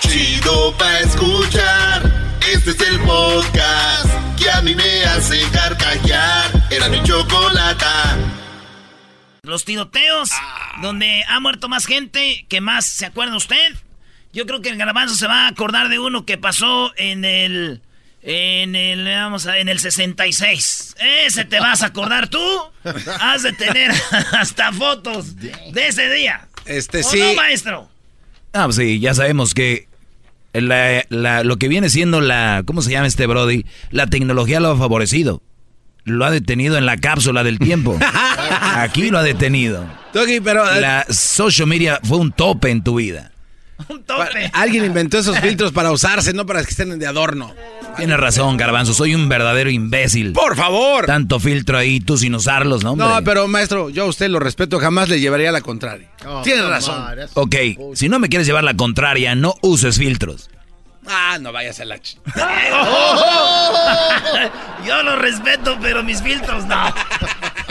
Chido 0.00 0.76
pa' 0.76 1.00
escuchar. 1.00 2.38
Este 2.52 2.70
es 2.70 2.80
el 2.80 3.00
podcast 3.00 4.06
que 4.38 4.50
a 4.50 4.60
mí 4.62 4.74
me 4.74 5.04
hace 5.04 5.40
carcajear. 5.52 6.50
Era 6.70 6.88
mi 6.88 7.02
chocolata. 7.02 8.16
Los 9.42 9.64
tiroteos, 9.64 10.30
donde 10.82 11.22
ha 11.28 11.40
muerto 11.40 11.68
más 11.68 11.86
gente 11.86 12.44
que 12.48 12.60
más 12.60 12.86
se 12.86 13.06
acuerda 13.06 13.36
usted. 13.36 13.74
Yo 14.32 14.46
creo 14.46 14.62
que 14.62 14.68
el 14.68 14.76
garbanzo 14.76 15.14
se 15.14 15.26
va 15.26 15.46
a 15.46 15.48
acordar 15.48 15.88
de 15.88 15.98
uno 15.98 16.24
que 16.24 16.38
pasó 16.38 16.92
en 16.96 17.24
el. 17.24 17.82
En 18.22 18.76
el, 18.76 19.06
vamos 19.06 19.46
a, 19.46 19.58
en 19.58 19.70
el 19.70 19.80
66. 19.80 20.96
Ese 21.24 21.44
te 21.46 21.58
vas 21.58 21.82
a 21.82 21.86
acordar 21.86 22.28
tú. 22.28 22.40
Has 23.20 23.42
de 23.42 23.52
tener 23.54 23.90
hasta 24.32 24.72
fotos 24.72 25.36
de 25.36 25.52
ese 25.74 26.10
día. 26.12 26.46
Este 26.66 27.00
¿O 27.00 27.02
sí. 27.02 27.18
no, 27.18 27.34
maestro? 27.34 27.90
Ah, 28.52 28.64
pues 28.64 28.76
sí, 28.76 29.00
ya 29.00 29.14
sabemos 29.14 29.54
que 29.54 29.88
la- 30.52 31.04
la- 31.08 31.44
lo 31.44 31.56
que 31.58 31.68
viene 31.68 31.90
siendo 31.90 32.20
la, 32.20 32.62
¿cómo 32.66 32.82
se 32.82 32.90
llama 32.90 33.06
este 33.06 33.26
Brody? 33.26 33.64
La 33.90 34.06
tecnología 34.08 34.60
lo 34.60 34.70
ha 34.72 34.76
favorecido. 34.76 35.42
Lo 36.04 36.24
ha 36.24 36.30
detenido 36.30 36.78
en 36.78 36.86
la 36.86 36.96
cápsula 36.96 37.44
del 37.44 37.58
tiempo. 37.58 37.96
Aquí 38.76 39.10
lo 39.10 39.18
ha 39.18 39.22
detenido. 39.22 39.86
Doggy, 40.14 40.40
pero 40.40 40.64
eh, 40.74 40.80
La 40.80 41.04
social 41.10 41.68
media 41.68 42.00
fue 42.02 42.18
un 42.18 42.32
tope 42.32 42.70
en 42.70 42.82
tu 42.82 42.96
vida. 42.96 43.30
Un 43.88 44.02
tope. 44.04 44.50
alguien 44.52 44.84
inventó 44.84 45.18
esos 45.18 45.38
filtros 45.38 45.72
para 45.72 45.90
usarse, 45.90 46.32
no 46.32 46.46
para 46.46 46.62
que 46.62 46.70
estén 46.70 46.98
de 46.98 47.06
adorno. 47.06 47.54
Tienes 47.96 48.18
razón, 48.18 48.56
Garbanzo, 48.56 48.94
soy 48.94 49.14
un 49.14 49.28
verdadero 49.28 49.70
imbécil. 49.70 50.32
Por 50.32 50.56
favor. 50.56 51.06
Tanto 51.06 51.40
filtro 51.40 51.78
ahí, 51.78 52.00
tú 52.00 52.16
sin 52.16 52.34
usarlos, 52.34 52.84
¿no? 52.84 52.92
hombre? 52.92 53.06
No, 53.06 53.24
pero 53.24 53.48
maestro, 53.48 53.90
yo 53.90 54.04
a 54.04 54.06
usted 54.06 54.28
lo 54.28 54.38
respeto, 54.38 54.78
jamás 54.78 55.08
le 55.08 55.20
llevaría 55.20 55.52
la 55.52 55.60
contraria. 55.60 56.08
Tiene 56.44 56.62
razón. 56.62 57.04
Ok, 57.34 57.56
si 57.94 58.08
no 58.08 58.18
me 58.18 58.28
quieres 58.28 58.46
llevar 58.46 58.64
la 58.64 58.74
contraria, 58.74 59.34
no 59.34 59.54
uses 59.62 59.98
filtros. 59.98 60.50
Ah, 61.06 61.38
no 61.40 61.50
vayas 61.50 61.80
a 61.80 61.84
la 61.86 61.98
ch... 61.98 62.18
Yo 64.86 65.02
lo 65.02 65.16
respeto, 65.16 65.76
pero 65.80 66.02
mis 66.02 66.22
filtros 66.22 66.64
no. 66.66 66.94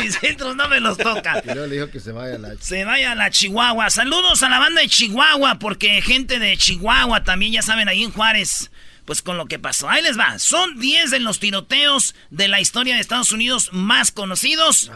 Mis 0.01 0.17
filtros 0.17 0.55
no 0.55 0.67
me 0.67 0.79
los 0.79 0.97
toca. 0.97 1.41
Y 1.43 1.47
luego 1.47 1.67
le 1.67 1.75
dijo 1.75 1.89
que 1.89 1.99
se 1.99 2.11
vaya 2.11 2.35
a 2.35 2.37
la... 2.39 2.55
Se 2.59 2.85
vaya 2.85 3.11
a 3.11 3.15
la 3.15 3.29
Chihuahua. 3.29 3.89
Saludos 3.89 4.43
a 4.43 4.49
la 4.49 4.59
banda 4.59 4.81
de 4.81 4.87
Chihuahua, 4.87 5.59
porque 5.59 6.01
gente 6.01 6.39
de 6.39 6.57
Chihuahua 6.57 7.23
también, 7.23 7.53
ya 7.53 7.61
saben, 7.61 7.89
ahí 7.89 8.03
en 8.03 8.11
Juárez, 8.11 8.71
pues 9.05 9.21
con 9.21 9.37
lo 9.37 9.45
que 9.47 9.59
pasó. 9.59 9.89
Ahí 9.89 10.01
les 10.01 10.17
va. 10.17 10.39
Son 10.39 10.79
10 10.79 11.11
de 11.11 11.19
los 11.19 11.39
tiroteos 11.39 12.15
de 12.29 12.47
la 12.47 12.61
historia 12.61 12.95
de 12.95 13.01
Estados 13.01 13.31
Unidos 13.31 13.69
más 13.71 14.11
conocidos. 14.11 14.91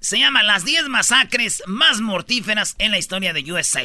Se 0.00 0.18
llama 0.18 0.42
las 0.42 0.64
10 0.64 0.88
masacres 0.88 1.62
más 1.66 2.00
mortíferas 2.00 2.76
en 2.78 2.92
la 2.92 2.98
historia 2.98 3.32
de 3.32 3.52
USA. 3.52 3.84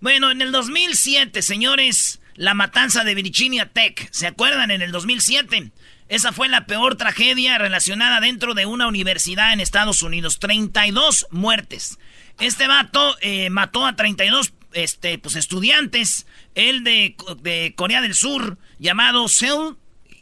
Bueno, 0.00 0.30
en 0.30 0.42
el 0.42 0.52
2007, 0.52 1.40
señores, 1.40 2.20
la 2.34 2.52
matanza 2.52 3.04
de 3.04 3.14
Virginia 3.14 3.66
Tech. 3.66 4.08
¿Se 4.10 4.26
acuerdan? 4.26 4.70
En 4.70 4.82
el 4.82 4.92
2007. 4.92 5.70
Esa 6.08 6.32
fue 6.32 6.48
la 6.48 6.66
peor 6.66 6.96
tragedia 6.96 7.58
relacionada 7.58 8.20
dentro 8.20 8.54
de 8.54 8.66
una 8.66 8.86
universidad 8.86 9.52
en 9.52 9.60
Estados 9.60 10.02
Unidos. 10.02 10.38
32 10.38 11.26
muertes. 11.30 11.98
Este 12.38 12.66
vato 12.66 13.16
eh, 13.20 13.50
mató 13.50 13.86
a 13.86 13.96
32 13.96 14.52
este, 14.72 15.18
pues, 15.18 15.36
estudiantes. 15.36 16.26
El 16.54 16.84
de, 16.84 17.16
de 17.40 17.74
Corea 17.76 18.00
del 18.00 18.14
Sur, 18.14 18.58
llamado 18.78 19.28
Seung, 19.28 19.76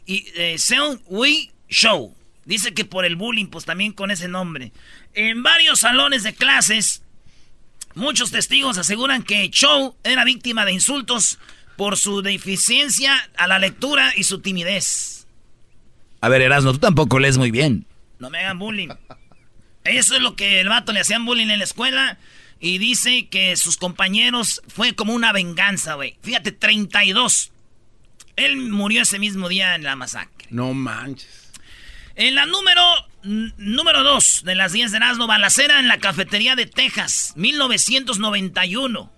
y, 0.05 0.27
eh, 0.35 0.57
Seung 0.57 0.99
Show. 1.69 2.15
Dice 2.45 2.73
que 2.73 2.85
por 2.85 3.05
el 3.05 3.15
bullying, 3.15 3.47
pues 3.47 3.65
también 3.65 3.93
con 3.93 4.11
ese 4.11 4.27
nombre. 4.27 4.71
En 5.13 5.43
varios 5.43 5.79
salones 5.79 6.23
de 6.23 6.33
clases, 6.33 7.03
Muchos 7.95 8.31
testigos 8.31 8.79
aseguran 8.79 9.21
que 9.21 9.49
Chow 9.51 9.95
era 10.03 10.23
víctima 10.23 10.65
de 10.65 10.71
insultos 10.71 11.37
por 11.77 11.95
su 11.95 12.23
deficiencia 12.23 13.29
a 13.37 13.45
la 13.45 13.59
lectura 13.59 14.13
y 14.15 14.23
su 14.23 14.39
timidez. 14.39 15.12
A 16.23 16.29
ver, 16.29 16.41
Erasmo, 16.41 16.71
tú 16.71 16.79
tampoco 16.79 17.19
lees 17.19 17.37
muy 17.37 17.51
bien. 17.51 17.85
No 18.17 18.29
me 18.29 18.39
hagan 18.39 18.57
bullying. 18.57 18.87
Eso 19.83 20.15
es 20.15 20.21
lo 20.21 20.37
que 20.37 20.61
el 20.61 20.69
vato 20.69 20.93
le 20.93 21.01
hacían 21.01 21.25
bullying 21.25 21.49
en 21.49 21.57
la 21.57 21.65
escuela. 21.65 22.17
Y 22.61 22.77
dice 22.77 23.27
que 23.27 23.57
sus 23.57 23.75
compañeros 23.75 24.61
fue 24.69 24.95
como 24.95 25.13
una 25.13 25.33
venganza, 25.33 25.95
güey. 25.95 26.15
Fíjate, 26.21 26.53
32. 26.53 27.51
Él 28.37 28.55
murió 28.55 29.01
ese 29.01 29.19
mismo 29.19 29.49
día 29.49 29.75
en 29.75 29.83
la 29.83 29.97
masacre. 29.97 30.47
No 30.49 30.73
manches. 30.73 31.51
En 32.15 32.35
la 32.35 32.45
número 32.45 32.81
número 33.57 34.03
2 34.03 34.43
de 34.45 34.55
las 34.55 34.71
10 34.71 34.91
de 34.91 34.97
Erasmo, 34.99 35.27
balacera 35.27 35.81
en 35.81 35.89
la 35.89 35.97
cafetería 35.97 36.55
de 36.55 36.67
Texas, 36.67 37.33
1991. 37.35 39.11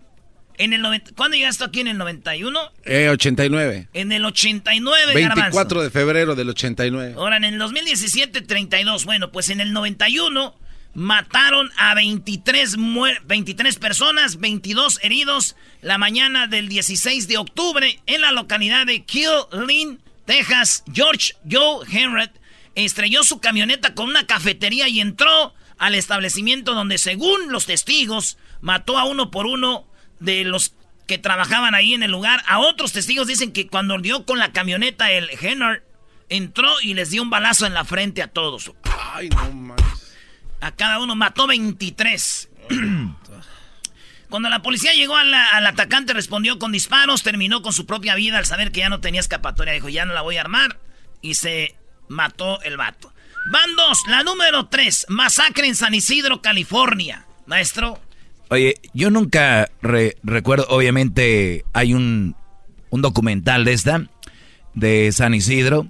En 0.57 0.73
el 0.73 0.81
90 0.81 1.11
¿Cuándo 1.15 1.35
llegaste 1.37 1.63
aquí 1.63 1.81
en 1.81 1.87
el 1.87 1.97
91? 1.97 2.59
Eh, 2.85 3.09
89. 3.09 3.89
En 3.93 4.11
el 4.11 4.23
89, 4.25 5.13
24 5.13 5.51
Garbanzo. 5.51 5.81
de 5.83 5.89
febrero 5.89 6.35
del 6.35 6.49
89. 6.49 7.15
Ahora, 7.17 7.37
en 7.37 7.43
el 7.43 7.57
2017, 7.57 8.41
32. 8.41 9.05
Bueno, 9.05 9.31
pues 9.31 9.49
en 9.49 9.59
el 9.61 9.73
91 9.73 10.55
mataron 10.93 11.69
a 11.77 11.93
23, 11.93 12.77
muer- 12.77 13.21
23 13.25 13.75
personas, 13.77 14.39
22 14.39 14.99
heridos 15.03 15.55
la 15.81 15.97
mañana 15.97 16.47
del 16.47 16.69
16 16.69 17.27
de 17.27 17.37
octubre 17.37 17.99
en 18.05 18.21
la 18.21 18.31
localidad 18.31 18.85
de 18.85 19.03
Killeen, 19.03 19.99
Texas. 20.25 20.83
George 20.93 21.33
Joe 21.51 21.85
Henry 21.91 22.29
estrelló 22.75 23.23
su 23.23 23.39
camioneta 23.39 23.93
con 23.93 24.07
una 24.09 24.25
cafetería 24.25 24.87
y 24.87 25.01
entró 25.01 25.53
al 25.77 25.95
establecimiento 25.95 26.73
donde, 26.73 26.97
según 26.97 27.51
los 27.51 27.65
testigos, 27.65 28.37
mató 28.61 28.97
a 28.97 29.03
uno 29.03 29.29
por 29.31 29.45
uno 29.47 29.85
de 30.19 30.43
los 30.43 30.73
que 31.07 31.17
trabajaban 31.17 31.75
ahí 31.75 31.93
en 31.93 32.03
el 32.03 32.11
lugar. 32.11 32.43
A 32.47 32.59
otros 32.59 32.91
testigos 32.91 33.27
dicen 33.27 33.51
que 33.51 33.67
cuando 33.67 33.97
dio 33.99 34.25
con 34.25 34.39
la 34.39 34.51
camioneta 34.51 35.11
el 35.11 35.29
Henry 35.39 35.79
entró 36.29 36.69
y 36.81 36.93
les 36.95 37.11
dio 37.11 37.21
un 37.21 37.29
balazo 37.29 37.65
en 37.67 37.73
la 37.73 37.85
frente 37.85 38.23
a 38.23 38.27
todos. 38.27 38.71
Ay, 39.13 39.29
no 39.29 39.51
manches. 39.51 40.15
A 40.61 40.71
cada 40.71 40.99
uno 40.99 41.15
mató 41.15 41.45
23. 41.47 42.49
Cuando 44.29 44.49
la 44.49 44.61
policía 44.63 44.93
llegó 44.93 45.15
a 45.15 45.23
la- 45.23 45.47
al 45.49 45.67
atacante 45.67 46.13
respondió 46.13 46.57
con 46.57 46.71
disparos, 46.71 47.21
terminó 47.23 47.61
con 47.61 47.71
su 47.73 47.85
propia 47.85 48.15
vida 48.15 48.37
al 48.39 48.45
saber 48.45 48.71
que 48.71 48.79
ya 48.79 48.89
no 48.89 48.99
tenía 48.99 49.19
escapatoria. 49.21 49.73
Dijo, 49.73 49.89
ya 49.89 50.05
no 50.05 50.13
la 50.13 50.21
voy 50.21 50.37
a 50.37 50.41
armar. 50.41 50.79
Y 51.21 51.35
se 51.35 51.75
mató 52.07 52.61
el 52.63 52.77
vato. 52.77 53.13
Van 53.51 53.75
dos, 53.75 53.99
la 54.07 54.23
número 54.23 54.65
tres, 54.67 55.05
masacre 55.07 55.67
en 55.67 55.75
San 55.75 55.93
Isidro, 55.93 56.41
California. 56.41 57.27
Maestro, 57.45 58.01
Oye, 58.49 58.75
yo 58.93 59.09
nunca 59.09 59.69
re- 59.81 60.17
recuerdo, 60.23 60.65
obviamente 60.69 61.65
hay 61.73 61.93
un, 61.93 62.35
un 62.89 63.01
documental 63.01 63.65
de 63.65 63.73
esta, 63.73 64.07
de 64.73 65.11
San 65.11 65.33
Isidro, 65.33 65.87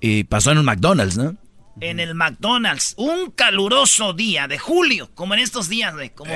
y 0.00 0.24
pasó 0.24 0.52
en 0.52 0.58
un 0.58 0.64
McDonald's, 0.66 1.16
¿no? 1.16 1.36
en 1.80 1.98
el 1.98 2.14
McDonald's, 2.14 2.94
un 2.98 3.32
caluroso 3.32 4.12
día 4.12 4.46
de 4.46 4.58
julio, 4.58 5.10
como 5.14 5.34
en 5.34 5.40
estos 5.40 5.68
días, 5.68 5.92
güey, 5.92 6.10
como 6.10 6.32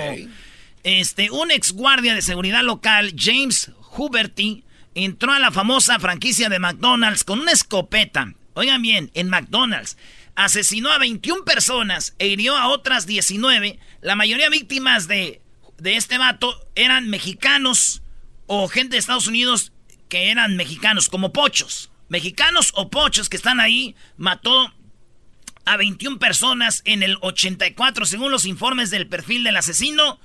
este, 0.83 1.31
un 1.31 1.51
ex 1.53 1.73
guardia 1.73 2.15
de 2.15 2.23
seguridad 2.23 2.63
local, 2.63 3.13
James 3.17 3.71
Huberty, 3.97 4.65
entró 4.97 5.33
a 5.33 5.39
la 5.39 5.53
famosa 5.53 5.99
franquicia 6.01 6.49
de 6.49 6.59
McDonald's 6.59 7.23
con 7.23 7.39
una 7.41 7.53
escopeta. 7.53 8.33
Oigan 8.55 8.83
bien, 8.83 9.11
en 9.15 9.29
McDonald's. 9.29 9.97
Asesinó 10.35 10.91
a 10.91 10.99
21 10.99 11.45
personas 11.45 12.15
e 12.19 12.27
hirió 12.29 12.57
a 12.57 12.69
otras 12.69 13.07
19. 13.07 13.79
La 14.01 14.17
mayoría 14.17 14.49
víctimas 14.51 15.07
de, 15.07 15.41
de 15.79 15.97
este 15.97 16.19
vato 16.19 16.69
eran 16.75 17.09
mexicanos 17.09 18.03
o 18.47 18.69
gente 18.69 18.97
de 18.97 18.99
Estados 18.99 19.27
Unidos 19.27 19.73
que 20.09 20.31
eran 20.31 20.57
mexicanos, 20.57 21.09
como 21.09 21.33
pochos. 21.33 21.91
Mexicanos 22.09 22.73
o 22.75 22.89
pochos 22.89 23.29
que 23.29 23.37
están 23.37 23.61
ahí, 23.61 23.95
mató 24.17 24.73
a 25.67 25.77
21 25.77 26.19
personas 26.19 26.83
en 26.87 27.03
el 27.03 27.19
84, 27.21 28.07
según 28.07 28.33
los 28.33 28.47
informes 28.47 28.91
del 28.91 29.07
perfil 29.07 29.45
del 29.45 29.57
asesino. 29.57 30.19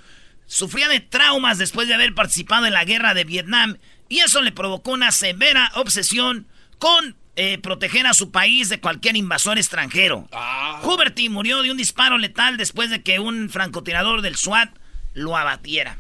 Sufría 0.46 0.88
de 0.88 1.02
traumas 1.02 1.58
después 1.58 1.88
de 1.88 1.94
haber 1.94 2.16
participado 2.16 2.66
en 2.66 2.74
la 2.74 2.86
guerra 2.86 3.14
de 3.14 3.26
Vietnam 3.26 3.78
y 4.10 4.20
eso 4.20 4.42
le 4.42 4.52
provocó 4.52 4.92
una 4.92 5.12
severa 5.12 5.72
obsesión 5.76 6.48
con 6.78 7.16
eh, 7.36 7.58
proteger 7.58 8.06
a 8.08 8.14
su 8.14 8.32
país 8.32 8.70
de 8.70 8.80
cualquier 8.80 9.16
invasor 9.18 9.58
extranjero. 9.58 10.28
Ah. 10.32 10.82
Huberty 10.84 11.30
murió 11.30 11.62
de 11.62 11.72
un 11.72 11.78
disparo 11.78 12.18
letal 12.18 12.58
después 12.58 12.90
de 12.90 13.04
que 13.04 13.20
un 13.20 13.50
francotirador 13.50 14.22
del 14.22 14.36
SWAT 14.36 14.70
lo 15.14 15.38
abatiera. 15.38 15.98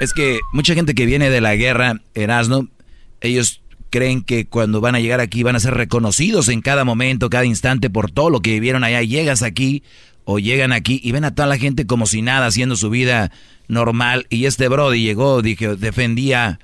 Es 0.00 0.12
que 0.12 0.40
mucha 0.52 0.74
gente 0.74 0.94
que 0.94 1.06
viene 1.06 1.30
de 1.30 1.40
la 1.40 1.56
guerra, 1.56 2.00
Erasmo, 2.14 2.68
ellos 3.20 3.62
creen 3.90 4.22
que 4.22 4.46
cuando 4.46 4.80
van 4.80 4.94
a 4.94 5.00
llegar 5.00 5.20
aquí 5.20 5.42
van 5.42 5.56
a 5.56 5.60
ser 5.60 5.74
reconocidos 5.74 6.48
en 6.48 6.60
cada 6.60 6.84
momento, 6.84 7.30
cada 7.30 7.44
instante 7.44 7.90
por 7.90 8.10
todo 8.10 8.30
lo 8.30 8.40
que 8.40 8.52
vivieron 8.52 8.84
allá. 8.84 9.02
Llegas 9.02 9.42
aquí 9.42 9.82
o 10.24 10.38
llegan 10.38 10.72
aquí 10.72 11.00
y 11.02 11.12
ven 11.12 11.24
a 11.24 11.34
toda 11.34 11.48
la 11.48 11.58
gente 11.58 11.86
como 11.86 12.06
si 12.06 12.22
nada, 12.22 12.46
haciendo 12.46 12.76
su 12.76 12.90
vida 12.90 13.32
normal. 13.66 14.26
Y 14.30 14.44
este 14.44 14.68
Brody 14.68 15.02
llegó, 15.02 15.42
dije, 15.42 15.76
defendía 15.76 16.60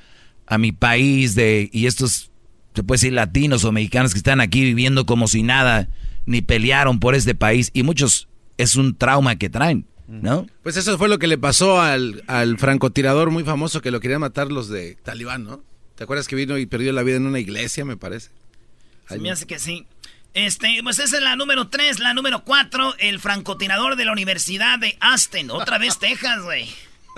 a 0.46 0.58
mi 0.58 0.72
país 0.72 1.34
de 1.34 1.70
y 1.72 1.86
estos, 1.86 2.30
se 2.74 2.82
puede 2.82 2.98
decir, 2.98 3.12
latinos 3.14 3.64
o 3.64 3.72
mexicanos 3.72 4.12
que 4.12 4.18
están 4.18 4.40
aquí 4.40 4.62
viviendo 4.62 5.06
como 5.06 5.28
si 5.28 5.42
nada, 5.42 5.88
ni 6.26 6.42
pelearon 6.42 7.00
por 7.00 7.14
este 7.14 7.34
país. 7.34 7.70
Y 7.72 7.82
muchos 7.82 8.28
es 8.58 8.76
un 8.76 8.96
trauma 8.96 9.36
que 9.36 9.50
traen. 9.50 9.86
¿No? 10.22 10.46
Pues 10.62 10.76
eso 10.76 10.96
fue 10.98 11.08
lo 11.08 11.18
que 11.18 11.26
le 11.26 11.38
pasó 11.38 11.80
al, 11.80 12.22
al 12.26 12.58
francotirador 12.58 13.30
muy 13.30 13.44
famoso 13.44 13.80
que 13.80 13.90
lo 13.90 14.00
querían 14.00 14.20
matar 14.20 14.52
los 14.52 14.68
de 14.68 14.96
Talibán, 15.02 15.44
¿no? 15.44 15.62
¿Te 15.96 16.04
acuerdas 16.04 16.28
que 16.28 16.36
vino 16.36 16.58
y 16.58 16.66
perdió 16.66 16.92
la 16.92 17.02
vida 17.02 17.16
en 17.16 17.26
una 17.26 17.38
iglesia, 17.38 17.84
me 17.84 17.96
parece? 17.96 18.30
Se 19.08 19.18
me 19.18 19.30
hace 19.30 19.46
que 19.46 19.58
sí. 19.58 19.86
Este, 20.34 20.80
pues 20.82 20.98
esa 20.98 21.16
es 21.16 21.22
la 21.22 21.36
número 21.36 21.68
3, 21.68 22.00
la 22.00 22.12
número 22.12 22.42
4, 22.44 22.96
el 22.98 23.20
francotirador 23.20 23.94
de 23.94 24.04
la 24.04 24.12
Universidad 24.12 24.78
de 24.80 24.96
Austin. 25.00 25.50
Otra 25.50 25.78
vez 25.78 25.98
Texas, 25.98 26.42
güey. 26.42 26.68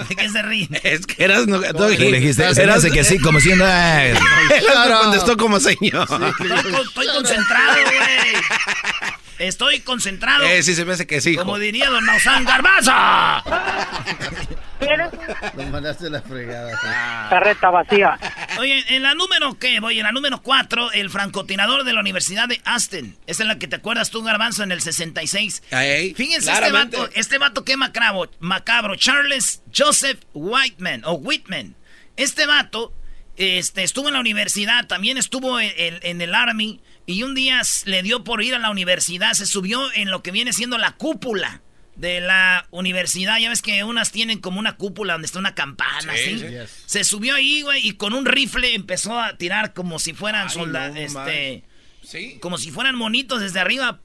¿De 0.08 0.14
qué 0.14 0.28
se 0.28 0.42
ríe? 0.42 0.68
Es 0.82 1.06
que 1.06 1.24
eras... 1.24 1.46
No, 1.46 1.58
no, 1.58 1.88
le 1.88 2.12
dijiste, 2.18 2.44
eras 2.44 2.84
que 2.84 3.04
sí, 3.04 3.18
como 3.18 3.40
siendo... 3.40 3.64
Claro. 4.60 5.00
contestó 5.04 5.36
como 5.38 5.58
señor. 5.58 6.06
estoy 6.06 7.06
concentrado, 7.06 7.76
güey. 7.82 9.22
Estoy 9.38 9.80
concentrado. 9.80 10.44
Eh, 10.44 10.62
sí, 10.62 10.74
se 10.74 10.84
me 10.84 10.92
hace 10.92 11.06
que 11.06 11.20
sí. 11.20 11.36
Como 11.36 11.58
diría 11.58 11.88
don 11.90 12.04
Maussan 12.04 12.44
Garbaza. 12.44 13.42
Nos 15.56 15.66
mandaste 15.70 16.10
la 16.10 16.22
fregada. 16.22 16.78
Ah. 16.84 17.26
Carreta 17.30 17.70
vacía. 17.70 18.18
Oye, 18.58 18.84
en 18.88 19.02
la 19.02 19.14
número 19.14 19.58
¿qué? 19.58 19.80
Voy, 19.80 19.98
en 19.98 20.04
la 20.04 20.12
número 20.12 20.42
4, 20.42 20.92
el 20.92 21.10
francotirador 21.10 21.84
de 21.84 21.92
la 21.92 22.00
Universidad 22.00 22.48
de 22.48 22.60
Aston. 22.64 23.16
Esa 23.26 23.42
es 23.42 23.48
la 23.48 23.58
que 23.58 23.68
te 23.68 23.76
acuerdas 23.76 24.10
tú, 24.10 24.22
Garbanzo, 24.22 24.62
en 24.62 24.72
el 24.72 24.80
66. 24.80 25.62
Fíjense 26.14 26.52
este 26.52 26.72
vato, 26.72 27.08
este 27.14 27.38
vato 27.38 27.64
qué 27.64 27.76
macabro, 27.76 28.30
macabro. 28.40 28.96
Charles 28.96 29.62
Joseph 29.74 30.20
Whiteman, 30.34 31.02
o 31.04 31.14
Whitman. 31.14 31.74
Este 32.16 32.46
vato 32.46 32.92
este, 33.36 33.82
estuvo 33.82 34.08
en 34.08 34.14
la 34.14 34.20
universidad, 34.20 34.86
también 34.86 35.18
estuvo 35.18 35.60
en 35.60 36.20
el 36.20 36.34
Army 36.34 36.80
y 37.06 37.22
un 37.22 37.34
día 37.34 37.62
le 37.84 38.02
dio 38.02 38.24
por 38.24 38.42
ir 38.42 38.54
a 38.54 38.58
la 38.58 38.70
universidad, 38.70 39.32
se 39.34 39.46
subió 39.46 39.80
en 39.94 40.10
lo 40.10 40.22
que 40.22 40.32
viene 40.32 40.52
siendo 40.52 40.76
la 40.76 40.92
cúpula 40.92 41.62
de 41.94 42.20
la 42.20 42.66
universidad. 42.70 43.38
Ya 43.38 43.48
ves 43.48 43.62
que 43.62 43.84
unas 43.84 44.10
tienen 44.10 44.40
como 44.40 44.58
una 44.58 44.76
cúpula 44.76 45.14
donde 45.14 45.26
está 45.26 45.38
una 45.38 45.54
campana, 45.54 46.14
¿sí? 46.16 46.44
Se 46.86 47.04
subió 47.04 47.36
ahí, 47.36 47.62
güey, 47.62 47.86
y 47.86 47.92
con 47.92 48.12
un 48.12 48.26
rifle 48.26 48.74
empezó 48.74 49.18
a 49.18 49.36
tirar 49.36 49.72
como 49.72 49.98
si 49.98 50.12
fueran 50.12 50.50
soldados, 50.50 50.96
este... 50.96 51.64
¿Sí? 52.02 52.38
Como 52.40 52.56
si 52.56 52.70
fueran 52.70 52.94
monitos 52.94 53.40
desde 53.40 53.58
arriba. 53.58 54.00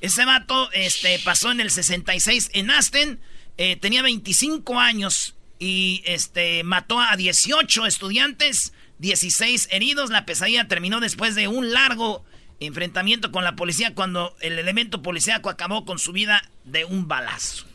Ese 0.00 0.24
vato 0.24 0.68
este, 0.72 1.20
pasó 1.20 1.52
en 1.52 1.60
el 1.60 1.70
66 1.70 2.50
en 2.54 2.70
Aston. 2.72 3.20
Eh, 3.56 3.76
tenía 3.76 4.02
25 4.02 4.80
años 4.80 5.36
y 5.60 6.02
este, 6.06 6.64
mató 6.64 7.00
a 7.00 7.16
18 7.16 7.86
estudiantes 7.86 8.72
16 8.98 9.68
heridos. 9.70 10.10
La 10.10 10.26
pesadilla 10.26 10.68
terminó 10.68 11.00
después 11.00 11.34
de 11.34 11.48
un 11.48 11.72
largo 11.72 12.24
enfrentamiento 12.60 13.30
con 13.30 13.44
la 13.44 13.56
policía 13.56 13.94
cuando 13.94 14.36
el 14.40 14.58
elemento 14.58 15.02
policíaco 15.02 15.50
acabó 15.50 15.84
con 15.84 15.98
su 15.98 16.12
vida 16.12 16.42
de 16.64 16.84
un 16.84 17.08
balazo. 17.08 17.66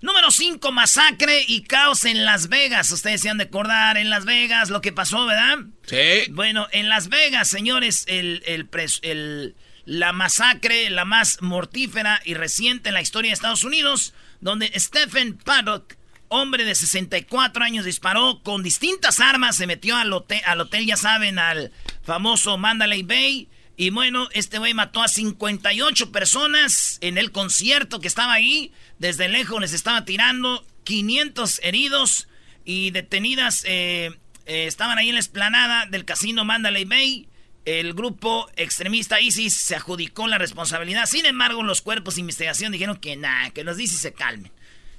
Número 0.00 0.32
5, 0.32 0.72
masacre 0.72 1.44
y 1.46 1.62
caos 1.62 2.04
en 2.04 2.24
Las 2.24 2.48
Vegas. 2.48 2.90
Ustedes 2.90 3.20
se 3.20 3.30
han 3.30 3.38
de 3.38 3.44
acordar 3.44 3.96
en 3.96 4.10
Las 4.10 4.24
Vegas 4.24 4.68
lo 4.68 4.80
que 4.80 4.92
pasó, 4.92 5.26
¿verdad? 5.26 5.58
Sí. 5.86 6.28
Bueno, 6.32 6.66
en 6.72 6.88
Las 6.88 7.08
Vegas, 7.08 7.48
señores, 7.48 8.04
el, 8.08 8.42
el, 8.44 9.54
la 9.84 10.12
masacre, 10.12 10.90
la 10.90 11.04
más 11.04 11.40
mortífera 11.40 12.20
y 12.24 12.34
reciente 12.34 12.88
en 12.88 12.94
la 12.94 13.00
historia 13.00 13.28
de 13.28 13.34
Estados 13.34 13.62
Unidos, 13.62 14.12
donde 14.40 14.72
Stephen 14.74 15.38
Paddock 15.38 15.94
hombre 16.32 16.64
de 16.64 16.74
64 16.74 17.62
años 17.62 17.84
disparó 17.84 18.40
con 18.42 18.62
distintas 18.62 19.20
armas, 19.20 19.56
se 19.56 19.66
metió 19.66 19.96
al 19.96 20.12
hotel, 20.12 20.40
al 20.46 20.60
hotel, 20.60 20.86
ya 20.86 20.96
saben, 20.96 21.38
al 21.38 21.72
famoso 22.02 22.58
Mandalay 22.58 23.02
Bay. 23.02 23.48
Y 23.76 23.90
bueno, 23.90 24.28
este 24.32 24.58
güey 24.58 24.74
mató 24.74 25.02
a 25.02 25.08
58 25.08 26.10
personas 26.10 26.98
en 27.00 27.18
el 27.18 27.32
concierto 27.32 28.00
que 28.00 28.08
estaba 28.08 28.32
ahí. 28.32 28.72
Desde 28.98 29.28
lejos 29.28 29.60
les 29.60 29.72
estaba 29.72 30.04
tirando 30.04 30.64
500 30.84 31.60
heridos 31.62 32.28
y 32.64 32.90
detenidas. 32.90 33.64
Eh, 33.66 34.10
eh, 34.46 34.66
estaban 34.66 34.98
ahí 34.98 35.08
en 35.08 35.14
la 35.14 35.20
esplanada 35.20 35.86
del 35.86 36.04
casino 36.04 36.44
Mandalay 36.44 36.84
Bay. 36.84 37.28
El 37.64 37.94
grupo 37.94 38.50
extremista 38.56 39.20
ISIS 39.20 39.54
se 39.54 39.76
adjudicó 39.76 40.26
la 40.26 40.38
responsabilidad. 40.38 41.06
Sin 41.06 41.26
embargo, 41.26 41.62
los 41.62 41.82
cuerpos 41.82 42.16
de 42.16 42.22
investigación 42.22 42.72
dijeron 42.72 42.96
que 42.96 43.16
nada, 43.16 43.50
que 43.50 43.64
los 43.64 43.78
ISIS 43.78 44.00
se 44.00 44.12
calmen. 44.12 44.50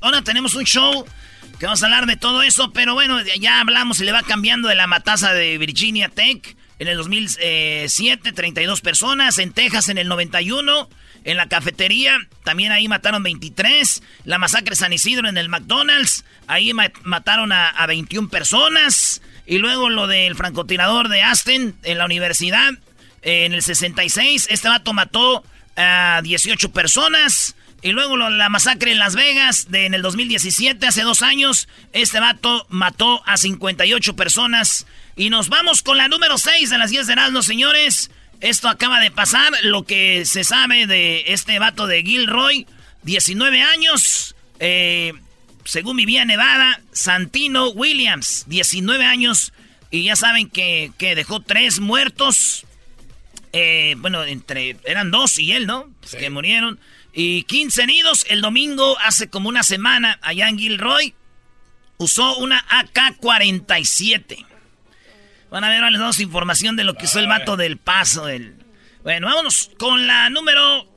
Ahora 0.03 0.21
tenemos 0.21 0.53
un 0.55 0.65
show 0.65 1.05
que 1.57 1.65
vamos 1.65 1.81
a 1.81 1.85
hablar 1.85 2.07
de 2.07 2.17
todo 2.17 2.44
eso, 2.44 2.73
pero 2.73 2.94
bueno, 2.94 3.21
ya 3.39 3.61
hablamos 3.61 4.01
y 4.01 4.03
le 4.03 4.11
va 4.11 4.21
cambiando 4.21 4.67
de 4.67 4.75
la 4.75 4.85
mataza 4.85 5.33
de 5.33 5.57
Virginia 5.57 6.09
Tech. 6.09 6.57
En 6.77 6.89
el 6.89 6.97
2007, 6.97 8.33
32 8.33 8.81
personas. 8.81 9.38
En 9.38 9.53
Texas, 9.53 9.88
en 9.88 9.97
el 9.97 10.09
91. 10.09 10.89
En 11.23 11.38
la 11.38 11.47
cafetería, 11.47 12.17
también 12.44 12.73
ahí 12.73 12.89
mataron 12.89 13.23
23. 13.23 14.03
La 14.25 14.38
masacre 14.39 14.75
San 14.75 14.91
Isidro 14.91 15.29
en 15.29 15.38
el 15.38 15.47
McDonald's. 15.47 16.25
Ahí 16.47 16.73
mataron 16.73 17.53
a, 17.53 17.85
21 17.88 18.27
personas. 18.27 19.21
Y 19.45 19.59
luego 19.59 19.89
lo 19.89 20.07
del 20.07 20.35
francotirador 20.35 21.07
de 21.07 21.22
Aston 21.22 21.77
en 21.83 21.98
la 21.98 22.03
universidad. 22.03 22.74
en 23.22 23.53
el 23.53 23.63
66, 23.63 24.48
este 24.50 24.67
vato 24.67 24.91
mató 24.91 25.45
a 25.77 26.19
18 26.22 26.74
personas. 26.74 27.55
Y 27.83 27.91
luego 27.91 28.15
la 28.15 28.47
masacre 28.47 28.93
en 28.93 28.97
Las 28.97 29.13
Vegas 29.13 29.69
de, 29.69 29.85
en 29.85 29.93
el 29.93 30.01
2017, 30.01 30.87
hace 30.87 31.01
dos 31.01 31.21
años. 31.21 31.67
Este 31.91 32.21
vato 32.21 32.65
mató 32.69 33.21
a 33.25 33.35
58 33.35 34.15
personas. 34.15 34.87
Y 35.17 35.29
nos 35.29 35.49
vamos 35.49 35.83
con 35.83 35.97
la 35.97 36.07
número 36.07 36.37
6 36.37 36.69
de 36.69 36.77
las 36.77 36.91
10 36.91 37.07
de 37.07 37.13
Erasmus, 37.13 37.45
señores. 37.45 38.09
Esto 38.39 38.69
acaba 38.69 39.01
de 39.01 39.11
pasar. 39.11 39.51
Lo 39.63 39.83
que 39.83 40.25
se 40.25 40.45
sabe 40.45 40.87
de 40.87 41.25
este 41.27 41.59
vato 41.59 41.85
de 41.85 42.03
Gilroy. 42.03 42.65
19 43.01 43.61
años. 43.61 44.33
Eh, 44.61 45.11
según 45.65 45.97
vivía 45.97 46.21
en 46.21 46.29
Nevada. 46.29 46.79
Santino 46.93 47.67
Williams. 47.71 48.45
19 48.47 49.03
años. 49.03 49.51
Y 49.91 50.05
ya 50.05 50.15
saben 50.15 50.49
que, 50.49 50.93
dejó 50.97 51.41
tres 51.41 51.81
muertos. 51.81 52.65
Eh, 53.51 53.95
bueno, 53.97 54.23
entre 54.23 54.77
eran 54.85 55.11
dos 55.11 55.37
y 55.37 55.51
él, 55.51 55.67
¿no? 55.67 55.89
Pues 55.99 56.15
que 56.15 56.29
murieron. 56.29 56.79
Y 57.13 57.43
15 57.43 57.84
heridos 57.84 58.25
el 58.27 58.41
domingo, 58.41 58.98
hace 59.00 59.29
como 59.29 59.48
una 59.48 59.62
semana, 59.62 60.20
allá 60.24 60.50
en 60.50 60.58
Gilroy, 60.58 61.13
usó 61.98 62.38
una 62.38 62.65
AK-47. 62.70 64.46
Van 65.51 65.63
a 65.63 65.70
ver, 65.70 65.84
les 65.91 66.00
damos 66.00 66.20
información 66.20 66.75
de 66.75 66.84
lo 66.84 66.96
que 66.96 67.05
usó 67.05 67.20
el 67.20 67.27
vato 67.27 67.55
del 67.55 67.77
paso. 67.77 68.25
Del... 68.25 68.55
Bueno, 69.03 69.27
vámonos 69.27 69.70
con 69.77 70.08
la 70.08 70.32
número 70.32 70.88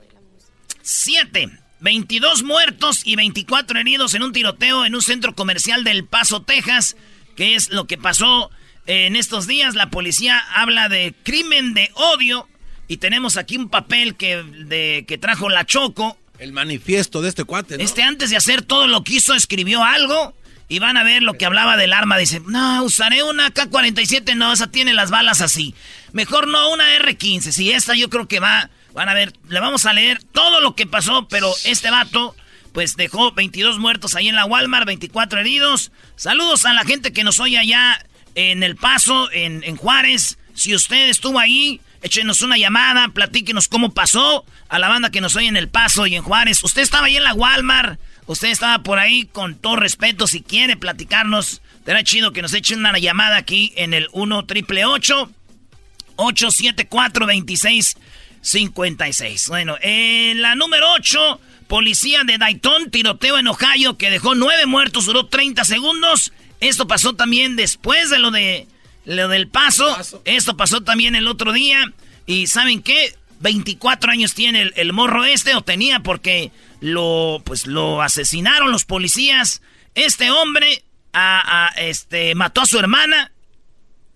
7. 0.81 1.61
22 1.81 2.43
muertos 2.43 3.03
y 3.05 3.17
24 3.17 3.79
heridos 3.79 4.15
en 4.15 4.23
un 4.23 4.33
tiroteo 4.33 4.87
en 4.87 4.95
un 4.95 5.03
centro 5.03 5.35
comercial 5.35 5.85
del 5.85 6.07
Paso, 6.07 6.41
Texas, 6.41 6.97
que 7.37 7.55
es 7.55 7.71
lo 7.71 7.87
que 7.87 7.99
pasó 7.99 8.51
en 8.87 9.15
estos 9.15 9.47
días. 9.47 9.75
La 9.75 9.91
policía 9.91 10.39
habla 10.55 10.89
de 10.89 11.15
crimen 11.23 11.75
de 11.75 11.91
odio 11.95 12.49
y 12.89 12.99
tenemos 12.99 13.37
aquí 13.37 13.57
un 13.57 13.69
papel 13.69 14.15
que, 14.17 14.43
de, 14.43 15.05
que 15.07 15.19
trajo 15.19 15.49
la 15.49 15.65
Choco. 15.65 16.17
El 16.39 16.53
manifiesto 16.53 17.23
de 17.23 17.29
este 17.29 17.45
cuate, 17.45 17.79
¿no? 17.79 17.85
Este 17.85 18.03
antes 18.03 18.31
de 18.31 18.37
hacer 18.37 18.63
todo 18.63 18.87
lo 18.87 19.03
que 19.03 19.15
hizo, 19.15 19.35
escribió 19.35 19.83
algo. 19.83 20.35
Y 20.69 20.81
van 20.81 20.97
a 20.97 21.05
ver 21.05 21.23
lo 21.23 21.35
que 21.35 21.47
hablaba 21.47 21.77
del 21.77 21.93
arma. 21.93 22.19
Dice, 22.19 22.41
no, 22.45 22.83
usaré 22.83 23.23
una 23.23 23.51
K-47. 23.53 24.35
No, 24.35 24.53
esa 24.53 24.67
tiene 24.67 24.95
las 24.95 25.11
balas 25.11 25.41
así. 25.41 25.77
Mejor 26.13 26.49
no, 26.49 26.73
una 26.73 26.93
R-15. 26.97 27.53
Si 27.53 27.71
esta 27.71 27.95
yo 27.95 28.11
creo 28.11 28.27
que 28.27 28.41
va... 28.41 28.69
Van 28.93 29.09
a 29.09 29.15
ver, 29.15 29.33
le 29.49 29.61
vamos 29.61 29.87
a 29.87 29.93
leer 29.93 30.23
todo 30.33 30.61
lo 30.61 30.75
que 30.75 30.87
pasó, 30.87 31.29
pero 31.29 31.53
este 31.65 31.91
vato 31.91 32.35
pues 32.73 32.97
dejó 32.97 33.33
22 33.33 33.79
muertos 33.79 34.15
ahí 34.17 34.29
en 34.29 34.35
la 34.35 34.45
Walmart, 34.45 34.87
24 34.87 35.41
heridos. 35.41 35.93
Saludos 36.17 36.65
a 36.65 36.73
la 36.73 36.85
gente 36.85 37.13
que 37.13 37.23
nos 37.23 37.39
oye 37.39 37.59
allá 37.59 38.05
en 38.35 38.63
El 38.63 38.77
Paso, 38.77 39.31
en, 39.33 39.63
en 39.65 39.77
Juárez. 39.77 40.39
Si 40.55 40.75
usted 40.75 41.09
estuvo 41.09 41.39
ahí, 41.39 41.81
échenos 42.03 42.43
una 42.43 42.57
llamada, 42.57 43.09
platíquenos 43.09 43.67
cómo 43.69 43.93
pasó 43.93 44.45
a 44.69 44.79
la 44.79 44.89
banda 44.89 45.11
que 45.11 45.21
nos 45.21 45.35
oye 45.37 45.49
en 45.49 45.57
El 45.57 45.69
Paso 45.69 46.07
y 46.07 46.17
en 46.17 46.23
Juárez. 46.23 46.65
Usted 46.65 46.81
estaba 46.83 47.07
ahí 47.07 47.17
en 47.17 47.25
la 47.25 47.35
Walmart, 47.35 47.99
usted 48.27 48.49
estaba 48.49 48.83
por 48.83 48.99
ahí 48.99 49.25
con 49.27 49.57
todo 49.57 49.77
respeto, 49.77 50.27
si 50.27 50.43
quiere 50.43 50.77
platicarnos, 50.77 51.63
será 51.85 52.03
chido 52.05 52.33
que 52.33 52.43
nos 52.43 52.55
echen 52.55 52.81
una 52.81 52.99
llamada 52.99 53.37
aquí 53.37 53.73
en 53.77 53.95
el 53.95 54.09
1 54.13 54.45
triple 54.47 54.85
874 54.85 57.27
2656. 57.27 59.49
Bueno, 59.49 59.77
en 59.81 60.43
la 60.43 60.55
número 60.55 60.93
8, 60.93 61.41
policía 61.67 62.23
de 62.25 62.39
Dayton, 62.39 62.91
tiroteo 62.91 63.39
en 63.39 63.49
Ohio 63.49 63.99
que 63.99 64.11
dejó 64.11 64.35
nueve 64.35 64.67
muertos, 64.67 65.07
duró 65.07 65.27
30 65.27 65.65
segundos. 65.65 66.33
Esto 66.61 66.87
pasó 66.87 67.15
también 67.15 67.57
después 67.57 68.11
de 68.11 68.19
lo 68.19 68.31
de 68.31 68.69
lo 69.07 69.29
del 69.29 69.49
paso. 69.49 69.97
Esto 70.25 70.57
pasó 70.57 70.83
también 70.83 71.15
el 71.15 71.29
otro 71.29 71.53
día. 71.53 71.93
Y 72.27 72.49
¿saben 72.49 72.83
qué? 72.83 73.15
24 73.41 74.11
años 74.11 74.35
tiene 74.35 74.73
el, 74.75 74.93
morro 74.93 75.25
este, 75.25 75.55
o 75.55 75.63
tenía 75.63 76.01
porque 76.01 76.51
lo, 76.81 77.43
pues, 77.45 77.67
lo 77.67 78.03
asesinaron 78.03 78.71
los 78.71 78.85
policías. 78.85 79.63
Este 79.95 80.31
hombre 80.31 80.83
a, 81.13 81.71
este, 81.77 82.35
mató 82.35 82.63
a 82.63 82.67
su 82.67 82.79
hermana, 82.79 83.33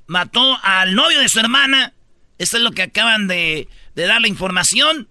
mató 0.06 0.58
al 0.62 0.94
novio 0.94 1.20
de 1.20 1.28
su 1.28 1.38
hermana. 1.38 1.94
Esto 2.38 2.56
es 2.56 2.62
lo 2.62 2.72
que 2.72 2.82
acaban 2.82 3.28
de, 3.28 3.68
de 3.94 4.06
dar 4.06 4.20
la 4.20 4.28
información. 4.28 5.08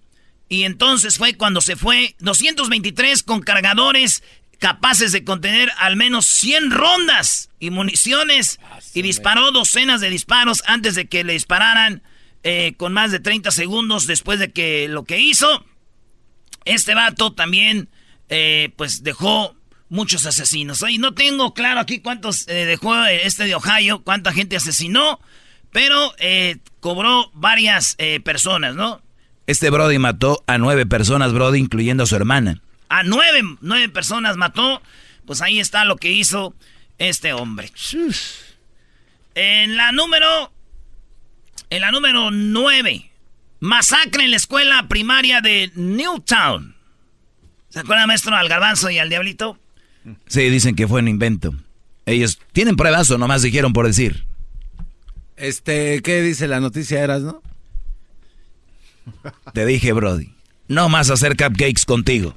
Y 0.48 0.64
entonces 0.64 1.16
fue 1.16 1.34
cuando 1.34 1.60
se 1.60 1.76
fue 1.76 2.16
223 2.18 3.22
con 3.22 3.40
cargadores 3.40 4.22
capaces 4.60 5.10
de 5.10 5.24
contener 5.24 5.72
al 5.78 5.96
menos 5.96 6.26
100 6.26 6.70
rondas 6.70 7.48
y 7.58 7.70
municiones 7.70 8.60
y 8.94 9.02
disparó 9.02 9.50
docenas 9.50 10.00
de 10.00 10.10
disparos 10.10 10.62
antes 10.66 10.94
de 10.94 11.08
que 11.08 11.24
le 11.24 11.32
dispararan 11.32 12.02
eh, 12.44 12.74
con 12.76 12.92
más 12.92 13.10
de 13.10 13.20
30 13.20 13.50
segundos 13.50 14.06
después 14.06 14.38
de 14.38 14.52
que 14.52 14.86
lo 14.88 15.04
que 15.04 15.18
hizo. 15.18 15.64
Este 16.66 16.94
vato 16.94 17.32
también 17.32 17.88
eh, 18.28 18.70
pues 18.76 19.02
dejó 19.02 19.56
muchos 19.88 20.26
asesinos. 20.26 20.84
Y 20.88 20.98
no 20.98 21.14
tengo 21.14 21.54
claro 21.54 21.80
aquí 21.80 22.00
cuántos 22.00 22.46
eh, 22.46 22.66
dejó 22.66 22.94
este 23.06 23.44
de 23.44 23.54
Ohio, 23.54 24.02
cuánta 24.04 24.30
gente 24.32 24.56
asesinó, 24.56 25.20
pero 25.72 26.12
cobró 26.80 27.30
varias 27.32 27.96
personas, 28.24 28.74
¿no? 28.74 29.00
Este 29.46 29.70
Brody 29.70 29.98
mató 29.98 30.44
a 30.46 30.58
nueve 30.58 30.84
personas, 30.84 31.32
Brody, 31.32 31.58
incluyendo 31.60 32.02
a 32.02 32.06
su 32.06 32.16
hermana 32.16 32.60
a 32.90 33.02
nueve, 33.04 33.40
nueve 33.62 33.88
personas 33.88 34.36
mató. 34.36 34.82
Pues 35.24 35.40
ahí 35.40 35.60
está 35.60 35.86
lo 35.86 35.96
que 35.96 36.12
hizo 36.12 36.54
este 36.98 37.32
hombre. 37.32 37.72
En 39.34 39.76
la 39.76 39.92
número. 39.92 40.52
En 41.70 41.80
la 41.80 41.90
número 41.90 42.30
nueve. 42.30 43.10
Masacre 43.60 44.24
en 44.24 44.32
la 44.32 44.36
escuela 44.36 44.88
primaria 44.88 45.40
de 45.40 45.70
Newtown. 45.74 46.74
¿Se 47.68 47.78
acuerdan, 47.78 48.08
maestro, 48.08 48.34
al 48.34 48.48
garbanzo 48.48 48.90
y 48.90 48.98
al 48.98 49.08
diablito? 49.08 49.58
Sí, 50.26 50.48
dicen 50.48 50.74
que 50.74 50.88
fue 50.88 51.00
un 51.00 51.08
invento. 51.08 51.54
Ellos 52.06 52.40
tienen 52.52 52.74
pruebas 52.74 53.10
o 53.10 53.18
nomás 53.18 53.42
dijeron 53.42 53.72
por 53.72 53.86
decir. 53.86 54.26
Este, 55.36 56.02
¿qué 56.02 56.22
dice 56.22 56.48
la 56.48 56.58
noticia, 56.58 57.02
Eras, 57.02 57.22
no? 57.22 57.42
Te 59.54 59.64
dije, 59.64 59.92
Brody. 59.92 60.34
No 60.66 60.88
más 60.88 61.10
hacer 61.10 61.36
cupcakes 61.36 61.84
contigo. 61.86 62.36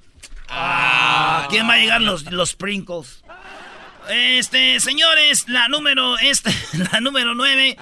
Ah, 0.56 1.48
¿Quién 1.50 1.68
va 1.68 1.74
a 1.74 1.78
llegar 1.78 2.02
los, 2.02 2.32
los 2.32 2.52
sprinkles? 2.52 3.24
Este, 4.10 4.80
señores, 4.80 5.46
la 5.48 5.68
número, 5.68 6.18
este, 6.20 6.52
la 6.92 7.00
número 7.00 7.34
9. 7.34 7.78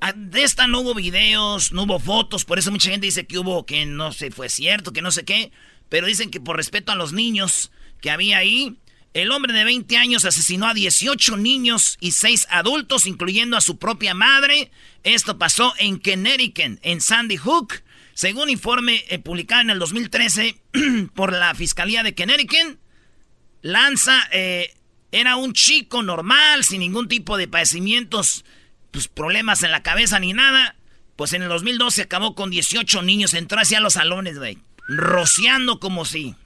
Ah, 0.00 0.12
de 0.16 0.42
esta 0.42 0.66
no 0.66 0.80
hubo 0.80 0.94
videos, 0.94 1.72
no 1.72 1.82
hubo 1.82 1.98
fotos, 1.98 2.44
por 2.44 2.58
eso 2.58 2.72
mucha 2.72 2.90
gente 2.90 3.06
dice 3.06 3.26
que 3.26 3.38
hubo, 3.38 3.66
que 3.66 3.84
no 3.86 4.12
sé, 4.12 4.30
fue 4.30 4.48
cierto, 4.48 4.92
que 4.92 5.02
no 5.02 5.10
sé 5.10 5.24
qué. 5.24 5.52
Pero 5.88 6.06
dicen 6.06 6.30
que 6.30 6.40
por 6.40 6.56
respeto 6.56 6.92
a 6.92 6.96
los 6.96 7.12
niños 7.12 7.70
que 8.00 8.10
había 8.10 8.38
ahí, 8.38 8.78
el 9.12 9.30
hombre 9.30 9.52
de 9.52 9.64
20 9.64 9.94
años 9.98 10.24
asesinó 10.24 10.66
a 10.66 10.74
18 10.74 11.36
niños 11.36 11.98
y 12.00 12.12
6 12.12 12.46
adultos, 12.50 13.06
incluyendo 13.06 13.58
a 13.58 13.60
su 13.60 13.76
propia 13.76 14.14
madre. 14.14 14.70
Esto 15.04 15.38
pasó 15.38 15.74
en 15.78 15.98
Connecticut, 15.98 16.78
en 16.80 17.00
Sandy 17.02 17.36
Hook. 17.36 17.82
Según 18.22 18.50
informe 18.50 19.04
eh, 19.08 19.18
publicado 19.18 19.62
en 19.62 19.70
el 19.70 19.80
2013 19.80 20.54
por 21.16 21.32
la 21.32 21.56
Fiscalía 21.56 22.04
de 22.04 22.14
Connecticut, 22.14 22.78
Lanza 23.62 24.28
eh, 24.30 24.76
era 25.10 25.34
un 25.34 25.54
chico 25.54 26.04
normal, 26.04 26.62
sin 26.62 26.78
ningún 26.78 27.08
tipo 27.08 27.36
de 27.36 27.48
padecimientos, 27.48 28.44
pues, 28.92 29.08
problemas 29.08 29.64
en 29.64 29.72
la 29.72 29.82
cabeza 29.82 30.20
ni 30.20 30.34
nada. 30.34 30.76
Pues 31.16 31.32
en 31.32 31.42
el 31.42 31.48
2012 31.48 32.02
acabó 32.02 32.36
con 32.36 32.50
18 32.50 33.02
niños, 33.02 33.34
entró 33.34 33.58
hacia 33.58 33.80
los 33.80 33.94
salones, 33.94 34.38
rociando 34.86 35.80
como 35.80 36.04
si... 36.04 36.36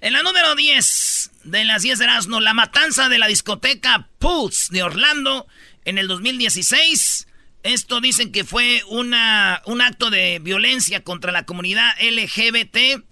En 0.00 0.14
la 0.14 0.22
número 0.22 0.54
10 0.54 1.32
de 1.44 1.64
las 1.64 1.82
10 1.82 1.98
de 1.98 2.04
Erasmo, 2.06 2.40
la 2.40 2.54
matanza 2.54 3.10
de 3.10 3.18
la 3.18 3.26
discoteca 3.26 4.08
Pulse 4.18 4.72
de 4.72 4.84
Orlando 4.84 5.46
en 5.84 5.98
el 5.98 6.08
2016 6.08 7.26
esto 7.62 8.00
dicen 8.00 8.32
que 8.32 8.44
fue 8.44 8.82
una, 8.88 9.62
un 9.66 9.80
acto 9.80 10.10
de 10.10 10.38
violencia 10.38 11.02
contra 11.02 11.32
la 11.32 11.44
comunidad 11.44 11.92
LGBT 12.00 13.04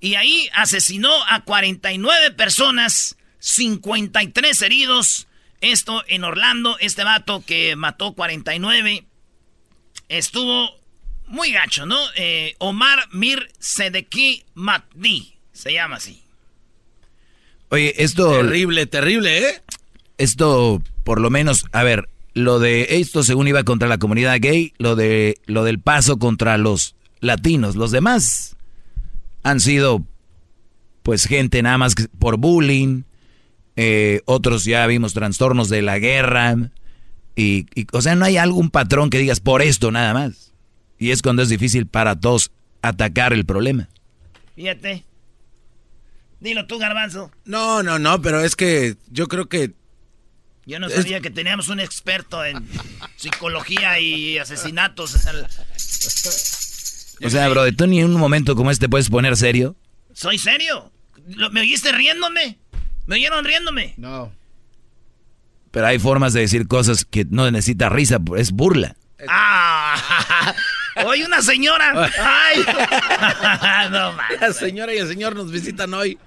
y 0.00 0.16
ahí 0.16 0.50
asesinó 0.52 1.12
a 1.28 1.44
49 1.44 2.32
personas, 2.32 3.16
53 3.38 4.62
heridos. 4.62 5.26
Esto 5.60 6.04
en 6.08 6.24
Orlando, 6.24 6.76
este 6.78 7.04
vato 7.04 7.42
que 7.46 7.74
mató 7.76 8.12
49 8.12 9.06
estuvo 10.08 10.78
muy 11.26 11.52
gacho, 11.52 11.86
¿no? 11.86 11.98
Eh, 12.16 12.54
Omar 12.58 13.08
Mir 13.12 13.50
Sedeki 13.58 14.44
Matdi, 14.54 15.34
se 15.52 15.72
llama 15.72 15.96
así. 15.96 16.22
Oye, 17.70 17.94
esto... 17.96 18.30
Terrible, 18.30 18.86
terrible, 18.86 19.38
¿eh? 19.38 19.62
Esto, 20.18 20.82
por 21.02 21.20
lo 21.20 21.30
menos, 21.30 21.64
a 21.72 21.82
ver, 21.82 22.08
lo 22.34 22.58
de 22.58 22.98
esto 22.98 23.22
según 23.22 23.48
iba 23.48 23.62
contra 23.62 23.88
la 23.88 23.98
comunidad 23.98 24.36
gay, 24.40 24.74
lo 24.78 24.96
de 24.96 25.38
lo 25.46 25.64
del 25.64 25.78
paso 25.78 26.18
contra 26.18 26.58
los 26.58 26.96
latinos, 27.20 27.76
los 27.76 27.92
demás 27.92 28.56
han 29.42 29.60
sido 29.60 30.04
pues 31.02 31.26
gente 31.26 31.62
nada 31.62 31.78
más 31.78 31.94
por 32.18 32.36
bullying, 32.36 33.02
eh, 33.76 34.20
otros 34.24 34.64
ya 34.64 34.86
vimos 34.86 35.14
trastornos 35.14 35.68
de 35.68 35.82
la 35.82 35.98
guerra 35.98 36.56
y, 37.36 37.66
o 37.92 38.02
sea 38.02 38.14
no 38.14 38.24
hay 38.24 38.36
algún 38.36 38.70
patrón 38.70 39.10
que 39.10 39.18
digas 39.18 39.40
por 39.40 39.62
esto 39.62 39.90
nada 39.90 40.12
más 40.12 40.52
y 40.98 41.10
es 41.10 41.22
cuando 41.22 41.42
es 41.42 41.48
difícil 41.48 41.86
para 41.86 42.18
todos 42.18 42.50
atacar 42.82 43.32
el 43.32 43.44
problema. 43.44 43.88
Fíjate. 44.54 45.04
Dilo 46.40 46.66
tú, 46.66 46.78
garbanzo. 46.78 47.30
No, 47.44 47.82
no, 47.82 47.98
no, 47.98 48.20
pero 48.20 48.40
es 48.40 48.54
que 48.54 48.96
yo 49.10 49.28
creo 49.28 49.48
que 49.48 49.72
yo 50.66 50.78
no 50.78 50.88
sabía 50.88 51.20
que 51.20 51.30
teníamos 51.30 51.68
un 51.68 51.80
experto 51.80 52.44
en 52.44 52.66
psicología 53.16 54.00
y 54.00 54.38
asesinatos. 54.38 55.14
O 57.24 57.30
sea, 57.30 57.48
bro, 57.48 57.72
¿tú 57.72 57.86
ni 57.86 58.00
en 58.00 58.06
un 58.06 58.20
momento 58.20 58.56
como 58.56 58.70
este 58.70 58.88
puedes 58.88 59.10
poner 59.10 59.36
serio? 59.36 59.76
¿Soy 60.12 60.38
serio? 60.38 60.92
¿Me 61.52 61.60
oíste 61.60 61.92
riéndome? 61.92 62.58
¿Me 63.06 63.16
oyeron 63.16 63.44
riéndome? 63.44 63.94
No. 63.96 64.32
Pero 65.70 65.86
hay 65.86 65.98
formas 65.98 66.32
de 66.32 66.40
decir 66.40 66.68
cosas 66.68 67.04
que 67.04 67.26
no 67.28 67.50
necesita 67.50 67.88
risa, 67.88 68.18
es 68.36 68.52
burla. 68.52 68.96
¡Ah! 69.28 70.54
Hoy 71.04 71.22
una 71.24 71.42
señora. 71.42 71.92
¡Ay! 72.20 72.64
no 73.90 74.12
mames. 74.12 74.40
La 74.40 74.52
señora 74.52 74.94
y 74.94 74.98
el 74.98 75.08
señor 75.08 75.34
nos 75.34 75.50
visitan 75.50 75.92
hoy. 75.92 76.18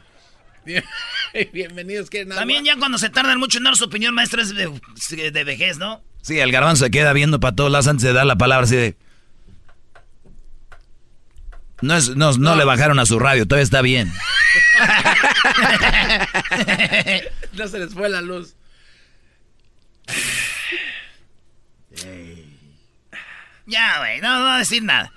Bienvenidos, 1.53 2.09
que 2.09 2.25
También 2.25 2.63
ya 2.63 2.77
cuando 2.77 2.97
se 2.97 3.09
tardan 3.09 3.39
mucho 3.39 3.57
en 3.57 3.65
dar 3.65 3.75
su 3.75 3.86
opinión, 3.86 4.13
maestra, 4.13 4.41
es 4.41 4.53
de, 4.55 5.43
vejez, 5.43 5.77
¿no? 5.77 6.01
Sí, 6.21 6.39
el 6.39 6.51
garbanzo 6.51 6.86
se 6.86 6.91
queda 6.91 7.13
viendo 7.13 7.39
para 7.39 7.55
todos 7.55 7.71
lados 7.71 7.88
antes 7.88 8.03
de 8.03 8.13
dar 8.13 8.25
la 8.25 8.38
palabra 8.38 8.65
así 8.65 8.75
de... 8.75 8.97
No, 11.81 11.95
es, 11.95 12.15
no, 12.15 12.31
no, 12.33 12.55
le 12.55 12.65
bajaron 12.65 13.00
a 13.00 13.05
su 13.05 13.19
radio, 13.19 13.47
todavía 13.47 13.63
está 13.63 13.83
bien. 13.83 14.12
no 17.53 17.67
se 17.67 17.79
les 17.79 17.93
fue 17.93 18.09
la 18.09 18.21
luz. 18.21 18.55
Ya, 23.67 24.00
güey, 24.00 24.21
no, 24.21 24.33
no 24.39 24.45
voy 24.45 24.55
a 24.55 24.57
decir 24.59 24.81
nada. 24.81 25.12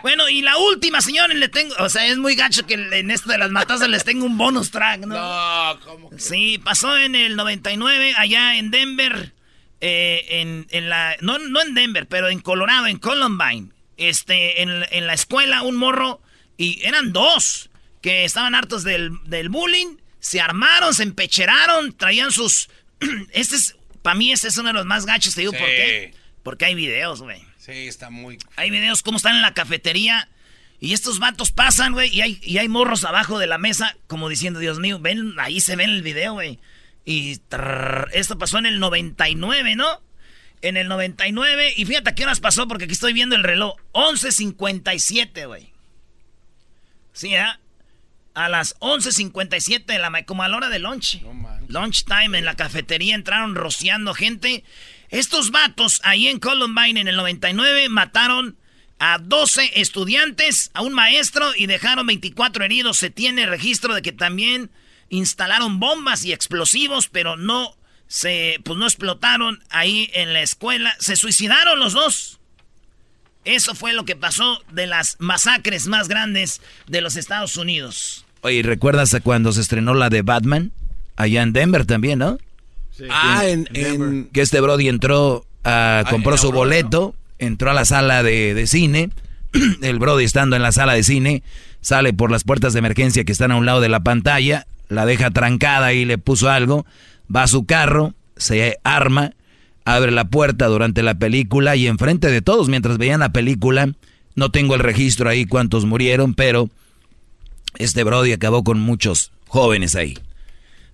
Bueno, 0.00 0.26
y 0.30 0.40
la 0.40 0.56
última, 0.56 1.02
señores, 1.02 1.36
le 1.36 1.48
tengo. 1.48 1.74
O 1.78 1.90
sea, 1.90 2.06
es 2.06 2.16
muy 2.16 2.34
gacho 2.34 2.66
que 2.66 2.74
en 2.74 3.10
esto 3.10 3.30
de 3.30 3.36
las 3.36 3.50
matanzas 3.50 3.90
les 3.90 4.04
tengo 4.04 4.24
un 4.24 4.38
bonus 4.38 4.70
track, 4.70 5.00
¿no? 5.00 5.14
No, 5.14 5.80
¿cómo 5.80 6.08
que? 6.08 6.18
Sí, 6.18 6.58
pasó 6.58 6.96
en 6.96 7.14
el 7.14 7.36
99, 7.36 8.14
allá 8.16 8.56
en 8.56 8.70
Denver. 8.70 9.34
Eh, 9.82 10.66
en, 10.70 10.88
la. 10.88 11.16
No, 11.20 11.38
no 11.38 11.60
en 11.60 11.74
Denver, 11.74 12.06
pero 12.08 12.30
en 12.30 12.40
Colorado, 12.40 12.86
en 12.86 12.98
Columbine. 12.98 13.68
Este, 13.98 14.62
en, 14.62 14.86
en 14.90 15.06
la 15.06 15.12
escuela, 15.12 15.62
un 15.62 15.76
morro. 15.76 16.22
Y 16.56 16.80
eran 16.86 17.12
dos. 17.12 17.68
que 18.00 18.24
estaban 18.24 18.54
hartos 18.54 18.82
del, 18.82 19.10
bullying, 19.50 19.98
se 20.20 20.40
armaron, 20.40 20.94
se 20.94 21.02
empecheraron, 21.02 21.94
traían 21.94 22.32
sus... 22.32 22.70
este 23.32 23.56
es, 23.56 23.76
para 24.00 24.14
mí 24.14 24.32
este 24.32 24.48
es 24.48 24.56
uno 24.56 24.68
de 24.68 24.74
los 24.74 24.86
más 24.86 25.04
gachos, 25.04 25.34
te 25.34 25.42
digo 25.42 25.52
por 25.52 25.66
qué. 25.66 26.14
Porque 26.42 26.64
hay 26.64 26.74
videos, 26.74 27.20
güey. 27.20 27.49
Sí, 27.70 27.86
está 27.86 28.10
muy... 28.10 28.38
Hay 28.56 28.70
videos 28.70 29.02
cómo 29.02 29.16
están 29.16 29.36
en 29.36 29.42
la 29.42 29.54
cafetería 29.54 30.28
y 30.80 30.94
estos 30.94 31.18
vatos 31.18 31.52
pasan, 31.52 31.92
güey, 31.92 32.08
y 32.12 32.22
hay, 32.22 32.40
y 32.42 32.58
hay 32.58 32.68
morros 32.68 33.04
abajo 33.04 33.38
de 33.38 33.46
la 33.46 33.58
mesa 33.58 33.96
como 34.06 34.28
diciendo, 34.28 34.58
Dios 34.58 34.80
mío, 34.80 34.98
ven, 34.98 35.34
ahí 35.38 35.60
se 35.60 35.76
ve 35.76 35.84
en 35.84 35.90
el 35.90 36.02
video, 36.02 36.32
güey. 36.32 36.58
Y 37.04 37.40
esto 38.12 38.38
pasó 38.38 38.58
en 38.58 38.66
el 38.66 38.80
99, 38.80 39.76
¿no? 39.76 40.00
En 40.62 40.76
el 40.76 40.88
99, 40.88 41.74
y 41.76 41.84
fíjate 41.84 42.10
a 42.10 42.14
qué 42.14 42.24
horas 42.24 42.40
pasó, 42.40 42.66
porque 42.66 42.84
aquí 42.84 42.92
estoy 42.92 43.12
viendo 43.12 43.36
el 43.36 43.44
reloj. 43.44 43.76
11.57, 43.92 45.46
güey. 45.46 45.72
Sí, 47.12 47.34
¿eh? 47.34 47.44
A 48.34 48.48
las 48.48 48.78
11.57 48.80 49.84
de 49.84 49.98
la 49.98 50.24
como 50.24 50.42
a 50.42 50.48
la 50.48 50.56
hora 50.56 50.68
de 50.70 50.78
lunch. 50.78 51.20
lunch 51.68 52.04
time 52.04 52.38
en 52.38 52.44
la 52.44 52.56
cafetería 52.56 53.14
entraron 53.14 53.54
rociando 53.54 54.14
gente. 54.14 54.64
Estos 55.10 55.50
vatos 55.50 56.00
ahí 56.04 56.28
en 56.28 56.38
Columbine 56.38 57.00
en 57.00 57.08
el 57.08 57.16
99 57.16 57.88
mataron 57.88 58.56
a 58.98 59.18
12 59.18 59.80
estudiantes, 59.80 60.70
a 60.74 60.82
un 60.82 60.92
maestro 60.92 61.50
y 61.56 61.66
dejaron 61.66 62.06
24 62.06 62.64
heridos. 62.64 62.98
Se 62.98 63.10
tiene 63.10 63.46
registro 63.46 63.94
de 63.94 64.02
que 64.02 64.12
también 64.12 64.70
instalaron 65.08 65.80
bombas 65.80 66.24
y 66.24 66.32
explosivos, 66.32 67.08
pero 67.08 67.36
no 67.36 67.76
se 68.06 68.60
pues 68.64 68.78
no 68.78 68.86
explotaron 68.86 69.62
ahí 69.70 70.10
en 70.14 70.32
la 70.32 70.42
escuela. 70.42 70.94
Se 71.00 71.16
suicidaron 71.16 71.78
los 71.80 71.92
dos. 71.92 72.38
Eso 73.44 73.74
fue 73.74 73.94
lo 73.94 74.04
que 74.04 74.16
pasó 74.16 74.62
de 74.70 74.86
las 74.86 75.16
masacres 75.18 75.86
más 75.86 76.08
grandes 76.08 76.60
de 76.86 77.00
los 77.00 77.16
Estados 77.16 77.56
Unidos. 77.56 78.26
Oye, 78.42 78.62
¿recuerdas 78.62 79.14
a 79.14 79.20
cuando 79.20 79.52
se 79.52 79.62
estrenó 79.62 79.94
la 79.94 80.10
de 80.10 80.22
Batman? 80.22 80.72
Allá 81.16 81.42
en 81.42 81.52
Denver 81.52 81.86
también, 81.86 82.18
¿no? 82.18 82.38
Sí, 83.00 83.06
ah, 83.10 83.46
en, 83.46 84.28
Que 84.32 84.42
este 84.42 84.60
Brody 84.60 84.88
entró, 84.88 85.46
a, 85.64 86.04
compró 86.10 86.36
su 86.36 86.52
boleto, 86.52 87.14
entró 87.38 87.70
a 87.70 87.74
la 87.74 87.86
sala 87.86 88.22
de, 88.22 88.52
de 88.52 88.66
cine. 88.66 89.08
El 89.82 89.98
Brody 89.98 90.24
estando 90.24 90.54
en 90.54 90.62
la 90.62 90.70
sala 90.70 90.92
de 90.92 91.02
cine, 91.02 91.42
sale 91.80 92.12
por 92.12 92.30
las 92.30 92.44
puertas 92.44 92.74
de 92.74 92.80
emergencia 92.80 93.24
que 93.24 93.32
están 93.32 93.52
a 93.52 93.56
un 93.56 93.64
lado 93.64 93.80
de 93.80 93.88
la 93.88 94.00
pantalla, 94.00 94.66
la 94.88 95.06
deja 95.06 95.30
trancada 95.30 95.94
y 95.94 96.04
le 96.04 96.18
puso 96.18 96.50
algo, 96.50 96.84
va 97.34 97.44
a 97.44 97.48
su 97.48 97.64
carro, 97.64 98.14
se 98.36 98.78
arma, 98.84 99.32
abre 99.84 100.10
la 100.10 100.26
puerta 100.26 100.66
durante 100.66 101.02
la 101.02 101.14
película 101.14 101.76
y 101.76 101.86
enfrente 101.86 102.30
de 102.30 102.42
todos 102.42 102.68
mientras 102.68 102.98
veían 102.98 103.20
la 103.20 103.32
película, 103.32 103.92
no 104.34 104.50
tengo 104.50 104.74
el 104.74 104.80
registro 104.80 105.28
ahí 105.28 105.46
cuántos 105.46 105.86
murieron, 105.86 106.34
pero 106.34 106.68
este 107.78 108.04
Brody 108.04 108.32
acabó 108.32 108.62
con 108.62 108.78
muchos 108.78 109.32
jóvenes 109.48 109.96
ahí. 109.96 110.18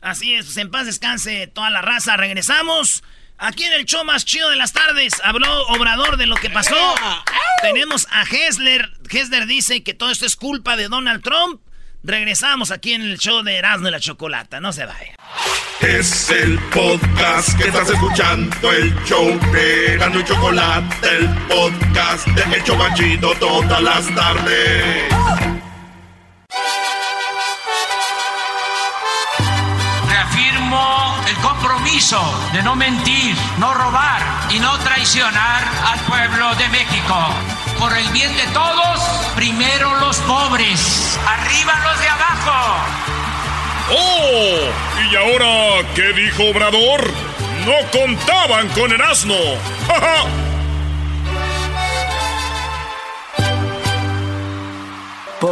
Así 0.07 0.35
es, 0.35 0.45
pues 0.45 0.57
en 0.59 0.71
paz 0.71 0.87
descanse 0.87 1.49
toda 1.49 1.69
la 1.69 1.83
raza, 1.83 2.17
regresamos. 2.17 3.03
Aquí 3.39 3.65
en 3.65 3.73
el 3.73 3.87
show 3.87 4.05
más 4.05 4.25
chido 4.25 4.49
de 4.51 4.55
las 4.55 4.73
tardes 4.73 5.15
habló 5.25 5.67
Obrador 5.67 6.17
de 6.17 6.27
lo 6.27 6.37
que 6.37 6.49
pasó. 6.49 6.95
Tenemos 7.61 8.07
a 8.13 8.23
Hessler. 8.23 8.89
Hessler 9.11 9.49
dice 9.49 9.83
que 9.83 9.95
todo 9.95 10.13
esto 10.13 10.25
es 10.25 10.37
culpa 10.37 10.77
de 10.77 10.87
Donald 10.87 11.25
Trump. 11.25 11.61
Regresamos 12.05 12.71
aquí 12.71 12.93
en 12.93 13.03
el 13.03 13.19
show 13.19 13.43
de 13.43 13.57
Erasmo 13.57 13.89
y 13.89 13.91
la 13.91 13.99
Chocolata. 13.99 14.61
No 14.61 14.73
se 14.73 14.87
vaya. 14.87 15.17
Es 15.81 16.31
el 16.31 16.57
podcast 16.71 17.59
que 17.61 17.67
estás 17.67 17.91
escuchando, 17.91 18.71
el 18.71 18.95
show 19.07 19.37
de 19.53 19.95
Erasmo 19.95 20.21
y 20.21 20.25
Chocolata, 20.25 21.11
el 21.11 21.29
podcast 21.49 22.29
de 22.29 22.59
Hecho 22.59 22.77
Machito 22.77 23.35
todas 23.41 23.83
las 23.83 24.15
tardes. 24.15 25.17
De 32.53 32.63
no 32.63 32.77
mentir, 32.77 33.35
no 33.57 33.73
robar 33.73 34.21
y 34.51 34.59
no 34.59 34.77
traicionar 34.81 35.65
al 35.91 35.99
pueblo 36.01 36.55
de 36.57 36.69
México 36.69 37.17
por 37.79 37.97
el 37.97 38.07
bien 38.11 38.37
de 38.37 38.47
todos, 38.49 39.01
primero 39.35 39.95
los 39.97 40.19
pobres, 40.19 41.19
arriba 41.27 41.73
los 41.85 41.99
de 41.99 42.09
abajo. 42.09 42.77
¡Oh! 43.93 45.11
¿Y 45.11 45.17
ahora 45.17 45.89
qué 45.95 46.13
dijo 46.13 46.51
Obrador? 46.51 47.11
No 47.65 47.99
contaban 47.99 48.69
con 48.69 48.93
el 48.93 49.01
asno. 49.01 49.35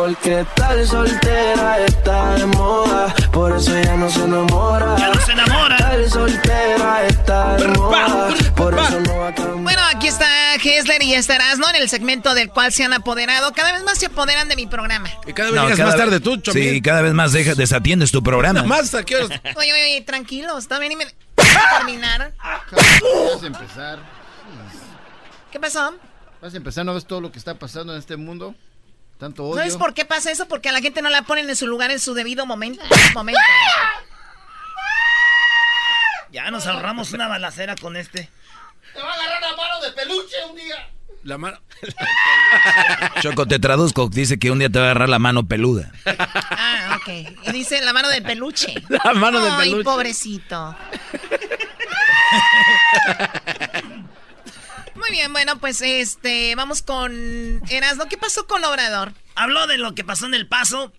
Porque 0.04 0.44
tal 0.54 0.86
soltera 0.86 1.78
está 1.78 2.34
de 2.34 2.44
moda, 2.44 3.14
por 3.32 3.56
eso 3.56 3.72
ya 3.80 3.96
no 3.96 4.10
se 4.10 4.22
enamora. 4.22 4.96
Ya 4.98 5.10
no 5.10 5.20
se 5.22 5.32
enamora. 5.32 5.78
Tal 5.78 6.10
soltera 6.10 7.06
está 7.06 7.56
de 7.56 7.68
moda, 7.68 8.28
por 8.54 8.78
eso 8.78 9.00
no 9.00 9.16
va 9.16 9.28
a 9.28 9.32
Bueno, 9.32 9.80
aquí 9.90 10.08
está 10.08 10.56
Hesler 10.56 11.02
y 11.02 11.14
estarás, 11.14 11.56
¿no? 11.56 11.70
En 11.70 11.76
el 11.76 11.88
segmento 11.88 12.34
del 12.34 12.50
cual 12.50 12.70
se 12.70 12.84
han 12.84 12.92
apoderado. 12.92 13.54
Cada 13.54 13.72
vez 13.72 13.82
más 13.82 13.96
se 13.96 14.04
apoderan 14.04 14.46
de 14.46 14.56
mi 14.56 14.66
programa. 14.66 15.08
Y 15.26 15.32
cada 15.32 15.50
vez 15.50 15.62
llegas 15.62 15.78
más 15.78 15.96
tarde 15.96 16.20
tú, 16.20 16.36
Chomil. 16.36 16.74
Sí, 16.74 16.82
cada 16.82 17.00
vez 17.00 17.14
más 17.14 17.32
deja, 17.32 17.54
desatiendes 17.54 18.12
tu 18.12 18.22
programa. 18.22 18.62
más, 18.64 18.94
¿qué 19.06 19.16
Oye, 19.16 19.40
oye, 19.56 19.72
oye, 19.72 20.02
tranquilos, 20.02 20.68
también 20.68 20.92
y 20.92 20.96
me... 20.96 21.06
terminar. 21.78 22.34
Vas 23.32 23.42
a 23.42 23.46
empezar. 23.46 23.98
¿Qué 25.50 25.58
pasó? 25.58 25.94
Vas 26.42 26.52
a 26.52 26.56
empezar, 26.58 26.84
¿no 26.84 26.92
ves 26.92 27.06
todo 27.06 27.22
lo 27.22 27.32
que 27.32 27.38
está 27.38 27.54
pasando 27.54 27.94
en 27.94 27.98
este 27.98 28.18
mundo? 28.18 28.54
Tanto 29.18 29.44
odio. 29.44 29.56
¿Sabes 29.56 29.76
por 29.76 29.94
qué 29.94 30.04
pasa 30.04 30.30
eso? 30.30 30.46
Porque 30.48 30.68
a 30.68 30.72
la 30.72 30.80
gente 30.80 31.02
no 31.02 31.08
la 31.10 31.22
ponen 31.22 31.48
en 31.48 31.56
su 31.56 31.66
lugar 31.66 31.90
en 31.90 32.00
su 32.00 32.14
debido 32.14 32.46
momento. 32.46 32.82
momento. 33.14 33.40
Ya 36.32 36.50
nos 36.50 36.66
ahorramos 36.66 37.12
una 37.12 37.28
balacera 37.28 37.76
con 37.76 37.96
este. 37.96 38.28
Te 38.92 39.00
va 39.00 39.10
a 39.10 39.14
agarrar 39.14 39.40
la 39.40 39.56
mano 39.56 39.80
de 39.80 39.92
peluche 39.92 40.36
un 40.50 40.56
día. 40.56 40.90
La 41.22 41.38
mano. 41.38 41.58
Choco, 43.22 43.46
te 43.46 43.58
traduzco. 43.58 44.08
Dice 44.08 44.38
que 44.38 44.50
un 44.50 44.58
día 44.58 44.68
te 44.68 44.78
va 44.78 44.86
a 44.86 44.90
agarrar 44.90 45.08
la 45.08 45.18
mano 45.18 45.46
peluda. 45.46 45.90
Ah, 46.06 46.98
ok. 47.00 47.08
Y 47.46 47.52
dice 47.52 47.80
la 47.82 47.92
mano 47.92 48.08
del 48.08 48.22
peluche. 48.22 48.74
La 48.88 49.14
mano 49.14 49.40
del 49.40 49.54
peluche. 49.56 49.78
Ay, 49.78 49.84
pobrecito. 49.84 50.76
Muy 55.04 55.10
bien, 55.10 55.34
bueno, 55.34 55.58
pues 55.58 55.82
este, 55.82 56.54
vamos 56.54 56.80
con 56.80 57.60
Erasmo. 57.68 58.06
¿Qué 58.08 58.16
pasó 58.16 58.46
con 58.46 58.64
Obrador? 58.64 59.12
Habló 59.34 59.66
de 59.66 59.76
lo 59.76 59.94
que 59.94 60.02
pasó 60.02 60.24
en 60.24 60.32
el 60.32 60.46
paso 60.46 60.94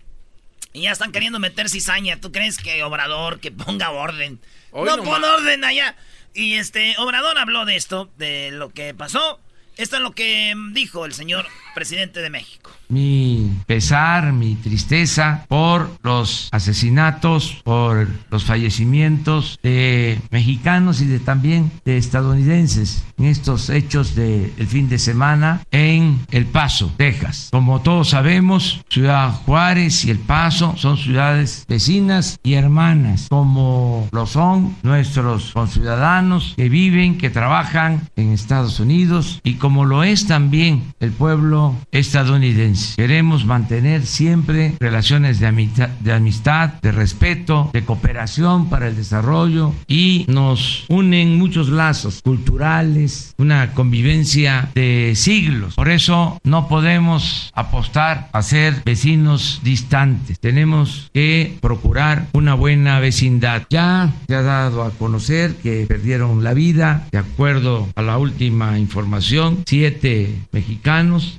y 0.74 0.82
ya 0.82 0.92
están 0.92 1.12
queriendo 1.12 1.40
meter 1.40 1.72
cizaña. 1.72 2.22
¿Tú 2.22 2.32
crees 2.32 2.60
que 2.60 2.84
Obrador 2.84 3.40
que 3.40 3.52
ponga 3.52 3.90
orden? 3.90 4.40
no, 4.72 5.04
pone 5.04 5.26
orden 5.26 5.64
allá. 5.64 5.96
Y 6.36 6.54
este, 6.54 6.94
Obrador 7.00 7.40
habló 7.40 7.66
de 7.66 7.78
esto, 7.78 8.12
de 8.18 8.52
lo 8.52 8.70
que 8.70 8.94
pasó. 8.94 9.40
Esto 9.76 9.96
es 9.96 10.04
lo 10.04 10.12
que 10.12 10.54
dijo 10.74 11.06
el 11.06 11.14
señor 11.16 11.48
presidente 11.76 12.22
de 12.22 12.32
México 12.32 12.72
mi 12.90 13.52
pesar, 13.66 14.34
mi 14.34 14.56
tristeza 14.56 15.46
por 15.48 15.90
los 16.04 16.50
asesinatos, 16.52 17.62
por 17.64 18.08
los 18.30 18.44
fallecimientos 18.44 19.60
de 19.64 20.20
mexicanos 20.32 21.02
y 21.02 21.06
de 21.06 21.20
también 21.20 21.72
de 21.84 21.98
estadounidenses 21.98 23.04
en 23.18 23.26
estos 23.26 23.70
hechos 23.70 24.16
del 24.16 24.68
fin 24.68 24.90
de 24.90 25.00
semana 25.00 25.62
en 25.72 26.20
El 26.32 26.46
Paso, 26.46 26.92
Texas. 26.98 27.50
Como 27.52 27.82
todos 27.82 28.10
sabemos, 28.10 28.82
Ciudad 28.90 29.32
Juárez 29.46 30.06
y 30.06 30.12
El 30.12 30.20
Paso 30.20 30.76
son 30.78 30.98
ciudades 30.98 31.66
vecinas 31.68 32.40
y 32.44 32.54
hermanas, 32.54 33.28
como 33.30 34.08
lo 34.12 34.26
son 34.26 34.76
nuestros 34.84 35.52
conciudadanos 35.54 36.54
que 36.56 36.70
viven, 36.70 37.18
que 37.18 37.30
trabajan 37.30 38.10
en 38.16 38.32
Estados 38.32 38.80
Unidos 38.80 39.40
y 39.44 39.56
como 39.56 39.86
lo 39.86 40.04
es 40.04 40.28
también 40.28 40.94
el 41.00 41.12
pueblo 41.12 41.65
estadounidense. 41.92 42.96
Queremos 42.96 43.46
mantener 43.46 44.06
siempre 44.06 44.76
relaciones 44.80 45.40
de 45.40 45.48
amistad, 45.48 45.90
de 45.90 46.14
amistad, 46.14 46.74
de 46.82 46.92
respeto, 46.92 47.70
de 47.74 47.84
cooperación 47.84 48.70
para 48.70 48.88
el 48.88 48.96
desarrollo 48.96 49.74
y 49.88 50.26
nos 50.28 50.86
unen 50.90 51.38
muchos 51.38 51.70
lazos 51.70 52.22
culturales, 52.22 53.34
una 53.38 53.72
convivencia 53.74 54.70
de 54.76 55.14
siglos. 55.16 55.76
Por 55.76 55.90
eso 55.90 56.40
no 56.44 56.68
podemos 56.68 57.52
apostar 57.54 58.30
a 58.34 58.42
ser 58.42 58.82
vecinos 58.86 59.62
distantes. 59.64 60.40
Tenemos 60.40 61.10
que 61.14 61.58
procurar 61.62 62.28
una 62.34 62.54
buena 62.54 63.00
vecindad. 63.00 63.64
Ya 63.70 64.14
se 64.28 64.36
ha 64.36 64.42
dado 64.42 64.84
a 64.84 64.92
conocer 64.92 65.56
que 65.56 65.86
perdieron 65.88 66.44
la 66.44 66.54
vida, 66.54 67.08
de 67.12 67.18
acuerdo 67.18 67.88
a 67.96 68.02
la 68.02 68.18
última 68.18 68.80
información, 68.80 69.64
siete 69.66 70.36
mexicanos 70.52 71.36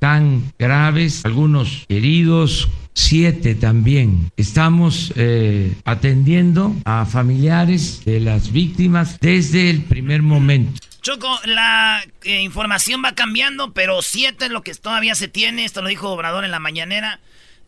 graves 0.59 1.25
algunos 1.25 1.85
heridos, 1.89 2.69
siete 2.95 3.55
también. 3.55 4.31
Estamos 4.37 5.13
eh, 5.17 5.75
atendiendo 5.85 6.75
a 6.85 7.07
familiares 7.07 8.03
de 8.05 8.21
las 8.21 8.53
víctimas 8.53 9.19
desde 9.21 9.71
el 9.71 9.83
primer 9.85 10.23
momento. 10.23 10.81
Choco, 11.03 11.29
la 11.45 12.03
eh, 12.25 12.43
información 12.43 13.03
va 13.05 13.15
cambiando, 13.15 13.73
pero 13.73 14.03
siete 14.03 14.47
es 14.47 14.51
lo 14.51 14.63
que 14.63 14.75
todavía 14.75 15.15
se 15.15 15.29
tiene. 15.29 15.65
Esto 15.65 15.81
lo 15.83 15.89
dijo 15.89 16.11
Obrador 16.11 16.45
en 16.45 16.51
la 16.51 16.59
mañanera. 16.59 17.21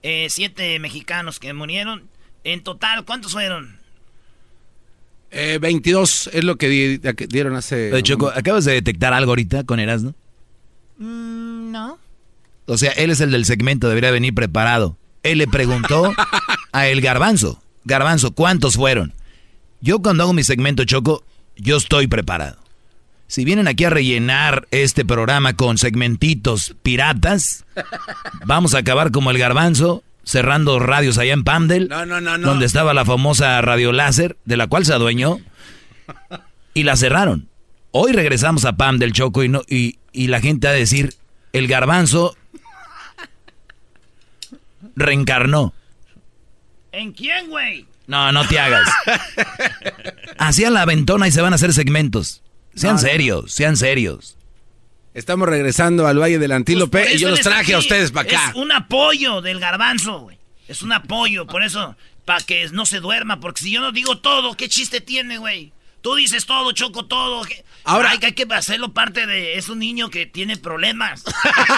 eh, 0.02 0.26
siete 0.30 0.78
mexicanos 0.78 1.38
que 1.40 1.52
murieron. 1.52 2.04
En 2.44 2.62
total, 2.62 3.04
¿cuántos 3.04 3.32
fueron? 3.32 3.76
Eh, 5.30 5.58
22 5.60 6.30
es 6.32 6.44
lo 6.44 6.56
que 6.56 6.68
di- 6.68 6.98
que 7.14 7.26
dieron 7.26 7.54
hace... 7.54 7.92
Oye, 7.92 8.02
Choco, 8.02 8.28
¿acabas 8.34 8.64
de 8.64 8.72
detectar 8.72 9.12
algo 9.12 9.32
ahorita 9.32 9.64
con 9.64 9.78
Erasmo? 9.78 10.14
Mm, 10.98 11.70
no. 11.70 11.98
O 12.68 12.76
sea, 12.78 12.92
él 12.92 13.10
es 13.10 13.20
el 13.20 13.30
del 13.30 13.44
segmento, 13.46 13.88
debería 13.88 14.10
venir 14.10 14.34
preparado. 14.34 14.96
Él 15.22 15.38
le 15.38 15.46
preguntó 15.48 16.12
a 16.72 16.86
el 16.86 17.00
garbanzo. 17.00 17.62
Garbanzo, 17.84 18.32
¿cuántos 18.32 18.76
fueron? 18.76 19.14
Yo 19.80 20.00
cuando 20.00 20.22
hago 20.24 20.32
mi 20.34 20.44
segmento, 20.44 20.84
Choco, 20.84 21.24
yo 21.56 21.78
estoy 21.78 22.06
preparado. 22.06 22.58
Si 23.26 23.44
vienen 23.44 23.68
aquí 23.68 23.84
a 23.84 23.90
rellenar 23.90 24.68
este 24.70 25.04
programa 25.04 25.54
con 25.54 25.78
segmentitos 25.78 26.74
piratas, 26.82 27.64
vamos 28.44 28.74
a 28.74 28.78
acabar 28.78 29.10
como 29.12 29.30
el 29.30 29.38
garbanzo, 29.38 30.02
cerrando 30.24 30.78
radios 30.78 31.18
allá 31.18 31.32
en 31.32 31.44
Pamdel, 31.44 31.88
No, 31.88 32.04
no, 32.06 32.20
no, 32.20 32.36
no. 32.38 32.48
donde 32.48 32.66
estaba 32.66 32.94
la 32.94 33.04
famosa 33.04 33.60
radio 33.62 33.92
láser, 33.92 34.36
de 34.44 34.56
la 34.56 34.66
cual 34.66 34.84
se 34.84 34.92
adueñó, 34.94 35.40
y 36.74 36.82
la 36.84 36.96
cerraron. 36.96 37.48
Hoy 37.90 38.12
regresamos 38.12 38.64
a 38.64 38.76
Pamdel, 38.76 39.12
Choco, 39.12 39.42
y, 39.42 39.48
no, 39.48 39.62
y, 39.68 39.98
y 40.12 40.28
la 40.28 40.40
gente 40.40 40.68
a 40.68 40.72
decir, 40.72 41.14
el 41.52 41.66
garbanzo 41.66 42.36
reencarnó. 44.98 45.72
¿En 46.92 47.12
quién, 47.12 47.48
güey? 47.48 47.86
No, 48.06 48.32
no 48.32 48.46
te 48.48 48.58
hagas. 48.58 48.88
Hacían 50.38 50.74
la 50.74 50.84
ventona 50.84 51.28
y 51.28 51.32
se 51.32 51.40
van 51.42 51.52
a 51.52 51.56
hacer 51.56 51.72
segmentos. 51.72 52.42
Sean 52.74 52.96
No, 52.96 53.02
no. 53.02 53.08
serios, 53.08 53.52
sean 53.52 53.76
serios. 53.76 54.36
Estamos 55.14 55.48
regresando 55.48 56.06
al 56.06 56.18
Valle 56.20 56.38
del 56.38 56.52
Antílope 56.52 57.02
Por 57.04 57.10
y 57.12 57.18
yo 57.18 57.30
los 57.30 57.40
traje 57.40 57.74
a 57.74 57.78
ustedes 57.78 58.12
para 58.12 58.28
acá. 58.28 58.48
Es 58.50 58.54
un 58.56 58.70
apoyo 58.72 59.40
del 59.42 59.58
garbanzo, 59.58 60.20
güey. 60.20 60.38
Es 60.68 60.82
un 60.82 60.92
apoyo, 60.92 61.46
por 61.46 61.62
eso, 61.62 61.96
para 62.24 62.40
que 62.44 62.68
no 62.72 62.86
se 62.86 63.00
duerma, 63.00 63.40
porque 63.40 63.62
si 63.62 63.70
yo 63.72 63.80
no 63.80 63.90
digo 63.90 64.18
todo, 64.18 64.54
¿qué 64.56 64.68
chiste 64.68 65.00
tiene, 65.00 65.38
güey? 65.38 65.72
Tú 66.02 66.14
dices 66.14 66.46
todo, 66.46 66.70
Choco, 66.72 67.06
todo. 67.06 67.42
¿qué? 67.44 67.64
Ahora- 67.84 68.10
hay 68.10 68.18
que, 68.18 68.26
hay 68.26 68.32
que 68.32 68.46
hacerlo 68.54 68.92
parte 68.92 69.26
de... 69.26 69.54
Es 69.58 69.68
un 69.68 69.80
niño 69.80 70.10
que 70.10 70.26
tiene 70.26 70.56
problemas. 70.56 71.24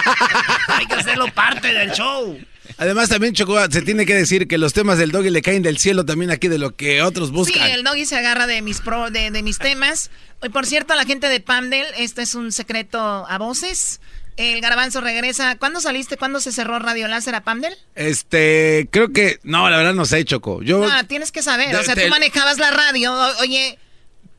hay 0.67 0.85
que 0.85 0.93
hacerlo 0.93 1.25
parte 1.33 1.73
del 1.73 1.91
show. 1.93 2.39
Además 2.81 3.09
también, 3.09 3.35
Choco, 3.35 3.59
se 3.69 3.83
tiene 3.83 4.07
que 4.07 4.15
decir 4.15 4.47
que 4.47 4.57
los 4.57 4.73
temas 4.73 4.97
del 4.97 5.11
doggy 5.11 5.29
le 5.29 5.43
caen 5.43 5.61
del 5.61 5.77
cielo 5.77 6.03
también 6.03 6.31
aquí 6.31 6.47
de 6.47 6.57
lo 6.57 6.75
que 6.75 7.03
otros 7.03 7.29
buscan. 7.31 7.63
Sí, 7.63 7.71
el 7.73 7.83
doggy 7.83 8.07
se 8.07 8.17
agarra 8.17 8.47
de 8.47 8.63
mis 8.63 8.81
pro, 8.81 9.11
de, 9.11 9.29
de 9.29 9.43
mis 9.43 9.59
temas. 9.59 10.09
Y 10.41 10.49
por 10.49 10.65
cierto, 10.65 10.93
a 10.93 10.95
la 10.95 11.05
gente 11.05 11.29
de 11.29 11.39
Pamdel, 11.41 11.85
este 11.99 12.23
es 12.23 12.33
un 12.33 12.51
secreto 12.51 12.99
a 12.99 13.37
voces. 13.37 14.01
El 14.35 14.61
garbanzo 14.61 14.99
regresa. 14.99 15.57
¿Cuándo 15.59 15.79
saliste? 15.79 16.17
¿Cuándo 16.17 16.39
se 16.39 16.51
cerró 16.51 16.79
Radio 16.79 17.07
Láser 17.07 17.35
a 17.35 17.41
Pamdel? 17.43 17.77
Este, 17.93 18.87
creo 18.91 19.13
que, 19.13 19.39
no, 19.43 19.69
la 19.69 19.77
verdad 19.77 19.93
no 19.93 20.05
sé, 20.05 20.25
Choco. 20.25 20.63
Yo, 20.63 20.83
Ah, 20.91 21.03
tienes 21.03 21.31
que 21.31 21.43
saber. 21.43 21.75
O 21.75 21.83
sea, 21.83 21.93
te- 21.93 22.05
tú 22.05 22.09
manejabas 22.09 22.57
la 22.57 22.71
radio. 22.71 23.13
o- 23.13 23.41
oye. 23.41 23.77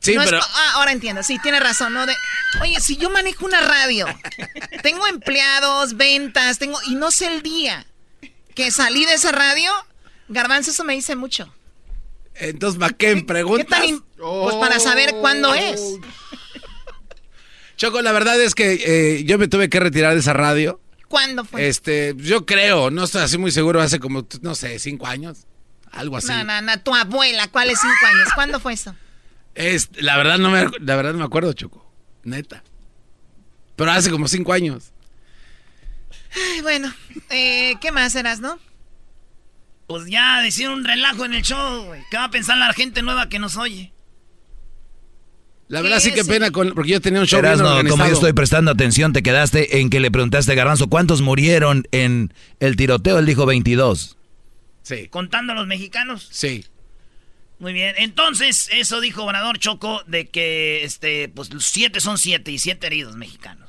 Sí, 0.01 0.15
no 0.15 0.23
pero- 0.25 0.41
ah, 0.41 0.71
ahora 0.73 0.91
entiendo. 0.91 1.23
Sí, 1.23 1.39
tiene 1.41 1.61
razón. 1.61 1.93
¿no? 1.93 2.05
De- 2.05 2.15
oye, 2.61 2.77
si 2.81 2.97
yo 2.97 3.09
manejo 3.09 3.45
una 3.45 3.61
radio, 3.61 4.05
tengo 4.83 5.07
empleados, 5.07 5.95
ventas, 5.95 6.59
tengo 6.59 6.77
y 6.87 6.95
no 6.95 7.09
sé 7.09 7.27
el 7.33 7.41
día 7.41 7.85
que 8.55 8.71
salí 8.71 9.05
de 9.05 9.13
esa 9.13 9.31
radio, 9.31 9.71
garbanzo, 10.27 10.71
eso 10.71 10.83
me 10.83 10.93
dice 10.93 11.15
mucho. 11.15 11.53
entonces, 12.35 12.79
¿para 12.79 12.93
qué 12.93 13.15
me 13.15 13.21
¿Qué 13.21 13.27
preguntas? 13.27 13.83
im- 13.83 14.03
Pues 14.17 14.55
para 14.57 14.79
saber 14.79 15.15
cuándo 15.21 15.53
es. 15.53 15.81
Choco, 17.75 18.01
la 18.01 18.11
verdad 18.11 18.39
es 18.41 18.55
que 18.55 18.73
eh, 19.17 19.23
yo 19.25 19.37
me 19.37 19.47
tuve 19.47 19.69
que 19.69 19.79
retirar 19.79 20.13
de 20.13 20.19
esa 20.19 20.33
radio. 20.33 20.79
¿Cuándo 21.07 21.43
fue? 21.43 21.67
Este, 21.67 22.13
yo 22.17 22.45
creo, 22.45 22.89
no 22.91 23.03
estoy 23.03 23.21
así 23.21 23.37
muy 23.37 23.51
seguro, 23.51 23.81
hace 23.81 23.99
como, 23.99 24.25
no 24.41 24.55
sé, 24.55 24.79
cinco 24.79 25.07
años. 25.07 25.45
Algo 25.91 26.17
así. 26.17 26.27
No, 26.27 26.43
no, 26.43 26.61
no, 26.61 26.79
tu 26.81 26.93
abuela, 26.95 27.47
¿cuáles 27.49 27.79
cinco 27.79 28.05
años? 28.07 28.29
¿Cuándo 28.33 28.59
fue 28.59 28.73
eso? 28.73 28.95
Es, 29.53 29.89
la 29.97 30.17
verdad 30.17 30.39
no 30.39 30.49
me, 30.49 30.65
la 30.79 30.95
verdad 30.95 31.11
no 31.13 31.19
me 31.19 31.25
acuerdo, 31.25 31.53
Choco. 31.53 31.85
Neta. 32.23 32.63
Pero 33.75 33.91
hace 33.91 34.09
como 34.09 34.27
cinco 34.27 34.53
años. 34.53 34.92
Ay, 36.35 36.61
bueno, 36.61 36.93
eh, 37.29 37.75
¿qué 37.81 37.91
más 37.91 38.15
eras, 38.15 38.39
no? 38.39 38.59
Pues 39.87 40.05
ya 40.07 40.41
decir 40.41 40.69
un 40.69 40.83
relajo 40.83 41.25
en 41.25 41.33
el 41.33 41.43
show, 41.43 41.83
güey. 41.85 42.01
¿Qué 42.09 42.17
va 42.17 42.25
a 42.25 42.31
pensar 42.31 42.57
la 42.57 42.73
gente 42.73 43.01
nueva 43.01 43.29
que 43.29 43.39
nos 43.39 43.57
oye? 43.57 43.93
La 45.67 45.81
verdad 45.81 45.99
sí 45.99 46.11
que 46.11 46.23
pena 46.23 46.51
con, 46.51 46.73
porque 46.73 46.91
yo 46.91 47.01
tenía 47.01 47.19
un 47.19 47.25
show 47.25 47.41
bien 47.41 47.53
Erasno, 47.53 47.65
como 47.65 47.77
organizado. 47.79 48.09
yo 48.09 48.13
estoy 48.13 48.33
prestando 48.33 48.71
atención, 48.71 49.13
te 49.13 49.23
quedaste 49.23 49.79
en 49.79 49.89
que 49.89 49.99
le 49.99 50.11
preguntaste 50.11 50.51
a 50.51 50.55
Garbanzo 50.55 50.87
cuántos 50.87 51.21
murieron 51.21 51.87
en 51.91 52.33
el 52.59 52.75
tiroteo. 52.75 53.17
Él 53.19 53.25
dijo 53.25 53.45
22. 53.45 54.17
Sí. 54.83 55.07
Contando 55.07 55.53
a 55.53 55.55
los 55.55 55.65
mexicanos. 55.65 56.27
Sí. 56.31 56.65
Muy 57.59 57.73
bien. 57.73 57.95
Entonces, 57.97 58.69
eso 58.73 58.99
dijo 58.99 59.23
Obrador 59.23 59.57
Choco 59.57 60.03
de 60.05 60.27
que, 60.27 60.83
este, 60.83 61.29
pues 61.29 61.53
los 61.53 61.65
siete 61.65 62.01
son 62.01 62.17
siete 62.17 62.51
y 62.51 62.59
siete 62.59 62.87
heridos 62.87 63.15
mexicanos. 63.15 63.62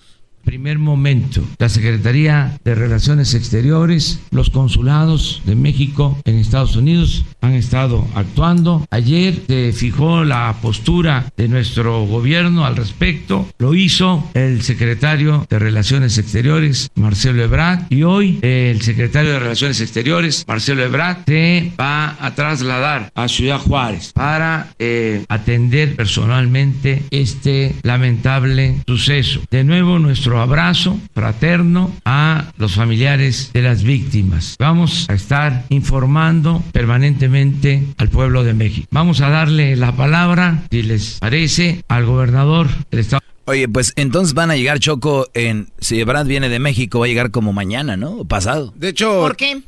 Primer 0.44 0.78
momento, 0.78 1.42
la 1.59 1.68
Secretaría 1.68 2.59
de 2.64 2.74
Relaciones 2.74 3.35
Exteriores, 3.35 4.20
los 4.30 4.50
consulados 4.50 5.42
de 5.44 5.54
México 5.54 6.18
en 6.24 6.38
Estados 6.38 6.76
Unidos 6.76 7.24
han 7.40 7.54
estado 7.54 8.07
actuando. 8.14 8.87
Ayer 8.90 9.42
se 9.46 9.72
fijó 9.72 10.24
la 10.24 10.54
postura 10.62 11.33
de 11.37 11.48
nuestro 11.48 12.07
gobierno 12.07 12.64
al 12.64 12.76
respecto. 12.76 13.48
Lo 13.59 13.74
hizo 13.74 14.30
el 14.35 14.62
secretario 14.62 15.46
de 15.48 15.59
Relaciones 15.59 16.18
Exteriores, 16.18 16.90
Marcelo 16.94 17.42
Ebrard, 17.42 17.87
y 17.90 18.02
hoy 18.02 18.38
el 18.42 18.83
secretario 18.83 19.33
de 19.33 19.38
Relaciones 19.38 19.80
Exteriores, 19.80 20.44
Marcelo 20.46 20.83
Ebrard, 20.83 21.24
se 21.26 21.72
va 21.78 22.16
a 22.20 22.35
trasladar 22.35 23.11
a 23.14 23.28
Ciudad 23.28 23.59
Juárez 23.59 24.12
para 24.12 24.74
eh, 24.78 25.24
atender 25.28 25.96
personalmente 25.96 27.02
este 27.11 27.74
lamentable 27.83 28.76
suceso. 28.87 29.40
De 29.50 29.64
nuevo, 29.64 29.98
nuestro 29.98 30.34
abrazo 30.38 30.99
fraterno 31.14 31.94
a 32.05 32.53
los 32.57 32.75
familiares 32.75 33.51
de 33.53 33.62
las 33.62 33.83
víctimas. 33.83 34.57
Vamos 34.59 35.07
a 35.09 35.14
estar 35.14 35.64
informando 35.68 36.62
permanentemente 36.73 37.85
al 37.99 38.09
pueblo 38.09 38.44
de 38.44 38.55
México. 38.55 38.87
Vamos 38.90 39.20
a 39.20 39.29
darle 39.29 39.77
la 39.77 39.92
palabra, 39.92 40.64
si 40.70 40.83
les 40.83 41.18
parece, 41.20 41.85
al 41.88 42.07
gobernador 42.07 42.68
del 42.90 43.01
estado. 43.01 43.23
Oye, 43.47 43.68
pues 43.68 43.92
entonces 43.97 44.33
van 44.35 44.51
a 44.51 44.57
llegar 44.57 44.79
Choco 44.79 45.29
en... 45.35 45.68
Si 45.79 46.03
Brad 46.03 46.27
viene 46.27 46.49
de 46.49 46.59
México, 46.59 47.01
va 47.01 47.07
a 47.07 47.09
llegar 47.09 47.31
como 47.31 47.53
mañana, 47.53 47.97
¿no? 47.97 48.12
O 48.12 48.25
pasado. 48.25 48.73
De 48.77 48.88
hecho, 48.88 49.20
¿Por 49.20 49.37
qué? 49.37 49.61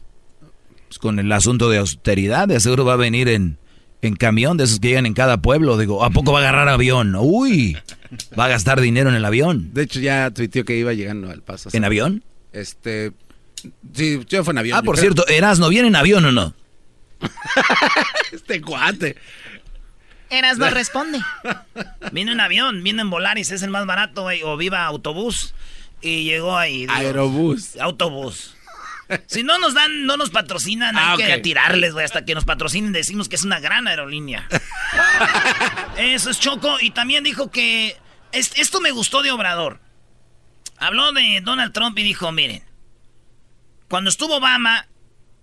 Pues 0.89 0.99
con 0.99 1.19
el 1.19 1.31
asunto 1.33 1.69
de 1.69 1.79
austeridad, 1.79 2.49
de 2.49 2.61
seguro 2.61 2.85
va 2.85 2.95
a 2.95 2.97
venir 2.97 3.29
en, 3.29 3.59
en 4.03 4.15
camión 4.17 4.57
de 4.57 4.65
esos 4.65 4.79
que 4.81 4.89
llegan 4.89 5.07
en 5.07 5.15
cada 5.15 5.39
pueblo. 5.39 5.77
Digo, 5.79 6.05
¿a 6.05 6.11
poco 6.11 6.33
va 6.33 6.39
a 6.39 6.43
agarrar 6.43 6.69
avión? 6.69 7.15
Uy, 7.19 7.77
va 8.39 8.45
a 8.47 8.49
gastar 8.49 8.81
dinero 8.81 9.09
en 9.11 9.17
el 9.17 9.25
avión. 9.25 9.73
de 9.75 9.83
hecho 9.83 10.01
ya 10.01 10.31
tuiteó 10.31 10.65
que 10.65 10.77
iba 10.77 10.93
llegando 10.93 11.31
al 11.31 11.43
paso. 11.43 11.71
¿En 11.73 11.85
avión? 11.85 12.23
Este, 12.53 13.13
sí, 13.95 14.21
yo 14.29 14.45
fue 14.45 14.53
en 14.53 14.59
avión. 14.59 14.79
Ah, 14.79 14.83
por 14.83 14.97
creo. 14.97 15.13
cierto, 15.13 15.27
Erasno, 15.29 15.69
¿viene 15.69 15.89
en 15.89 15.97
avión 15.97 16.25
o 16.25 16.33
no? 16.33 16.55
Este 18.33 18.61
cuate. 18.61 19.17
Eras 20.31 20.59
no 20.59 20.69
responde. 20.71 21.21
Vino 22.13 22.33
en 22.33 22.41
avión, 22.41 22.83
vino 22.83 23.01
en 23.03 23.11
Volaris, 23.11 23.51
es 23.53 23.63
el 23.63 23.71
más 23.71 23.87
barato, 23.87 24.23
güey. 24.23 24.43
O 24.43 24.57
viva 24.57 24.85
autobús. 24.85 25.55
Y 26.03 26.25
llegó 26.25 26.57
ahí. 26.59 26.81
digo, 26.81 26.93
Aerobús. 26.93 27.77
Autobús. 27.79 28.56
Si 29.27 29.43
no 29.43 29.59
nos 29.59 29.75
dan, 29.75 30.05
no 30.07 30.17
nos 30.17 30.31
patrocinan, 30.31 30.97
hay 30.97 31.05
Ah, 31.07 31.17
que 31.17 31.35
ok. 31.37 31.43
tirarles, 31.43 31.93
güey. 31.93 32.05
Hasta 32.05 32.25
que 32.25 32.35
nos 32.35 32.45
patrocinen 32.45 32.93
decimos 32.93 33.29
que 33.29 33.37
es 33.37 33.45
una 33.45 33.61
gran 33.61 33.87
aerolínea. 33.89 34.49
Eso 35.97 36.31
es 36.31 36.41
Choco. 36.41 36.77
Y 36.81 36.91
también 36.91 37.25
dijo 37.25 37.51
que... 37.51 37.97
es- 38.33 38.53
esto 38.57 38.81
me 38.81 38.91
gustó 38.91 39.23
de 39.23 39.31
Obrador. 39.31 39.81
Habló 40.79 41.13
de 41.13 41.41
Donald 41.43 41.73
Trump 41.73 41.99
y 41.99 42.03
dijo, 42.03 42.31
miren. 42.33 42.63
Cuando 43.89 44.11
estuvo 44.11 44.37
Obama, 44.37 44.87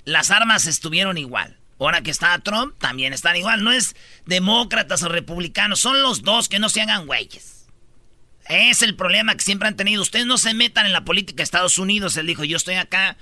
las 0.05 0.29
armas 0.31 0.65
estuvieron 0.65 1.17
igual. 1.17 1.57
Ahora 1.79 2.01
que 2.01 2.11
está 2.11 2.37
Trump, 2.39 2.75
también 2.79 3.13
están 3.13 3.35
igual. 3.35 3.63
No 3.63 3.71
es 3.71 3.95
demócratas 4.25 5.03
o 5.03 5.09
republicanos, 5.09 5.79
son 5.79 6.01
los 6.01 6.21
dos 6.21 6.47
que 6.49 6.59
no 6.59 6.69
se 6.69 6.81
hagan 6.81 7.05
güeyes. 7.07 7.67
Es 8.47 8.81
el 8.81 8.95
problema 8.95 9.35
que 9.35 9.41
siempre 9.43 9.67
han 9.69 9.75
tenido. 9.77 10.01
Ustedes 10.01 10.25
no 10.25 10.37
se 10.37 10.53
metan 10.53 10.85
en 10.85 10.93
la 10.93 11.05
política 11.05 11.37
de 11.37 11.43
Estados 11.43 11.77
Unidos. 11.77 12.15
Él 12.17 12.27
dijo, 12.27 12.43
yo 12.43 12.57
estoy 12.57 12.75
acá, 12.75 13.15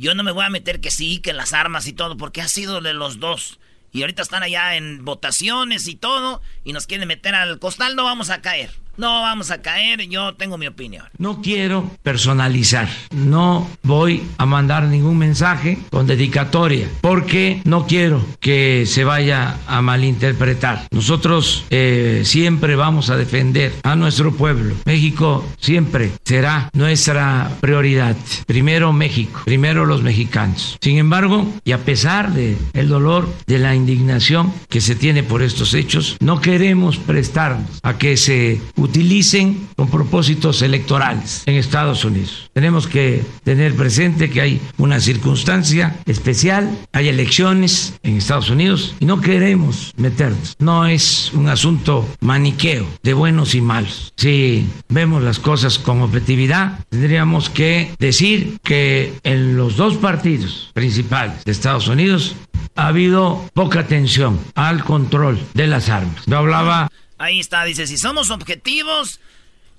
yo 0.00 0.14
no 0.14 0.22
me 0.22 0.32
voy 0.32 0.44
a 0.44 0.50
meter 0.50 0.80
que 0.80 0.90
sí, 0.90 1.20
que 1.20 1.32
las 1.32 1.52
armas 1.52 1.86
y 1.86 1.92
todo, 1.92 2.16
porque 2.16 2.42
ha 2.42 2.48
sido 2.48 2.80
de 2.80 2.94
los 2.94 3.20
dos. 3.20 3.58
Y 3.92 4.02
ahorita 4.02 4.22
están 4.22 4.42
allá 4.42 4.76
en 4.76 5.04
votaciones 5.04 5.88
y 5.88 5.94
todo, 5.94 6.42
y 6.64 6.72
nos 6.72 6.86
quieren 6.86 7.08
meter 7.08 7.34
al 7.34 7.58
costal, 7.58 7.96
no 7.96 8.04
vamos 8.04 8.30
a 8.30 8.42
caer. 8.42 8.70
No 8.98 9.22
vamos 9.22 9.52
a 9.52 9.62
caer, 9.62 10.08
yo 10.08 10.34
tengo 10.34 10.58
mi 10.58 10.66
opinión. 10.66 11.04
No 11.18 11.40
quiero 11.40 11.88
personalizar, 12.02 12.88
no 13.14 13.70
voy 13.84 14.24
a 14.38 14.44
mandar 14.44 14.82
ningún 14.88 15.16
mensaje 15.16 15.78
con 15.90 16.08
dedicatoria, 16.08 16.88
porque 17.00 17.62
no 17.64 17.86
quiero 17.86 18.26
que 18.40 18.86
se 18.86 19.04
vaya 19.04 19.56
a 19.68 19.82
malinterpretar. 19.82 20.88
Nosotros 20.90 21.64
eh, 21.70 22.22
siempre 22.24 22.74
vamos 22.74 23.08
a 23.08 23.16
defender 23.16 23.72
a 23.84 23.94
nuestro 23.94 24.32
pueblo. 24.32 24.74
México 24.84 25.44
siempre 25.60 26.10
será 26.24 26.68
nuestra 26.72 27.52
prioridad. 27.60 28.16
Primero 28.48 28.92
México, 28.92 29.42
primero 29.44 29.86
los 29.86 30.02
mexicanos. 30.02 30.76
Sin 30.80 30.98
embargo, 30.98 31.46
y 31.64 31.70
a 31.70 31.78
pesar 31.78 32.32
de 32.32 32.56
dolor, 32.88 33.32
de 33.46 33.60
la 33.60 33.76
indignación 33.76 34.52
que 34.68 34.80
se 34.80 34.96
tiene 34.96 35.22
por 35.22 35.42
estos 35.42 35.74
hechos, 35.74 36.16
no 36.18 36.40
queremos 36.40 36.96
prestarnos 36.96 37.78
a 37.84 37.96
que 37.96 38.16
se 38.16 38.60
utilicen 38.88 39.68
con 39.76 39.88
propósitos 39.88 40.62
electorales 40.62 41.42
en 41.46 41.56
Estados 41.56 42.04
Unidos. 42.04 42.50
Tenemos 42.54 42.86
que 42.86 43.22
tener 43.44 43.74
presente 43.74 44.30
que 44.30 44.40
hay 44.40 44.60
una 44.78 44.98
circunstancia 45.00 45.96
especial, 46.06 46.70
hay 46.92 47.08
elecciones 47.08 47.94
en 48.02 48.16
Estados 48.16 48.48
Unidos 48.50 48.94
y 48.98 49.04
no 49.04 49.20
queremos 49.20 49.92
meternos. 49.96 50.56
No 50.58 50.86
es 50.86 51.32
un 51.34 51.48
asunto 51.48 52.08
maniqueo 52.20 52.86
de 53.02 53.12
buenos 53.12 53.54
y 53.54 53.60
malos. 53.60 54.12
Si 54.16 54.66
vemos 54.88 55.22
las 55.22 55.38
cosas 55.38 55.78
con 55.78 56.00
objetividad, 56.00 56.80
tendríamos 56.88 57.50
que 57.50 57.94
decir 57.98 58.58
que 58.62 59.12
en 59.22 59.56
los 59.56 59.76
dos 59.76 59.96
partidos 59.96 60.70
principales 60.72 61.44
de 61.44 61.52
Estados 61.52 61.88
Unidos 61.88 62.34
ha 62.74 62.88
habido 62.88 63.44
poca 63.54 63.80
atención 63.80 64.38
al 64.54 64.84
control 64.84 65.38
de 65.54 65.66
las 65.66 65.88
armas. 65.88 66.22
Yo 66.26 66.38
hablaba 66.38 66.88
Ahí 67.18 67.40
está, 67.40 67.64
dice, 67.64 67.86
si 67.86 67.98
somos 67.98 68.30
objetivos, 68.30 69.20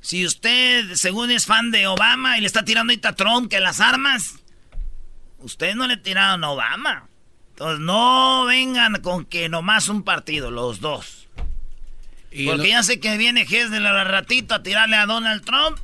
si 0.01 0.25
usted, 0.25 0.93
según 0.95 1.31
es 1.31 1.45
fan 1.45 1.71
de 1.71 1.87
Obama 1.87 2.37
y 2.37 2.41
le 2.41 2.47
está 2.47 2.63
tirando 2.63 2.91
ahorita 2.91 3.09
a 3.09 3.15
Trump 3.15 3.49
que 3.49 3.59
las 3.59 3.79
armas, 3.79 4.35
ustedes 5.39 5.75
no 5.75 5.87
le 5.87 5.97
tiraron 5.97 6.43
a 6.43 6.51
Obama. 6.51 7.07
Entonces 7.51 7.79
no 7.79 8.45
vengan 8.45 9.01
con 9.01 9.25
que 9.25 9.49
nomás 9.49 9.89
un 9.89 10.03
partido, 10.03 10.51
los 10.51 10.79
dos. 10.79 11.27
Porque 12.45 12.69
ya 12.69 12.83
sé 12.83 12.99
que 12.99 13.17
viene 13.17 13.41
Hesler 13.41 13.85
al 13.85 14.07
ratito 14.07 14.53
a 14.53 14.63
tirarle 14.63 14.95
a 14.95 15.05
Donald 15.05 15.43
Trump. 15.43 15.79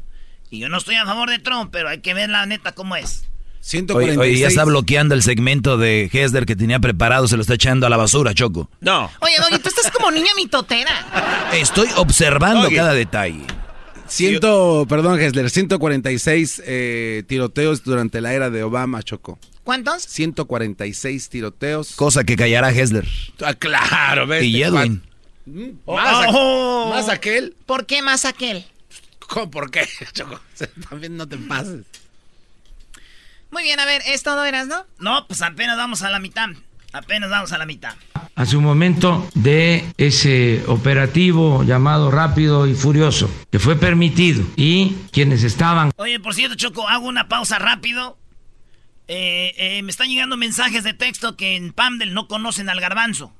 Y 0.50 0.60
yo 0.60 0.70
no 0.70 0.78
estoy 0.78 0.96
a 0.96 1.06
favor 1.06 1.30
de 1.30 1.40
Trump, 1.40 1.72
pero 1.72 1.90
hay 1.90 2.02
que 2.02 2.14
ver 2.14 2.30
la 2.30 2.46
neta 2.46 2.74
cómo 2.74 2.96
es. 2.96 3.28
146. 3.66 4.20
Oye, 4.20 4.38
ya 4.40 4.48
está 4.48 4.64
bloqueando 4.64 5.16
el 5.16 5.24
segmento 5.24 5.78
de 5.78 6.08
Hesler 6.14 6.46
que 6.46 6.56
tenía 6.56 6.80
preparado, 6.80 7.28
se 7.28 7.36
lo 7.36 7.42
está 7.42 7.56
echando 7.56 7.88
a 7.88 7.90
la 7.90 7.98
basura, 7.98 8.36
Choco. 8.36 8.70
No. 8.80 9.10
Oye, 9.22 9.34
Doggy, 9.40 9.58
tú 9.58 9.70
estás 9.70 9.90
como 9.92 10.12
niña 10.12 10.30
mitotera. 10.36 11.50
Estoy 11.52 11.88
observando 11.96 12.70
cada 12.70 12.94
detalle. 12.94 13.42
Ciento, 14.08 14.86
perdón, 14.88 15.20
Hesler, 15.20 15.50
146 15.50 16.62
eh, 16.64 17.24
tiroteos 17.28 17.84
durante 17.84 18.22
la 18.22 18.36
era 18.36 18.52
de 18.52 18.62
Obama, 18.62 19.02
Choco. 19.02 19.40
¿Cuántos? 19.64 20.04
146 20.04 21.30
tiroteos. 21.30 21.96
Cosa 21.96 22.24
que 22.24 22.36
callará 22.36 22.70
Hesler. 22.70 23.08
Ah, 23.44 23.56
claro, 23.56 24.28
¿ves? 24.28 24.44
Y 24.44 24.62
Edwin. 24.62 25.02
¿Más, 25.88 26.28
oh. 26.30 26.92
¿Más 26.94 27.10
aquel? 27.10 27.56
¿Por 27.66 27.88
qué 27.88 28.04
más 28.04 28.26
aquel? 28.26 28.64
¿Cómo, 29.28 29.50
¿Por 29.50 29.72
qué, 29.72 29.88
Choco? 30.14 30.40
También 30.90 31.18
no 31.18 31.28
te 31.28 31.38
pases. 31.38 31.82
Muy 33.52 33.64
bien, 33.64 33.80
a 33.80 33.86
ver, 33.86 34.02
¿es 34.06 34.24
todo, 34.24 34.44
eras, 34.46 34.68
no? 34.68 34.86
No, 35.00 35.28
pues 35.28 35.42
apenas 35.42 35.78
vamos 35.78 36.02
a 36.02 36.10
la 36.10 36.20
mitad. 36.20 36.50
Apenas 36.92 37.30
vamos 37.30 37.52
a 37.52 37.58
la 37.58 37.66
mitad. 37.66 37.94
Hace 38.36 38.56
un 38.56 38.64
momento 38.64 39.30
de 39.34 39.86
ese 39.98 40.64
operativo 40.68 41.64
llamado 41.64 42.10
Rápido 42.10 42.68
y 42.68 42.74
Furioso, 42.74 43.30
que 43.52 43.60
fue 43.60 43.76
permitido 43.76 44.44
y 44.56 44.96
quienes 45.12 45.44
estaban... 45.44 45.92
Oye, 45.98 46.20
por 46.20 46.34
cierto, 46.34 46.56
Choco, 46.56 46.88
hago 46.88 47.08
una 47.08 47.28
pausa 47.28 47.60
rápido. 47.60 48.18
Eh, 49.08 49.54
eh, 49.58 49.82
me 49.84 49.92
están 49.92 50.10
llegando 50.10 50.38
mensajes 50.38 50.84
de 50.84 50.94
texto 50.94 51.36
que 51.36 51.56
en 51.56 51.74
Pamdel 51.74 52.14
no 52.14 52.28
conocen 52.28 52.70
al 52.70 52.80
garbanzo. 52.80 53.34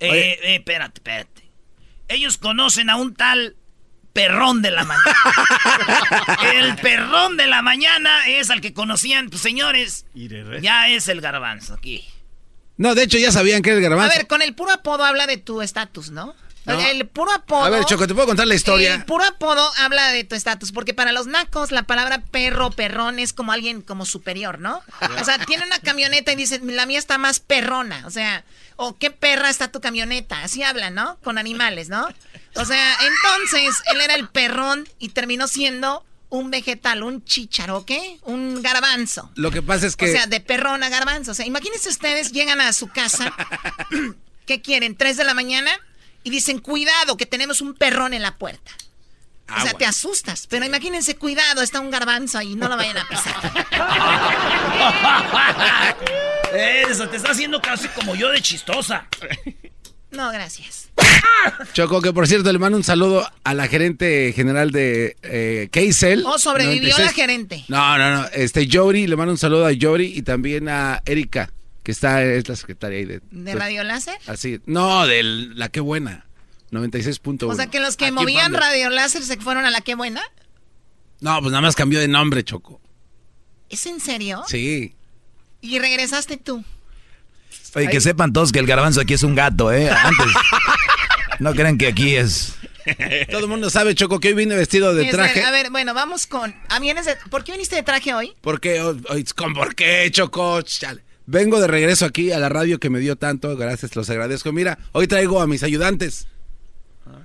Eh, 0.00 0.38
eh, 0.42 0.54
espérate, 0.56 0.98
espérate. 0.98 1.50
Ellos 2.08 2.36
conocen 2.38 2.90
a 2.90 2.96
un 2.96 3.14
tal 3.14 3.56
perrón 4.12 4.62
de 4.62 4.70
la 4.70 4.84
mañana. 4.84 5.16
el 6.54 6.76
perrón 6.76 7.36
de 7.36 7.46
la 7.46 7.62
mañana 7.62 8.26
es 8.28 8.50
al 8.50 8.60
que 8.60 8.72
conocían, 8.72 9.30
pues 9.30 9.42
señores, 9.42 10.06
ya 10.60 10.88
es 10.88 11.08
el 11.08 11.20
garbanzo 11.20 11.74
aquí. 11.74 12.04
No, 12.76 12.94
de 12.94 13.04
hecho 13.04 13.18
ya 13.18 13.30
sabían 13.30 13.62
que 13.62 13.70
era 13.70 13.78
el 13.78 13.82
garbanzo. 13.82 14.14
A 14.14 14.16
ver, 14.16 14.26
con 14.26 14.42
el 14.42 14.54
puro 14.54 14.72
apodo 14.72 15.04
habla 15.04 15.26
de 15.26 15.36
tu 15.36 15.62
estatus, 15.62 16.10
¿no? 16.10 16.34
El 16.64 17.08
puro 17.08 17.32
apodo. 17.32 17.64
A 17.64 17.70
ver, 17.70 17.84
Choco, 17.84 18.06
¿te 18.06 18.14
puedo 18.14 18.26
contar 18.26 18.46
la 18.46 18.54
historia? 18.54 18.94
El 18.94 19.04
puro 19.04 19.24
apodo 19.24 19.68
habla 19.78 20.08
de 20.08 20.22
tu 20.24 20.36
estatus, 20.36 20.70
porque 20.70 20.94
para 20.94 21.10
los 21.12 21.26
nacos 21.26 21.72
la 21.72 21.82
palabra 21.82 22.22
perro, 22.30 22.70
perrón 22.70 23.18
es 23.18 23.32
como 23.32 23.52
alguien 23.52 23.82
como 23.82 24.06
superior, 24.06 24.60
¿no? 24.60 24.80
O 25.20 25.24
sea, 25.24 25.38
tiene 25.44 25.64
una 25.66 25.80
camioneta 25.80 26.32
y 26.32 26.36
dice, 26.36 26.60
la 26.62 26.86
mía 26.86 27.00
está 27.00 27.18
más 27.18 27.40
perrona. 27.40 28.04
O 28.06 28.10
sea, 28.10 28.44
o 28.76 28.96
qué 28.96 29.10
perra 29.10 29.50
está 29.50 29.72
tu 29.72 29.80
camioneta. 29.80 30.42
Así 30.42 30.62
hablan, 30.62 30.94
¿no? 30.94 31.18
Con 31.24 31.36
animales, 31.36 31.88
¿no? 31.88 32.06
O 32.54 32.64
sea, 32.64 32.96
entonces 33.00 33.82
él 33.92 34.00
era 34.00 34.14
el 34.14 34.28
perrón 34.28 34.88
y 34.98 35.10
terminó 35.10 35.48
siendo 35.48 36.04
un 36.28 36.50
vegetal, 36.50 37.02
un 37.02 37.24
chicharoque, 37.24 38.18
un 38.22 38.62
garbanzo. 38.62 39.30
Lo 39.34 39.50
que 39.50 39.62
pasa 39.62 39.86
es 39.86 39.96
que. 39.96 40.10
O 40.10 40.12
sea, 40.12 40.26
de 40.26 40.40
perrón 40.40 40.82
a 40.82 40.88
garbanzo. 40.88 41.32
O 41.32 41.34
sea, 41.34 41.46
imagínense 41.46 41.88
ustedes 41.88 42.32
llegan 42.32 42.60
a 42.60 42.72
su 42.72 42.88
casa. 42.88 43.32
¿Qué 44.46 44.60
quieren? 44.60 44.96
¿Tres 44.96 45.16
de 45.16 45.24
la 45.24 45.34
mañana? 45.34 45.70
y 46.24 46.30
dicen, 46.30 46.58
cuidado, 46.58 47.16
que 47.16 47.26
tenemos 47.26 47.60
un 47.60 47.74
perrón 47.74 48.14
en 48.14 48.22
la 48.22 48.36
puerta. 48.36 48.72
O 49.54 49.60
sea, 49.60 49.74
te 49.74 49.84
asustas. 49.84 50.46
Pero 50.46 50.64
imagínense, 50.64 51.16
cuidado, 51.16 51.60
está 51.62 51.80
un 51.80 51.90
garbanzo 51.90 52.38
ahí, 52.38 52.54
no 52.54 52.68
lo 52.68 52.76
vayan 52.76 52.96
a 52.96 53.08
pisar. 53.08 53.34
Eso, 56.88 57.08
te 57.08 57.16
está 57.16 57.32
haciendo 57.32 57.60
casi 57.60 57.88
como 57.88 58.14
yo 58.14 58.30
de 58.30 58.40
chistosa. 58.40 59.06
No, 60.12 60.30
gracias. 60.30 60.90
Choco, 61.72 62.00
que 62.00 62.12
por 62.12 62.28
cierto 62.28 62.52
le 62.52 62.58
mando 62.58 62.76
un 62.76 62.84
saludo 62.84 63.26
a 63.44 63.54
la 63.54 63.66
gerente 63.66 64.32
general 64.34 64.70
de 64.70 65.16
eh, 65.22 65.68
Oh, 66.24 66.38
sobrevivió 66.38 66.96
la 66.98 67.12
gerente. 67.12 67.64
No, 67.68 67.98
no, 67.98 68.22
no. 68.22 68.26
Este, 68.32 68.68
Jory, 68.70 69.06
le 69.06 69.16
mando 69.16 69.32
un 69.32 69.38
saludo 69.38 69.66
a 69.66 69.72
Jory 69.78 70.12
y 70.16 70.22
también 70.22 70.68
a 70.68 71.02
Erika 71.06 71.50
que 71.82 71.92
está, 71.92 72.22
es 72.22 72.48
la 72.48 72.56
secretaria 72.56 72.98
ahí 72.98 73.04
de... 73.04 73.20
¿De 73.30 73.54
Radio 73.54 73.82
Láser? 73.82 74.16
Así, 74.26 74.60
no, 74.66 75.06
de 75.06 75.22
la 75.22 75.68
Qué 75.68 75.80
Buena, 75.80 76.26
96.1. 76.70 77.50
O 77.50 77.54
sea, 77.54 77.66
que 77.66 77.80
los 77.80 77.96
que 77.96 78.12
movían 78.12 78.52
Radio 78.52 78.88
Láser 78.90 79.22
se 79.22 79.36
fueron 79.38 79.64
a 79.64 79.70
la 79.70 79.80
Qué 79.80 79.94
Buena. 79.94 80.22
No, 81.20 81.40
pues 81.40 81.50
nada 81.50 81.62
más 81.62 81.74
cambió 81.74 81.98
de 82.00 82.08
nombre, 82.08 82.44
Choco. 82.44 82.80
¿Es 83.68 83.86
en 83.86 84.00
serio? 84.00 84.42
Sí. 84.46 84.94
¿Y 85.60 85.78
regresaste 85.78 86.36
tú? 86.36 86.64
Oye, 87.74 87.88
que 87.88 88.00
sepan 88.00 88.32
todos 88.32 88.52
que 88.52 88.58
el 88.58 88.66
garbanzo 88.66 89.00
aquí 89.00 89.14
es 89.14 89.22
un 89.22 89.34
gato, 89.34 89.72
¿eh? 89.72 89.90
Antes. 89.90 90.26
no 91.38 91.54
crean 91.54 91.78
que 91.78 91.88
aquí 91.88 92.16
es... 92.16 92.54
Todo 93.30 93.40
el 93.40 93.48
mundo 93.48 93.70
sabe, 93.70 93.94
Choco, 93.94 94.20
que 94.20 94.28
hoy 94.28 94.34
vine 94.34 94.56
vestido 94.56 94.94
de 94.94 95.06
traje. 95.06 95.42
A 95.42 95.50
ver, 95.50 95.70
bueno, 95.70 95.94
vamos 95.94 96.26
con... 96.26 96.54
Ah, 96.68 96.80
¿Por 97.30 97.44
qué 97.44 97.52
viniste 97.52 97.76
de 97.76 97.82
traje 97.82 98.12
hoy? 98.12 98.32
Porque, 98.40 98.80
hoy, 98.80 99.24
¿con 99.36 99.54
por 99.54 99.74
qué, 99.74 100.08
Choco? 100.10 100.62
Chale. 100.62 101.02
Vengo 101.26 101.60
de 101.60 101.68
regreso 101.68 102.04
aquí 102.04 102.32
a 102.32 102.38
la 102.38 102.48
radio 102.48 102.80
que 102.80 102.90
me 102.90 102.98
dio 102.98 103.16
tanto, 103.16 103.56
gracias, 103.56 103.94
los 103.94 104.10
agradezco. 104.10 104.52
Mira, 104.52 104.78
hoy 104.90 105.06
traigo 105.06 105.40
a 105.40 105.46
mis 105.46 105.62
ayudantes. 105.62 106.26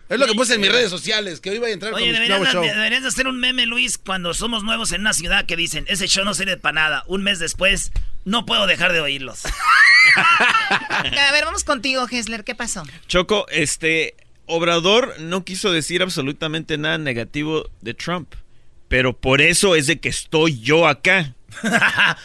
Es 0.10 0.20
lo 0.20 0.26
que 0.26 0.34
puse 0.36 0.56
en 0.56 0.62
mis 0.62 0.72
redes 0.72 0.90
sociales, 0.90 1.42
que 1.42 1.50
hoy 1.50 1.58
iba 1.58 1.68
a 1.68 1.72
entrar 1.72 1.92
con 1.92 2.02
mi 2.02 2.12
nuevo 2.12 2.46
show. 2.46 2.64
Deberías 2.64 3.02
de 3.02 3.10
hacer 3.10 3.28
un 3.28 3.40
meme, 3.40 3.66
Luis, 3.66 3.98
cuando 3.98 4.34
somos 4.34 4.64
nuevos 4.64 4.92
en 4.94 5.02
una 5.02 5.14
ciudad 5.14 5.46
que 5.46 5.56
dicen, 5.56 5.86
ese 5.88 6.08
show 6.08 6.24
no 6.24 6.34
sirve 6.34 6.58
para 6.58 6.74
nada. 6.74 7.04
Un 7.08 7.24
mes 7.24 7.40
después, 7.40 7.92
no 8.24 8.46
puedo 8.46 8.68
dejar 8.68 8.94
de 8.94 9.02
oírlos. 9.02 9.44
a 10.16 11.32
ver, 11.32 11.46
vamos 11.46 11.64
contigo, 11.64 12.08
Hessler, 12.10 12.44
¿qué 12.44 12.56
pasó? 12.56 12.84
Choco, 13.08 13.48
este, 13.50 14.16
Obrador 14.46 15.20
no 15.20 15.44
quiso 15.44 15.72
decir 15.72 16.02
absolutamente 16.02 16.78
nada 16.78 16.98
negativo 16.98 17.70
de 17.82 17.94
Trump, 17.94 18.34
pero 18.88 19.18
por 19.18 19.42
eso 19.42 19.76
es 19.76 19.88
de 19.88 20.00
que 20.00 20.10
estoy 20.10 20.60
yo 20.62 20.88
acá. 20.88 21.36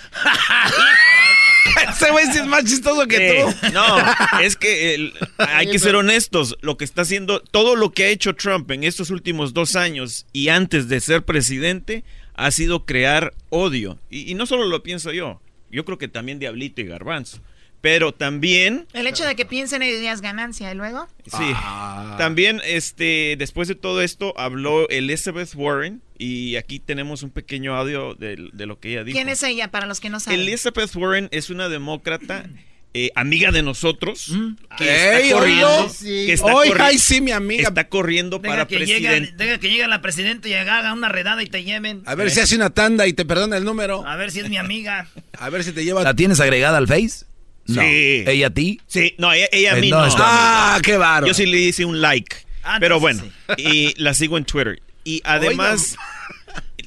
Ese 1.90 2.10
güey 2.10 2.26
sí 2.26 2.38
es 2.38 2.46
más 2.46 2.64
chistoso 2.64 3.06
que 3.06 3.52
tú. 3.60 3.72
No, 3.72 3.96
es 4.40 4.56
que 4.56 5.12
hay 5.38 5.66
que 5.66 5.78
ser 5.78 5.94
honestos. 5.94 6.56
Lo 6.60 6.76
que 6.76 6.84
está 6.84 7.02
haciendo, 7.02 7.40
todo 7.40 7.76
lo 7.76 7.92
que 7.92 8.04
ha 8.04 8.08
hecho 8.08 8.34
Trump 8.34 8.70
en 8.70 8.84
estos 8.84 9.10
últimos 9.10 9.54
dos 9.54 9.76
años 9.76 10.26
y 10.32 10.48
antes 10.48 10.88
de 10.88 11.00
ser 11.00 11.24
presidente, 11.24 12.04
ha 12.34 12.50
sido 12.50 12.84
crear 12.84 13.34
odio. 13.50 13.98
Y, 14.10 14.30
y 14.30 14.34
no 14.34 14.46
solo 14.46 14.66
lo 14.66 14.82
pienso 14.82 15.12
yo, 15.12 15.40
yo 15.70 15.84
creo 15.84 15.98
que 15.98 16.08
también 16.08 16.38
Diablito 16.38 16.80
y 16.80 16.86
Garbanzo. 16.86 17.40
Pero 17.82 18.12
también... 18.12 18.86
El 18.94 19.06
hecho 19.08 19.24
de 19.26 19.34
que 19.36 19.44
piensen 19.44 19.82
en 19.82 19.90
ideas 19.90 20.20
ganancia 20.22 20.72
y 20.72 20.74
luego... 20.76 21.08
Sí. 21.26 21.52
Ah. 21.54 22.14
También, 22.16 22.60
este, 22.64 23.34
después 23.38 23.66
de 23.68 23.74
todo 23.74 24.00
esto, 24.02 24.32
habló 24.38 24.88
Elizabeth 24.88 25.50
Warren 25.54 26.00
y 26.16 26.54
aquí 26.56 26.78
tenemos 26.78 27.22
un 27.24 27.30
pequeño 27.30 27.74
audio 27.74 28.14
de, 28.14 28.36
lo 28.66 28.78
que 28.78 28.92
ella 28.92 29.04
dijo. 29.04 29.16
¿Quién 29.16 29.28
es 29.28 29.42
ella, 29.42 29.68
para 29.70 29.86
los 29.86 29.98
que 30.00 30.10
no 30.10 30.20
saben? 30.20 30.40
Elizabeth 30.40 30.94
Warren 30.94 31.28
es 31.32 31.50
una 31.50 31.68
demócrata 31.68 32.48
eh, 32.94 33.10
amiga 33.16 33.50
de 33.50 33.62
nosotros, 33.62 34.28
Mm. 34.28 34.54
que 34.76 34.84
Ey, 34.84 35.22
está 35.30 35.34
corriendo, 35.38 35.76
oílo. 35.78 35.92
que 36.02 36.32
está 36.34 36.54
Oy, 36.54 36.68
corri- 36.68 36.80
ay, 36.82 36.98
sí, 36.98 37.20
mi 37.20 37.32
amiga. 37.32 37.68
está 37.68 37.88
corriendo 37.88 38.38
Deja 38.38 38.54
para 38.54 38.66
que, 38.68 38.76
presidente. 38.76 39.08
llegue, 39.20 39.32
deja 39.36 39.58
que 39.58 39.70
llegue 39.70 39.88
la 39.88 40.02
presidenta 40.02 40.46
y 40.48 40.54
haga 40.54 40.92
una 40.92 41.08
redada 41.08 41.42
y 41.42 41.46
te 41.46 41.64
lleven. 41.64 42.02
A 42.06 42.14
ver 42.14 42.30
si 42.30 42.38
hace 42.40 42.54
una 42.54 42.70
tanda 42.70 43.08
y 43.08 43.12
te 43.12 43.24
perdona 43.24 43.56
el 43.56 43.64
número. 43.64 44.06
A 44.06 44.14
ver 44.16 44.30
si 44.30 44.38
es 44.40 44.48
mi 44.50 44.58
amiga. 44.58 45.08
A 45.38 45.48
ver 45.50 45.64
si 45.64 45.72
te 45.72 45.84
lleva. 45.84 46.02
¿La 46.04 46.14
tienes 46.14 46.38
agregada 46.38 46.78
al 46.78 46.86
Face? 46.86 47.24
No. 47.66 47.80
Sí. 47.82 48.24
¿Ella 48.26 48.46
a 48.48 48.50
ti? 48.50 48.80
Sí, 48.86 49.14
no, 49.18 49.32
ella, 49.32 49.46
ella 49.52 49.72
a 49.74 49.78
Eh, 49.78 49.80
mí 49.80 49.90
no, 49.90 50.00
no. 50.00 50.06
está 50.06 50.74
Ah, 50.76 50.80
qué 50.82 50.96
baro. 50.96 51.26
Yo 51.26 51.34
sí 51.34 51.46
le 51.46 51.58
hice 51.58 51.84
un 51.84 52.00
like. 52.00 52.36
Ah, 52.64 52.76
pero 52.80 53.00
bueno, 53.00 53.22
y 53.56 53.94
la 54.00 54.14
sigo 54.14 54.36
en 54.38 54.44
Twitter. 54.44 54.80
Y 55.04 55.20
además, 55.24 55.96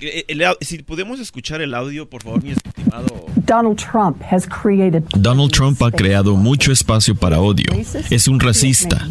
el- 0.02 0.42
el- 0.42 0.58
si 0.62 0.80
podemos 0.84 1.20
escuchar 1.20 1.62
el 1.62 1.74
audio, 1.74 2.10
por 2.10 2.24
favor, 2.24 2.44
mi 2.44 2.52
estimado. 2.52 3.26
Donald 3.46 3.78
Trump 3.78 4.22
has 4.32 4.48
created 4.48 5.04
Donald 5.18 5.52
Trump 5.52 5.82
ha 5.84 5.92
creado 5.92 6.36
mucho 6.36 6.72
espacio 6.72 7.16
para 7.16 7.40
odio. 7.40 7.66
Es 8.10 8.28
un 8.28 8.40
racista. 8.40 9.08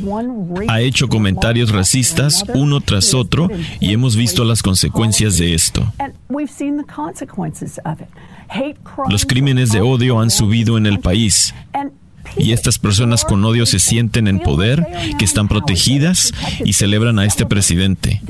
Ha 0.69 0.81
hecho 0.81 1.09
comentarios 1.09 1.71
racistas 1.71 2.45
uno 2.55 2.81
tras 2.81 3.15
otro 3.15 3.49
y 3.81 3.93
hemos 3.93 4.17
visto 4.17 4.45
las 4.45 4.63
consecuencias 4.63 5.39
de 5.39 5.55
esto. 5.55 5.93
and 5.99 6.15
we've 6.29 6.53
seen 6.53 6.77
the 6.77 6.85
consequences 6.93 7.81
of 7.85 8.01
it. 8.01 8.09
Hate 8.49 8.77
crimes 8.83 9.11
Los 9.13 9.25
crímenes 9.25 9.71
de 9.71 9.81
odio 9.81 10.21
han 10.21 10.31
subido 10.31 10.77
en 10.79 10.87
el 10.87 10.99
país 11.01 11.55
and 11.73 11.93
y 12.37 12.53
estas 12.53 12.79
personas 12.79 13.25
con 13.25 13.45
odio 13.45 13.67
se 13.67 13.79
sienten 13.79 14.27
en 14.29 14.41
poder, 14.41 14.85
que 15.19 15.25
están 15.25 15.47
protegidas 15.47 16.33
y 16.65 16.73
celebran 16.73 17.19
a 17.19 17.27
este 17.27 17.45
presidente. 17.47 18.21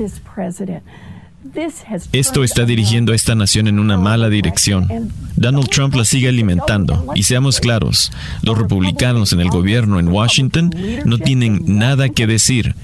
Esto 2.11 2.43
está 2.43 2.65
dirigiendo 2.65 3.11
a 3.13 3.15
esta 3.15 3.35
nación 3.35 3.67
en 3.67 3.79
una 3.79 3.97
mala 3.97 4.29
dirección. 4.29 4.87
Donald 5.35 5.69
Trump 5.69 5.95
la 5.95 6.05
sigue 6.05 6.27
alimentando. 6.29 7.07
Y 7.15 7.23
seamos 7.23 7.59
claros, 7.59 8.11
los 8.41 8.57
republicanos 8.57 9.33
en 9.33 9.39
el 9.39 9.49
gobierno 9.49 9.99
en 9.99 10.07
Washington 10.09 10.71
no 11.05 11.17
tienen 11.17 11.61
nada 11.77 12.09
que 12.09 12.27
decir. 12.27 12.75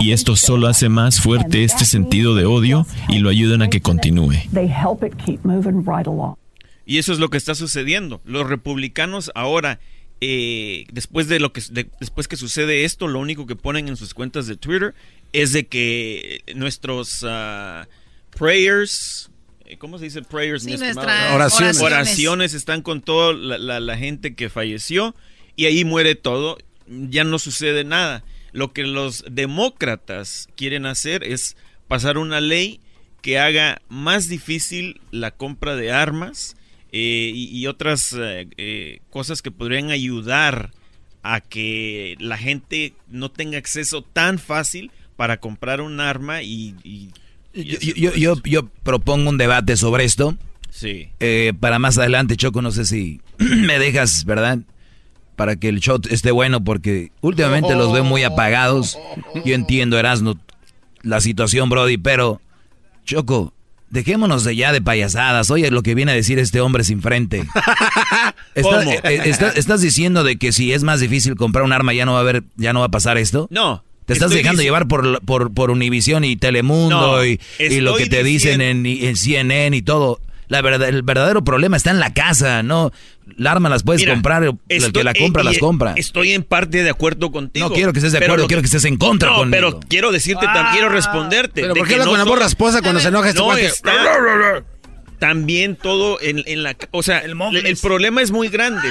Y 0.00 0.12
esto 0.12 0.36
solo 0.36 0.66
hace 0.68 0.88
más 0.88 1.20
fuerte 1.20 1.64
este 1.64 1.84
sentido 1.84 2.34
de 2.34 2.44
odio 2.46 2.86
y 3.08 3.18
lo 3.18 3.28
ayudan 3.30 3.62
a 3.62 3.68
que 3.68 3.80
continúe. 3.80 4.34
Y 6.86 6.98
eso 6.98 7.12
es 7.12 7.18
lo 7.18 7.30
que 7.30 7.38
está 7.38 7.54
sucediendo. 7.54 8.20
Los 8.26 8.48
republicanos 8.48 9.30
ahora, 9.34 9.80
eh, 10.20 10.84
después 10.92 11.28
de 11.28 11.40
lo 11.40 11.52
que 11.52 11.62
de- 11.70 11.88
después 12.00 12.28
que 12.28 12.36
sucede 12.36 12.84
esto, 12.84 13.08
lo 13.08 13.20
único 13.20 13.46
que 13.46 13.56
ponen 13.56 13.88
en 13.88 13.96
sus 13.96 14.12
cuentas 14.14 14.46
de 14.46 14.56
Twitter 14.56 14.94
es 15.32 15.52
de 15.52 15.66
que 15.66 16.42
nuestros 16.54 17.24
ah, 17.26 17.86
prayers, 18.36 19.30
eh, 19.66 19.76
¿cómo 19.78 19.98
se 19.98 20.04
dice 20.04 20.22
prayers? 20.22 20.62
Sí, 20.62 20.68
mi 20.68 20.74
estimado? 20.74 21.06
nuestras 21.06 21.32
Oraciones. 21.32 21.80
oraciones 21.80 22.54
están 22.54 22.82
con 22.82 23.00
toda 23.00 23.32
la, 23.32 23.58
la- 23.58 23.80
la 23.80 23.96
gente 23.96 24.34
que 24.34 24.48
falleció 24.50 25.14
y 25.56 25.66
ahí 25.66 25.84
muere 25.84 26.14
todo, 26.14 26.58
ya 26.86 27.24
no 27.24 27.38
sucede 27.38 27.84
nada. 27.84 28.24
Lo 28.52 28.72
que 28.72 28.82
los 28.84 29.24
demócratas 29.30 30.48
quieren 30.56 30.86
hacer 30.86 31.24
es 31.24 31.56
pasar 31.88 32.18
una 32.18 32.40
ley 32.40 32.80
que 33.22 33.38
haga 33.38 33.80
más 33.88 34.28
difícil 34.28 35.00
la 35.10 35.30
compra 35.30 35.76
de 35.76 35.90
armas 35.90 36.56
eh, 36.92 37.32
y, 37.34 37.48
y 37.56 37.66
otras 37.66 38.12
eh, 38.18 38.46
eh, 38.58 39.00
cosas 39.10 39.42
que 39.42 39.50
podrían 39.50 39.90
ayudar 39.90 40.70
a 41.22 41.40
que 41.40 42.16
la 42.20 42.36
gente 42.36 42.92
no 43.08 43.30
tenga 43.30 43.56
acceso 43.58 44.02
tan 44.02 44.38
fácil 44.38 44.90
para 45.16 45.38
comprar 45.40 45.80
un 45.80 45.98
arma 46.00 46.42
y 46.42 46.74
Yo, 47.54 48.12
yo, 48.14 48.34
yo, 48.42 48.68
propongo 48.82 49.30
un 49.30 49.38
debate 49.38 49.76
sobre 49.76 50.04
esto. 50.04 50.36
Sí. 50.70 51.08
Eh, 51.20 51.52
para 51.58 51.78
más 51.78 51.96
adelante, 51.98 52.36
Choco, 52.36 52.60
no 52.62 52.72
sé 52.72 52.84
si 52.84 53.20
me 53.38 53.78
dejas, 53.78 54.24
¿verdad? 54.24 54.58
Para 55.36 55.56
que 55.56 55.68
el 55.68 55.80
show 55.80 56.00
esté 56.10 56.30
bueno, 56.32 56.62
porque 56.64 57.10
últimamente 57.20 57.74
los 57.74 57.92
veo 57.92 58.04
muy 58.04 58.22
apagados. 58.24 58.98
Yo 59.44 59.54
entiendo, 59.54 59.98
Erasmo, 59.98 60.36
la 61.02 61.20
situación, 61.20 61.68
Brody, 61.68 61.96
pero, 61.98 62.40
Choco, 63.04 63.52
dejémonos 63.90 64.42
de 64.44 64.56
ya 64.56 64.72
de 64.72 64.80
payasadas. 64.82 65.50
Oye, 65.50 65.70
lo 65.70 65.82
que 65.82 65.94
viene 65.94 66.12
a 66.12 66.14
decir 66.14 66.38
este 66.40 66.60
hombre 66.60 66.82
sin 66.84 67.02
frente. 67.02 67.44
Eh, 68.56 68.62
eh, 69.02 69.20
está- 69.24 69.48
¿Estás 69.50 69.80
diciendo 69.80 70.22
de 70.22 70.36
que 70.36 70.52
si 70.52 70.72
es 70.72 70.84
más 70.84 71.00
difícil 71.00 71.34
comprar 71.34 71.64
un 71.64 71.72
arma 71.72 71.92
ya 71.92 72.06
no 72.06 72.12
va 72.12 72.18
a 72.18 72.20
haber, 72.22 72.44
ya 72.56 72.72
no 72.72 72.80
va 72.80 72.86
a 72.86 72.90
pasar 72.90 73.18
esto? 73.18 73.48
No. 73.50 73.82
Te 74.06 74.12
estás 74.12 74.26
estoy 74.30 74.42
dejando 74.42 74.62
llevar 74.62 74.86
por, 74.86 75.20
por, 75.24 75.52
por 75.54 75.70
Univision 75.70 76.24
y 76.24 76.36
Telemundo 76.36 77.16
No, 77.16 77.24
y, 77.24 77.40
y 77.58 77.80
lo 77.80 77.92
estoy 77.92 78.04
que 78.04 78.10
te 78.10 78.22
dicen 78.24 78.60
en, 78.60 78.84
en 78.86 79.16
CNN 79.16 79.76
y 79.76 79.82
todo. 79.82 80.20
La 80.48 80.60
verdad, 80.60 80.86
el 80.90 81.02
verdadero 81.02 81.42
problema 81.42 81.76
está 81.78 81.90
en 81.90 81.98
la 82.00 82.12
casa, 82.12 82.62
¿no? 82.62 82.92
La 83.38 83.52
arma 83.52 83.70
las 83.70 83.82
puedes 83.82 84.02
Mira, 84.02 84.12
comprar, 84.12 84.42
el 84.44 84.52
que 84.68 84.76
estoy- 84.76 85.02
la 85.02 85.14
compra 85.14 85.40
eh, 85.40 85.44
las 85.46 85.58
compra. 85.58 85.94
Estoy 85.96 86.32
en 86.32 86.42
parte 86.42 86.82
de 86.82 86.90
acuerdo 86.90 87.32
contigo. 87.32 87.66
No 87.68 87.74
quiero 87.74 87.94
que 87.94 87.98
estés 88.00 88.12
de 88.12 88.18
acuerdo, 88.18 88.46
quiero 88.46 88.60
que 88.60 88.66
estés 88.66 88.84
en 88.84 88.98
contra 88.98 89.30
No, 89.30 89.36
conmigo. 89.36 89.56
pero 89.70 89.80
quiero 89.88 90.12
decirte, 90.12 90.44
tam- 90.46 90.70
quiero 90.72 90.90
responderte. 90.90 91.62
Pero 91.62 91.72
de 91.72 91.80
¿por 91.80 91.88
qué 91.88 91.94
habla 91.94 92.04
no 92.04 92.10
con 92.10 92.18
la 92.18 92.24
voz 92.24 92.38
rasposa 92.38 92.82
cuando 92.82 93.00
se 93.00 93.08
enoja 93.08 93.28
este 93.30 93.40
No 93.40 93.46
cuate? 93.46 93.70
también 95.18 95.76
todo 95.76 96.20
en, 96.20 96.42
en 96.46 96.62
la 96.62 96.76
o 96.90 97.02
sea 97.02 97.18
el, 97.20 97.34
el 97.66 97.76
problema 97.78 98.20
es 98.20 98.30
muy 98.30 98.48
grande 98.48 98.88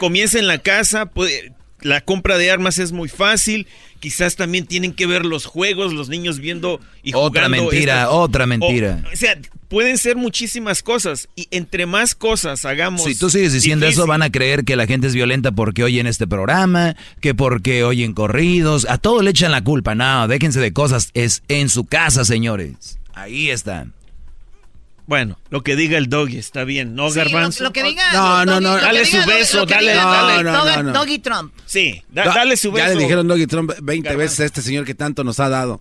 comienza 0.00 0.38
en 0.38 0.46
la 0.46 0.58
casa 0.58 1.06
puede- 1.06 1.52
la 1.82 2.00
compra 2.00 2.38
de 2.38 2.50
armas 2.50 2.78
es 2.78 2.90
muy 2.92 3.08
fácil 3.08 3.66
quizás 4.02 4.34
también 4.34 4.66
tienen 4.66 4.92
que 4.94 5.06
ver 5.06 5.24
los 5.24 5.46
juegos 5.46 5.92
los 5.92 6.08
niños 6.08 6.40
viendo 6.40 6.80
y 7.04 7.12
Otra 7.14 7.44
jugando 7.46 7.70
mentira, 7.70 7.94
esta- 8.02 8.10
otra 8.10 8.46
mentira. 8.46 9.00
o, 9.08 9.12
o 9.12 9.16
sea 9.16 9.38
pueden 9.68 9.96
ser 9.96 10.16
muchísimas 10.16 10.82
cosas 10.82 11.28
y 11.36 11.46
entre 11.52 11.86
más 11.86 12.14
cosas 12.16 12.64
hagamos 12.64 13.04
Si 13.04 13.14
tú 13.14 13.30
sigues 13.30 13.52
diciendo 13.52 13.86
eso, 13.86 14.06
van 14.08 14.22
a 14.22 14.30
creer 14.30 14.64
que 14.64 14.74
la 14.74 14.86
gente 14.88 15.06
es 15.06 15.14
violenta 15.14 15.52
porque 15.52 15.84
oyen 15.84 16.08
este 16.08 16.26
programa, 16.26 16.96
que 17.20 17.34
porque 17.34 17.84
oyen 17.84 18.12
corridos. 18.12 18.86
A 18.90 18.98
todo 18.98 19.22
le 19.22 19.30
echan 19.30 19.50
la 19.52 19.62
culpa. 19.64 19.94
No, 19.94 20.26
déjense 20.28 20.58
de 20.60 20.72
cosas. 20.72 21.10
Es 21.14 21.42
en 21.48 21.68
su 21.70 21.84
casa, 21.84 22.24
señores. 22.26 22.98
Ahí 23.14 23.48
está. 23.50 23.86
Bueno, 25.06 25.38
lo 25.50 25.62
que 25.62 25.74
diga 25.76 25.98
el 25.98 26.08
doggy 26.08 26.38
está 26.38 26.64
bien, 26.64 26.94
¿no, 26.94 27.10
Sí, 27.10 27.18
Garbanzo? 27.18 27.64
lo 27.64 27.72
que 27.72 27.82
diga. 27.82 28.12
No, 28.12 28.44
no, 28.44 28.52
Doggy- 28.58 28.62
no. 28.62 28.76
Dale 28.78 29.04
su 29.04 29.16
beso, 29.26 29.66
dale, 29.66 29.90
diga 29.90 30.04
dale. 30.04 30.32
Doggy- 30.34 30.44
No, 30.44 30.64
no, 30.64 30.82
no. 30.84 30.92
Doggy 30.92 31.18
Trump. 31.18 31.52
Sí, 31.66 32.02
da- 32.08 32.24
dale 32.26 32.56
su 32.56 32.70
beso. 32.70 32.86
Ya 32.88 32.94
le 32.94 33.00
dijeron 33.00 33.26
Doggy 33.26 33.46
Trump 33.46 33.72
20 33.82 34.08
Garbanzo. 34.08 34.18
veces 34.22 34.40
a 34.40 34.44
este 34.44 34.62
señor 34.62 34.84
que 34.84 34.94
tanto 34.94 35.24
nos 35.24 35.40
ha 35.40 35.48
dado. 35.48 35.80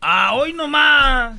Ah, 0.00 0.32
hoy 0.34 0.52
nomás. 0.52 1.34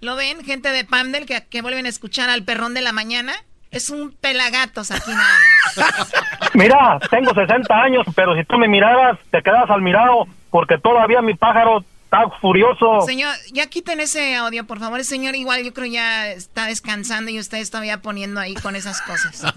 ¿Lo 0.00 0.14
ven, 0.16 0.44
gente 0.44 0.70
de 0.70 0.84
Pamdel 0.84 1.26
que, 1.26 1.44
que 1.50 1.60
vuelven 1.62 1.86
a 1.86 1.88
escuchar 1.88 2.30
al 2.30 2.44
perrón 2.44 2.72
de 2.74 2.80
la 2.82 2.92
mañana? 2.92 3.34
Es 3.70 3.90
un 3.90 4.12
pelagatos 4.12 4.90
aquí 4.90 5.10
nada 5.10 5.38
más. 5.76 6.12
Mira, 6.54 6.98
tengo 7.10 7.34
60 7.34 7.74
años, 7.74 8.06
pero 8.14 8.34
si 8.36 8.44
tú 8.44 8.56
me 8.58 8.68
miraras, 8.68 9.18
te 9.30 9.42
quedas 9.42 9.68
al 9.68 9.82
mirado, 9.82 10.26
porque 10.50 10.78
todavía 10.78 11.20
mi 11.20 11.34
pájaro 11.34 11.84
está 12.10 12.30
furioso. 12.40 13.02
Señor, 13.02 13.34
ya 13.52 13.66
quiten 13.66 14.00
ese 14.00 14.34
audio, 14.34 14.66
por 14.66 14.78
favor. 14.78 14.98
El 14.98 15.04
señor 15.04 15.36
igual 15.36 15.62
yo 15.62 15.74
creo 15.74 15.86
ya 15.86 16.30
está 16.30 16.66
descansando 16.66 17.30
y 17.30 17.38
usted 17.38 17.64
todavía 17.68 18.00
poniendo 18.00 18.40
ahí 18.40 18.54
con 18.54 18.76
esas 18.76 19.00
cosas. 19.02 19.44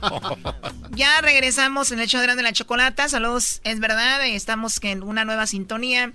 Ya 0.94 1.22
regresamos 1.22 1.94
en 1.94 2.02
el 2.02 2.08
show 2.08 2.20
de 2.20 2.28
Grande 2.28 2.44
la 2.44 2.52
Chocolata. 2.52 3.08
Saludos, 3.08 3.62
es 3.64 3.80
verdad, 3.80 4.26
estamos 4.28 4.78
en 4.84 5.04
una 5.04 5.24
nueva 5.24 5.48
sintonía. 5.48 6.12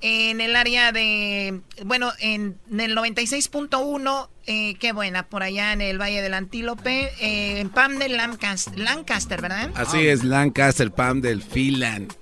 En 0.00 0.40
el 0.40 0.56
área 0.56 0.92
de, 0.92 1.60
bueno, 1.84 2.10
en, 2.20 2.58
el 2.70 2.96
96.1, 2.96 4.28
eh, 4.46 4.76
qué 4.76 4.92
buena, 4.92 5.26
por 5.26 5.42
allá 5.42 5.74
en 5.74 5.82
el 5.82 6.00
Valle 6.00 6.22
del 6.22 6.32
Antílope, 6.32 7.12
eh, 7.20 7.60
en 7.60 7.68
Pam 7.68 7.98
de 7.98 8.08
Lancaster, 8.08 8.78
Lancaster, 8.78 9.42
¿verdad? 9.42 9.70
Así 9.74 10.06
es, 10.06 10.24
Lancaster, 10.24 10.90
Pam 10.90 11.20
del 11.20 11.42
Finland. 11.42 12.14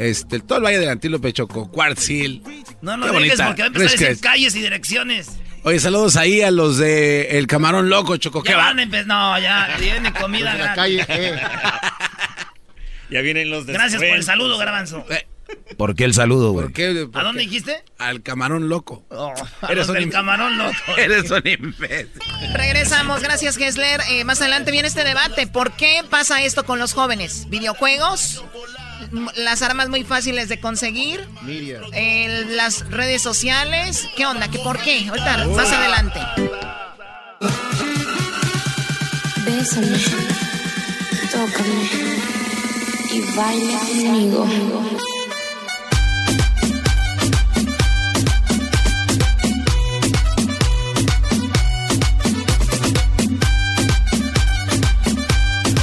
Este, 0.00 0.40
todo 0.40 0.58
el 0.58 0.64
Valle 0.64 0.78
del 0.78 0.88
Antílope 0.88 1.32
Chocó, 1.32 1.70
Quartz 1.70 2.08
Hill. 2.08 2.42
No 2.80 2.96
lo 2.96 3.06
dejes 3.06 3.12
bonita. 3.38 3.46
porque 3.48 3.62
va 3.62 3.66
a 3.66 3.68
empezar 3.68 3.88
a 3.88 3.90
decir 4.08 4.20
calles 4.20 4.54
y 4.56 4.62
direcciones. 4.62 5.28
Oye, 5.62 5.78
saludos 5.78 6.16
ahí 6.16 6.40
a 6.40 6.50
los 6.50 6.78
de 6.78 7.36
El 7.38 7.46
Camarón 7.46 7.90
Loco, 7.90 8.16
Choco. 8.16 8.42
¿Qué 8.42 8.52
Ya 8.52 8.56
va? 8.56 8.64
van 8.64 8.78
empezar. 8.78 9.06
No, 9.06 9.38
ya 9.38 9.76
viene 9.78 10.10
comida. 10.14 10.52
Los 10.52 10.58
de 10.58 10.64
la 10.64 10.74
calle, 10.74 11.04
eh. 11.08 11.38
Ya 13.10 13.20
vienen 13.22 13.50
los 13.50 13.66
Gracias 13.66 14.00
por 14.00 14.10
el 14.16 14.22
saludo, 14.22 14.56
Garbanzo. 14.56 15.04
¿Por 15.76 15.96
qué 15.96 16.04
el 16.04 16.14
saludo, 16.14 16.52
güey? 16.52 16.66
¿Por 16.66 16.72
qué? 16.72 17.08
¿Por 17.12 17.20
¿A 17.20 17.24
dónde 17.24 17.42
qué? 17.42 17.48
dijiste? 17.48 17.82
Al 17.98 18.22
Camarón 18.22 18.68
Loco. 18.68 19.04
Oh, 19.10 19.34
Eres 19.68 19.88
un 19.88 19.96
el 19.96 20.10
camarón 20.10 20.56
loco. 20.56 20.74
Eres 20.96 21.28
un 21.30 21.42
imbécil. 21.46 22.08
Regresamos, 22.54 23.20
gracias 23.20 23.56
Gessler. 23.56 24.00
Eh, 24.10 24.24
más 24.24 24.40
adelante 24.40 24.70
viene 24.70 24.86
este 24.88 25.02
debate. 25.02 25.46
¿Por 25.48 25.72
qué 25.72 26.02
pasa 26.08 26.42
esto 26.44 26.64
con 26.64 26.78
los 26.78 26.92
jóvenes? 26.92 27.48
¿Videojuegos? 27.50 28.44
¿Las 29.36 29.62
armas 29.62 29.88
muy 29.88 30.04
fáciles 30.04 30.48
de 30.48 30.60
conseguir? 30.60 31.26
Media. 31.42 31.80
Eh, 31.92 32.46
¿Las 32.50 32.88
redes 32.90 33.22
sociales? 33.22 34.08
¿Qué 34.16 34.26
onda? 34.26 34.48
¿Qué 34.48 34.58
por 34.58 34.78
qué? 34.80 35.08
Ahorita, 35.08 35.46
más 35.48 35.72
adelante. 35.72 36.20
Bésame, 39.44 39.98
tócame 41.32 41.88
y 43.12 43.20
baila 43.36 43.78
conmigo. 43.78 44.46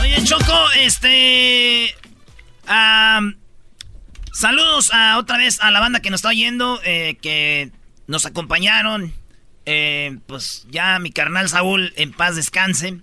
Oye, 0.01 0.23
Choco, 0.23 0.71
este. 0.79 1.95
Saludos 4.37 4.91
a 4.93 5.17
otra 5.17 5.37
vez 5.37 5.59
a 5.61 5.71
la 5.71 5.79
banda 5.79 5.99
que 5.99 6.11
nos 6.11 6.19
está 6.19 6.29
oyendo, 6.29 6.79
eh, 6.83 7.17
que 7.21 7.71
nos 8.05 8.25
acompañaron. 8.25 9.13
Eh, 9.65 10.19
pues 10.27 10.65
ya 10.69 10.99
mi 10.99 11.11
carnal 11.11 11.49
Saúl 11.49 11.91
en 11.95 12.13
paz 12.13 12.35
descanse. 12.35 12.99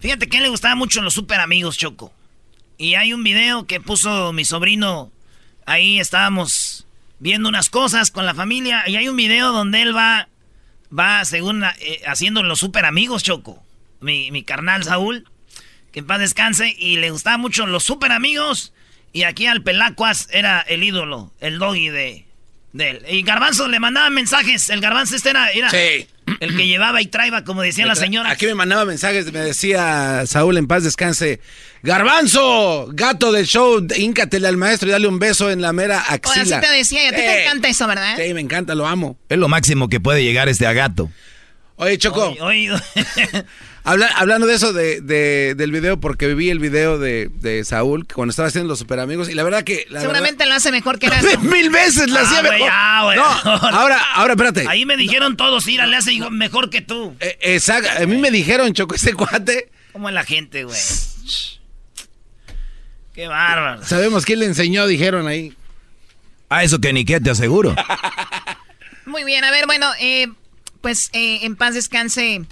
Fíjate 0.00 0.28
que 0.28 0.40
le 0.40 0.48
gustaban 0.48 0.78
mucho 0.78 1.02
los 1.02 1.14
super 1.14 1.40
amigos, 1.40 1.78
Choco. 1.78 2.12
Y 2.76 2.94
hay 2.94 3.12
un 3.12 3.24
video 3.24 3.66
que 3.66 3.80
puso 3.80 4.32
mi 4.32 4.44
sobrino. 4.44 5.10
Ahí 5.66 5.98
estábamos 5.98 6.86
viendo 7.18 7.48
unas 7.48 7.70
cosas 7.70 8.10
con 8.10 8.24
la 8.24 8.34
familia. 8.34 8.84
Y 8.86 8.96
hay 8.96 9.08
un 9.08 9.16
video 9.16 9.52
donde 9.52 9.82
él 9.82 9.96
va, 9.96 10.28
va 10.96 11.24
según 11.24 11.64
eh, 11.64 12.02
haciendo 12.06 12.42
los 12.42 12.60
super 12.60 12.84
amigos, 12.84 13.24
Choco. 13.24 13.64
Mi, 14.00 14.30
mi 14.30 14.44
carnal 14.44 14.84
Saúl, 14.84 15.28
que 15.92 16.00
en 16.00 16.06
paz 16.06 16.20
descanse. 16.20 16.74
Y 16.78 16.96
le 16.96 17.10
gustaban 17.10 17.40
mucho 17.40 17.66
los 17.66 17.84
super 17.84 18.12
amigos. 18.12 18.72
Y 19.12 19.22
aquí 19.22 19.46
al 19.46 19.62
Pelacuas 19.62 20.28
era 20.30 20.60
el 20.60 20.82
ídolo, 20.82 21.32
el 21.40 21.58
doggy 21.58 21.88
de, 21.88 22.26
de 22.72 22.90
él. 22.90 23.02
Y 23.08 23.22
Garbanzo 23.22 23.68
le 23.68 23.80
mandaba 23.80 24.10
mensajes. 24.10 24.68
El 24.70 24.80
Garbanzo 24.80 25.16
este 25.16 25.30
era, 25.30 25.50
era 25.50 25.70
el 26.40 26.56
que 26.56 26.66
llevaba 26.66 27.00
y 27.00 27.06
traía, 27.06 27.44
como 27.44 27.62
decía 27.62 27.86
la 27.86 27.94
señora. 27.94 28.30
Aquí 28.30 28.46
me 28.46 28.54
mandaba 28.54 28.84
mensajes, 28.84 29.32
me 29.32 29.40
decía 29.40 30.24
Saúl 30.26 30.58
en 30.58 30.66
paz 30.66 30.84
descanse. 30.84 31.40
Garbanzo, 31.82 32.88
gato 32.92 33.32
del 33.32 33.46
show, 33.46 33.86
íncatele 33.96 34.48
al 34.48 34.56
maestro 34.56 34.88
y 34.88 34.92
dale 34.92 35.08
un 35.08 35.18
beso 35.18 35.50
en 35.50 35.62
la 35.62 35.72
mera 35.72 36.00
axila. 36.00 36.58
así 36.58 36.66
te 36.66 36.76
decía, 36.76 37.04
y 37.04 37.06
a 37.06 37.10
ti 37.10 37.16
te 37.16 37.42
encanta 37.44 37.68
eso, 37.68 37.86
¿verdad? 37.86 38.16
Sí, 38.16 38.34
me 38.34 38.40
encanta, 38.40 38.74
lo 38.74 38.86
amo. 38.86 39.16
Es 39.28 39.38
lo 39.38 39.48
máximo 39.48 39.88
que 39.88 40.00
puede 40.00 40.22
llegar 40.22 40.48
este 40.48 40.66
agato. 40.66 41.10
Oye, 41.76 41.96
Choco. 41.96 42.34
Oye, 42.40 42.70
Habla- 43.84 44.10
hablando 44.16 44.46
de 44.46 44.54
eso 44.54 44.72
de, 44.72 45.00
de- 45.00 45.54
del 45.56 45.72
video, 45.72 45.98
porque 45.98 46.34
vi 46.34 46.50
el 46.50 46.58
video 46.58 46.98
de, 46.98 47.30
de 47.40 47.64
Saúl 47.64 48.06
cuando 48.06 48.30
estaba 48.30 48.48
haciendo 48.48 48.68
los 48.68 48.78
super 48.78 49.00
amigos 49.00 49.30
y 49.30 49.34
la 49.34 49.42
verdad 49.44 49.64
que... 49.64 49.86
La 49.88 50.00
Seguramente 50.00 50.44
lo 50.46 50.54
hace 50.54 50.70
mejor 50.70 50.98
que 50.98 51.08
verdad- 51.08 51.24
Erasmo. 51.24 51.50
Mil 51.50 51.70
veces 51.70 52.10
la 52.10 52.20
Ah, 52.20 52.22
hacía 52.24 52.42
mejor. 52.42 52.68
ah. 52.70 53.12
No, 53.16 53.50
ahora, 53.78 53.98
ahora, 54.14 54.32
espérate. 54.34 54.66
Ahí 54.68 54.84
me 54.84 54.96
dijeron 54.96 55.36
todos, 55.36 55.66
Ira, 55.68 55.86
le 55.86 55.96
hace 55.96 56.18
mejor 56.30 56.68
que 56.70 56.82
tú. 56.82 57.14
Eh, 57.20 57.38
exacto, 57.40 57.88
a 58.02 58.06
mí 58.06 58.18
me 58.18 58.30
dijeron, 58.30 58.72
Choco, 58.74 58.94
este 58.94 59.14
cuate, 59.14 59.70
¿Cómo 59.92 60.08
es 60.10 60.14
la 60.14 60.24
gente, 60.24 60.64
güey? 60.64 60.78
Qué 63.14 63.26
bárbaro. 63.26 63.84
sabemos 63.84 64.24
quién 64.24 64.38
le 64.40 64.46
enseñó, 64.46 64.86
dijeron 64.86 65.26
ahí. 65.26 65.54
A 66.50 66.62
eso 66.64 66.78
que 66.80 66.92
ni 66.92 67.04
qué 67.04 67.20
te 67.20 67.30
aseguro. 67.30 67.74
Muy 69.06 69.24
bien, 69.24 69.44
a 69.44 69.50
ver, 69.50 69.66
bueno, 69.66 69.90
eh, 70.00 70.28
pues 70.80 71.10
eh, 71.12 71.40
en 71.42 71.56
paz 71.56 71.74
descanse. 71.74 72.42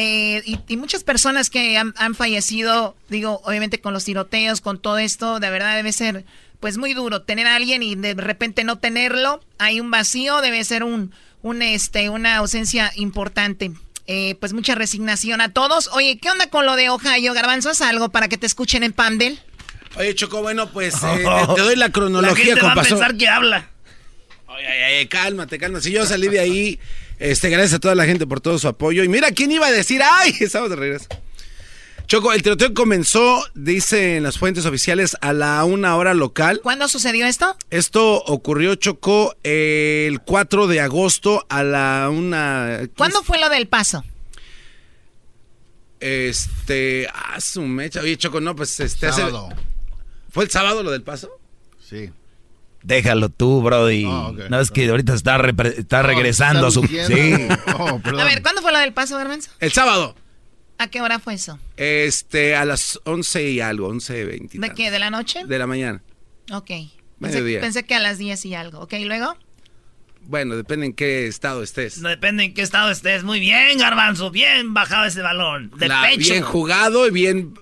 Eh, 0.00 0.44
y, 0.46 0.60
y 0.68 0.76
muchas 0.76 1.02
personas 1.02 1.50
que 1.50 1.76
han, 1.76 1.92
han 1.96 2.14
fallecido, 2.14 2.94
digo, 3.08 3.40
obviamente 3.42 3.80
con 3.80 3.92
los 3.92 4.04
tiroteos, 4.04 4.60
con 4.60 4.78
todo 4.78 4.98
esto, 4.98 5.40
de 5.40 5.50
verdad 5.50 5.74
debe 5.74 5.92
ser 5.92 6.24
pues 6.60 6.78
muy 6.78 6.94
duro 6.94 7.22
tener 7.22 7.48
a 7.48 7.56
alguien 7.56 7.82
y 7.82 7.96
de 7.96 8.14
repente 8.14 8.62
no 8.62 8.78
tenerlo. 8.78 9.40
Hay 9.58 9.80
un 9.80 9.90
vacío, 9.90 10.40
debe 10.40 10.62
ser 10.62 10.84
un, 10.84 11.12
un 11.42 11.62
este, 11.62 12.10
una 12.10 12.36
ausencia 12.36 12.92
importante. 12.94 13.72
Eh, 14.06 14.36
pues 14.38 14.52
mucha 14.52 14.76
resignación 14.76 15.40
a 15.40 15.52
todos. 15.52 15.90
Oye, 15.92 16.16
¿qué 16.22 16.30
onda 16.30 16.48
con 16.48 16.64
lo 16.64 16.76
de 16.76 16.90
Ohio, 16.90 17.34
Garbanzo? 17.34 17.70
¿Haz 17.70 17.80
algo 17.80 18.10
para 18.10 18.28
que 18.28 18.38
te 18.38 18.46
escuchen 18.46 18.84
en 18.84 18.92
Pandel? 18.92 19.40
Oye, 19.96 20.14
Choco, 20.14 20.42
bueno, 20.42 20.70
pues 20.70 20.94
eh, 21.02 21.24
te, 21.24 21.54
te 21.56 21.60
doy 21.60 21.74
la 21.74 21.90
cronología, 21.90 22.54
La 22.54 22.60
gente 22.60 22.66
va 22.66 22.72
a 22.72 22.84
pensar 22.84 23.16
que 23.16 23.26
habla. 23.26 23.68
Ay, 24.46 24.64
ay, 24.64 24.94
ay, 24.94 25.06
cálmate, 25.08 25.58
cálmate. 25.58 25.86
Si 25.86 25.90
yo 25.90 26.06
salí 26.06 26.28
de 26.28 26.38
ahí, 26.38 26.78
este, 27.18 27.50
gracias 27.50 27.74
a 27.74 27.78
toda 27.78 27.94
la 27.94 28.04
gente 28.06 28.26
por 28.26 28.40
todo 28.40 28.58
su 28.58 28.68
apoyo. 28.68 29.04
Y 29.04 29.08
mira, 29.08 29.30
¿quién 29.32 29.50
iba 29.52 29.66
a 29.66 29.72
decir? 29.72 30.00
¡Ay! 30.02 30.34
Estamos 30.40 30.70
de 30.70 30.76
regreso. 30.76 31.06
Choco, 32.06 32.32
el 32.32 32.42
tiroteo 32.42 32.72
comenzó, 32.72 33.44
dicen 33.54 34.22
las 34.22 34.38
fuentes 34.38 34.64
oficiales, 34.64 35.14
a 35.20 35.34
la 35.34 35.62
una 35.66 35.94
hora 35.96 36.14
local. 36.14 36.60
¿Cuándo 36.62 36.88
sucedió 36.88 37.26
esto? 37.26 37.54
Esto 37.68 38.24
ocurrió, 38.24 38.76
Choco, 38.76 39.36
el 39.42 40.20
4 40.22 40.68
de 40.68 40.80
agosto 40.80 41.44
a 41.50 41.62
la 41.62 42.08
una... 42.10 42.80
¿Cuándo 42.96 43.22
fue 43.22 43.38
lo 43.38 43.50
del 43.50 43.68
paso? 43.68 44.04
Este... 46.00 47.08
Ah, 47.12 47.40
su 47.40 47.60
mecha. 47.62 48.00
Oye, 48.00 48.16
Choco, 48.16 48.40
no, 48.40 48.56
pues 48.56 48.78
este... 48.80 49.06
hace- 49.08 49.20
Sábado. 49.20 49.50
¿Fue 50.30 50.44
el 50.44 50.50
sábado 50.50 50.82
lo 50.82 50.90
del 50.90 51.02
paso? 51.02 51.30
Sí. 51.86 52.10
Déjalo 52.88 53.28
tú, 53.28 53.60
Brody. 53.60 54.06
Ok. 54.06 54.48
No 54.48 54.58
es 54.60 54.70
que 54.70 54.88
ahorita 54.88 55.12
está, 55.12 55.36
regresando 55.36 56.66
a 56.68 56.70
su. 56.70 56.82
Sí. 56.84 57.34
Oh. 57.78 58.00
A 58.18 58.24
ver, 58.24 58.40
¿cuándo 58.40 58.62
fue 58.62 58.72
lo 58.72 58.78
del 58.78 58.94
paso, 58.94 59.18
Garbanzo? 59.18 59.50
El 59.60 59.70
sábado. 59.72 60.16
¿A 60.78 60.88
qué 60.88 61.02
hora 61.02 61.18
fue 61.18 61.34
eso? 61.34 61.58
Este, 61.76 62.56
a 62.56 62.64
las 62.64 62.98
11 63.04 63.50
y 63.50 63.60
algo, 63.60 63.92
11.20. 63.92 64.58
¿De 64.58 64.70
qué? 64.70 64.90
¿De 64.90 64.98
la 64.98 65.10
noche? 65.10 65.44
De 65.44 65.58
la 65.58 65.66
mañana. 65.66 66.02
Ok. 66.50 66.66
Pensé, 66.66 66.90
Mediodía. 67.18 67.60
pensé 67.60 67.84
que 67.84 67.94
a 67.94 67.98
las 68.00 68.16
10 68.16 68.42
y 68.46 68.54
algo. 68.54 68.80
Ok, 68.80 68.94
¿y 68.94 69.04
luego? 69.04 69.36
Bueno, 70.22 70.56
depende 70.56 70.86
en 70.86 70.94
qué 70.94 71.26
estado 71.26 71.62
estés. 71.62 71.98
No 71.98 72.08
depende 72.08 72.44
en 72.44 72.54
qué 72.54 72.62
estado 72.62 72.90
estés. 72.90 73.22
Muy 73.22 73.38
bien, 73.38 73.76
Garbanzo. 73.78 74.30
Bien 74.30 74.72
bajado 74.72 75.04
ese 75.04 75.20
balón. 75.20 75.70
De 75.76 75.88
La- 75.88 76.02
pecho. 76.02 76.32
Bien 76.32 76.42
jugado 76.42 77.06
y 77.06 77.10
bien 77.10 77.52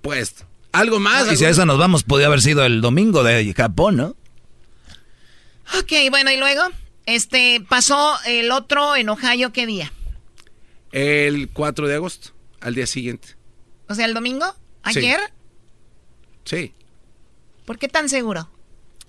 puesto. 0.00 0.44
¿Algo 0.72 0.98
más? 0.98 1.30
Y 1.30 1.36
si 1.36 1.44
a 1.44 1.50
eso 1.50 1.66
nos 1.66 1.78
vamos, 1.78 2.02
podía 2.02 2.26
haber 2.26 2.40
sido 2.40 2.64
el 2.64 2.80
domingo 2.80 3.22
de 3.22 3.52
Japón, 3.54 3.96
¿no? 3.96 4.16
Ok, 5.78 5.92
bueno, 6.10 6.30
¿y 6.30 6.36
luego? 6.36 6.62
Este, 7.06 7.64
pasó 7.68 8.16
el 8.26 8.50
otro 8.52 8.94
en 8.96 9.08
Ohio, 9.08 9.52
¿qué 9.52 9.66
día? 9.66 9.92
El 10.92 11.48
4 11.50 11.88
de 11.88 11.94
agosto, 11.94 12.30
al 12.60 12.74
día 12.74 12.86
siguiente. 12.86 13.28
O 13.88 13.94
sea, 13.94 14.04
el 14.06 14.14
domingo? 14.14 14.54
¿Ayer? 14.82 15.20
Sí. 16.44 16.74
¿Por 17.64 17.78
qué 17.78 17.88
tan 17.88 18.08
seguro? 18.08 18.48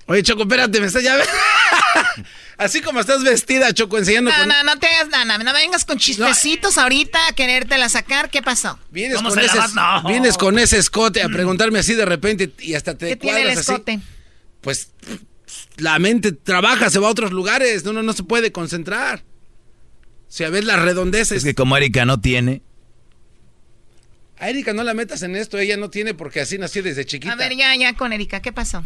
Oye, 0.06 0.24
Choco, 0.24 0.44
espérate, 0.44 0.80
me 0.80 0.88
estás 0.88 1.04
ya... 1.04 1.18
Así 2.58 2.82
como 2.82 3.00
estás 3.00 3.24
vestida, 3.24 3.74
Choco, 3.74 3.98
enseñando 3.98 4.32
No, 4.32 4.38
con... 4.38 4.48
no, 4.48 4.64
no 4.64 4.80
te 4.80 4.88
hagas 4.88 5.10
nada, 5.10 5.38
no, 5.38 5.54
vengas 5.54 5.86
con 5.86 5.98
chistecitos 5.98 6.78
ahorita 6.78 7.28
a 7.28 7.34
querértela 7.34 7.90
sacar. 7.90 8.30
¿Qué 8.30 8.42
pasó? 8.42 8.80
Vienes 8.92 9.18
¿Cómo 9.18 9.30
con, 9.30 9.40
ese? 9.40 9.58
No. 9.74 10.04
vienes 10.08 10.38
con 10.38 10.60
ese 10.60 10.78
escote 10.78 11.24
a 11.24 11.30
preguntarme 11.30 11.80
así 11.80 11.96
de 11.96 12.06
repente 12.06 12.52
y 12.60 12.76
hasta 12.76 12.96
te 12.96 13.10
¿Qué 13.10 13.16
tiene 13.16 13.38
el 13.40 13.44
cuadras 13.46 13.60
así. 13.68 13.72
escote? 13.72 14.00
Pues 14.62 14.92
la 15.78 16.00
mente 16.00 16.32
trabaja, 16.32 16.90
se 16.90 17.00
va 17.00 17.08
a 17.08 17.12
otros 17.12 17.32
lugares, 17.32 17.84
no, 17.86 17.94
no, 17.94 18.04
no 18.04 18.14
se 18.14 18.24
puede 18.24 18.52
concentrar. 18.52 19.24
Si 20.28 20.44
a 20.44 20.50
ver 20.50 20.64
las 20.64 20.82
redondeces. 20.82 21.38
Es 21.38 21.44
que 21.44 21.56
como 21.56 21.78
Erika 21.78 22.06
no 22.06 22.20
tiene. 22.20 22.62
A 24.38 24.50
Erika 24.50 24.74
no 24.74 24.84
la 24.84 24.94
metas 24.94 25.22
en 25.22 25.36
esto, 25.36 25.58
ella 25.58 25.78
no 25.78 25.90
tiene 25.90 26.14
porque 26.14 26.42
así 26.42 26.58
nació 26.58 26.84
desde 26.84 27.06
chiquita. 27.06 27.34
A 27.34 27.36
ver, 27.36 27.56
ya, 27.56 27.76
ya 27.76 27.96
con 27.96 28.14
Erika, 28.14 28.42
¿qué 28.42 28.52
pasó? 28.52 28.84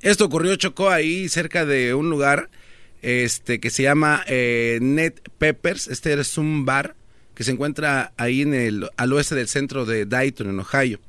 Esto 0.00 0.24
ocurrió, 0.24 0.56
Chocó, 0.56 0.90
ahí 0.90 1.28
cerca 1.28 1.66
de 1.66 1.92
un 1.92 2.08
lugar 2.08 2.50
este, 3.02 3.60
que 3.60 3.70
se 3.70 3.82
llama 3.82 4.24
eh, 4.26 4.78
Net 4.80 5.20
Peppers. 5.38 5.88
Este 5.88 6.12
es 6.12 6.38
un 6.38 6.64
bar 6.64 6.96
que 7.34 7.44
se 7.44 7.50
encuentra 7.50 8.12
ahí 8.16 8.42
en 8.42 8.54
el, 8.54 8.88
al 8.96 9.12
oeste 9.12 9.34
del 9.34 9.48
centro 9.48 9.84
de 9.84 10.06
Dayton, 10.06 10.48
en 10.48 10.60
Ohio. 10.60 11.00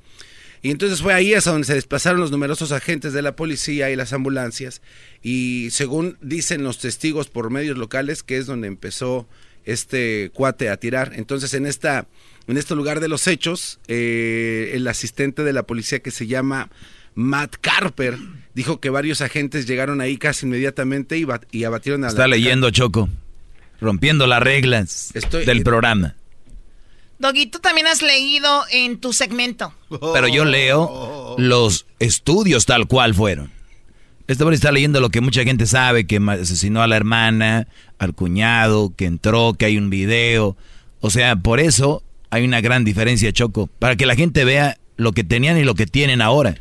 Y 0.63 0.69
entonces 0.71 1.01
fue 1.01 1.13
ahí 1.13 1.33
hasta 1.33 1.51
donde 1.51 1.65
se 1.65 1.73
desplazaron 1.73 2.19
los 2.19 2.29
numerosos 2.31 2.71
agentes 2.71 3.13
de 3.13 3.21
la 3.23 3.35
policía 3.35 3.89
y 3.89 3.95
las 3.95 4.13
ambulancias. 4.13 4.81
Y 5.23 5.69
según 5.71 6.17
dicen 6.21 6.63
los 6.63 6.77
testigos 6.77 7.29
por 7.29 7.49
medios 7.49 7.77
locales, 7.77 8.21
que 8.21 8.37
es 8.37 8.45
donde 8.45 8.67
empezó 8.67 9.27
este 9.65 10.29
cuate 10.33 10.69
a 10.69 10.77
tirar. 10.77 11.13
Entonces 11.15 11.53
en 11.53 11.65
esta 11.65 12.07
en 12.47 12.57
este 12.57 12.75
lugar 12.75 12.99
de 12.99 13.07
los 13.07 13.27
hechos, 13.27 13.79
eh, 13.87 14.71
el 14.73 14.87
asistente 14.87 15.43
de 15.43 15.53
la 15.53 15.63
policía 15.63 15.99
que 15.99 16.11
se 16.11 16.27
llama 16.27 16.69
Matt 17.15 17.55
Carper 17.61 18.17
dijo 18.55 18.79
que 18.79 18.89
varios 18.89 19.21
agentes 19.21 19.65
llegaron 19.67 19.99
ahí 20.01 20.17
casi 20.17 20.45
inmediatamente 20.45 21.17
y, 21.17 21.23
bat- 21.25 21.45
y 21.51 21.63
abatieron 21.63 22.03
a 22.03 22.07
Está 22.09 22.21
la 22.27 22.35
leyendo 22.35 22.69
Choco. 22.71 23.09
Rompiendo 23.79 24.27
las 24.27 24.41
reglas 24.43 25.11
Estoy- 25.15 25.45
del 25.45 25.63
programa. 25.63 26.15
Doggy, 27.21 27.45
también 27.47 27.87
has 27.87 28.01
leído 28.01 28.63
en 28.71 28.99
tu 28.99 29.13
segmento. 29.13 29.73
Pero 30.13 30.27
yo 30.27 30.43
leo 30.43 31.35
los 31.37 31.85
estudios 31.99 32.65
tal 32.65 32.87
cual 32.87 33.13
fueron. 33.13 33.51
Este 34.27 34.43
hombre 34.43 34.55
está 34.55 34.71
leyendo 34.71 34.99
lo 34.99 35.09
que 35.09 35.21
mucha 35.21 35.43
gente 35.43 35.65
sabe, 35.65 36.07
que 36.07 36.17
asesinó 36.17 36.81
a 36.81 36.87
la 36.87 36.97
hermana, 36.97 37.67
al 37.99 38.13
cuñado, 38.13 38.93
que 38.95 39.05
entró, 39.05 39.53
que 39.53 39.65
hay 39.65 39.77
un 39.77 39.89
video. 39.89 40.57
O 40.99 41.09
sea, 41.09 41.35
por 41.35 41.59
eso 41.59 42.03
hay 42.29 42.43
una 42.43 42.61
gran 42.61 42.83
diferencia, 42.83 43.31
Choco. 43.31 43.67
Para 43.67 43.95
que 43.95 44.05
la 44.05 44.15
gente 44.15 44.43
vea 44.43 44.77
lo 44.97 45.11
que 45.11 45.23
tenían 45.23 45.57
y 45.57 45.63
lo 45.63 45.75
que 45.75 45.85
tienen 45.85 46.21
ahora. 46.21 46.57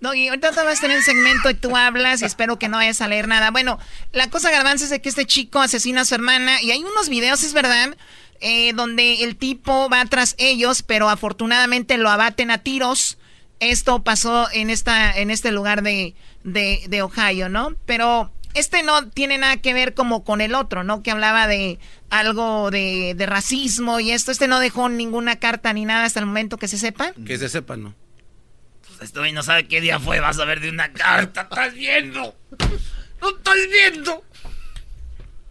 Doggy, 0.00 0.28
ahorita 0.28 0.50
vas 0.50 0.78
a 0.78 0.80
tener 0.80 0.96
un 0.96 1.02
segmento 1.02 1.50
y 1.50 1.54
tú 1.54 1.76
hablas 1.76 2.22
y 2.22 2.24
espero 2.24 2.58
que 2.58 2.68
no 2.68 2.78
vayas 2.78 3.00
a 3.00 3.08
leer 3.08 3.28
nada. 3.28 3.50
Bueno, 3.50 3.78
la 4.12 4.30
cosa 4.30 4.50
garbanzo 4.50 4.84
es 4.84 4.90
de 4.90 5.00
que 5.02 5.08
este 5.10 5.26
chico 5.26 5.60
asesina 5.60 6.02
a 6.02 6.04
su 6.04 6.14
hermana 6.14 6.62
y 6.62 6.70
hay 6.70 6.82
unos 6.82 7.08
videos, 7.08 7.42
es 7.44 7.52
verdad, 7.52 7.96
eh, 8.40 8.72
donde 8.72 9.24
el 9.24 9.36
tipo 9.36 9.90
va 9.90 10.04
tras 10.06 10.34
ellos, 10.38 10.82
pero 10.82 11.10
afortunadamente 11.10 11.98
lo 11.98 12.08
abaten 12.08 12.50
a 12.50 12.58
tiros. 12.58 13.18
Esto 13.60 14.02
pasó 14.02 14.48
en 14.52 14.70
esta, 14.70 15.12
en 15.12 15.30
este 15.30 15.52
lugar 15.52 15.82
de, 15.82 16.14
de, 16.44 16.82
de 16.88 17.02
Ohio, 17.02 17.50
¿no? 17.50 17.76
Pero 17.84 18.32
Este 18.54 18.82
no 18.82 19.06
tiene 19.08 19.36
nada 19.36 19.58
que 19.58 19.74
ver 19.74 19.92
como 19.92 20.24
con 20.24 20.40
el 20.40 20.54
otro, 20.54 20.82
¿no? 20.82 21.02
Que 21.02 21.10
hablaba 21.10 21.46
de 21.46 21.78
algo 22.08 22.70
de, 22.70 23.14
de 23.14 23.26
racismo 23.26 24.00
y 24.00 24.10
esto. 24.12 24.32
Este 24.32 24.48
no 24.48 24.58
dejó 24.60 24.88
ninguna 24.88 25.36
carta 25.36 25.72
ni 25.74 25.84
nada 25.84 26.04
hasta 26.04 26.20
el 26.20 26.26
momento 26.26 26.56
que 26.56 26.66
se 26.68 26.78
sepa. 26.78 27.12
Que 27.26 27.36
se 27.38 27.48
sepa, 27.50 27.76
¿no? 27.76 27.94
Este 29.00 29.18
güey 29.18 29.32
no 29.32 29.42
sabe 29.42 29.66
qué 29.66 29.80
día 29.80 29.98
fue, 29.98 30.20
vas 30.20 30.38
a 30.38 30.44
ver 30.44 30.60
de 30.60 30.70
una 30.70 30.92
carta. 30.92 31.42
¿Estás 31.42 31.74
viendo? 31.74 32.34
¡No 33.20 33.30
estás 33.30 33.56
viendo! 33.70 34.24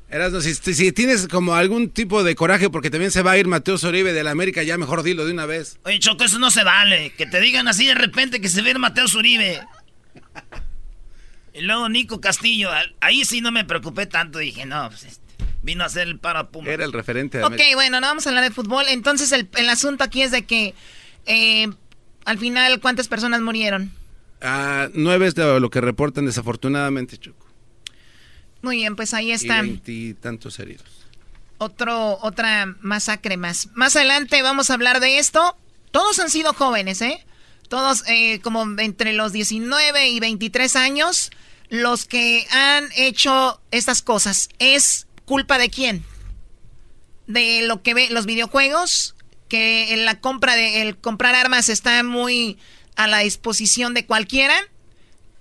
Erasno, 0.10 0.42
si, 0.42 0.56
si 0.56 0.92
tienes 0.92 1.28
como 1.28 1.54
algún 1.54 1.90
tipo 1.90 2.24
de 2.24 2.34
coraje 2.34 2.70
porque 2.70 2.90
también 2.90 3.12
se 3.12 3.22
va 3.22 3.32
a 3.32 3.38
ir 3.38 3.48
Mateo 3.48 3.78
Zoribe 3.78 4.12
de 4.12 4.24
la 4.24 4.32
América, 4.32 4.64
ya 4.64 4.78
mejor 4.78 5.04
dilo 5.04 5.26
de 5.26 5.34
una 5.34 5.46
vez. 5.46 5.80
Oye, 5.84 6.00
Choco, 6.00 6.24
eso 6.24 6.40
no 6.40 6.50
se 6.50 6.64
vale. 6.64 7.12
Que 7.12 7.28
te 7.28 7.40
digan 7.40 7.68
así 7.68 7.86
de 7.86 7.94
repente 7.94 8.42
que 8.42 8.50
se 8.50 8.64
ve 8.64 8.74
Mateo 8.74 9.08
Zuribe. 9.08 9.62
Y 11.54 11.62
luego 11.62 11.90
Nico 11.90 12.22
Castillo. 12.22 12.70
Ahí 13.02 13.26
sí 13.26 13.42
no 13.42 13.52
me 13.52 13.66
preocupé 13.66 14.06
tanto. 14.06 14.40
Dije, 14.40 14.66
no, 14.66 14.90
pues 14.90 15.04
este, 15.04 15.24
vino 15.62 15.84
a 15.84 15.88
hacer 15.88 16.08
el 16.08 16.18
para 16.18 16.50
Puma. 16.50 16.70
Era 16.70 16.86
el 16.86 16.94
referente 16.94 17.38
de 17.38 17.44
Ok, 17.44 17.60
bueno, 17.74 18.00
no 18.00 18.08
vamos 18.08 18.26
a 18.26 18.30
hablar 18.30 18.44
de 18.44 18.52
fútbol. 18.52 18.86
Entonces 18.88 19.32
el, 19.32 19.70
asunto 19.70 20.04
aquí 20.04 20.22
es 20.22 20.32
de 20.32 20.46
que 20.46 20.74
eh, 21.26 21.68
al 22.30 22.38
final, 22.38 22.80
¿cuántas 22.80 23.08
personas 23.08 23.42
murieron? 23.42 23.92
Ah, 24.40 24.88
nueve 24.94 25.26
es 25.26 25.34
de 25.34 25.60
lo 25.60 25.72
que 25.72 25.82
reportan 25.82 26.28
desafortunadamente, 26.28 27.18
Choco. 27.18 27.48
Muy 28.62 28.76
bien, 28.76 28.96
pues 28.96 29.16
ahí 29.16 29.32
está. 29.32 29.64
Y 29.66 30.14
tantos 30.14 30.60
heridos. 30.60 31.08
Otro, 31.58 32.20
otra 32.22 32.76
masacre 32.82 33.36
más. 33.36 33.70
Más 33.74 33.96
adelante 33.96 34.44
vamos 34.44 34.70
a 34.70 34.76
hablar 34.76 35.00
de 35.00 35.18
esto. 35.18 35.58
Todos 35.90 36.20
han 36.20 36.30
sido 36.30 36.54
jóvenes, 36.54 37.02
¿eh? 37.02 37.26
Todos 37.68 38.04
eh, 38.08 38.40
como 38.42 38.80
entre 38.80 39.14
los 39.14 39.34
19 39.34 40.10
y 40.10 40.20
23 40.20 40.76
años, 40.76 41.32
los 41.70 42.06
que 42.06 42.46
han 42.52 42.90
hecho 42.96 43.60
estas 43.72 44.04
cosas. 44.04 44.50
¿Es 44.60 45.08
culpa 45.26 45.58
de 45.58 45.72
quién? 45.72 46.06
De 47.26 47.64
lo 47.64 47.82
que 47.82 47.96
ve 47.96 48.10
los 48.12 48.28
videojuegos, 48.28 49.16
que 49.50 49.94
en 49.94 50.06
la 50.06 50.22
compra 50.22 50.56
de 50.56 50.82
el 50.82 50.96
comprar 50.96 51.36
armas 51.36 51.68
está 51.68 52.02
muy 52.04 52.58
a 52.96 53.08
la 53.08 53.20
disposición 53.20 53.94
de 53.94 54.06
cualquiera. 54.06 54.56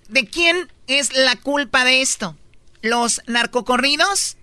¿De 0.09 0.27
quién 0.27 0.73
es 0.87 1.15
la 1.15 1.37
culpa 1.37 1.85
de 1.85 2.03
esto? 2.03 2.35
los 2.83 3.23
narcocorridos? 3.27 4.37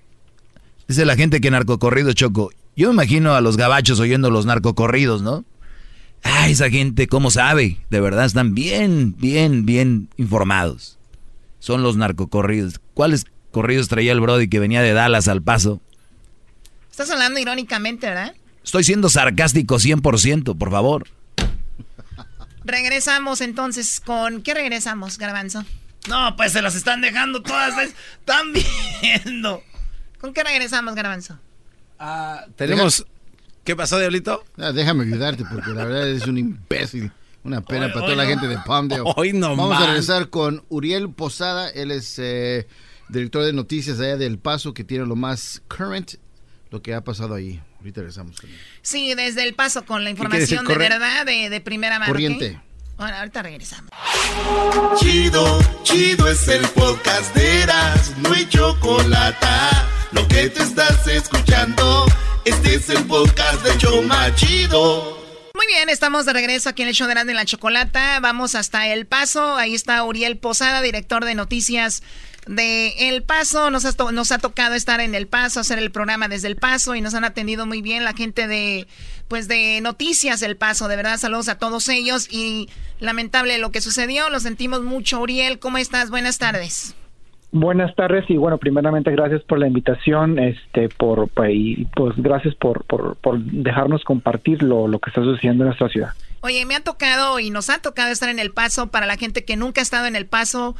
Dice 0.87 1.05
la 1.05 1.15
gente 1.15 1.41
que 1.41 1.51
narcocorrido, 1.51 2.13
Choco. 2.13 2.51
Yo 2.75 2.87
me 2.89 2.93
imagino 2.93 3.33
a 3.33 3.41
los 3.41 3.57
gabachos 3.57 3.99
oyendo 3.99 4.29
los 4.29 4.45
narcocorridos, 4.45 5.21
¿no? 5.21 5.45
Ah, 6.23 6.49
esa 6.49 6.69
gente, 6.69 7.07
¿cómo 7.07 7.31
sabe? 7.31 7.79
De 7.89 7.99
verdad, 7.99 8.25
están 8.25 8.53
bien, 8.53 9.15
bien, 9.17 9.65
bien 9.65 10.09
informados. 10.17 10.97
Son 11.59 11.83
los 11.83 11.97
narcocorridos. 11.97 12.79
¿Cuáles 12.93 13.25
corridos 13.51 13.87
traía 13.87 14.11
el 14.11 14.19
Brody 14.19 14.49
que 14.49 14.59
venía 14.59 14.81
de 14.81 14.93
Dallas 14.93 15.27
al 15.27 15.41
paso? 15.41 15.81
Estás 16.91 17.09
hablando 17.11 17.39
irónicamente, 17.39 18.07
¿verdad? 18.07 18.35
Estoy 18.65 18.83
siendo 18.83 19.09
sarcástico 19.09 19.75
100%, 19.75 20.57
por 20.57 20.71
favor. 20.71 21.07
Regresamos 22.63 23.41
entonces 23.41 24.01
con... 24.01 24.41
¿Qué 24.41 24.55
regresamos, 24.55 25.19
Garbanzo? 25.19 25.63
No, 26.09 26.35
pues 26.35 26.51
se 26.51 26.63
las 26.63 26.73
están 26.73 26.99
dejando 26.99 27.43
todas. 27.43 27.77
Están 28.19 28.53
viendo. 29.01 29.61
¿Con 30.19 30.33
qué 30.33 30.43
regresamos, 30.43 30.95
Garbanzo? 30.95 31.37
Ah, 31.99 32.45
tenemos. 32.55 33.05
¿Qué 33.63 33.75
pasó, 33.75 33.99
Diablito? 33.99 34.43
Ah, 34.57 34.71
déjame 34.71 35.03
ayudarte 35.03 35.45
porque 35.45 35.69
la 35.69 35.85
verdad 35.85 36.09
es 36.09 36.25
un 36.25 36.39
imbécil. 36.39 37.11
Una 37.43 37.61
pena 37.61 37.93
para 37.93 38.05
toda 38.05 38.15
la 38.15 38.25
gente 38.25 38.47
de 38.47 38.57
Palmdale. 38.57 39.03
Hoy 39.15 39.31
no 39.31 39.55
Vamos 39.55 39.79
a 39.79 39.85
regresar 39.85 40.31
con 40.31 40.63
Uriel 40.69 41.11
Posada. 41.11 41.69
Él 41.69 41.91
es 41.91 42.17
eh, 42.17 42.67
director 43.09 43.43
de 43.43 43.53
noticias 43.53 43.99
allá 43.99 44.17
del 44.17 44.39
Paso 44.39 44.73
que 44.73 44.83
tiene 44.83 45.05
lo 45.05 45.15
más 45.15 45.61
current, 45.67 46.15
lo 46.75 46.81
que 46.81 46.93
ha 46.93 47.01
pasado 47.01 47.35
ahí. 47.35 47.61
Ahorita 47.79 48.01
regresamos. 48.01 48.35
Sí, 48.81 49.13
desde 49.13 49.43
el 49.43 49.53
Paso 49.53 49.85
con 49.85 50.03
la 50.03 50.09
información 50.09 50.65
de 50.65 50.77
verdad 50.77 51.25
de, 51.25 51.61
primera 51.61 51.99
mano. 51.99 52.11
Corriente. 52.11 52.59
Bueno, 52.97 53.15
ahorita 53.15 53.41
regresamos. 53.43 53.91
Chido, 54.99 55.59
chido 55.83 56.27
es 56.27 56.45
el 56.49 56.67
podcast 56.69 57.33
de 57.33 57.61
Eras, 57.61 58.17
no 58.17 58.33
hay 58.33 58.45
chocolate. 58.49 59.47
Lo 60.11 60.27
que 60.27 60.49
te 60.49 60.63
estás 60.63 61.07
escuchando, 61.07 62.05
este 62.43 62.75
es 62.75 62.89
el 62.89 63.05
podcast 63.05 63.63
de 63.63 63.77
Choma 63.77 64.35
Chido. 64.35 65.23
Muy 65.53 65.67
bien, 65.67 65.87
estamos 65.87 66.25
de 66.25 66.33
regreso 66.33 66.67
aquí 66.67 66.81
en 66.81 66.89
el 66.89 66.93
show 66.93 67.07
de 67.07 67.33
la 67.33 67.45
Chocolata. 67.45 68.19
Vamos 68.19 68.55
hasta 68.55 68.87
El 68.87 69.05
Paso. 69.05 69.55
Ahí 69.55 69.73
está 69.75 70.03
Uriel 70.03 70.37
Posada, 70.37 70.81
director 70.81 71.23
de 71.23 71.35
noticias 71.35 72.03
de 72.47 73.09
El 73.09 73.23
Paso. 73.23 73.69
Nos 73.71 73.85
ha, 73.85 74.11
nos 74.11 74.31
ha 74.31 74.37
tocado 74.37 74.75
estar 74.75 74.99
en 74.99 75.15
El 75.15 75.27
Paso, 75.27 75.59
hacer 75.59 75.79
el 75.79 75.91
programa 75.91 76.27
desde 76.27 76.47
El 76.47 76.55
Paso 76.55 76.95
y 76.95 77.01
nos 77.01 77.13
han 77.13 77.23
atendido 77.23 77.65
muy 77.65 77.81
bien 77.81 78.03
la 78.03 78.13
gente 78.13 78.47
de, 78.47 78.87
pues, 79.27 79.47
de 79.47 79.79
Noticias 79.81 80.41
El 80.41 80.57
Paso. 80.57 80.87
De 80.87 80.95
verdad, 80.95 81.17
saludos 81.17 81.49
a 81.49 81.57
todos 81.57 81.89
ellos 81.89 82.27
y 82.31 82.69
lamentable 82.99 83.57
lo 83.57 83.71
que 83.71 83.81
sucedió. 83.81 84.29
Lo 84.29 84.39
sentimos 84.39 84.81
mucho. 84.81 85.19
Uriel, 85.21 85.59
¿cómo 85.59 85.77
estás? 85.77 86.09
Buenas 86.09 86.37
tardes. 86.37 86.95
Buenas 87.51 87.95
tardes 87.95 88.25
y 88.27 88.35
bueno, 88.35 88.57
primeramente 88.57 89.11
gracias 89.11 89.41
por 89.43 89.59
la 89.59 89.67
invitación, 89.67 90.37
este, 90.39 90.89
por, 90.89 91.29
pues, 91.29 91.53
pues 91.95 92.13
gracias 92.17 92.53
por, 92.55 92.83
por, 92.83 93.15
por 93.15 93.39
dejarnos 93.39 94.03
compartir 94.03 94.61
lo, 94.61 94.89
lo 94.89 94.99
que 94.99 95.09
está 95.09 95.21
sucediendo 95.21 95.63
en 95.63 95.67
nuestra 95.67 95.87
ciudad. 95.87 96.09
Oye, 96.41 96.65
me 96.65 96.75
ha 96.75 96.83
tocado 96.83 97.39
y 97.39 97.49
nos 97.49 97.69
ha 97.69 97.81
tocado 97.81 98.11
estar 98.11 98.29
en 98.29 98.39
El 98.39 98.51
Paso 98.51 98.91
para 98.91 99.05
la 99.05 99.15
gente 99.15 99.45
que 99.45 99.55
nunca 99.55 99.79
ha 99.79 99.83
estado 99.83 100.05
en 100.05 100.15
El 100.15 100.25
Paso 100.25 100.75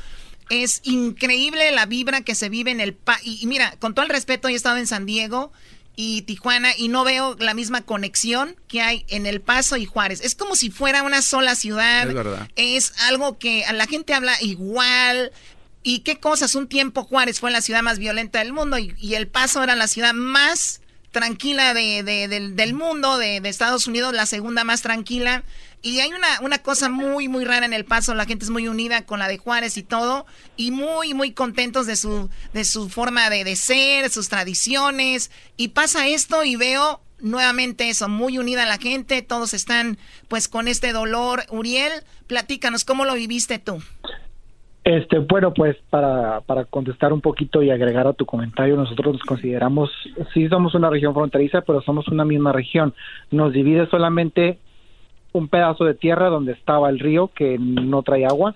es 0.50 0.82
increíble 0.84 1.72
la 1.72 1.86
vibra 1.86 2.22
que 2.22 2.36
se 2.36 2.50
vive 2.50 2.72
en 2.72 2.80
el... 2.80 2.93
Pa 2.93 3.20
y, 3.24 3.46
mira, 3.48 3.76
con 3.80 3.93
todo 3.93 4.04
el 4.04 4.12
respeto, 4.12 4.48
he 4.48 4.54
estado 4.54 4.78
en 4.78 4.88
San 4.88 5.06
Diego 5.06 5.52
y 5.96 6.24
Tijuana 6.24 6.72
y 6.78 6.89
no 6.89 7.04
veo 7.04 7.36
la 7.39 7.54
misma 7.54 7.82
conexión 7.82 8.56
que 8.68 8.82
hay 8.82 9.06
en 9.08 9.26
El 9.26 9.41
Paso 9.41 9.78
y 9.78 9.86
Juárez. 9.86 10.22
Es 10.22 10.36
como 10.36 10.56
si 10.56 10.70
fuera 10.70 11.04
una 11.04 11.22
sola 11.22 11.56
ciudad. 11.56 12.08
Es 12.08 12.14
verdad. 12.14 12.50
Es 12.56 12.93
algo 13.02 13.38
que 13.38 13.66
a 13.66 13.74
la 13.74 13.88
gente 13.88 14.14
habla 14.14 14.36
igual. 14.41 15.32
¿Y 15.84 16.00
qué 16.00 16.18
cosas? 16.18 16.56
Un 16.56 16.68
tiempo 16.68 17.04
Juárez 17.04 17.39
fue 17.39 17.52
la 17.52 17.62
ciudad 17.62 17.84
más 17.84 18.00
violenta 18.00 18.39
del 18.39 18.54
mundo 18.54 18.78
y, 18.78 18.93
y 18.98 19.16
El 19.16 19.28
Paso 19.28 19.64
era 19.64 19.76
la 19.76 19.88
ciudad 19.88 20.14
más 20.14 20.82
tranquila 21.16 21.74
de, 21.74 22.04
del, 22.04 22.74
mundo, 22.74 23.18
de, 23.18 23.39
de, 23.39 23.48
Estados 23.48 23.88
Unidos, 23.88 24.14
la 24.14 24.26
segunda 24.26 24.66
más 24.66 24.82
tranquila. 24.82 25.43
Y 25.86 26.00
hay 26.00 26.10
una, 26.10 26.28
una 26.42 26.58
cosa 26.58 26.90
muy, 26.90 27.28
muy 27.28 27.46
rara 27.46 27.64
en 27.64 27.72
El 27.72 27.86
Paso, 27.86 28.16
la 28.16 28.26
gente 28.26 28.44
es 28.44 28.50
muy 28.50 28.68
unida 28.68 29.06
con 29.06 29.20
la 29.20 29.28
de 29.28 29.38
Juárez 29.38 29.78
y 29.78 29.84
todo, 29.84 30.26
y 30.58 30.72
muy, 30.72 31.14
muy 31.14 31.32
contentos 31.32 31.86
de 31.86 31.96
su, 31.96 32.28
de 32.54 32.64
su 32.64 32.90
forma 32.90 33.30
de, 33.30 33.44
de 33.44 33.56
ser, 33.56 34.10
sus 34.10 34.28
tradiciones. 34.28 35.30
Y 35.58 35.68
pasa 35.68 36.08
esto 36.08 36.44
y 36.44 36.56
veo 36.56 37.02
nuevamente 37.20 37.88
eso, 37.88 38.10
muy 38.10 38.40
unida 38.40 38.66
la 38.66 38.80
gente, 38.80 39.22
todos 39.22 39.54
están 39.54 40.00
pues 40.28 40.48
con 40.48 40.68
este 40.68 40.92
dolor. 40.92 41.44
Uriel, 41.52 41.92
platícanos, 42.26 42.84
¿cómo 42.84 43.06
lo 43.06 43.14
viviste 43.14 43.60
tú? 43.60 43.78
Este, 44.86 45.20
bueno, 45.20 45.54
pues 45.54 45.78
para, 45.92 46.42
para 46.42 46.66
contestar 46.66 47.14
un 47.14 47.22
poquito 47.22 47.62
y 47.62 47.70
agregar 47.70 48.08
a 48.08 48.14
tu 48.14 48.26
comentario, 48.26 48.76
nosotros 48.76 49.14
nos 49.14 49.22
consideramos, 49.22 49.92
sí 50.34 50.50
somos 50.50 50.74
una 50.74 50.90
región 50.90 51.14
fronteriza, 51.14 51.62
pero 51.62 51.84
somos 51.84 52.08
una 52.08 52.26
misma 52.26 52.54
región. 52.54 52.96
Nos 53.30 53.54
divide 53.54 53.88
solamente 53.92 54.58
un 55.36 55.50
pedazo 55.50 55.84
de 55.84 55.94
tierra 55.94 56.30
donde 56.30 56.54
estaba 56.54 56.90
el 56.90 57.00
río 57.00 57.30
que 57.36 57.58
no 57.60 58.04
trae 58.04 58.26
agua 58.26 58.56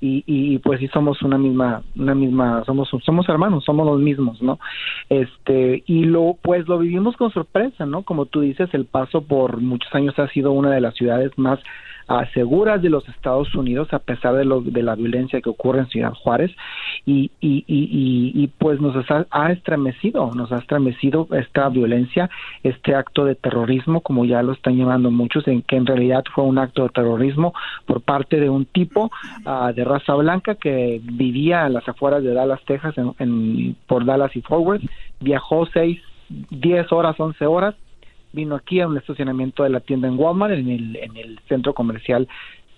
y, 0.00 0.24
y 0.26 0.58
pues 0.58 0.80
sí 0.80 0.88
somos 0.88 1.22
una 1.22 1.38
misma 1.38 1.82
una 1.96 2.14
misma 2.14 2.64
somos 2.66 2.88
somos 3.04 3.28
hermanos 3.28 3.64
somos 3.64 3.86
los 3.86 4.00
mismos 4.00 4.42
no 4.42 4.58
este 5.08 5.84
y 5.86 6.04
lo 6.04 6.36
pues 6.42 6.68
lo 6.68 6.78
vivimos 6.78 7.16
con 7.16 7.30
sorpresa 7.30 7.86
no 7.86 8.02
como 8.02 8.26
tú 8.26 8.40
dices 8.40 8.68
el 8.74 8.84
paso 8.84 9.22
por 9.22 9.58
muchos 9.60 9.94
años 9.94 10.18
ha 10.18 10.28
sido 10.28 10.52
una 10.52 10.70
de 10.70 10.80
las 10.80 10.94
ciudades 10.94 11.30
más 11.36 11.60
seguras 12.32 12.80
de 12.82 12.90
los 12.90 13.08
Estados 13.08 13.54
Unidos 13.54 13.92
a 13.92 13.98
pesar 13.98 14.34
de, 14.34 14.44
lo, 14.44 14.60
de 14.60 14.82
la 14.82 14.94
violencia 14.94 15.40
que 15.40 15.50
ocurre 15.50 15.80
en 15.80 15.88
Ciudad 15.88 16.12
Juárez 16.12 16.52
y, 17.04 17.30
y, 17.40 17.64
y, 17.68 18.46
pues 18.58 18.80
nos 18.80 18.94
ha, 19.30 19.52
estremecido, 19.52 20.32
nos 20.34 20.50
ha 20.52 20.58
estremecido 20.58 21.28
esta 21.32 21.68
violencia, 21.68 22.30
este 22.62 22.94
acto 22.94 23.24
de 23.24 23.34
terrorismo, 23.34 24.00
como 24.00 24.24
ya 24.24 24.42
lo 24.42 24.52
están 24.52 24.76
llamando 24.76 25.10
muchos, 25.10 25.46
en 25.48 25.62
que 25.62 25.76
en 25.76 25.86
realidad 25.86 26.24
fue 26.34 26.44
un 26.44 26.58
acto 26.58 26.84
de 26.84 26.88
terrorismo 26.90 27.54
por 27.86 28.00
parte 28.02 28.40
de 28.40 28.48
un 28.48 28.64
tipo 28.66 29.10
uh, 29.44 29.72
de 29.72 29.84
raza 29.84 30.14
blanca 30.14 30.56
que 30.56 31.00
vivía 31.02 31.66
en 31.66 31.74
las 31.74 31.88
afueras 31.88 32.22
de 32.22 32.34
Dallas, 32.34 32.60
Texas, 32.66 32.96
en, 32.98 33.14
en, 33.18 33.76
por 33.86 34.04
Dallas 34.04 34.34
y 34.34 34.42
Forward, 34.42 34.80
viajó 35.20 35.66
seis, 35.66 36.00
diez 36.50 36.90
horas, 36.92 37.18
once 37.18 37.46
horas 37.46 37.74
vino 38.32 38.54
aquí 38.54 38.80
a 38.80 38.88
un 38.88 38.96
estacionamiento 38.96 39.62
de 39.62 39.70
la 39.70 39.80
tienda 39.80 40.08
en 40.08 40.18
Walmart, 40.18 40.54
en 40.54 40.70
el, 40.70 40.96
en 40.96 41.16
el 41.16 41.40
centro 41.48 41.74
comercial 41.74 42.28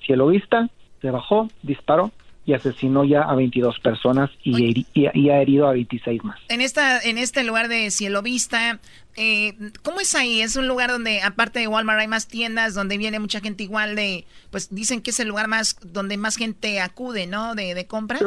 Cielo 0.05 0.29
Vista, 0.29 0.69
se 1.01 1.11
bajó, 1.11 1.49
disparó 1.63 2.13
y 2.49 2.55
asesinó 2.55 3.05
ya 3.05 3.21
a 3.23 3.35
22 3.35 3.79
personas 3.81 4.31
y, 4.43 4.87
y, 4.95 5.29
ha 5.29 5.43
herido 5.43 5.69
a 5.69 5.73
26 5.73 6.25
más. 6.25 6.41
En 6.49 6.63
esta 6.63 6.99
en 6.99 7.19
este 7.19 7.45
lugar 7.45 7.69
de 7.69 7.91
Cielo 7.91 8.23
Vista, 8.23 8.81
eh, 9.17 9.53
¿cómo 9.83 10.01
es 10.01 10.15
ahí? 10.15 10.41
Es 10.41 10.57
un 10.57 10.67
lugar 10.67 10.91
donde 10.91 11.21
aparte 11.21 11.59
de 11.59 11.69
Walmart 11.69 12.01
hay 12.01 12.09
más 12.09 12.27
tiendas, 12.27 12.73
donde 12.73 12.97
viene 12.97 13.19
mucha 13.19 13.41
gente 13.41 13.65
igual 13.65 13.97
de, 13.97 14.25
pues 14.51 14.75
dicen 14.75 15.03
que 15.03 15.11
es 15.11 15.21
el 15.21 15.29
lugar 15.29 15.47
más 15.47 15.77
donde 15.93 16.17
más 16.17 16.37
gente 16.37 16.81
acude, 16.81 17.27
¿no? 17.27 17.55
De, 17.55 17.75
de 17.75 17.87
compras. 17.87 18.23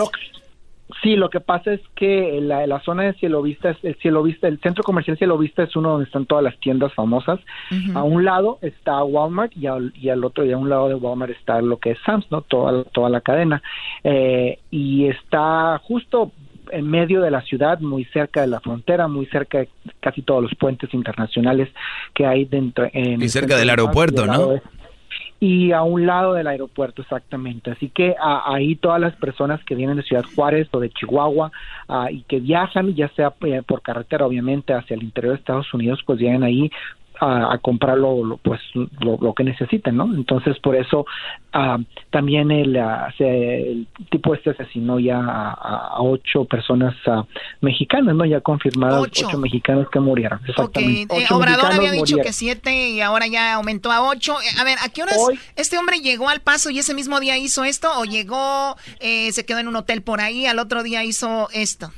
Sí, 1.01 1.15
lo 1.15 1.29
que 1.29 1.39
pasa 1.39 1.73
es 1.73 1.81
que 1.95 2.39
la, 2.41 2.65
la 2.67 2.79
zona 2.81 3.03
de 3.03 3.13
Cielo 3.13 3.41
Vista, 3.41 3.75
el 3.83 3.95
Cielo 3.95 4.23
Vista, 4.23 4.47
el 4.47 4.59
centro 4.59 4.83
comercial 4.83 5.17
Cielo 5.17 5.37
Vista 5.37 5.63
es 5.63 5.75
uno 5.75 5.89
donde 5.91 6.05
están 6.05 6.25
todas 6.25 6.43
las 6.43 6.57
tiendas 6.59 6.93
famosas. 6.93 7.39
A 7.95 8.03
un 8.03 8.23
lado 8.25 8.59
está 8.61 9.03
Walmart 9.03 9.55
y 9.55 9.67
al, 9.67 9.93
y 9.95 10.09
al 10.09 10.23
otro 10.23 10.45
y 10.45 10.51
a 10.51 10.57
un 10.57 10.69
lado 10.69 10.89
de 10.89 10.95
Walmart 10.95 11.31
está 11.31 11.61
lo 11.61 11.77
que 11.77 11.91
es 11.91 11.97
Sam's, 12.05 12.25
¿no? 12.31 12.41
Toda, 12.41 12.83
toda 12.85 13.09
la 13.09 13.21
cadena. 13.21 13.61
Eh, 14.03 14.59
y 14.69 15.07
está 15.07 15.79
justo 15.83 16.31
en 16.71 16.87
medio 16.89 17.21
de 17.21 17.31
la 17.31 17.41
ciudad, 17.41 17.79
muy 17.79 18.05
cerca 18.05 18.41
de 18.41 18.47
la 18.47 18.59
frontera, 18.61 19.07
muy 19.07 19.25
cerca 19.25 19.59
de 19.59 19.69
casi 19.99 20.21
todos 20.21 20.43
los 20.43 20.55
puentes 20.55 20.93
internacionales 20.93 21.69
que 22.13 22.25
hay 22.25 22.45
dentro. 22.45 22.87
En 22.93 23.19
Y 23.19 23.23
el 23.25 23.29
cerca 23.29 23.57
del 23.57 23.69
aeropuerto, 23.69 24.25
¿no? 24.25 24.47
de- 24.49 24.61
y 25.43 25.71
a 25.71 25.81
un 25.81 26.05
lado 26.05 26.33
del 26.35 26.45
aeropuerto 26.45 27.01
exactamente. 27.01 27.71
Así 27.71 27.89
que 27.89 28.15
a- 28.21 28.53
ahí 28.53 28.75
todas 28.75 29.01
las 29.01 29.15
personas 29.15 29.59
que 29.65 29.73
vienen 29.73 29.97
de 29.97 30.03
Ciudad 30.03 30.23
Juárez 30.35 30.67
o 30.71 30.79
de 30.79 30.91
Chihuahua 30.91 31.51
ah, 31.89 32.11
y 32.11 32.21
que 32.21 32.39
viajan, 32.39 32.93
ya 32.93 33.09
sea 33.15 33.33
eh, 33.41 33.63
por 33.65 33.81
carretera 33.81 34.25
obviamente 34.27 34.71
hacia 34.73 34.93
el 34.95 35.01
interior 35.03 35.33
de 35.33 35.39
Estados 35.39 35.73
Unidos, 35.73 35.99
pues 36.05 36.19
llegan 36.19 36.43
ahí 36.43 36.69
a, 37.23 37.53
a 37.53 37.57
comprar 37.59 37.97
lo, 37.99 38.23
lo, 38.25 38.37
pues 38.37 38.59
lo, 38.73 39.17
lo 39.21 39.33
que 39.35 39.43
necesiten, 39.43 39.95
¿no? 39.95 40.05
Entonces 40.13 40.57
por 40.59 40.75
eso 40.75 41.05
ah, 41.53 41.77
también 42.09 42.49
el, 42.49 42.73
se- 43.17 43.71
el 43.71 43.87
tipo 44.09 44.33
este 44.33 44.49
asesinó 44.49 44.99
ya 44.99 45.19
a, 45.19 46.01
ocho 46.01 46.45
personas 46.45 46.95
ah, 47.05 47.23
mexicanas, 47.61 48.15
¿no? 48.15 48.25
Ya 48.25 48.41
confirmadas 48.41 49.01
Ocho. 49.03 49.27
ocho, 49.27 49.37
mexicanos 49.37 49.87
que 49.91 49.99
murieron. 49.99 50.39
Ok, 50.39 50.49
Exactamente. 50.49 51.15
eh, 51.15 51.23
Ocho 51.25 51.37
Obrador 51.37 51.71
había 51.71 51.91
dicho 51.91 51.99
murieron. 52.01 52.23
que 52.25 52.33
siete 52.33 52.89
y 52.89 53.01
ahora 53.01 53.27
ya 53.27 53.53
aumentó 53.53 53.91
a 53.91 54.01
ocho. 54.01 54.33
Eh, 54.41 54.59
A 54.59 54.63
ver, 54.63 54.77
¿a 54.83 54.89
qué 54.89 55.03
horas 55.03 55.17
este 55.55 55.77
hombre 55.77 55.99
llegó 55.99 56.27
al 56.27 56.41
paso 56.41 56.71
y 56.71 56.79
ese 56.79 56.95
mismo 56.95 57.19
día 57.19 57.37
hizo 57.37 57.63
esto? 57.63 57.87
¿O 57.99 58.05
llegó, 58.05 58.75
eh, 58.99 59.31
se 59.31 59.45
quedó 59.45 59.59
en 59.59 59.67
un 59.67 59.75
hotel 59.75 60.01
por 60.01 60.21
ahí, 60.21 60.47
al 60.47 60.57
otro 60.57 60.81
día 60.81 61.03
hizo 61.03 61.49
esto? 61.53 61.91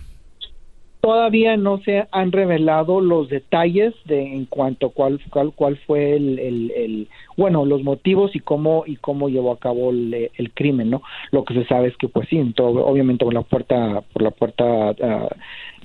Todavía 1.04 1.58
no 1.58 1.80
se 1.80 2.08
han 2.14 2.32
revelado 2.32 3.02
los 3.02 3.28
detalles 3.28 3.94
de 4.06 4.22
en 4.22 4.46
cuanto 4.46 4.88
a 4.88 4.90
cuál 4.92 5.20
cuál, 5.30 5.52
cuál 5.54 5.76
fue 5.86 6.16
el, 6.16 6.40
el- 6.40 6.72
el- 6.72 7.08
bueno 7.36 7.66
los 7.66 7.84
motivos 7.84 8.34
y 8.38 8.40
cómo 8.40 8.86
y 8.88 8.96
cómo 8.96 9.28
llevó 9.28 9.52
a 9.52 9.60
cabo 9.60 9.92
el, 9.92 10.32
el 10.34 10.54
crimen, 10.54 10.90
¿no? 10.90 11.02
Lo 11.32 11.44
que 11.44 11.56
se 11.56 11.66
sabe 11.66 11.90
es 11.90 11.98
que 11.98 12.08
pues 12.08 12.30
sí, 12.30 12.38
entró, 12.38 12.68
obviamente 12.70 13.26
por 13.26 13.34
la 13.34 13.42
puerta 13.42 14.02
por 14.14 14.22
la 14.22 14.32
puerta 14.32 14.64
ah, 15.02 15.28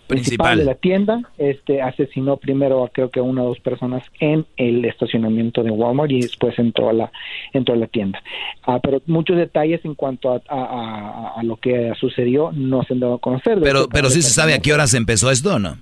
principal 0.08 0.54
Principal. 0.54 0.58
de 0.58 0.64
la 0.64 0.74
tienda, 0.74 1.20
este 1.38 1.80
asesinó 1.82 2.36
primero 2.38 2.82
a 2.84 2.88
creo 2.88 3.10
que 3.10 3.20
una 3.20 3.42
o 3.42 3.48
dos 3.48 3.60
personas 3.60 4.02
en 4.18 4.44
el 4.56 4.84
estacionamiento 4.84 5.62
de 5.62 5.70
Walmart 5.70 6.10
y 6.10 6.22
después 6.22 6.58
entró 6.58 6.88
a 6.88 6.92
la 6.92 7.12
entró 7.52 7.74
a 7.74 7.76
la 7.78 7.86
tienda. 7.86 8.20
Ah, 8.66 8.80
pero 8.82 9.00
muchos 9.06 9.36
detalles 9.36 9.84
en 9.84 9.94
cuanto 9.94 10.30
a, 10.32 10.42
a- 10.48 10.64
a- 10.64 11.40
a 11.40 11.42
lo 11.44 11.56
que 11.56 11.92
sucedió 12.00 12.50
no 12.52 12.82
se 12.82 12.94
han 12.94 13.00
dado 13.00 13.14
a 13.14 13.18
conocer. 13.20 13.58
Pero, 13.62 13.88
pero 13.88 14.10
sí 14.10 14.22
se 14.22 14.30
sabe 14.30 14.54
a 14.54 14.58
qué 14.58 14.72
horas 14.72 14.94
empezó 14.94 15.30
esto 15.30 15.54
o 15.54 15.58
no. 15.58 15.76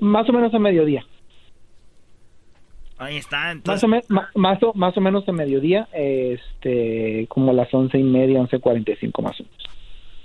Más 0.00 0.28
o 0.28 0.32
menos 0.32 0.52
a 0.52 0.58
mediodía. 0.58 1.04
Ahí 2.98 3.16
está, 3.16 3.38
Más 3.44 3.52
entonces. 3.56 3.84
o, 3.84 3.88
me- 3.88 4.02
más, 4.34 4.62
o, 4.62 4.74
más 4.74 4.94
o 4.96 5.00
menos 5.00 5.26
a 5.26 5.32
mediodía, 5.32 5.88
este, 5.92 7.26
como 7.28 7.50
a 7.50 7.54
las 7.54 7.72
once 7.72 7.98
y 7.98 8.02
media, 8.02 8.38
once 8.40 8.58
cuarenta 8.58 8.92
y 8.92 8.96
cinco 8.96 9.22
más 9.22 9.40
o 9.40 9.44
menos. 9.44 9.58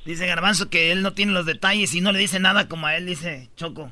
Dice 0.05 0.27
Garbanzo 0.27 0.69
que 0.69 0.91
él 0.91 1.01
no 1.01 1.13
tiene 1.13 1.31
los 1.31 1.45
detalles 1.45 1.93
y 1.95 2.01
no 2.01 2.11
le 2.11 2.19
dice 2.19 2.39
nada 2.39 2.67
como 2.67 2.87
a 2.87 2.95
él, 2.95 3.05
dice 3.07 3.49
Choco. 3.57 3.91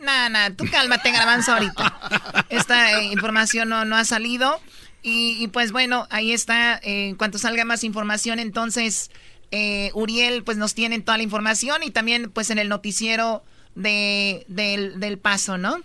Nah, 0.00 0.28
nah, 0.28 0.50
tú 0.50 0.64
cálmate, 0.70 1.12
Garbanzo, 1.12 1.52
ahorita. 1.52 2.44
Esta 2.50 3.00
eh, 3.00 3.04
información 3.12 3.68
no, 3.68 3.84
no 3.84 3.96
ha 3.96 4.04
salido. 4.04 4.58
Y, 5.04 5.36
y, 5.42 5.48
pues 5.48 5.70
bueno, 5.72 6.06
ahí 6.10 6.32
está. 6.32 6.78
eh, 6.78 7.08
en 7.10 7.16
cuanto 7.16 7.38
salga 7.38 7.64
más 7.64 7.84
información, 7.84 8.38
entonces 8.40 9.10
eh, 9.52 9.90
Uriel 9.94 10.42
pues 10.44 10.58
nos 10.58 10.74
tiene 10.74 11.00
toda 11.00 11.16
la 11.18 11.22
información 11.24 11.82
y 11.84 11.90
también 11.90 12.30
pues 12.30 12.50
en 12.50 12.58
el 12.58 12.68
noticiero 12.68 13.42
de, 13.74 14.44
del, 14.48 14.98
del 14.98 15.18
paso, 15.18 15.58
¿no? 15.58 15.76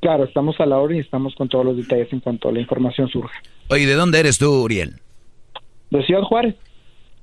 Claro, 0.00 0.24
estamos 0.24 0.58
a 0.60 0.66
la 0.66 0.78
hora 0.78 0.94
y 0.94 1.00
estamos 1.00 1.34
con 1.34 1.48
todos 1.48 1.64
los 1.64 1.76
detalles 1.76 2.12
en 2.12 2.20
cuanto 2.20 2.48
a 2.48 2.52
la 2.52 2.60
información 2.60 3.08
surja. 3.08 3.34
Oye, 3.68 3.86
¿de 3.86 3.94
dónde 3.94 4.20
eres 4.20 4.38
tú, 4.38 4.62
Uriel? 4.62 5.00
De 5.90 6.04
Ciudad 6.04 6.22
Juárez. 6.22 6.54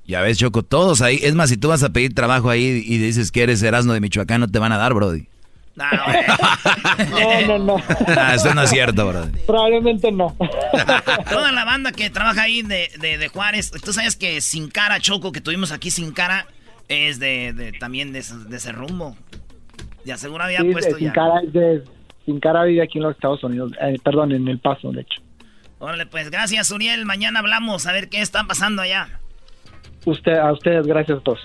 Ya 0.08 0.22
ves, 0.22 0.38
Choco, 0.38 0.62
todos 0.64 1.02
ahí. 1.02 1.20
Es 1.24 1.34
más, 1.36 1.50
si 1.50 1.58
tú 1.58 1.70
vas 1.70 1.82
a 1.84 1.90
pedir 1.90 2.14
trabajo 2.14 2.50
ahí 2.50 2.84
y 2.86 2.98
dices 3.00 3.32
que 3.32 3.44
eres 3.44 3.64
Erasmo 3.64 3.94
de 3.94 4.02
Michoacán, 4.02 4.40
no 4.42 4.48
te 4.48 4.60
van 4.60 4.72
a 4.72 4.78
dar, 4.78 4.94
Brody. 4.94 5.28
No, 5.76 7.48
no, 7.48 7.60
no. 7.60 7.76
Ah, 8.18 8.36
eso 8.36 8.54
no 8.54 8.62
es 8.62 8.70
cierto, 8.70 9.08
Brody. 9.08 9.32
Probablemente 9.46 10.12
no. 10.12 10.36
Toda 11.30 11.52
la 11.52 11.66
banda 11.66 11.92
que 11.92 12.10
trabaja 12.10 12.44
ahí 12.44 12.62
de, 12.62 12.90
de, 13.00 13.18
de 13.18 13.28
Juárez, 13.30 13.72
tú 13.72 13.94
sabes 13.94 14.16
que 14.16 14.42
Sin 14.42 14.70
Cara 14.70 15.00
Choco, 15.00 15.32
que 15.32 15.42
tuvimos 15.42 15.72
aquí 15.72 15.92
Sin 15.92 16.12
Cara, 16.12 16.46
es 16.88 17.20
de, 17.20 17.54
de- 17.54 17.72
también 17.74 18.14
de, 18.14 18.20
ese- 18.20 18.38
de 18.38 18.58
ese 18.58 18.72
rumbo. 18.72 19.18
Ya 20.06 20.18
seguro 20.18 20.44
había 20.44 20.62
Sí, 20.62 20.72
puesto 20.72 20.94
de- 20.94 21.00
sin, 21.00 21.08
ya. 21.08 21.14
cara, 21.14 21.42
sin 22.26 22.40
cara 22.40 22.64
vive 22.64 22.84
aquí 22.84 23.00
en 23.00 23.04
los 23.06 23.16
Estados 23.16 23.44
Unidos. 23.44 23.72
Eh, 23.82 23.98
perdón, 24.04 24.32
en 24.34 24.48
El 24.48 24.60
Paso, 24.60 24.92
de 24.92 25.02
hecho. 25.02 25.20
Órale, 25.80 26.06
pues 26.06 26.30
gracias, 26.30 26.70
Uriel. 26.72 27.06
Mañana 27.06 27.40
hablamos 27.40 27.86
a 27.88 27.92
ver 27.92 28.08
qué 28.10 28.22
está 28.22 28.44
pasando 28.46 28.82
allá. 28.84 29.20
Usted, 30.06 30.34
a 30.34 30.52
ustedes, 30.52 30.86
gracias 30.86 31.20
a 31.20 31.22
todos. 31.22 31.40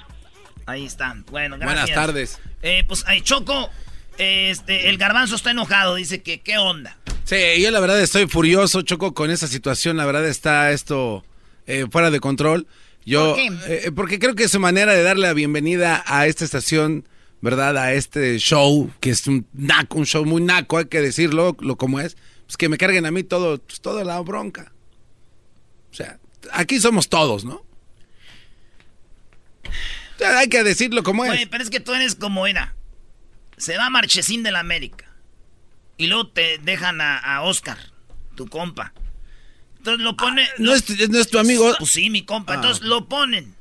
Ahí 0.66 0.86
está. 0.86 1.16
Bueno, 1.30 1.56
gracias. 1.58 1.86
Buenas 1.86 1.94
tardes. 1.94 2.40
Eh, 2.62 2.84
pues, 2.86 3.04
ahí, 3.06 3.22
Choco, 3.22 3.70
este, 4.18 4.88
el 4.88 4.98
garbanzo 4.98 5.34
está 5.34 5.50
enojado. 5.50 5.94
Dice 5.96 6.22
que, 6.22 6.40
¿qué 6.40 6.58
onda? 6.58 6.96
Sí, 7.24 7.36
yo 7.60 7.70
la 7.70 7.80
verdad 7.80 8.00
estoy 8.00 8.26
furioso, 8.26 8.82
Choco, 8.82 9.14
con 9.14 9.30
esa 9.30 9.46
situación. 9.46 9.96
La 9.96 10.04
verdad 10.04 10.26
está 10.26 10.70
esto 10.72 11.24
eh, 11.66 11.86
fuera 11.90 12.10
de 12.10 12.20
control. 12.20 12.66
Yo, 13.06 13.34
¿Por 13.34 13.36
qué? 13.36 13.86
eh, 13.86 13.92
porque 13.92 14.18
creo 14.18 14.34
que 14.34 14.46
su 14.48 14.60
manera 14.60 14.92
de 14.92 15.02
darle 15.02 15.26
la 15.26 15.32
bienvenida 15.32 16.04
a 16.06 16.26
esta 16.26 16.44
estación, 16.44 17.08
¿verdad? 17.40 17.78
A 17.78 17.94
este 17.94 18.38
show, 18.38 18.90
que 19.00 19.10
es 19.10 19.26
un 19.26 19.46
naco, 19.54 19.98
un 19.98 20.06
show 20.06 20.24
muy 20.24 20.42
naco, 20.42 20.76
hay 20.76 20.84
que 20.84 21.00
decirlo, 21.00 21.56
lo 21.60 21.76
como 21.76 21.98
es, 22.00 22.16
pues 22.46 22.56
que 22.58 22.68
me 22.68 22.76
carguen 22.76 23.06
a 23.06 23.10
mí 23.10 23.22
todo, 23.22 23.58
pues, 23.58 23.80
toda 23.80 24.04
la 24.04 24.20
bronca. 24.20 24.72
O 25.90 25.94
sea, 25.94 26.18
aquí 26.52 26.78
somos 26.78 27.08
todos, 27.08 27.44
¿no? 27.44 27.64
Hay 30.36 30.48
que 30.48 30.62
decirlo 30.64 31.02
como 31.02 31.24
es. 31.24 31.30
Güey, 31.30 31.46
pero 31.46 31.62
es 31.64 31.70
que 31.70 31.80
tú 31.80 31.94
eres 31.94 32.14
como 32.14 32.46
era. 32.46 32.74
Se 33.56 33.76
va 33.76 33.88
Marchesín 33.90 34.42
de 34.42 34.50
la 34.52 34.60
América. 34.60 35.06
Y 35.96 36.06
luego 36.06 36.28
te 36.28 36.58
dejan 36.58 37.00
a, 37.00 37.18
a 37.18 37.42
Oscar, 37.42 37.78
tu 38.36 38.46
compa. 38.48 38.92
Entonces 39.78 40.02
lo 40.04 40.16
pone. 40.16 40.46
no 40.58 40.74
es- 40.74 41.08
no 41.08 41.18
es 41.18 41.28
tu 41.28 41.38
amigo. 41.38 41.74
Pues 41.78 41.90
sí, 41.90 42.10
mi 42.10 42.22
compa. 42.24 42.52
Ah. 42.52 42.56
Entonces 42.56 42.82
lo 42.84 43.08
ponen. 43.08 43.54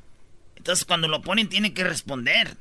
Entonces 0.56 0.86
cuando 0.86 1.08
lo 1.08 1.22
ponen 1.22 1.48
tiene 1.48 1.74
que 1.74 1.84
responder. 1.84 2.58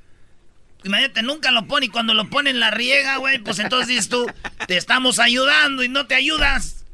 Imagínate, 0.85 1.23
nunca 1.23 1.51
lo 1.51 1.67
pone 1.67 1.87
y 1.87 1.89
cuando 1.89 2.15
lo 2.15 2.31
ponen 2.31 2.61
la 2.61 2.71
riega, 2.71 3.17
güey, 3.17 3.39
pues 3.41 3.59
entonces 3.59 3.89
dices 3.89 4.09
tú, 4.09 4.27
te 4.69 4.77
estamos 4.77 5.19
ayudando 5.19 5.83
y 5.83 5.89
no 5.89 6.07
te 6.07 6.15
ayudas. 6.15 6.85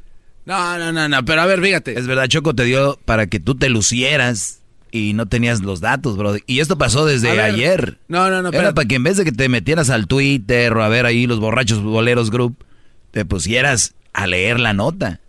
No, 0.45 0.77
no, 0.79 0.91
no, 0.91 1.07
no, 1.07 1.23
pero 1.23 1.41
a 1.41 1.45
ver, 1.45 1.61
fíjate. 1.61 1.97
Es 1.97 2.07
verdad, 2.07 2.27
Choco 2.27 2.55
te 2.55 2.63
dio 2.63 2.99
para 3.05 3.27
que 3.27 3.39
tú 3.39 3.53
te 3.55 3.69
lucieras 3.69 4.61
y 4.95 5.13
no 5.13 5.25
tenías 5.27 5.61
los 5.61 5.81
datos, 5.81 6.17
Brody. 6.17 6.39
Y 6.47 6.59
esto 6.59 6.77
pasó 6.77 7.05
desde 7.05 7.31
ver. 7.31 7.39
ayer. 7.41 7.99
No, 8.07 8.29
no, 8.29 8.41
no, 8.41 8.49
Era 8.49 8.49
espérate. 8.49 8.73
para 8.75 8.87
que 8.87 8.95
en 8.95 9.03
vez 9.03 9.17
de 9.17 9.25
que 9.25 9.31
te 9.31 9.49
metieras 9.49 9.89
al 9.89 10.07
Twitter 10.07 10.73
o 10.73 10.83
a 10.83 10.87
ver 10.89 11.05
ahí 11.05 11.27
los 11.27 11.39
borrachos 11.39 11.81
boleros 11.81 12.31
group, 12.31 12.63
te 13.11 13.25
pusieras 13.25 13.93
a 14.13 14.27
leer 14.27 14.59
la 14.59 14.73
nota. 14.73 15.19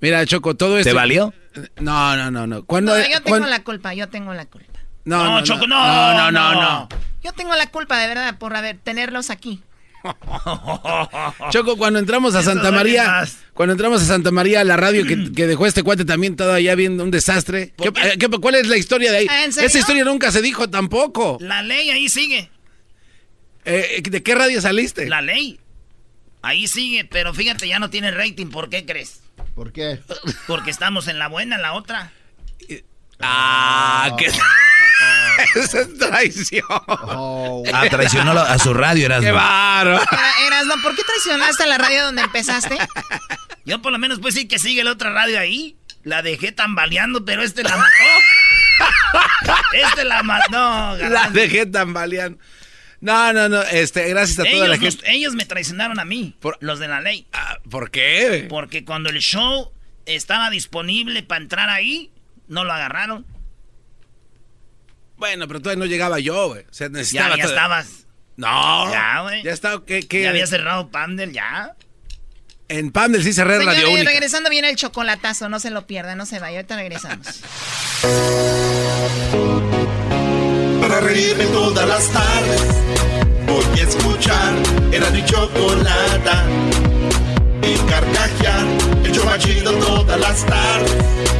Mira, 0.00 0.24
Choco, 0.26 0.56
todo 0.56 0.78
esto. 0.78 0.90
¿Te 0.90 0.94
valió? 0.94 1.34
No, 1.80 2.16
no, 2.16 2.30
no, 2.30 2.46
no. 2.46 2.64
Cuando, 2.64 2.94
No, 2.96 3.02
yo 3.02 3.08
tengo 3.20 3.28
cuando- 3.28 3.48
la 3.48 3.62
culpa, 3.62 3.92
yo 3.94 4.08
tengo 4.08 4.32
la 4.34 4.46
culpa. 4.46 4.66
No, 5.04 5.24
No, 5.24 5.30
no, 5.40 5.42
Choco, 5.44 5.66
no, 5.66 5.76
no, 6.14 6.30
no, 6.30 6.54
no, 6.54 6.62
no. 6.62 6.88
Yo 7.22 7.32
tengo 7.32 7.54
la 7.54 7.66
culpa, 7.66 7.98
de 7.98 8.06
verdad, 8.08 8.38
por 8.38 8.56
haber 8.56 8.78
tenerlos 8.78 9.28
aquí. 9.30 9.60
Choco, 11.50 11.76
cuando 11.76 11.98
entramos 11.98 12.34
a 12.34 12.42
Santa 12.42 12.70
María, 12.70 13.26
cuando 13.54 13.72
entramos 13.72 14.02
a 14.02 14.04
Santa 14.04 14.30
María, 14.30 14.64
la 14.64 14.76
radio 14.76 15.04
que, 15.06 15.32
que 15.32 15.46
dejó 15.46 15.66
este 15.66 15.82
cuate 15.82 16.04
también 16.04 16.36
todavía 16.36 16.74
viendo 16.74 17.04
un 17.04 17.10
desastre. 17.10 17.72
¿Qué- 17.76 17.88
eh, 17.88 18.16
qué- 18.18 18.28
cuál 18.28 18.54
es 18.54 18.66
la 18.68 18.76
historia 18.76 19.12
de 19.12 19.18
ahí? 19.18 19.26
¿Ah? 19.28 19.44
Esa 19.44 19.78
historia 19.78 20.04
nunca 20.04 20.30
se 20.32 20.40
dijo 20.42 20.68
tampoco. 20.70 21.38
La 21.40 21.62
ley 21.62 21.90
ahí 21.90 22.08
sigue. 22.08 22.50
Eh, 23.64 24.02
¿De 24.02 24.22
qué 24.22 24.34
radio 24.34 24.60
saliste? 24.60 25.08
La 25.08 25.20
ley. 25.20 25.60
Ahí 26.42 26.66
sigue, 26.66 27.04
pero 27.04 27.34
fíjate, 27.34 27.68
ya 27.68 27.78
no 27.78 27.90
tiene 27.90 28.10
rating. 28.10 28.46
¿Por 28.46 28.70
qué 28.70 28.86
crees? 28.86 29.20
¿Por 29.54 29.72
qué? 29.72 30.00
Porque 30.46 30.70
estamos 30.70 31.06
en 31.08 31.18
la 31.18 31.28
buena, 31.28 31.56
en 31.56 31.62
la 31.62 31.74
otra. 31.74 32.12
Ah, 33.20 34.14
qué... 34.18 34.30
Esa 35.54 35.80
es 35.80 35.98
traición. 35.98 36.64
Oh, 36.86 37.62
Ah, 37.72 37.84
traicionó 37.90 38.32
a 38.32 38.58
su 38.58 38.72
radio, 38.74 39.06
eras. 39.06 39.22
Qué 39.22 39.32
bárbaro. 39.32 40.02
Era- 40.10 40.46
Erasno, 40.46 40.74
¿por 40.82 40.94
qué 40.96 41.02
traicionaste 41.04 41.62
a 41.64 41.66
la 41.66 41.78
radio 41.78 42.04
donde 42.04 42.22
empezaste? 42.22 42.76
Yo 43.64 43.80
por 43.82 43.92
lo 43.92 43.98
menos 43.98 44.18
pues 44.20 44.34
sí 44.34 44.48
que 44.48 44.58
sigue 44.58 44.82
la 44.84 44.92
otra 44.92 45.10
radio 45.12 45.38
ahí. 45.38 45.76
La 46.02 46.22
dejé 46.22 46.50
tambaleando, 46.52 47.24
pero 47.24 47.42
este 47.42 47.62
la 47.62 47.76
mató. 47.76 49.54
este 49.72 50.04
la 50.04 50.22
mató. 50.22 50.50
No, 50.50 50.96
La 51.08 51.28
dejé 51.30 51.66
tambaleando. 51.66 52.38
No, 53.00 53.32
no, 53.32 53.48
no. 53.48 53.62
Este, 53.62 54.08
gracias 54.08 54.38
a 54.40 54.42
toda 54.50 54.66
ellos, 54.76 54.98
la 55.02 55.10
ellos 55.10 55.34
me 55.34 55.46
traicionaron 55.46 55.98
a 56.00 56.04
mí, 56.04 56.36
los 56.60 56.78
de 56.78 56.88
la 56.88 57.00
ley. 57.00 57.26
Ah, 57.32 57.58
¿Por 57.70 57.90
qué? 57.90 58.46
Porque 58.48 58.84
cuando 58.84 59.08
el 59.10 59.18
show 59.20 59.72
estaba 60.06 60.50
disponible 60.50 61.22
para 61.22 61.42
entrar 61.42 61.68
ahí, 61.70 62.10
no 62.48 62.64
lo 62.64 62.72
agarraron. 62.72 63.26
Bueno, 65.20 65.46
pero 65.46 65.60
todavía 65.60 65.84
no 65.84 65.86
llegaba 65.86 66.18
yo, 66.18 66.48
güey. 66.48 66.62
O 66.62 66.72
sea, 66.72 66.88
necesitaba. 66.88 67.36
Ya, 67.36 67.44
ya 67.44 67.48
estabas. 67.48 68.06
No. 68.36 68.90
Ya, 68.90 69.20
güey. 69.20 69.42
Ya 69.42 69.52
estaba. 69.52 69.84
¿qué, 69.84 70.02
qué? 70.02 70.22
Ya 70.22 70.30
había 70.30 70.46
cerrado 70.46 70.88
Pandel, 70.90 71.32
ya. 71.32 71.76
En 72.68 72.90
Pandel 72.90 73.22
sí 73.22 73.32
cerré 73.32 73.58
Señores, 73.58 73.80
Radio 73.80 73.94
Única. 73.94 74.10
regresando 74.10 74.48
viene 74.48 74.70
el 74.70 74.76
chocolatazo, 74.76 75.48
no 75.48 75.60
se 75.60 75.70
lo 75.70 75.86
pierdan, 75.86 76.16
no 76.16 76.24
se 76.24 76.38
vaya, 76.38 76.58
ahorita 76.58 76.76
regresamos. 76.76 77.40
Para 80.80 81.00
reírme 81.00 81.44
todas 81.46 81.86
las 81.86 82.08
tardes, 82.08 82.62
voy 83.46 83.80
a 83.80 83.82
escuchar 83.82 84.54
era 84.92 85.10
mi 85.10 85.24
chocolata. 85.24 86.46
Y 87.62 87.76
carcajear, 87.90 88.66
el 89.04 89.12
show 89.12 89.24
más 89.26 89.38
chido 89.40 89.72
todas 89.74 90.18
las 90.18 90.46
tardes. 90.46 91.39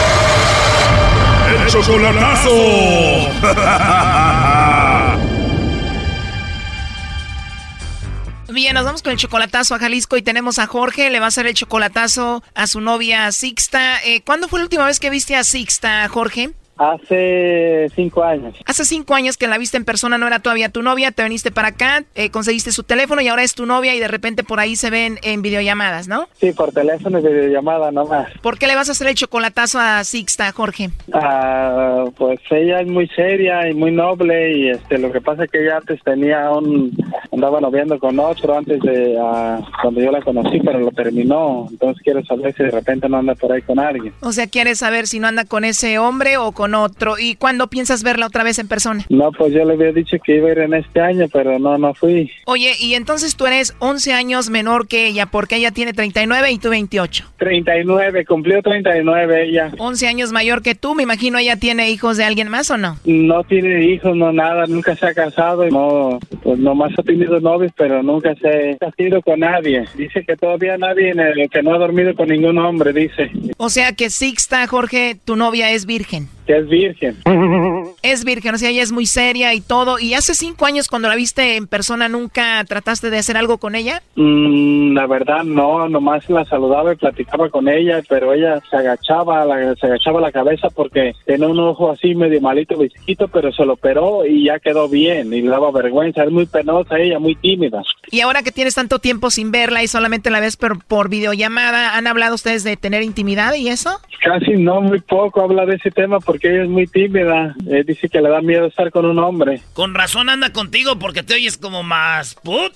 Chocolatazo. 1.71 2.51
Bien, 8.49 8.73
nos 8.73 8.83
vamos 8.83 9.01
con 9.01 9.13
el 9.13 9.17
chocolatazo 9.17 9.75
a 9.75 9.79
Jalisco 9.79 10.17
y 10.17 10.21
tenemos 10.21 10.59
a 10.59 10.67
Jorge, 10.67 11.09
le 11.09 11.19
va 11.19 11.25
a 11.25 11.27
hacer 11.29 11.47
el 11.47 11.53
chocolatazo 11.53 12.43
a 12.53 12.67
su 12.67 12.81
novia 12.81 13.31
Sixta. 13.31 14.03
Eh, 14.03 14.21
¿Cuándo 14.25 14.49
fue 14.49 14.59
la 14.59 14.65
última 14.65 14.85
vez 14.85 14.99
que 14.99 15.09
viste 15.09 15.37
a 15.37 15.45
Sixta, 15.45 16.05
Jorge? 16.09 16.51
Hace 16.81 17.89
cinco 17.93 18.23
años. 18.23 18.55
Hace 18.65 18.85
cinco 18.85 19.13
años 19.13 19.37
que 19.37 19.45
la 19.45 19.59
viste 19.59 19.77
en 19.77 19.85
persona, 19.85 20.17
no 20.17 20.25
era 20.25 20.39
todavía 20.39 20.69
tu 20.69 20.81
novia, 20.81 21.11
te 21.11 21.21
viniste 21.23 21.51
para 21.51 21.67
acá, 21.67 22.03
eh, 22.15 22.31
conseguiste 22.31 22.71
su 22.71 22.81
teléfono 22.81 23.21
y 23.21 23.27
ahora 23.27 23.43
es 23.43 23.53
tu 23.53 23.67
novia 23.67 23.93
y 23.93 23.99
de 23.99 24.07
repente 24.07 24.43
por 24.43 24.59
ahí 24.59 24.75
se 24.75 24.89
ven 24.89 25.19
en 25.21 25.43
videollamadas, 25.43 26.07
¿no? 26.07 26.27
Sí, 26.39 26.53
por 26.53 26.71
teléfono 26.71 27.19
y 27.19 27.21
videollamada 27.21 27.91
nomás. 27.91 28.31
¿Por 28.41 28.57
qué 28.57 28.65
le 28.65 28.75
vas 28.75 28.89
a 28.89 28.93
hacer 28.93 29.05
el 29.07 29.13
chocolatazo 29.13 29.79
a 29.79 30.03
Sixta, 30.03 30.51
Jorge? 30.53 30.89
Ah, 31.13 32.05
pues 32.17 32.39
ella 32.49 32.81
es 32.81 32.87
muy 32.87 33.07
seria 33.09 33.69
y 33.69 33.75
muy 33.75 33.91
noble 33.91 34.57
y 34.57 34.69
este 34.69 34.97
lo 34.97 35.11
que 35.11 35.21
pasa 35.21 35.43
es 35.43 35.51
que 35.51 35.61
ella 35.61 35.77
antes 35.77 36.01
tenía 36.03 36.49
un 36.49 36.91
andaba 37.31 37.61
noviando 37.61 37.99
con 37.99 38.19
otro 38.19 38.57
antes 38.57 38.79
de 38.81 39.17
ah, 39.21 39.59
cuando 39.83 40.01
yo 40.01 40.11
la 40.11 40.21
conocí, 40.21 40.59
pero 40.59 40.79
lo 40.79 40.91
terminó. 40.91 41.67
Entonces 41.69 42.01
quiero 42.03 42.25
saber 42.25 42.55
si 42.55 42.63
de 42.63 42.71
repente 42.71 43.07
no 43.07 43.17
anda 43.17 43.35
por 43.35 43.51
ahí 43.51 43.61
con 43.61 43.77
alguien. 43.77 44.13
O 44.21 44.31
sea, 44.31 44.47
¿quieres 44.47 44.79
saber 44.79 45.05
si 45.05 45.19
no 45.19 45.27
anda 45.27 45.45
con 45.45 45.63
ese 45.63 45.99
hombre 45.99 46.37
o 46.37 46.51
con 46.51 46.70
otro. 46.75 47.17
¿Y 47.19 47.35
cuándo 47.35 47.67
piensas 47.67 48.03
verla 48.03 48.27
otra 48.27 48.43
vez 48.43 48.59
en 48.59 48.67
persona? 48.67 49.05
No, 49.09 49.31
pues 49.31 49.53
yo 49.53 49.65
le 49.65 49.73
había 49.73 49.91
dicho 49.91 50.17
que 50.23 50.37
iba 50.37 50.49
a 50.49 50.51
ir 50.51 50.59
en 50.59 50.73
este 50.73 51.01
año, 51.01 51.27
pero 51.31 51.59
no, 51.59 51.77
no 51.77 51.93
fui. 51.93 52.31
Oye, 52.45 52.73
y 52.79 52.95
entonces 52.95 53.35
tú 53.35 53.45
eres 53.45 53.75
11 53.79 54.13
años 54.13 54.49
menor 54.49 54.87
que 54.87 55.07
ella, 55.07 55.25
porque 55.25 55.55
ella 55.55 55.71
tiene 55.71 55.93
39 55.93 56.51
y 56.51 56.57
tú 56.57 56.69
28. 56.69 57.31
39, 57.37 58.25
cumplió 58.25 58.61
39 58.61 59.43
ella. 59.49 59.71
11 59.77 60.07
años 60.07 60.31
mayor 60.31 60.61
que 60.61 60.75
tú, 60.75 60.95
me 60.95 61.03
imagino 61.03 61.37
ella 61.37 61.55
tiene 61.55 61.89
hijos 61.89 62.17
de 62.17 62.23
alguien 62.23 62.49
más 62.49 62.71
o 62.71 62.77
no? 62.77 62.97
No 63.05 63.43
tiene 63.43 63.85
hijos, 63.85 64.15
no 64.15 64.31
nada, 64.31 64.65
nunca 64.67 64.95
se 64.95 65.07
ha 65.07 65.13
casado, 65.13 65.67
no, 65.69 66.19
pues 66.43 66.59
nomás 66.59 66.91
ha 66.97 67.03
tenido 67.03 67.39
novios, 67.39 67.71
pero 67.75 68.03
nunca 68.03 68.33
se 68.35 68.77
ha 68.79 68.91
ido 68.97 69.21
con 69.21 69.39
nadie. 69.39 69.85
Dice 69.95 70.23
que 70.25 70.35
todavía 70.35 70.77
nadie, 70.77 71.13
que 71.51 71.63
no 71.63 71.73
ha 71.73 71.77
dormido 71.77 72.15
con 72.15 72.29
ningún 72.29 72.57
hombre, 72.57 72.93
dice. 72.93 73.31
O 73.57 73.69
sea 73.69 73.93
que 73.93 74.09
Sixta, 74.09 74.65
Jorge, 74.67 75.17
tu 75.23 75.35
novia 75.35 75.71
es 75.71 75.85
virgen 75.85 76.27
es 76.47 76.67
virgen. 76.69 77.17
Es 78.03 78.25
virgen, 78.25 78.55
o 78.55 78.57
sea, 78.57 78.69
ella 78.69 78.81
es 78.81 78.91
muy 78.91 79.05
seria 79.05 79.53
y 79.53 79.61
todo. 79.61 79.99
¿Y 79.99 80.13
hace 80.13 80.33
cinco 80.33 80.65
años 80.65 80.87
cuando 80.87 81.07
la 81.07 81.15
viste 81.15 81.55
en 81.55 81.67
persona 81.67 82.09
nunca 82.09 82.63
trataste 82.67 83.09
de 83.09 83.19
hacer 83.19 83.37
algo 83.37 83.57
con 83.57 83.75
ella? 83.75 84.01
Mm, 84.15 84.93
la 84.93 85.07
verdad 85.07 85.43
no, 85.43 85.87
nomás 85.87 86.29
la 86.29 86.45
saludaba 86.45 86.93
y 86.93 86.95
platicaba 86.95 87.49
con 87.49 87.67
ella, 87.67 88.01
pero 88.09 88.33
ella 88.33 88.59
se 88.69 88.77
agachaba, 88.77 89.45
la, 89.45 89.75
se 89.75 89.85
agachaba 89.85 90.19
la 90.21 90.31
cabeza 90.31 90.69
porque 90.69 91.13
tenía 91.25 91.47
un 91.47 91.59
ojo 91.59 91.91
así 91.91 92.15
medio 92.15 92.41
malito, 92.41 92.77
visquito, 92.77 93.27
pero 93.27 93.51
se 93.51 93.65
lo 93.65 93.73
operó 93.73 94.25
y 94.25 94.45
ya 94.45 94.59
quedó 94.59 94.89
bien 94.89 95.33
y 95.33 95.41
le 95.41 95.49
daba 95.49 95.71
vergüenza. 95.71 96.23
Es 96.23 96.31
muy 96.31 96.45
penosa 96.45 96.97
ella, 96.97 97.19
muy 97.19 97.35
tímida. 97.35 97.83
Y 98.09 98.21
ahora 98.21 98.43
que 98.43 98.51
tienes 98.51 98.75
tanto 98.75 98.99
tiempo 98.99 99.29
sin 99.29 99.51
verla 99.51 99.83
y 99.83 99.87
solamente 99.87 100.29
la 100.29 100.39
ves 100.39 100.57
por, 100.57 100.83
por 100.83 101.09
videollamada, 101.09 101.95
¿han 101.95 102.07
hablado 102.07 102.35
ustedes 102.35 102.63
de 102.63 102.77
tener 102.77 103.03
intimidad 103.03 103.53
y 103.53 103.69
eso? 103.69 103.99
Casi 104.23 104.51
no, 104.51 104.81
muy 104.81 104.99
poco 104.99 105.41
habla 105.41 105.65
de 105.65 105.75
ese 105.75 105.91
tema 105.91 106.19
porque 106.19 106.49
ella 106.49 106.63
es 106.63 106.69
muy 106.69 106.87
tímida. 106.87 107.55
Eh, 107.69 107.83
dice 107.93 108.09
que 108.09 108.21
le 108.21 108.29
da 108.29 108.41
miedo 108.41 108.65
estar 108.65 108.91
con 108.91 109.05
un 109.05 109.19
hombre. 109.19 109.61
Con 109.73 109.93
razón 109.93 110.29
anda 110.29 110.51
contigo 110.51 110.97
porque 110.99 111.23
te 111.23 111.35
oyes 111.35 111.57
como 111.57 111.83
más 111.83 112.35
put. 112.35 112.73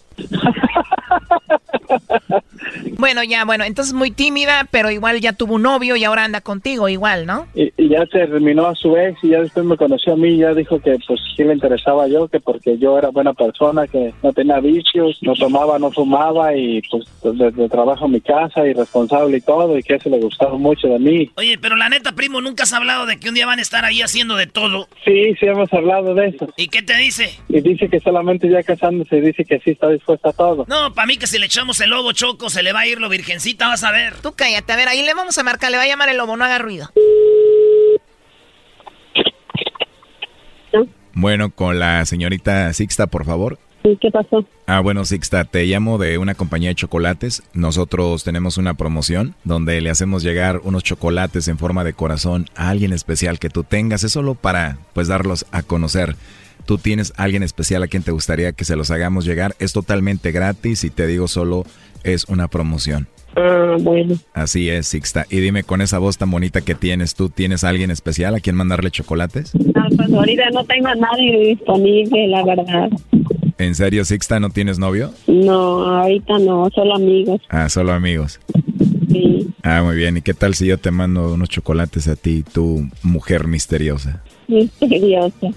Bueno, 2.97 3.23
ya, 3.23 3.45
bueno, 3.45 3.63
entonces 3.63 3.93
muy 3.93 4.11
tímida, 4.11 4.67
pero 4.71 4.91
igual 4.91 5.21
ya 5.21 5.33
tuvo 5.33 5.55
un 5.55 5.63
novio 5.63 5.95
y 5.95 6.03
ahora 6.03 6.23
anda 6.23 6.41
contigo 6.41 6.89
igual, 6.89 7.25
¿no? 7.25 7.47
Y, 7.53 7.71
ya 7.87 8.05
terminó 8.07 8.65
a 8.65 8.75
su 8.75 8.97
ex 8.97 9.23
y 9.23 9.29
ya 9.29 9.41
después 9.41 9.65
me 9.65 9.77
conoció 9.77 10.13
a 10.13 10.17
mí 10.17 10.29
y 10.29 10.37
ya 10.39 10.53
dijo 10.53 10.79
que 10.79 10.97
pues 11.07 11.19
sí 11.35 11.43
le 11.43 11.53
interesaba 11.53 12.07
yo, 12.07 12.27
que 12.27 12.39
porque 12.39 12.77
yo 12.79 12.97
era 12.97 13.09
buena 13.09 13.33
persona, 13.33 13.85
que 13.87 14.11
no 14.23 14.33
tenía 14.33 14.59
vicios, 14.59 15.19
no 15.21 15.33
tomaba, 15.35 15.77
no 15.77 15.91
fumaba 15.91 16.55
y 16.55 16.81
pues 16.89 17.05
desde 17.37 17.69
trabajo 17.69 18.05
en 18.05 18.13
mi 18.13 18.21
casa 18.21 18.65
y 18.65 18.73
responsable 18.73 19.37
y 19.37 19.41
todo 19.41 19.77
y 19.77 19.83
que 19.83 19.95
eso 19.95 20.09
le 20.09 20.19
gustaba 20.19 20.57
mucho 20.57 20.87
de 20.87 20.99
mí. 20.99 21.29
Oye, 21.37 21.57
pero 21.59 21.75
la 21.75 21.89
neta, 21.89 22.13
primo, 22.13 22.41
nunca 22.41 22.63
has 22.63 22.73
hablado 22.73 23.05
de 23.05 23.19
que 23.19 23.29
un 23.29 23.35
día 23.35 23.45
van 23.45 23.59
a 23.59 23.61
estar 23.61 23.85
ahí 23.85 24.01
haciendo 24.01 24.35
de 24.35 24.47
todo. 24.47 24.87
Sí, 25.05 25.35
sí 25.39 25.45
hemos 25.45 25.71
hablado 25.71 26.15
de 26.15 26.29
eso. 26.29 26.47
¿Y 26.57 26.67
qué 26.67 26.81
te 26.81 26.97
dice? 26.97 27.29
Y 27.49 27.61
dice 27.61 27.87
que 27.87 27.99
solamente 27.99 28.49
ya 28.49 28.63
casándose 28.63 29.21
dice 29.21 29.45
que 29.45 29.59
sí 29.59 29.71
está 29.71 29.89
dispuesta 29.89 30.04
a 30.07 30.33
todo. 30.33 30.65
No, 30.67 30.93
para 30.93 31.05
mí 31.05 31.17
que 31.17 31.27
si 31.27 31.39
le 31.39 31.45
echamos 31.45 31.79
el 31.81 31.89
lobo 31.89 32.11
choco 32.11 32.49
se 32.49 32.63
le 32.63 32.73
va 32.73 32.81
a 32.81 32.87
ir 32.87 32.99
lo 32.99 33.09
virgencita, 33.09 33.67
vas 33.67 33.83
a 33.83 33.91
ver. 33.91 34.15
Tú 34.21 34.33
cállate, 34.33 34.71
a 34.73 34.75
ver, 34.75 34.87
ahí 34.87 35.03
le 35.03 35.13
vamos 35.13 35.37
a 35.37 35.43
marcar, 35.43 35.71
le 35.71 35.77
va 35.77 35.83
a 35.83 35.87
llamar 35.87 36.09
el 36.09 36.17
lobo, 36.17 36.37
no 36.37 36.45
haga 36.45 36.57
ruido. 36.57 36.89
Bueno, 41.13 41.49
con 41.49 41.79
la 41.79 42.05
señorita 42.05 42.71
Sixta, 42.73 43.07
por 43.07 43.25
favor. 43.25 43.57
¿Qué 44.01 44.09
pasó? 44.11 44.45
Ah, 44.65 44.79
bueno, 44.79 45.05
Sixta, 45.05 45.45
te 45.45 45.63
llamo 45.65 45.97
de 45.97 46.17
una 46.17 46.33
compañía 46.33 46.69
de 46.69 46.75
chocolates. 46.75 47.43
Nosotros 47.53 48.23
tenemos 48.23 48.57
una 48.57 48.73
promoción 48.73 49.35
donde 49.43 49.79
le 49.79 49.91
hacemos 49.91 50.23
llegar 50.23 50.59
unos 50.63 50.83
chocolates 50.83 51.47
en 51.47 51.59
forma 51.59 51.83
de 51.83 51.93
corazón 51.93 52.47
a 52.55 52.69
alguien 52.69 52.93
especial 52.93 53.37
que 53.39 53.49
tú 53.49 53.63
tengas. 53.63 54.03
Es 54.03 54.11
solo 54.11 54.33
para, 54.35 54.79
pues, 54.93 55.07
darlos 55.07 55.45
a 55.51 55.61
conocer. 55.61 56.15
Tú 56.65 56.77
tienes 56.77 57.13
alguien 57.15 57.43
especial 57.43 57.83
a 57.83 57.87
quien 57.87 58.03
te 58.03 58.11
gustaría 58.11 58.51
que 58.53 58.65
se 58.65 58.75
los 58.75 58.91
hagamos 58.91 59.25
llegar. 59.25 59.55
Es 59.59 59.73
totalmente 59.73 60.31
gratis 60.31 60.83
y 60.83 60.89
te 60.89 61.07
digo 61.07 61.27
solo 61.27 61.65
es 62.03 62.25
una 62.25 62.47
promoción. 62.47 63.07
Ah, 63.35 63.75
bueno. 63.79 64.15
Así 64.33 64.69
es, 64.69 64.87
Sixta. 64.87 65.25
Y 65.29 65.37
dime, 65.37 65.63
con 65.63 65.81
esa 65.81 65.99
voz 65.99 66.17
tan 66.17 66.31
bonita 66.31 66.61
que 66.61 66.73
tienes, 66.73 67.15
¿tú 67.15 67.29
tienes 67.29 67.63
alguien 67.63 67.91
especial 67.91 68.33
a 68.35 68.39
quien 68.39 68.55
mandarle 68.55 68.91
chocolates? 68.91 69.51
Ah, 69.75 69.87
pues 69.95 70.13
ahorita 70.13 70.49
no 70.53 70.63
tengo 70.63 70.87
a 70.87 70.95
nadie 70.95 71.49
disponible, 71.49 72.27
la 72.27 72.43
verdad. 72.45 72.89
¿En 73.57 73.75
serio, 73.75 74.05
Sixta, 74.05 74.39
no 74.39 74.49
tienes 74.49 74.79
novio? 74.79 75.11
No, 75.27 75.85
ahorita 75.85 76.39
no, 76.39 76.69
solo 76.73 76.95
amigos. 76.95 77.41
Ah, 77.49 77.69
solo 77.69 77.93
amigos. 77.93 78.39
Sí. 79.11 79.47
Ah, 79.63 79.81
muy 79.83 79.95
bien. 79.95 80.17
¿Y 80.17 80.21
qué 80.21 80.33
tal 80.33 80.55
si 80.55 80.67
yo 80.67 80.77
te 80.77 80.91
mando 80.91 81.33
unos 81.33 81.49
chocolates 81.49 82.07
a 82.07 82.15
ti, 82.15 82.43
tu 82.43 82.89
mujer 83.01 83.47
misteriosa? 83.47 84.23
Misteriosa. 84.47 85.49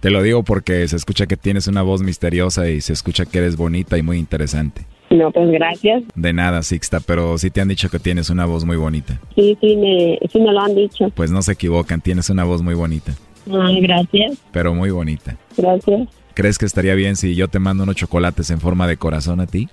Te 0.00 0.10
lo 0.10 0.22
digo 0.22 0.42
porque 0.42 0.86
se 0.88 0.96
escucha 0.96 1.26
que 1.26 1.36
tienes 1.36 1.66
una 1.66 1.82
voz 1.82 2.02
misteriosa 2.02 2.68
y 2.68 2.80
se 2.80 2.92
escucha 2.92 3.24
que 3.26 3.38
eres 3.38 3.56
bonita 3.56 3.98
y 3.98 4.02
muy 4.02 4.18
interesante. 4.18 4.86
No, 5.10 5.30
pues 5.32 5.50
gracias. 5.50 6.04
De 6.14 6.32
nada, 6.32 6.62
Sixta, 6.62 7.00
pero 7.00 7.36
sí 7.36 7.50
te 7.50 7.60
han 7.60 7.68
dicho 7.68 7.90
que 7.90 7.98
tienes 7.98 8.30
una 8.30 8.44
voz 8.44 8.64
muy 8.64 8.76
bonita. 8.76 9.20
Sí, 9.34 9.58
sí 9.60 9.76
me, 9.76 10.18
sí 10.30 10.40
me 10.40 10.52
lo 10.52 10.60
han 10.60 10.74
dicho. 10.74 11.10
Pues 11.10 11.30
no 11.32 11.42
se 11.42 11.52
equivocan, 11.52 12.00
tienes 12.00 12.30
una 12.30 12.44
voz 12.44 12.62
muy 12.62 12.74
bonita. 12.74 13.12
Ay, 13.50 13.80
gracias. 13.80 14.38
Pero 14.52 14.74
muy 14.74 14.90
bonita. 14.90 15.36
Gracias. 15.56 16.08
¿Crees 16.34 16.58
que 16.58 16.66
estaría 16.66 16.94
bien 16.94 17.16
si 17.16 17.34
yo 17.34 17.48
te 17.48 17.58
mando 17.58 17.82
unos 17.82 17.96
chocolates 17.96 18.50
en 18.50 18.60
forma 18.60 18.86
de 18.86 18.96
corazón 18.96 19.40
a 19.40 19.46
ti? 19.46 19.68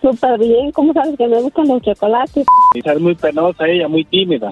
Súper 0.00 0.38
bien, 0.38 0.70
¿cómo 0.72 0.92
sabes 0.92 1.16
que 1.16 1.26
me 1.26 1.40
gustan 1.42 1.66
los 1.66 1.82
chocolates? 1.82 2.44
Es 2.84 3.00
muy 3.00 3.14
penosa 3.16 3.66
ella, 3.66 3.88
muy 3.88 4.04
tímida. 4.04 4.50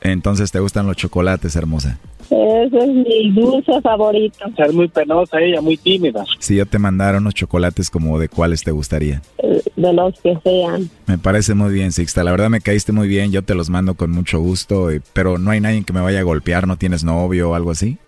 Entonces, 0.00 0.50
¿te 0.50 0.60
gustan 0.60 0.86
los 0.86 0.96
chocolates, 0.96 1.54
hermosa? 1.56 1.98
Ese 2.30 2.78
es 2.78 2.88
mi 2.88 3.30
dulce 3.32 3.80
favorito. 3.82 4.46
Es 4.56 4.72
muy 4.72 4.88
penosa 4.88 5.40
ella, 5.40 5.60
muy 5.60 5.76
tímida. 5.76 6.24
Si 6.38 6.56
yo 6.56 6.66
te 6.66 6.78
mandara 6.78 7.18
unos 7.18 7.34
chocolates, 7.34 7.90
como 7.90 8.18
de 8.18 8.28
cuáles 8.28 8.64
te 8.64 8.70
gustaría? 8.70 9.20
Eh, 9.38 9.62
de 9.76 9.92
los 9.92 10.18
que 10.20 10.38
sean. 10.42 10.88
Me 11.06 11.18
parece 11.18 11.54
muy 11.54 11.72
bien, 11.72 11.92
Sixta. 11.92 12.24
La 12.24 12.30
verdad 12.30 12.48
me 12.48 12.60
caíste 12.60 12.92
muy 12.92 13.06
bien. 13.06 13.32
Yo 13.32 13.42
te 13.42 13.54
los 13.54 13.68
mando 13.68 13.94
con 13.94 14.10
mucho 14.10 14.40
gusto. 14.40 14.88
Pero 15.12 15.38
no 15.38 15.50
hay 15.50 15.60
nadie 15.60 15.84
que 15.84 15.92
me 15.92 16.00
vaya 16.00 16.20
a 16.20 16.24
golpear. 16.24 16.66
¿No 16.66 16.76
tienes 16.76 17.04
novio 17.04 17.50
o 17.50 17.54
algo 17.54 17.70
así? 17.70 17.98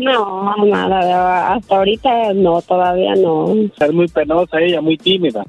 No, 0.00 0.54
nada, 0.66 1.54
hasta 1.54 1.76
ahorita 1.76 2.32
no, 2.34 2.62
todavía 2.62 3.14
no. 3.16 3.52
Es 3.52 3.92
muy 3.92 4.08
penosa 4.08 4.60
ella, 4.60 4.80
muy 4.80 4.96
tímida. 4.96 5.44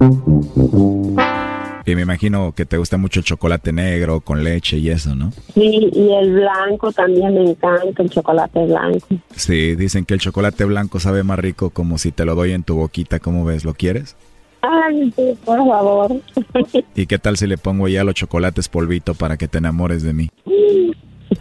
Y 1.89 1.95
me 1.95 2.03
imagino 2.03 2.53
que 2.55 2.65
te 2.65 2.77
gusta 2.77 2.97
mucho 2.97 3.19
el 3.19 3.25
chocolate 3.25 3.73
negro 3.73 4.21
con 4.21 4.43
leche 4.43 4.77
y 4.77 4.91
eso, 4.91 5.15
¿no? 5.15 5.31
Sí, 5.55 5.89
y 5.91 6.13
el 6.13 6.33
blanco 6.33 6.91
también 6.91 7.33
me 7.33 7.49
encanta, 7.49 8.03
el 8.03 8.11
chocolate 8.11 8.63
blanco. 8.67 9.07
Sí, 9.35 9.75
dicen 9.75 10.05
que 10.05 10.13
el 10.13 10.19
chocolate 10.19 10.65
blanco 10.65 10.99
sabe 10.99 11.23
más 11.23 11.39
rico 11.39 11.71
como 11.71 11.97
si 11.97 12.11
te 12.11 12.25
lo 12.25 12.35
doy 12.35 12.51
en 12.51 12.61
tu 12.61 12.75
boquita, 12.75 13.19
¿cómo 13.19 13.43
ves? 13.43 13.65
¿Lo 13.65 13.73
quieres? 13.73 14.15
Ay, 14.61 15.11
sí, 15.15 15.35
por 15.43 15.57
favor. 15.57 16.11
¿Y 16.95 17.07
qué 17.07 17.17
tal 17.17 17.37
si 17.37 17.47
le 17.47 17.57
pongo 17.57 17.87
ya 17.87 18.03
los 18.03 18.13
chocolates 18.13 18.69
polvito 18.69 19.15
para 19.15 19.37
que 19.37 19.47
te 19.47 19.57
enamores 19.57 20.03
de 20.03 20.13
mí? 20.13 20.29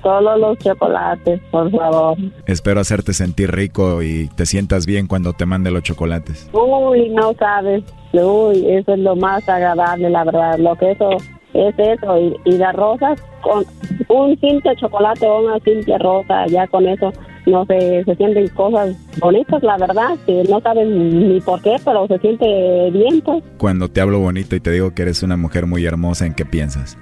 Solo 0.03 0.39
los 0.39 0.59
chocolates, 0.59 1.41
por 1.51 1.71
favor. 1.71 2.17
Espero 2.47 2.81
hacerte 2.81 3.13
sentir 3.13 3.51
rico 3.51 4.03
y 4.03 4.29
te 4.29 4.47
sientas 4.47 4.87
bien 4.87 5.09
cuando 5.09 5.35
te 5.35 5.45
mande 5.45 5.71
los 5.71 5.83
chocolates. 5.83 6.49
Uy, 6.53 7.11
no 7.11 7.35
sabes. 7.35 7.85
Uy, 8.13 8.65
eso 8.69 8.95
es 8.95 8.99
lo 9.01 9.17
más 9.17 9.49
agradable, 9.49 10.11
la 10.11 10.25
verdad. 10.25 10.59
Lo 10.59 10.75
que 10.77 10.93
eso 10.93 11.11
es 11.55 11.75
eso. 11.79 12.19
Y, 12.19 12.37
y 12.45 12.59
las 12.59 12.75
rosas, 12.75 13.21
con 13.43 13.65
un 14.09 14.39
simple 14.41 14.77
chocolate 14.77 15.27
o 15.27 15.41
una 15.43 15.59
simple 15.61 15.99
rosa, 15.99 16.47
ya 16.47 16.67
con 16.67 16.87
eso, 16.87 17.13
no 17.47 17.65
sé, 17.67 18.05
se 18.05 18.15
sienten 18.17 18.49
cosas 18.49 18.97
bonitas, 19.21 19.63
la 19.63 19.77
verdad, 19.77 20.17
que 20.27 20.45
no 20.49 20.61
saben 20.61 21.29
ni 21.29 21.41
por 21.41 21.61
qué, 21.63 21.77
pero 21.85 22.07
se 22.07 22.19
siente 22.19 22.91
bien, 22.91 23.21
pues. 23.23 23.43
Cuando 23.59 23.89
te 23.89 24.01
hablo 24.01 24.19
bonito 24.21 24.57
y 24.57 24.61
te 24.61 24.71
digo 24.71 24.95
que 24.95 25.03
eres 25.03 25.23
una 25.23 25.37
mujer 25.37 25.67
muy 25.67 25.85
hermosa, 25.85 26.27
¿en 26.27 26.35
qué 26.35 26.45
piensas? 26.45 26.99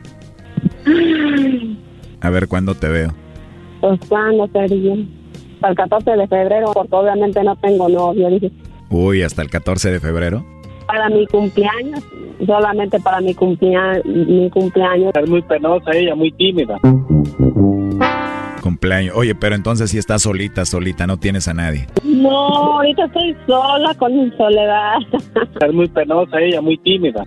A 2.20 2.30
ver 2.30 2.48
cuándo 2.48 2.74
te 2.74 2.88
veo. 2.88 3.14
Pues 3.80 4.00
cuándo 4.08 4.48
sería. 4.52 4.94
Para 5.60 5.70
el 5.70 5.76
14 5.76 6.10
de 6.12 6.28
febrero, 6.28 6.70
porque 6.74 6.94
obviamente 6.94 7.42
no 7.42 7.56
tengo 7.56 7.88
novio, 7.88 8.28
dije. 8.28 8.50
Uy, 8.90 9.22
hasta 9.22 9.42
el 9.42 9.50
14 9.50 9.90
de 9.90 10.00
febrero. 10.00 10.44
Para 10.86 11.08
mi 11.08 11.26
cumpleaños, 11.26 12.04
solamente 12.44 13.00
para 13.00 13.20
mi, 13.20 13.34
cumplea 13.34 14.00
mi 14.04 14.48
cumpleaños. 14.50 15.12
Es 15.14 15.28
muy 15.28 15.42
penosa 15.42 15.90
ella, 15.92 16.14
muy 16.14 16.32
tímida. 16.32 16.78
Cumpleaños. 18.62 19.16
Oye, 19.16 19.34
pero 19.34 19.54
entonces 19.54 19.90
si 19.90 19.98
estás 19.98 20.22
solita, 20.22 20.64
solita, 20.64 21.06
no 21.06 21.18
tienes 21.18 21.48
a 21.48 21.54
nadie. 21.54 21.86
No, 22.04 22.30
ahorita 22.30 23.04
estoy 23.06 23.36
sola 23.46 23.94
con 23.94 24.14
mi 24.14 24.30
soledad. 24.36 24.94
Es 25.66 25.72
muy 25.72 25.88
penosa 25.88 26.38
ella, 26.40 26.60
muy 26.60 26.76
tímida. 26.78 27.24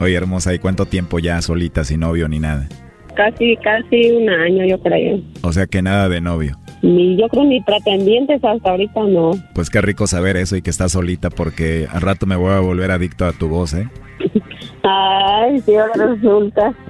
Oye, 0.00 0.14
hermosa, 0.14 0.54
¿y 0.54 0.58
cuánto 0.58 0.86
tiempo 0.86 1.18
ya 1.18 1.40
solita, 1.42 1.84
sin 1.84 2.00
novio 2.00 2.28
ni 2.28 2.38
nada? 2.38 2.68
Casi, 3.14 3.56
casi 3.56 4.10
un 4.10 4.28
año, 4.28 4.64
yo 4.66 4.78
creo. 4.80 5.20
O 5.42 5.52
sea 5.52 5.66
que 5.66 5.82
nada 5.82 6.08
de 6.08 6.20
novio. 6.20 6.58
Ni, 6.86 7.16
yo 7.16 7.28
creo 7.28 7.44
ni 7.44 7.60
pretendientes 7.60 8.42
hasta 8.44 8.70
ahorita 8.70 9.02
no. 9.02 9.32
Pues 9.54 9.70
qué 9.70 9.80
rico 9.80 10.06
saber 10.06 10.36
eso 10.36 10.56
y 10.56 10.62
que 10.62 10.70
estás 10.70 10.92
solita 10.92 11.30
porque 11.30 11.88
al 11.90 12.00
rato 12.00 12.26
me 12.26 12.36
voy 12.36 12.52
a 12.52 12.60
volver 12.60 12.92
adicto 12.92 13.24
a 13.26 13.32
tu 13.32 13.48
voz, 13.48 13.74
¿eh? 13.74 13.88
Ay, 14.84 15.60
sí, 15.62 15.74
ahora 15.74 16.14
resulta. 16.14 16.74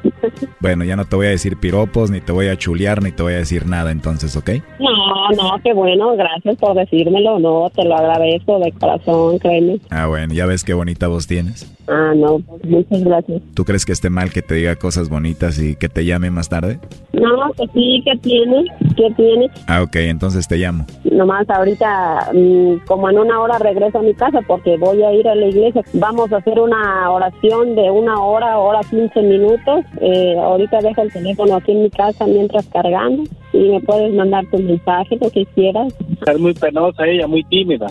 Bueno, 0.60 0.84
ya 0.84 0.96
no 0.96 1.04
te 1.04 1.14
voy 1.14 1.26
a 1.26 1.30
decir 1.30 1.56
piropos, 1.56 2.10
ni 2.10 2.20
te 2.20 2.32
voy 2.32 2.48
a 2.48 2.56
chulear, 2.56 3.02
ni 3.02 3.12
te 3.12 3.22
voy 3.22 3.34
a 3.34 3.38
decir 3.38 3.66
nada 3.66 3.92
entonces, 3.92 4.36
¿ok? 4.36 4.50
No, 4.80 5.30
no, 5.36 5.62
qué 5.62 5.72
bueno, 5.72 6.16
gracias 6.16 6.56
por 6.56 6.74
decírmelo, 6.74 7.38
no, 7.38 7.70
te 7.70 7.84
lo 7.84 7.96
agradezco 7.96 8.58
de 8.58 8.72
corazón, 8.72 9.38
créeme. 9.38 9.78
Ah, 9.90 10.06
bueno, 10.06 10.34
ya 10.34 10.46
ves 10.46 10.64
qué 10.64 10.74
bonita 10.74 11.06
voz 11.06 11.26
tienes. 11.26 11.75
Ah, 11.88 12.12
no, 12.16 12.40
pues, 12.40 12.64
muchas 12.64 13.04
gracias. 13.04 13.42
¿Tú 13.54 13.64
crees 13.64 13.84
que 13.84 13.92
esté 13.92 14.10
mal 14.10 14.32
que 14.32 14.42
te 14.42 14.56
diga 14.56 14.76
cosas 14.76 15.08
bonitas 15.08 15.60
y 15.60 15.76
que 15.76 15.88
te 15.88 16.04
llame 16.04 16.30
más 16.30 16.48
tarde? 16.48 16.78
No, 17.12 17.52
que 17.56 17.66
sí, 17.72 18.02
que 18.04 18.16
tiene, 18.18 18.64
que 18.96 19.10
tiene. 19.16 19.48
Ah, 19.68 19.82
ok, 19.82 19.96
entonces 19.96 20.48
te 20.48 20.56
llamo. 20.56 20.84
Nomás 21.04 21.48
ahorita, 21.48 22.32
mm, 22.34 22.86
como 22.86 23.08
en 23.08 23.18
una 23.18 23.40
hora 23.40 23.58
regreso 23.58 23.98
a 23.98 24.02
mi 24.02 24.14
casa 24.14 24.40
porque 24.46 24.76
voy 24.76 25.02
a 25.02 25.12
ir 25.12 25.28
a 25.28 25.34
la 25.34 25.46
iglesia. 25.46 25.82
Vamos 25.94 26.32
a 26.32 26.38
hacer 26.38 26.58
una 26.58 27.10
oración 27.10 27.74
de 27.76 27.90
una 27.90 28.20
hora, 28.20 28.58
hora 28.58 28.80
15 28.88 29.22
minutos. 29.22 29.84
Eh, 30.00 30.36
ahorita 30.38 30.80
dejo 30.80 31.02
el 31.02 31.12
teléfono 31.12 31.56
aquí 31.56 31.72
en 31.72 31.84
mi 31.84 31.90
casa 31.90 32.26
mientras 32.26 32.66
cargando 32.66 33.22
y 33.52 33.58
me 33.70 33.80
puedes 33.80 34.12
mandar 34.14 34.44
tu 34.50 34.58
mensaje, 34.58 35.16
lo 35.20 35.30
que 35.30 35.46
quieras. 35.54 35.94
Es 36.26 36.38
muy 36.38 36.52
penosa 36.52 37.06
ella, 37.06 37.26
muy 37.26 37.44
tímida. 37.44 37.86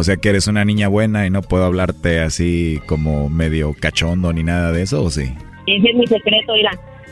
O 0.00 0.02
sea 0.02 0.16
que 0.16 0.30
eres 0.30 0.46
una 0.46 0.64
niña 0.64 0.88
buena 0.88 1.26
y 1.26 1.30
no 1.30 1.42
puedo 1.42 1.66
hablarte 1.66 2.20
así 2.20 2.80
como 2.86 3.28
medio 3.28 3.74
cachondo 3.78 4.32
ni 4.32 4.42
nada 4.42 4.72
de 4.72 4.80
eso, 4.80 5.02
¿o 5.02 5.10
sí? 5.10 5.34
Ese 5.66 5.90
es 5.90 5.94
mi 5.94 6.06
secreto, 6.06 6.54
mira. 6.54 6.70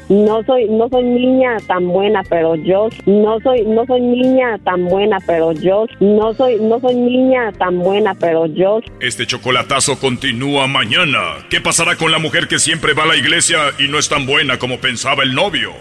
No 0.08 0.42
soy, 0.44 0.64
no 0.70 0.88
soy 0.88 1.04
niña 1.04 1.58
tan 1.66 1.86
buena, 1.88 2.22
pero 2.30 2.54
yo 2.54 2.88
no 3.04 3.40
soy, 3.40 3.60
no 3.66 3.84
soy 3.84 4.00
niña 4.00 4.56
tan 4.64 4.86
buena, 4.86 5.18
pero 5.26 5.52
yo 5.52 5.84
no 6.00 6.32
soy, 6.32 6.56
no 6.62 6.80
soy 6.80 6.94
niña 6.94 7.52
tan 7.58 7.78
buena, 7.78 8.14
pero 8.14 8.46
yo. 8.46 8.80
Este 9.00 9.26
chocolatazo 9.26 10.00
continúa 10.00 10.66
mañana. 10.66 11.46
¿Qué 11.50 11.60
pasará 11.60 11.96
con 11.96 12.10
la 12.10 12.18
mujer 12.18 12.48
que 12.48 12.58
siempre 12.58 12.94
va 12.94 13.02
a 13.02 13.08
la 13.08 13.16
iglesia 13.16 13.58
y 13.78 13.88
no 13.88 13.98
es 13.98 14.08
tan 14.08 14.24
buena 14.24 14.58
como 14.58 14.78
pensaba 14.78 15.24
el 15.24 15.34
novio? 15.34 15.72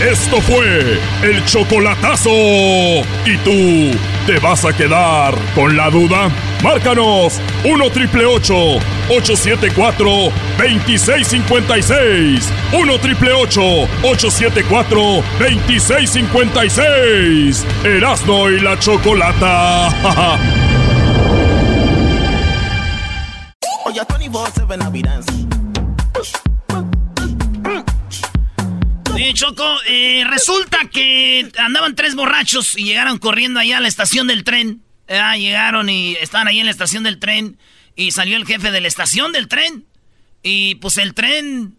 Esto 0.00 0.40
fue 0.40 1.00
el 1.22 1.44
chocolatazo. 1.44 2.30
¿Y 2.30 3.36
tú 3.42 3.50
te 4.26 4.38
vas 4.38 4.64
a 4.64 4.72
quedar 4.72 5.34
con 5.56 5.76
la 5.76 5.90
duda? 5.90 6.30
Márcanos 6.62 7.40
1 7.64 7.90
triple 7.90 8.24
874 8.24 10.08
2656. 10.56 12.48
1 12.72 12.98
triple 13.00 13.32
874 13.32 15.00
2656. 15.40 17.66
Erasno 17.84 18.50
y 18.50 18.60
la 18.60 18.78
chocolata. 18.78 19.88
Oye, 23.84 24.00
24-7 24.02 24.78
Navidad. 24.78 25.24
Oye, 29.18 29.34
Choco, 29.34 29.66
eh, 29.88 30.22
resulta 30.28 30.78
que 30.92 31.50
andaban 31.58 31.96
tres 31.96 32.14
borrachos 32.14 32.78
y 32.78 32.84
llegaron 32.84 33.18
corriendo 33.18 33.58
ahí 33.58 33.72
a 33.72 33.80
la 33.80 33.88
estación 33.88 34.28
del 34.28 34.44
tren. 34.44 34.80
Ah, 35.08 35.36
llegaron 35.36 35.88
y 35.88 36.12
estaban 36.20 36.46
ahí 36.46 36.60
en 36.60 36.66
la 36.66 36.70
estación 36.70 37.02
del 37.02 37.18
tren 37.18 37.58
y 37.96 38.12
salió 38.12 38.36
el 38.36 38.46
jefe 38.46 38.70
de 38.70 38.80
la 38.80 38.86
estación 38.86 39.32
del 39.32 39.48
tren. 39.48 39.86
Y 40.44 40.76
pues 40.76 40.98
el 40.98 41.14
tren 41.14 41.76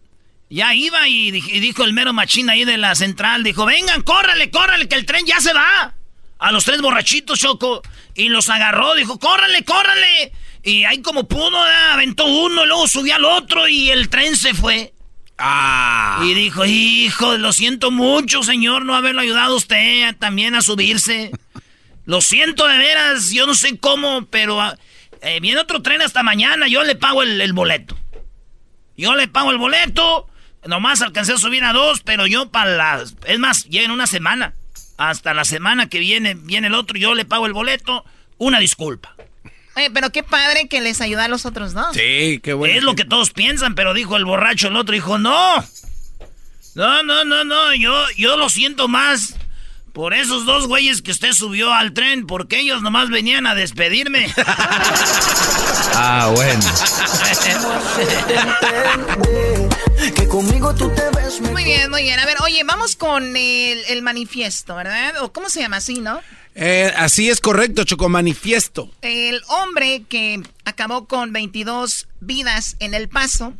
ya 0.50 0.74
iba 0.74 1.08
y 1.08 1.30
dijo 1.30 1.82
el 1.84 1.94
mero 1.94 2.12
machín 2.12 2.50
ahí 2.50 2.66
de 2.66 2.76
la 2.76 2.94
central, 2.94 3.42
dijo, 3.42 3.64
vengan, 3.64 4.02
córrale, 4.02 4.50
córrale, 4.50 4.86
que 4.86 4.96
el 4.96 5.06
tren 5.06 5.24
ya 5.24 5.40
se 5.40 5.54
va. 5.54 5.94
A 6.38 6.52
los 6.52 6.66
tres 6.66 6.82
borrachitos, 6.82 7.40
Choco. 7.40 7.80
Y 8.14 8.28
los 8.28 8.50
agarró, 8.50 8.94
dijo, 8.96 9.18
córrale, 9.18 9.64
córrale. 9.64 10.32
Y 10.62 10.84
ahí 10.84 11.00
como 11.00 11.26
pudo, 11.26 11.56
ah, 11.56 11.94
aventó 11.94 12.26
uno, 12.26 12.66
luego 12.66 12.86
subió 12.86 13.14
al 13.14 13.24
otro 13.24 13.66
y 13.66 13.88
el 13.88 14.10
tren 14.10 14.36
se 14.36 14.52
fue. 14.52 14.92
Ah. 15.42 16.20
Y 16.22 16.34
dijo, 16.34 16.66
hijo, 16.66 17.38
lo 17.38 17.52
siento 17.52 17.90
mucho, 17.90 18.42
señor, 18.42 18.84
no 18.84 18.94
haberlo 18.94 19.22
ayudado 19.22 19.54
a 19.54 19.56
usted 19.56 20.14
también 20.18 20.54
a 20.54 20.60
subirse. 20.60 21.30
Lo 22.04 22.20
siento 22.20 22.66
de 22.66 22.76
veras, 22.76 23.30
yo 23.30 23.46
no 23.46 23.54
sé 23.54 23.78
cómo, 23.78 24.26
pero 24.26 24.60
ah, 24.60 24.76
eh, 25.22 25.40
viene 25.40 25.60
otro 25.60 25.80
tren 25.80 26.02
hasta 26.02 26.22
mañana, 26.22 26.68
yo 26.68 26.84
le 26.84 26.94
pago 26.94 27.22
el, 27.22 27.52
boleto. 27.54 27.96
Yo 28.96 29.14
le 29.14 29.28
pago 29.28 29.50
el 29.50 29.56
boleto, 29.56 30.28
nomás 30.66 31.00
alcancé 31.00 31.32
a 31.32 31.38
subir 31.38 31.64
a 31.64 31.72
dos, 31.72 32.00
pero 32.00 32.26
yo 32.26 32.50
para 32.50 32.72
las... 32.72 33.16
Es 33.26 33.38
más, 33.38 33.64
llega 33.64 33.86
en 33.86 33.92
una 33.92 34.06
semana. 34.06 34.54
Hasta 34.98 35.32
la 35.32 35.46
semana 35.46 35.88
que 35.88 35.98
viene, 35.98 36.34
viene 36.34 36.66
el 36.66 36.74
otro, 36.74 36.98
yo 36.98 37.14
le 37.14 37.24
pago 37.24 37.46
el 37.46 37.54
boleto. 37.54 38.04
Una 38.36 38.58
disculpa. 38.58 39.14
Oye, 39.76 39.90
pero 39.90 40.10
qué 40.10 40.22
padre 40.22 40.68
que 40.68 40.80
les 40.80 41.00
ayuda 41.00 41.24
a 41.24 41.28
los 41.28 41.46
otros 41.46 41.72
dos. 41.72 41.94
Sí, 41.94 42.40
qué 42.42 42.52
bueno. 42.52 42.76
Es 42.76 42.82
lo 42.82 42.94
que 42.94 43.04
todos 43.04 43.30
piensan, 43.30 43.74
pero 43.74 43.94
dijo 43.94 44.16
el 44.16 44.24
borracho, 44.24 44.68
el 44.68 44.76
otro 44.76 44.94
dijo, 44.94 45.18
no. 45.18 45.64
No, 46.74 47.02
no, 47.02 47.24
no, 47.24 47.44
no, 47.44 47.74
yo, 47.74 48.06
yo 48.16 48.36
lo 48.36 48.48
siento 48.48 48.86
más 48.86 49.34
por 49.92 50.14
esos 50.14 50.46
dos 50.46 50.66
güeyes 50.66 51.02
que 51.02 51.10
usted 51.10 51.32
subió 51.32 51.72
al 51.72 51.92
tren, 51.92 52.26
porque 52.26 52.60
ellos 52.60 52.82
nomás 52.82 53.10
venían 53.10 53.46
a 53.46 53.54
despedirme. 53.54 54.32
Ah, 55.92 56.30
bueno. 56.34 56.62
Que 60.14 60.26
conmigo 60.28 60.74
tú 60.74 60.88
te 60.94 61.02
ves 61.10 61.40
Muy 61.40 61.64
bien, 61.64 61.90
muy 61.90 62.02
bien. 62.02 62.18
A 62.18 62.24
ver, 62.24 62.36
oye, 62.42 62.62
vamos 62.64 62.96
con 62.96 63.36
el, 63.36 63.82
el 63.88 64.00
manifiesto, 64.02 64.76
¿verdad? 64.76 65.22
¿O 65.22 65.32
cómo 65.32 65.50
se 65.50 65.60
llama 65.60 65.78
así, 65.78 65.98
no? 65.98 66.20
Eh, 66.54 66.92
así 66.96 67.28
es 67.28 67.40
correcto, 67.40 67.84
Choco, 67.84 68.08
manifiesto. 68.08 68.90
El 69.02 69.40
hombre 69.48 70.04
que 70.08 70.42
acabó 70.64 71.06
con 71.06 71.32
22 71.32 72.08
vidas 72.20 72.76
en 72.80 72.94
El 72.94 73.08
Paso, 73.08 73.54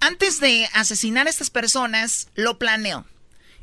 antes 0.00 0.40
de 0.40 0.68
asesinar 0.72 1.26
a 1.26 1.30
estas 1.30 1.50
personas, 1.50 2.28
lo 2.34 2.58
planeó. 2.58 3.04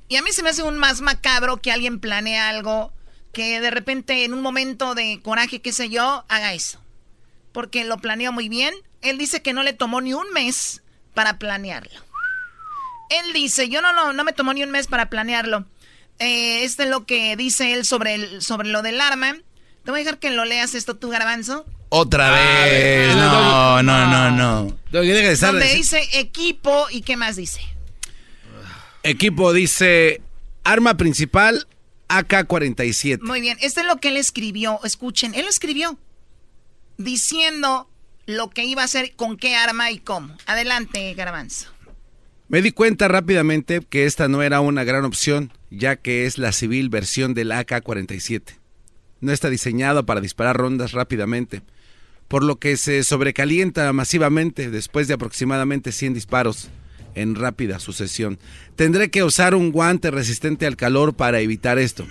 Y 0.08 0.16
a 0.16 0.22
mí 0.22 0.32
se 0.32 0.44
me 0.44 0.50
hace 0.50 0.64
un 0.64 0.78
más 0.78 1.02
macabro 1.02 1.58
que 1.58 1.72
alguien 1.72 2.00
planee 2.00 2.40
algo 2.40 2.94
que 3.34 3.60
de 3.60 3.70
repente 3.72 4.24
en 4.24 4.34
un 4.34 4.42
momento 4.42 4.96
de 4.96 5.20
coraje, 5.22 5.62
qué 5.62 5.72
sé 5.72 5.90
yo, 5.90 6.26
haga 6.28 6.54
eso. 6.54 6.82
Porque 7.52 7.84
lo 7.84 7.98
planeó 7.98 8.32
muy 8.32 8.50
bien. 8.50 8.74
Él 9.02 9.18
dice 9.18 9.42
que 9.42 9.54
no 9.54 9.64
le 9.64 9.74
tomó 9.74 10.02
ni 10.02 10.14
un 10.14 10.32
mes 10.32 10.82
para 11.14 11.38
planearlo. 11.38 12.00
Él 13.10 13.34
dice, 13.34 13.70
yo 13.70 13.82
no, 13.82 13.94
no, 13.94 14.14
no 14.14 14.24
me 14.24 14.34
tomó 14.34 14.54
ni 14.54 14.64
un 14.64 14.72
mes 14.72 14.88
para 14.88 15.10
planearlo. 15.10 15.66
Eh, 16.20 16.64
este 16.64 16.84
es 16.84 16.90
lo 16.90 17.06
que 17.06 17.36
dice 17.36 17.74
él 17.74 17.86
sobre, 17.86 18.16
el, 18.16 18.42
sobre 18.42 18.70
lo 18.70 18.82
del 18.82 19.00
arma. 19.00 19.36
Te 19.84 19.92
voy 19.92 20.02
a 20.02 20.04
dejar 20.04 20.20
que 20.20 20.32
lo 20.32 20.46
leas 20.46 20.74
esto 20.74 20.96
tú, 20.96 21.10
Garbanzo. 21.10 21.66
Otra 21.90 22.32
vez. 22.32 23.16
No, 23.16 23.84
no, 23.84 24.08
no, 24.08 24.32
no. 24.32 24.78
Donde 24.92 25.76
dice 25.76 26.02
equipo 26.14 26.88
y 26.90 27.02
qué 27.02 27.18
más 27.18 27.36
dice. 27.36 27.62
Equipo 29.08 29.54
dice 29.54 30.20
arma 30.66 30.98
principal 30.98 31.66
AK-47. 32.10 33.22
Muy 33.22 33.40
bien, 33.40 33.58
esto 33.62 33.80
es 33.80 33.88
lo 33.88 33.96
que 34.02 34.10
él 34.10 34.18
escribió. 34.18 34.82
Escuchen, 34.84 35.34
él 35.34 35.46
escribió 35.48 35.98
diciendo 36.98 37.90
lo 38.26 38.50
que 38.50 38.66
iba 38.66 38.82
a 38.82 38.86
hacer, 38.86 39.14
con 39.16 39.38
qué 39.38 39.56
arma 39.56 39.92
y 39.92 40.00
cómo. 40.00 40.36
Adelante, 40.46 41.14
Garbanzo. 41.14 41.70
Me 42.50 42.62
di 42.62 42.72
cuenta 42.72 43.08
rápidamente 43.08 43.80
que 43.90 44.06
esta 44.06 44.28
no 44.28 44.42
era 44.42 44.60
una 44.60 44.84
gran 44.84 45.06
opción, 45.06 45.54
ya 45.70 45.96
que 45.96 46.26
es 46.26 46.38
la 46.38 46.52
civil 46.52 46.90
versión 46.90 47.34
del 47.34 47.54
AK-47. 47.54 48.58
No 49.22 49.32
está 49.32 49.50
diseñado 49.50 50.06
para 50.06 50.20
disparar 50.20 50.58
rondas 50.58 50.92
rápidamente, 50.92 51.62
por 52.28 52.44
lo 52.44 52.58
que 52.58 52.76
se 52.76 53.02
sobrecalienta 53.06 53.94
masivamente 53.94 54.70
después 54.70 55.08
de 55.08 55.14
aproximadamente 55.14 55.94
100 55.94 56.14
disparos 56.14 56.70
en 57.18 57.36
rápida 57.36 57.80
sucesión. 57.80 58.40
Tendré 58.76 59.10
que 59.10 59.24
usar 59.24 59.56
un 59.56 59.72
guante 59.72 60.12
resistente 60.12 60.66
al 60.66 60.76
calor 60.76 61.16
para 61.16 61.40
evitar 61.40 61.80
esto. 61.80 62.08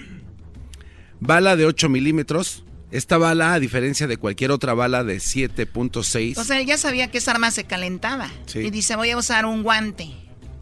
Bala 1.20 1.57
de 1.57 1.66
8 1.66 1.88
milímetros. 1.88 2.64
Esta 2.90 3.18
bala, 3.18 3.54
a 3.54 3.61
diferencia 3.61 4.07
de 4.07 4.16
cualquier 4.16 4.52
otra 4.52 4.72
bala 4.72 5.02
de 5.02 5.16
7.6... 5.16 6.38
O 6.38 6.44
sea, 6.44 6.61
él 6.61 6.66
ya 6.66 6.78
sabía 6.78 7.11
que 7.11 7.18
esa 7.18 7.32
arma 7.32 7.50
se 7.50 7.64
calentaba. 7.64 8.30
Y 8.54 8.70
dice, 8.70 8.94
voy 8.96 9.11
a 9.11 9.16
usar 9.16 9.44
un 9.44 9.62
guante. 9.62 10.09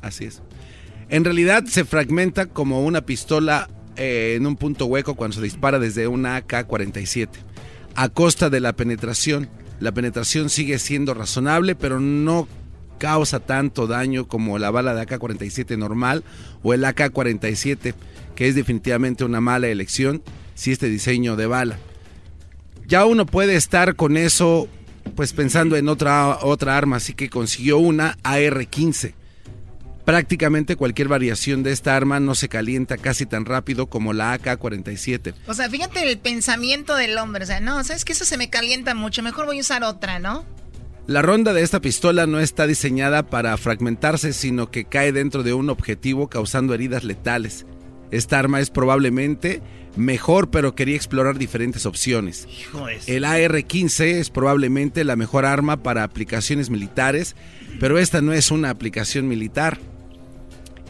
Así 0.00 0.24
es. 0.24 0.42
En 1.10 1.24
realidad 1.24 1.64
se 1.66 1.84
fragmenta 1.84 2.46
como 2.46 2.84
una 2.84 3.02
pistola 3.02 3.68
eh, 3.96 4.34
en 4.36 4.46
un 4.46 4.56
punto 4.56 4.86
hueco 4.86 5.14
cuando 5.14 5.36
se 5.36 5.42
dispara 5.42 5.78
desde 5.78 6.08
una 6.08 6.36
AK-47. 6.36 7.28
A 7.94 8.08
costa 8.08 8.50
de 8.50 8.60
la 8.60 8.74
penetración. 8.74 9.48
La 9.80 9.92
penetración 9.92 10.48
sigue 10.48 10.78
siendo 10.78 11.14
razonable, 11.14 11.74
pero 11.74 12.00
no 12.00 12.48
causa 12.98 13.40
tanto 13.40 13.86
daño 13.86 14.26
como 14.28 14.58
la 14.58 14.70
bala 14.70 14.94
de 14.94 15.02
AK-47 15.02 15.76
normal 15.76 16.24
o 16.62 16.74
el 16.74 16.84
AK-47, 16.84 17.94
que 18.34 18.48
es 18.48 18.54
definitivamente 18.54 19.24
una 19.24 19.40
mala 19.40 19.68
elección 19.68 20.22
si 20.54 20.72
este 20.72 20.88
diseño 20.88 21.36
de 21.36 21.46
bala. 21.46 21.78
Ya 22.86 23.04
uno 23.06 23.26
puede 23.26 23.56
estar 23.56 23.96
con 23.96 24.16
eso 24.16 24.68
pues 25.16 25.32
pensando 25.32 25.76
en 25.76 25.88
otra, 25.88 26.38
otra 26.42 26.76
arma, 26.76 26.96
así 26.96 27.14
que 27.14 27.28
consiguió 27.28 27.78
una 27.78 28.18
AR-15. 28.22 29.14
Prácticamente 30.04 30.76
cualquier 30.76 31.08
variación 31.08 31.62
de 31.62 31.72
esta 31.72 31.96
arma 31.96 32.20
no 32.20 32.34
se 32.34 32.48
calienta 32.48 32.98
casi 32.98 33.24
tan 33.24 33.46
rápido 33.46 33.86
como 33.86 34.12
la 34.12 34.34
AK-47. 34.34 35.34
O 35.46 35.54
sea, 35.54 35.70
fíjate 35.70 36.10
el 36.10 36.18
pensamiento 36.18 36.94
del 36.94 37.16
hombre. 37.16 37.44
O 37.44 37.46
sea, 37.46 37.60
no, 37.60 37.82
sabes 37.84 38.04
que 38.04 38.12
eso 38.12 38.26
se 38.26 38.36
me 38.36 38.50
calienta 38.50 38.94
mucho. 38.94 39.22
Mejor 39.22 39.46
voy 39.46 39.58
a 39.58 39.60
usar 39.62 39.82
otra, 39.82 40.18
¿no? 40.18 40.44
La 41.06 41.20
ronda 41.20 41.52
de 41.52 41.60
esta 41.60 41.82
pistola 41.82 42.26
no 42.26 42.40
está 42.40 42.66
diseñada 42.66 43.26
para 43.26 43.54
fragmentarse, 43.58 44.32
sino 44.32 44.70
que 44.70 44.86
cae 44.86 45.12
dentro 45.12 45.42
de 45.42 45.52
un 45.52 45.68
objetivo 45.68 46.28
causando 46.28 46.72
heridas 46.72 47.04
letales. 47.04 47.66
Esta 48.10 48.38
arma 48.38 48.60
es 48.60 48.70
probablemente 48.70 49.60
mejor, 49.96 50.50
pero 50.50 50.74
quería 50.74 50.96
explorar 50.96 51.36
diferentes 51.36 51.84
opciones. 51.84 52.48
El 53.06 53.26
AR-15 53.26 54.04
es 54.14 54.30
probablemente 54.30 55.04
la 55.04 55.14
mejor 55.14 55.44
arma 55.44 55.82
para 55.82 56.04
aplicaciones 56.04 56.70
militares, 56.70 57.36
pero 57.80 57.98
esta 57.98 58.22
no 58.22 58.32
es 58.32 58.50
una 58.50 58.70
aplicación 58.70 59.28
militar. 59.28 59.78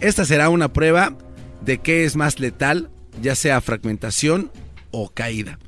Esta 0.00 0.24
será 0.24 0.48
una 0.48 0.72
prueba 0.72 1.18
de 1.64 1.78
qué 1.78 2.04
es 2.04 2.14
más 2.14 2.38
letal, 2.38 2.88
ya 3.20 3.34
sea 3.34 3.60
fragmentación 3.60 4.52
o 4.92 5.08
caída. 5.08 5.58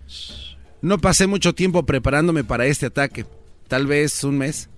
No 0.83 0.99
pasé 0.99 1.27
mucho 1.27 1.53
tiempo 1.53 1.85
preparándome 1.85 2.45
para 2.45 2.67
este 2.67 2.87
ataque 2.87 3.27
tal 3.69 3.87
vez 3.87 4.25
un 4.25 4.39
mes, 4.39 4.69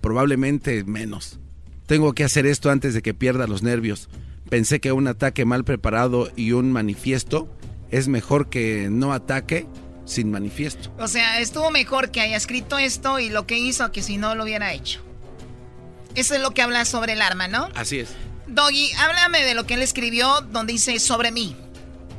probablemente 0.00 0.84
menos. 0.84 1.38
Tengo 1.86 2.14
que 2.14 2.24
hacer 2.24 2.46
esto 2.46 2.70
antes 2.70 2.94
de 2.94 3.02
que 3.02 3.14
pierda 3.14 3.46
los 3.46 3.62
nervios. 3.62 4.08
Pensé 4.48 4.80
que 4.80 4.92
un 4.92 5.06
ataque 5.06 5.44
mal 5.44 5.64
preparado 5.64 6.30
y 6.36 6.52
un 6.52 6.72
manifiesto 6.72 7.48
es 7.90 8.08
mejor 8.08 8.48
que 8.48 8.88
no 8.90 9.12
ataque 9.12 9.66
sin 10.04 10.30
manifiesto. 10.30 10.92
O 10.98 11.08
sea, 11.08 11.40
estuvo 11.40 11.70
mejor 11.70 12.10
que 12.10 12.20
haya 12.20 12.36
escrito 12.36 12.78
esto 12.78 13.18
y 13.18 13.30
lo 13.30 13.46
que 13.46 13.58
hizo 13.58 13.90
que 13.92 14.02
si 14.02 14.16
no 14.16 14.34
lo 14.34 14.44
hubiera 14.44 14.72
hecho. 14.72 15.00
Eso 16.14 16.34
es 16.34 16.40
lo 16.40 16.52
que 16.52 16.62
habla 16.62 16.84
sobre 16.84 17.14
el 17.14 17.22
arma, 17.22 17.48
¿no? 17.48 17.68
Así 17.74 17.98
es. 17.98 18.10
Doggy, 18.46 18.92
háblame 18.98 19.42
de 19.42 19.54
lo 19.54 19.66
que 19.66 19.74
él 19.74 19.82
escribió 19.82 20.42
donde 20.52 20.74
dice 20.74 20.98
sobre 20.98 21.32
mí. 21.32 21.56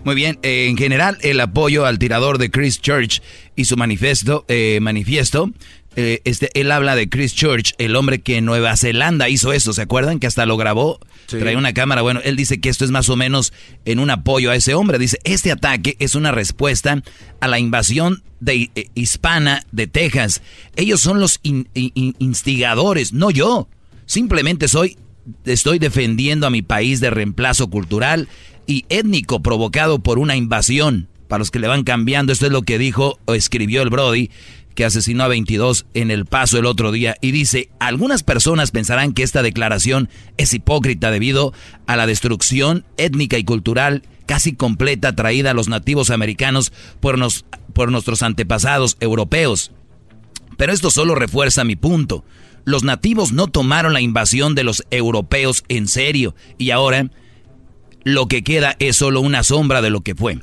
Muy 0.04 0.16
bien, 0.16 0.38
eh, 0.44 0.68
en 0.68 0.78
general 0.78 1.18
el 1.22 1.40
apoyo 1.40 1.86
al 1.86 1.98
tirador 1.98 2.38
de 2.38 2.52
Chris 2.52 2.80
Church 2.80 3.22
y 3.56 3.66
su 3.66 3.76
manifiesto, 3.76 4.46
eh, 4.48 4.80
manifiesto 4.82 5.52
eh, 5.96 6.22
este, 6.26 6.50
él 6.60 6.72
habla 6.72 6.96
de 6.96 7.08
Chris 7.08 7.34
Church, 7.34 7.74
el 7.78 7.96
hombre 7.96 8.20
que 8.20 8.38
en 8.38 8.46
Nueva 8.46 8.76
Zelanda 8.76 9.30
hizo 9.30 9.54
eso, 9.54 9.72
¿se 9.72 9.82
acuerdan? 9.82 10.20
Que 10.20 10.28
hasta 10.28 10.46
lo 10.46 10.58
grabó, 10.58 11.00
trae 11.28 11.56
una 11.56 11.74
cámara. 11.74 12.02
Bueno, 12.02 12.20
él 12.24 12.36
dice 12.36 12.60
que 12.60 12.70
esto 12.70 12.84
es 12.84 12.92
más 12.92 13.10
o 13.10 13.16
menos 13.16 13.54
en 13.86 14.00
un 14.00 14.10
apoyo 14.10 14.52
a 14.52 14.56
ese 14.56 14.74
hombre. 14.74 15.00
Dice, 15.00 15.20
este 15.24 15.52
ataque 15.52 15.96
es 16.00 16.16
una 16.16 16.32
respuesta 16.32 17.02
a 17.40 17.48
la 17.48 17.60
invasión 17.60 18.24
de, 18.42 18.72
eh, 18.76 18.88
hispana 18.94 19.64
de 19.72 19.88
Texas. 19.88 20.42
Ellos 20.76 21.00
son 21.00 21.20
los 21.20 21.40
instigadores, 21.74 23.14
no 23.14 23.32
yo. 23.32 23.70
Simplemente 24.06 24.68
soy, 24.68 24.98
estoy 25.46 25.80
defendiendo 25.80 26.46
a 26.46 26.52
mi 26.52 26.62
país 26.62 27.00
de 27.00 27.10
reemplazo 27.10 27.70
cultural 27.70 28.28
y 28.68 28.86
étnico 28.90 29.42
provocado 29.42 30.00
por 30.00 30.20
una 30.20 30.36
invasión. 30.36 31.08
Para 31.28 31.40
los 31.40 31.50
que 31.50 31.60
le 31.60 31.68
van 31.68 31.84
cambiando, 31.84 32.32
esto 32.32 32.46
es 32.46 32.52
lo 32.52 32.62
que 32.62 32.78
dijo 32.78 33.18
o 33.26 33.34
escribió 33.34 33.82
el 33.82 33.90
Brody 33.90 34.30
que 34.76 34.86
asesinó 34.86 35.24
a 35.24 35.28
22 35.28 35.86
en 35.94 36.12
El 36.12 36.26
Paso 36.26 36.60
el 36.60 36.66
otro 36.66 36.92
día 36.92 37.16
y 37.22 37.32
dice, 37.32 37.70
algunas 37.80 38.24
personas 38.24 38.72
pensarán 38.72 39.14
que 39.14 39.24
esta 39.24 39.42
declaración 39.42 40.10
es 40.38 40.54
hipócrita 40.54 41.10
debido 41.10 41.54
a 41.88 41.96
la 41.96 42.06
destrucción 42.06 42.86
étnica 42.98 43.38
y 43.38 43.44
cultural 43.44 44.04
casi 44.26 44.54
completa 44.54 45.16
traída 45.16 45.52
a 45.52 45.54
los 45.54 45.68
nativos 45.68 46.10
americanos 46.10 46.74
por, 47.00 47.18
nos, 47.18 47.46
por 47.74 47.92
nuestros 47.92 48.24
antepasados 48.24 48.98
europeos. 49.00 49.72
Pero 50.58 50.74
esto 50.74 50.92
solo 50.92 51.16
refuerza 51.16 51.64
mi 51.64 51.76
punto. 51.76 52.24
Los 52.64 52.84
nativos 52.84 53.32
no 53.32 53.48
tomaron 53.48 53.94
la 53.94 54.02
invasión 54.02 54.56
de 54.56 54.64
los 54.64 54.84
europeos 54.90 55.64
en 55.70 55.88
serio 55.88 56.36
y 56.58 56.72
ahora 56.72 57.12
lo 58.04 58.28
que 58.28 58.44
queda 58.44 58.76
es 58.80 58.96
solo 58.96 59.22
una 59.22 59.44
sombra 59.44 59.82
de 59.82 59.90
lo 59.90 60.02
que 60.02 60.16
fue. 60.16 60.40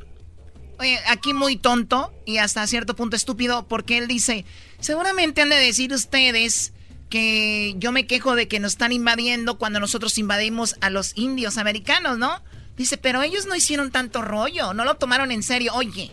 Aquí 1.07 1.33
muy 1.33 1.55
tonto 1.55 2.13
y 2.25 2.37
hasta 2.37 2.65
cierto 2.67 2.95
punto 2.95 3.15
estúpido 3.15 3.67
porque 3.67 3.97
él 3.97 4.07
dice, 4.07 4.45
seguramente 4.79 5.41
han 5.41 5.49
de 5.49 5.55
decir 5.55 5.93
ustedes 5.93 6.73
que 7.09 7.75
yo 7.77 7.91
me 7.91 8.07
quejo 8.07 8.35
de 8.35 8.47
que 8.47 8.59
nos 8.59 8.73
están 8.73 8.91
invadiendo 8.91 9.57
cuando 9.57 9.79
nosotros 9.79 10.17
invadimos 10.17 10.75
a 10.81 10.89
los 10.89 11.15
indios 11.15 11.57
americanos, 11.57 12.17
¿no? 12.17 12.41
Dice, 12.75 12.97
pero 12.97 13.21
ellos 13.21 13.45
no 13.45 13.55
hicieron 13.55 13.91
tanto 13.91 14.21
rollo, 14.21 14.73
no 14.73 14.83
lo 14.83 14.95
tomaron 14.95 15.31
en 15.31 15.43
serio, 15.43 15.73
oye. 15.75 16.11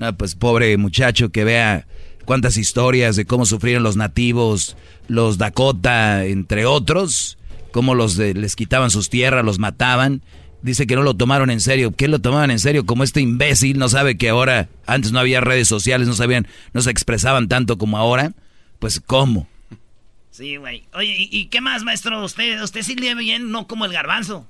Ah, 0.00 0.12
pues 0.12 0.34
pobre 0.34 0.76
muchacho 0.78 1.28
que 1.28 1.44
vea 1.44 1.86
cuántas 2.24 2.56
historias 2.56 3.16
de 3.16 3.26
cómo 3.26 3.44
sufrieron 3.44 3.82
los 3.82 3.96
nativos, 3.96 4.76
los 5.08 5.36
Dakota, 5.36 6.24
entre 6.24 6.64
otros, 6.64 7.36
cómo 7.70 7.94
los 7.94 8.16
les 8.16 8.56
quitaban 8.56 8.90
sus 8.90 9.10
tierras, 9.10 9.44
los 9.44 9.58
mataban 9.58 10.22
dice 10.62 10.86
que 10.86 10.96
no 10.96 11.02
lo 11.02 11.14
tomaron 11.14 11.50
en 11.50 11.60
serio. 11.60 11.94
¿Qué 11.94 12.08
lo 12.08 12.18
tomaban 12.18 12.50
en 12.50 12.58
serio? 12.58 12.86
Como 12.86 13.04
este 13.04 13.20
imbécil 13.20 13.78
no 13.78 13.88
sabe 13.88 14.16
que 14.16 14.28
ahora, 14.28 14.68
antes 14.86 15.12
no 15.12 15.18
había 15.18 15.40
redes 15.40 15.68
sociales, 15.68 16.08
no 16.08 16.14
sabían, 16.14 16.46
no 16.72 16.80
se 16.80 16.90
expresaban 16.90 17.48
tanto 17.48 17.78
como 17.78 17.98
ahora. 17.98 18.32
Pues, 18.78 19.00
¿cómo? 19.00 19.48
Sí, 20.30 20.56
güey. 20.56 20.84
Oye, 20.94 21.16
¿y, 21.18 21.46
qué 21.46 21.60
más, 21.60 21.82
maestro? 21.82 22.24
Usted, 22.24 22.62
usted 22.62 22.82
sí 22.82 22.94
lee 22.94 23.14
bien, 23.14 23.50
no 23.50 23.66
como 23.66 23.84
el 23.84 23.92
garbanzo. 23.92 24.46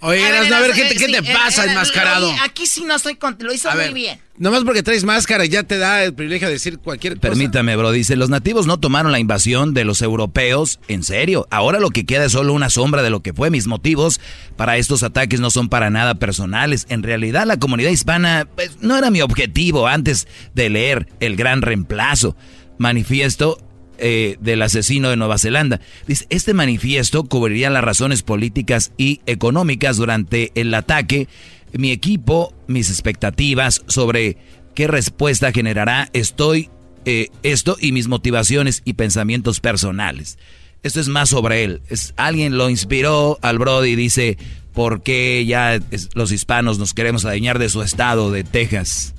Oye, 0.00 0.24
a 0.24 0.30
ver, 0.30 0.52
a 0.52 0.60
ver, 0.60 0.72
¿qué, 0.72 0.84
te, 0.84 1.22
pasa, 1.32 1.64
enmascarado? 1.64 2.32
aquí 2.44 2.66
sí 2.66 2.84
no 2.84 2.94
estoy 2.94 3.16
con... 3.16 3.36
Lo 3.40 3.52
hizo 3.52 3.68
muy 3.72 3.92
bien. 3.92 4.20
Nomás 4.36 4.62
porque 4.62 4.84
traes 4.84 5.02
máscara 5.02 5.44
ya 5.46 5.64
te 5.64 5.78
da 5.78 6.04
el 6.04 6.14
privilegio 6.14 6.46
de 6.46 6.54
decir 6.54 6.78
cualquier 6.78 7.14
cosa. 7.16 7.28
Permítame, 7.28 7.74
bro. 7.74 7.90
Dice, 7.90 8.14
los 8.14 8.30
nativos 8.30 8.68
no 8.68 8.78
tomaron 8.78 9.10
la 9.10 9.18
invasión 9.18 9.74
de 9.74 9.84
los 9.84 10.00
europeos 10.00 10.78
en 10.86 11.02
serio. 11.02 11.48
Ahora 11.50 11.80
lo 11.80 11.90
que 11.90 12.06
queda 12.06 12.26
es 12.26 12.32
solo 12.32 12.52
una 12.52 12.70
sombra 12.70 13.02
de 13.02 13.10
lo 13.10 13.20
que 13.20 13.32
fue. 13.32 13.50
Mis 13.50 13.66
motivos 13.66 14.20
para 14.56 14.76
estos 14.76 15.02
ataques 15.02 15.40
no 15.40 15.50
son 15.50 15.68
para 15.68 15.90
nada 15.90 16.14
personales. 16.14 16.86
En 16.88 17.02
realidad 17.02 17.46
la 17.46 17.58
comunidad 17.58 17.90
hispana 17.90 18.46
pues, 18.54 18.78
no 18.80 18.96
era 18.96 19.10
mi 19.10 19.20
objetivo 19.22 19.88
antes 19.88 20.28
de 20.54 20.70
leer 20.70 21.08
El 21.18 21.34
Gran 21.34 21.60
Reemplazo. 21.62 22.36
Manifiesto 22.78 23.58
eh, 23.98 24.36
del 24.40 24.62
asesino 24.62 25.10
de 25.10 25.16
Nueva 25.16 25.38
Zelanda. 25.38 25.80
Dice, 26.06 26.26
este 26.30 26.54
manifiesto 26.54 27.24
cubriría 27.24 27.70
las 27.70 27.84
razones 27.84 28.22
políticas 28.22 28.92
y 28.96 29.20
económicas 29.26 29.96
durante 29.96 30.52
el 30.54 30.72
ataque. 30.74 31.28
Mi 31.72 31.90
equipo, 31.90 32.54
mis 32.66 32.90
expectativas 32.90 33.82
sobre 33.88 34.36
qué 34.74 34.86
respuesta 34.86 35.52
generará 35.52 36.08
estoy 36.12 36.70
eh, 37.04 37.28
esto 37.42 37.76
y 37.80 37.92
mis 37.92 38.08
motivaciones 38.08 38.82
y 38.84 38.94
pensamientos 38.94 39.60
personales. 39.60 40.38
Esto 40.82 41.00
es 41.00 41.08
más 41.08 41.30
sobre 41.30 41.64
él. 41.64 41.82
Es, 41.88 42.14
alguien 42.16 42.56
lo 42.56 42.70
inspiró 42.70 43.38
al 43.42 43.58
Brody 43.58 43.90
y 43.90 43.96
dice, 43.96 44.38
por 44.72 45.02
qué 45.02 45.44
ya 45.44 45.80
los 46.14 46.30
hispanos 46.30 46.78
nos 46.78 46.94
queremos 46.94 47.24
adueñar 47.24 47.58
de 47.58 47.68
su 47.68 47.82
estado, 47.82 48.30
de 48.30 48.44
Texas. 48.44 49.14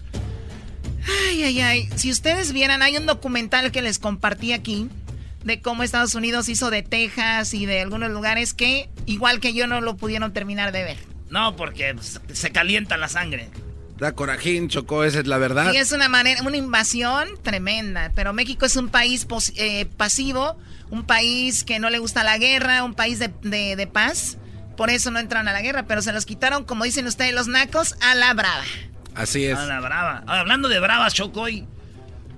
Ay, 1.27 1.43
ay, 1.43 1.61
ay. 1.61 1.89
Si 1.95 2.11
ustedes 2.11 2.53
vieran, 2.53 2.81
hay 2.81 2.97
un 2.97 3.05
documental 3.05 3.71
que 3.71 3.81
les 3.81 3.99
compartí 3.99 4.53
aquí 4.53 4.89
de 5.43 5.61
cómo 5.61 5.83
Estados 5.83 6.15
Unidos 6.15 6.49
hizo 6.49 6.69
de 6.69 6.83
Texas 6.83 7.53
y 7.53 7.65
de 7.65 7.81
algunos 7.81 8.11
lugares 8.11 8.53
que, 8.53 8.89
igual 9.05 9.39
que 9.39 9.53
yo, 9.53 9.67
no 9.67 9.81
lo 9.81 9.95
pudieron 9.95 10.33
terminar 10.33 10.71
de 10.71 10.83
ver. 10.83 10.97
No, 11.29 11.55
porque 11.55 11.95
se 12.33 12.51
calienta 12.51 12.97
la 12.97 13.07
sangre. 13.07 13.49
Da 13.97 14.13
corajín, 14.13 14.69
Chocó, 14.69 15.03
esa 15.03 15.19
es 15.19 15.27
la 15.27 15.37
verdad. 15.37 15.73
Y 15.73 15.77
es 15.77 15.91
una 15.91 16.07
manera, 16.07 16.41
una 16.43 16.55
invasión 16.55 17.27
tremenda. 17.43 18.11
Pero 18.15 18.33
México 18.33 18.65
es 18.65 18.77
un 18.77 18.89
país 18.89 19.27
eh, 19.57 19.85
pasivo, 19.97 20.57
un 20.89 21.03
país 21.03 21.65
que 21.65 21.79
no 21.79 21.89
le 21.89 21.99
gusta 21.99 22.23
la 22.23 22.37
guerra, 22.37 22.83
un 22.83 22.93
país 22.93 23.19
de, 23.19 23.29
de, 23.41 23.87
paz. 23.87 24.37
Por 24.77 24.89
eso 24.89 25.11
no 25.11 25.19
entran 25.19 25.49
a 25.49 25.53
la 25.53 25.61
guerra, 25.61 25.83
pero 25.83 26.01
se 26.01 26.13
los 26.13 26.25
quitaron, 26.25 26.63
como 26.63 26.85
dicen 26.85 27.07
ustedes, 27.07 27.33
los 27.33 27.47
nacos, 27.47 27.95
a 28.01 28.15
la 28.15 28.33
brava. 28.33 28.63
Así 29.19 29.45
es. 29.45 29.57
A 29.57 29.65
la 29.65 29.81
brava. 29.81 30.23
Hablando 30.27 30.69
de 30.69 30.79
bravas, 30.79 31.13
Chocoy. 31.13 31.67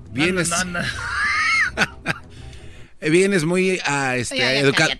Vienes. 0.10 0.52
Vienes 3.02 3.46
muy 3.46 3.80
a 3.86 4.16
este, 4.16 4.60
educar. 4.60 4.98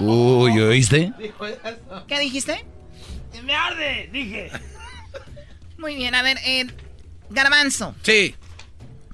Uy, 0.00 0.60
¿oíste? 0.60 1.12
¿Qué 2.06 2.18
dijiste? 2.20 2.64
Me 3.44 3.54
arde, 3.54 4.08
dije. 4.12 4.50
Muy 5.78 5.96
bien, 5.96 6.14
a 6.14 6.22
ver, 6.22 6.38
eh, 6.44 6.66
Garbanzo. 7.30 7.96
Sí. 8.02 8.36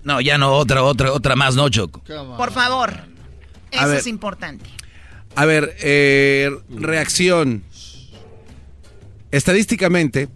No, 0.05 0.20
ya 0.20 0.36
no, 0.36 0.53
otra, 0.53 0.82
otra, 0.82 1.12
otra 1.12 1.36
más, 1.36 1.55
no, 1.57 1.70
Choco. 1.70 2.03
Por 2.36 2.53
favor. 2.53 2.93
Eso 3.70 3.95
es 3.95 4.07
importante. 4.07 4.68
A 5.34 5.45
ver, 5.47 5.76
eh, 5.80 6.51
reacción. 6.68 7.64
Estadísticamente, 9.30 10.30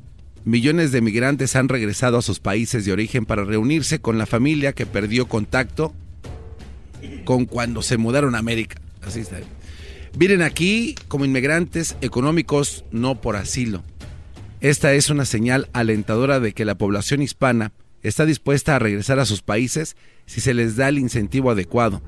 millones 0.44 0.92
de 0.92 1.00
migrantes 1.00 1.56
han 1.56 1.70
regresado 1.70 2.18
a 2.18 2.22
sus 2.22 2.40
países 2.40 2.84
de 2.84 2.92
origen 2.92 3.24
para 3.24 3.42
reunirse 3.42 4.00
con 4.00 4.18
la 4.18 4.26
familia 4.26 4.74
que 4.74 4.84
perdió 4.84 5.26
contacto 5.28 5.94
con 7.24 7.46
cuando 7.46 7.80
se 7.80 7.96
mudaron 7.96 8.34
a 8.34 8.38
América. 8.38 8.80
Así 9.00 9.20
está. 9.20 9.38
Vienen 10.14 10.42
aquí 10.42 10.94
como 11.08 11.24
inmigrantes 11.24 11.96
económicos, 12.02 12.84
no 12.90 13.18
por 13.18 13.36
asilo. 13.36 13.82
Esta 14.60 14.92
es 14.92 15.08
una 15.08 15.24
señal 15.24 15.70
alentadora 15.72 16.38
de 16.38 16.52
que 16.52 16.66
la 16.66 16.76
población 16.76 17.22
hispana 17.22 17.72
está 18.02 18.26
dispuesta 18.26 18.76
a 18.76 18.78
regresar 18.78 19.18
a 19.20 19.26
sus 19.26 19.40
países 19.40 19.96
si 20.26 20.42
se 20.42 20.52
les 20.52 20.76
da 20.76 20.88
el 20.88 20.98
incentivo 20.98 21.50
adecuado. 21.50 22.02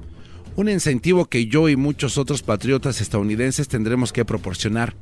Un 0.55 0.68
incentivo 0.68 1.24
que 1.24 1.47
yo 1.47 1.70
y 1.70 1.76
muchos 1.76 2.18
otros 2.18 2.43
patriotas 2.43 3.01
estadounidenses 3.01 3.68
tendremos 3.68 4.12
que 4.12 4.26
proporcionar. 4.26 4.95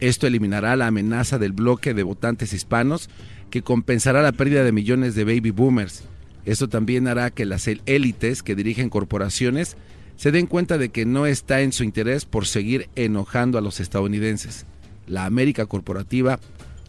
Esto 0.00 0.26
eliminará 0.26 0.76
la 0.76 0.88
amenaza 0.88 1.38
del 1.38 1.52
bloque 1.52 1.94
de 1.94 2.02
votantes 2.02 2.52
hispanos 2.52 3.08
que 3.50 3.62
compensará 3.62 4.22
la 4.22 4.32
pérdida 4.32 4.64
de 4.64 4.72
millones 4.72 5.14
de 5.14 5.24
baby 5.24 5.50
boomers. 5.50 6.02
Esto 6.44 6.68
también 6.68 7.08
hará 7.08 7.30
que 7.30 7.44
las 7.44 7.66
élites 7.66 8.42
que 8.42 8.54
dirigen 8.54 8.90
corporaciones 8.90 9.76
se 10.16 10.32
den 10.32 10.46
cuenta 10.46 10.78
de 10.78 10.90
que 10.90 11.04
no 11.04 11.26
está 11.26 11.60
en 11.60 11.72
su 11.72 11.82
interés 11.82 12.24
por 12.24 12.46
seguir 12.46 12.88
enojando 12.94 13.58
a 13.58 13.60
los 13.60 13.80
estadounidenses. 13.80 14.66
La 15.06 15.24
América 15.24 15.66
corporativa 15.66 16.40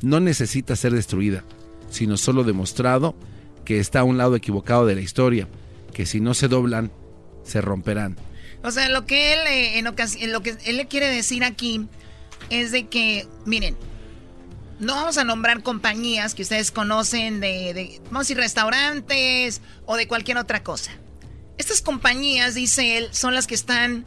no 0.01 0.19
necesita 0.19 0.75
ser 0.75 0.93
destruida, 0.93 1.43
sino 1.89 2.17
solo 2.17 2.43
demostrado 2.43 3.15
que 3.65 3.79
está 3.79 4.01
a 4.01 4.03
un 4.05 4.17
lado 4.17 4.35
equivocado 4.35 4.85
de 4.85 4.95
la 4.95 5.01
historia, 5.01 5.47
que 5.93 6.05
si 6.05 6.19
no 6.19 6.33
se 6.33 6.47
doblan, 6.47 6.91
se 7.43 7.61
romperán. 7.61 8.15
O 8.63 8.71
sea, 8.71 8.89
lo 8.89 9.05
que 9.05 9.33
él, 9.33 9.39
eh, 9.47 9.79
en 9.79 9.85
lo 9.85 9.95
que 9.95 10.55
él 10.65 10.77
le 10.77 10.87
quiere 10.87 11.07
decir 11.07 11.43
aquí 11.43 11.87
es 12.49 12.71
de 12.71 12.87
que, 12.87 13.27
miren, 13.45 13.77
no 14.79 14.95
vamos 14.95 15.17
a 15.17 15.23
nombrar 15.23 15.63
compañías 15.63 16.35
que 16.35 16.43
ustedes 16.43 16.71
conocen 16.71 17.39
de, 17.39 17.73
de 17.73 18.01
vamos 18.05 18.17
a 18.17 18.19
decir, 18.19 18.37
restaurantes 18.37 19.61
o 19.85 19.95
de 19.95 20.07
cualquier 20.07 20.37
otra 20.37 20.63
cosa. 20.63 20.91
Estas 21.57 21.81
compañías, 21.81 22.53
dice 22.53 22.97
él, 22.97 23.09
son 23.11 23.33
las 23.33 23.47
que 23.47 23.55
están 23.55 24.05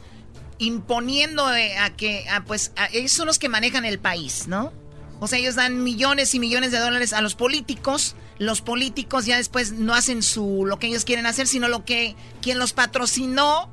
imponiendo 0.57 1.53
eh, 1.53 1.77
a 1.77 1.89
que, 1.89 2.25
pues, 2.47 2.71
ellos 2.93 3.11
son 3.11 3.25
los 3.25 3.39
que 3.39 3.49
manejan 3.49 3.83
el 3.83 3.99
país, 3.99 4.47
¿no? 4.47 4.71
O 5.19 5.27
sea, 5.27 5.39
ellos 5.39 5.55
dan 5.55 5.83
millones 5.83 6.33
y 6.33 6.39
millones 6.39 6.71
de 6.71 6.79
dólares 6.79 7.13
a 7.13 7.21
los 7.21 7.35
políticos. 7.35 8.15
Los 8.39 8.61
políticos 8.61 9.25
ya 9.25 9.37
después 9.37 9.71
no 9.71 9.93
hacen 9.93 10.23
su 10.23 10.65
lo 10.65 10.79
que 10.79 10.87
ellos 10.87 11.03
quieren 11.05 11.25
hacer, 11.25 11.45
sino 11.45 11.67
lo 11.67 11.83
que 11.83 12.15
quien 12.41 12.57
los 12.57 12.73
patrocinó 12.73 13.71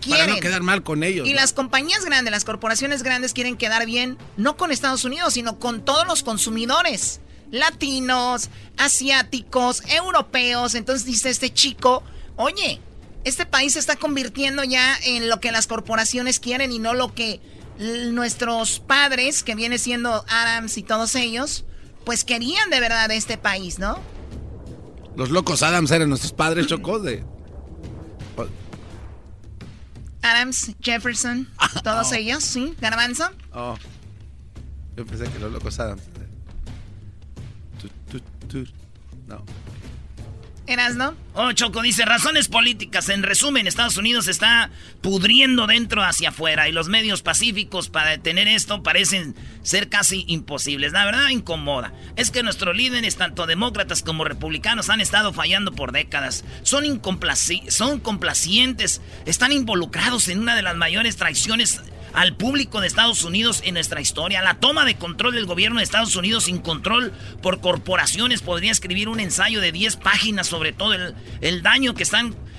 quieren. 0.00 0.26
Para 0.26 0.34
no 0.34 0.40
quedar 0.40 0.62
mal 0.62 0.82
con 0.82 1.02
ellos. 1.02 1.28
Y 1.28 1.34
las 1.34 1.52
compañías 1.52 2.04
grandes, 2.04 2.32
las 2.32 2.44
corporaciones 2.44 3.02
grandes 3.02 3.32
quieren 3.32 3.56
quedar 3.56 3.86
bien, 3.86 4.18
no 4.36 4.56
con 4.56 4.72
Estados 4.72 5.04
Unidos, 5.04 5.34
sino 5.34 5.58
con 5.58 5.84
todos 5.84 6.06
los 6.06 6.22
consumidores. 6.22 7.20
Latinos, 7.50 8.48
asiáticos, 8.76 9.82
europeos. 9.88 10.74
Entonces 10.74 11.04
dice 11.04 11.30
este 11.30 11.52
chico, 11.52 12.02
Oye, 12.42 12.80
este 13.24 13.44
país 13.44 13.74
se 13.74 13.80
está 13.80 13.96
convirtiendo 13.96 14.64
ya 14.64 14.96
en 15.04 15.28
lo 15.28 15.40
que 15.40 15.52
las 15.52 15.66
corporaciones 15.66 16.40
quieren 16.40 16.72
y 16.72 16.78
no 16.78 16.94
lo 16.94 17.14
que 17.14 17.38
nuestros 18.12 18.80
padres, 18.80 19.42
que 19.42 19.54
viene 19.54 19.76
siendo 19.78 20.24
Adams 20.26 20.78
y 20.78 20.82
todos 20.82 21.14
ellos, 21.16 21.66
pues 22.06 22.24
querían 22.24 22.70
de 22.70 22.80
verdad 22.80 23.10
este 23.10 23.36
país, 23.36 23.78
¿no? 23.78 23.98
Los 25.16 25.28
locos 25.28 25.62
Adams 25.62 25.90
eran 25.90 26.08
nuestros 26.08 26.32
padres, 26.32 26.66
chocos 26.66 27.02
de... 27.02 27.22
Adams, 30.22 30.72
Jefferson, 30.82 31.48
todos 31.82 32.12
ellos, 32.12 32.44
¿sí? 32.44 32.74
Garbanzo. 32.80 33.30
Oh, 33.52 33.76
yo 34.96 35.06
pensé 35.06 35.30
que 35.30 35.38
los 35.38 35.52
locos 35.52 35.78
Adams. 35.80 36.02
No. 39.26 39.44
¿Eras, 40.66 40.94
no? 40.94 41.14
Oh, 41.34 41.52
Choco 41.52 41.82
dice, 41.82 42.04
razones 42.04 42.48
políticas. 42.48 43.08
En 43.08 43.22
resumen, 43.24 43.66
Estados 43.66 43.96
Unidos 43.96 44.28
está 44.28 44.70
pudriendo 45.00 45.66
dentro 45.66 46.04
hacia 46.04 46.28
afuera 46.28 46.68
y 46.68 46.72
los 46.72 46.88
medios 46.88 47.22
pacíficos 47.22 47.88
para 47.88 48.10
detener 48.10 48.46
esto 48.46 48.82
parecen 48.82 49.34
ser 49.62 49.88
casi 49.88 50.24
imposibles. 50.28 50.92
La 50.92 51.04
verdad 51.04 51.28
incomoda. 51.28 51.92
Es 52.16 52.30
que 52.30 52.42
nuestros 52.42 52.76
líderes, 52.76 53.16
tanto 53.16 53.46
demócratas 53.46 54.02
como 54.02 54.24
republicanos, 54.24 54.90
han 54.90 55.00
estado 55.00 55.32
fallando 55.32 55.72
por 55.72 55.92
décadas. 55.92 56.44
Son, 56.62 57.00
son 57.68 58.00
complacientes, 58.00 59.00
están 59.26 59.52
involucrados 59.52 60.28
en 60.28 60.40
una 60.40 60.54
de 60.56 60.62
las 60.62 60.76
mayores 60.76 61.16
traiciones 61.16 61.80
al 62.12 62.36
público 62.36 62.80
de 62.80 62.86
Estados 62.86 63.24
Unidos 63.24 63.62
en 63.64 63.74
nuestra 63.74 64.00
historia. 64.00 64.42
La 64.42 64.54
toma 64.54 64.84
de 64.84 64.96
control 64.96 65.34
del 65.34 65.46
gobierno 65.46 65.78
de 65.78 65.84
Estados 65.84 66.16
Unidos 66.16 66.44
sin 66.44 66.58
control 66.58 67.12
por 67.42 67.60
corporaciones 67.60 68.42
podría 68.42 68.72
escribir 68.72 69.08
un 69.08 69.20
ensayo 69.20 69.60
de 69.60 69.72
10 69.72 69.96
páginas 69.96 70.46
sobre 70.46 70.72
todo 70.72 70.94
el, 71.40 71.62
daño 71.62 71.94
que 71.94 72.06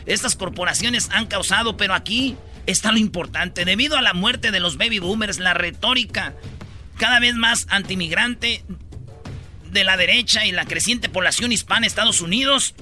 estas 0.06 0.36
corporaciones 0.36 1.10
han 1.12 1.28
causado, 1.28 1.78
pero 1.78 1.94
aquí 1.94 2.38
está 2.66 2.92
lo 2.92 2.98
importante. 2.98 3.66
Debido 3.66 3.98
a 3.98 4.02
la 4.02 4.14
muerte 4.14 4.52
de 4.52 4.60
los 4.60 4.78
baby 4.78 5.00
boomers, 5.00 5.40
la 5.40 5.54
retórica 5.54 6.34
cada 7.02 7.20
vez 7.20 7.34
más 7.34 7.66
antimigrante 7.72 8.64
de 9.72 9.84
la 9.84 9.98
derecha 9.98 10.46
y 10.46 10.52
la 10.52 10.66
creciente 10.66 11.10
población 11.10 11.52
hispana 11.52 11.82
de 11.82 11.88
Estados 11.88 12.22
Unidos 12.22 12.76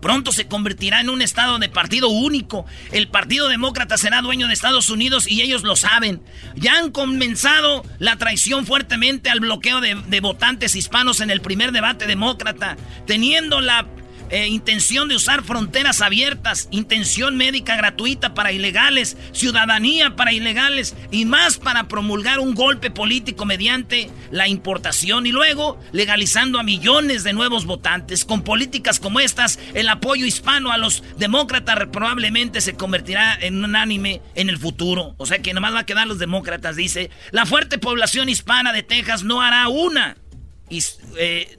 Pronto 0.00 0.32
se 0.32 0.46
convertirá 0.46 1.00
en 1.00 1.10
un 1.10 1.20
estado 1.20 1.58
de 1.58 1.68
partido 1.68 2.08
único. 2.08 2.64
El 2.90 3.08
Partido 3.08 3.48
Demócrata 3.48 3.98
será 3.98 4.22
dueño 4.22 4.46
de 4.46 4.54
Estados 4.54 4.88
Unidos 4.88 5.30
y 5.30 5.42
ellos 5.42 5.62
lo 5.62 5.76
saben. 5.76 6.22
Ya 6.54 6.78
han 6.78 6.90
comenzado 6.90 7.84
la 7.98 8.16
traición 8.16 8.64
fuertemente 8.64 9.28
al 9.28 9.40
bloqueo 9.40 9.82
de, 9.82 9.96
de 10.06 10.20
votantes 10.20 10.74
hispanos 10.74 11.20
en 11.20 11.30
el 11.30 11.42
primer 11.42 11.72
debate 11.72 12.06
demócrata, 12.06 12.78
teniendo 13.06 13.60
la 13.60 13.86
eh, 14.30 14.46
intención 14.46 15.08
de 15.08 15.16
usar 15.16 15.42
fronteras 15.42 16.00
abiertas, 16.00 16.68
intención 16.70 17.36
médica 17.36 17.76
gratuita 17.76 18.32
para 18.34 18.52
ilegales, 18.52 19.16
ciudadanía 19.32 20.16
para 20.16 20.32
ilegales 20.32 20.94
y 21.10 21.24
más 21.24 21.58
para 21.58 21.88
promulgar 21.88 22.38
un 22.38 22.54
golpe 22.54 22.90
político 22.90 23.44
mediante 23.44 24.10
la 24.30 24.48
importación 24.48 25.26
y 25.26 25.32
luego 25.32 25.80
legalizando 25.92 26.58
a 26.58 26.62
millones 26.62 27.24
de 27.24 27.32
nuevos 27.32 27.66
votantes. 27.66 28.24
Con 28.24 28.42
políticas 28.42 29.00
como 29.00 29.20
estas, 29.20 29.58
el 29.74 29.88
apoyo 29.88 30.24
hispano 30.24 30.70
a 30.70 30.78
los 30.78 31.02
demócratas 31.18 31.88
probablemente 31.92 32.60
se 32.60 32.74
convertirá 32.74 33.36
en 33.40 33.64
unánime 33.64 34.22
en 34.34 34.48
el 34.48 34.58
futuro. 34.58 35.14
O 35.16 35.26
sea 35.26 35.40
que 35.40 35.54
nomás 35.54 35.74
va 35.74 35.80
a 35.80 35.86
quedar 35.86 36.06
los 36.06 36.18
demócratas, 36.18 36.76
dice. 36.76 37.10
La 37.30 37.46
fuerte 37.46 37.78
población 37.78 38.28
hispana 38.28 38.72
de 38.72 38.82
Texas 38.82 39.22
no 39.24 39.40
hará 39.40 39.68
una. 39.68 40.16
Eh, 41.16 41.58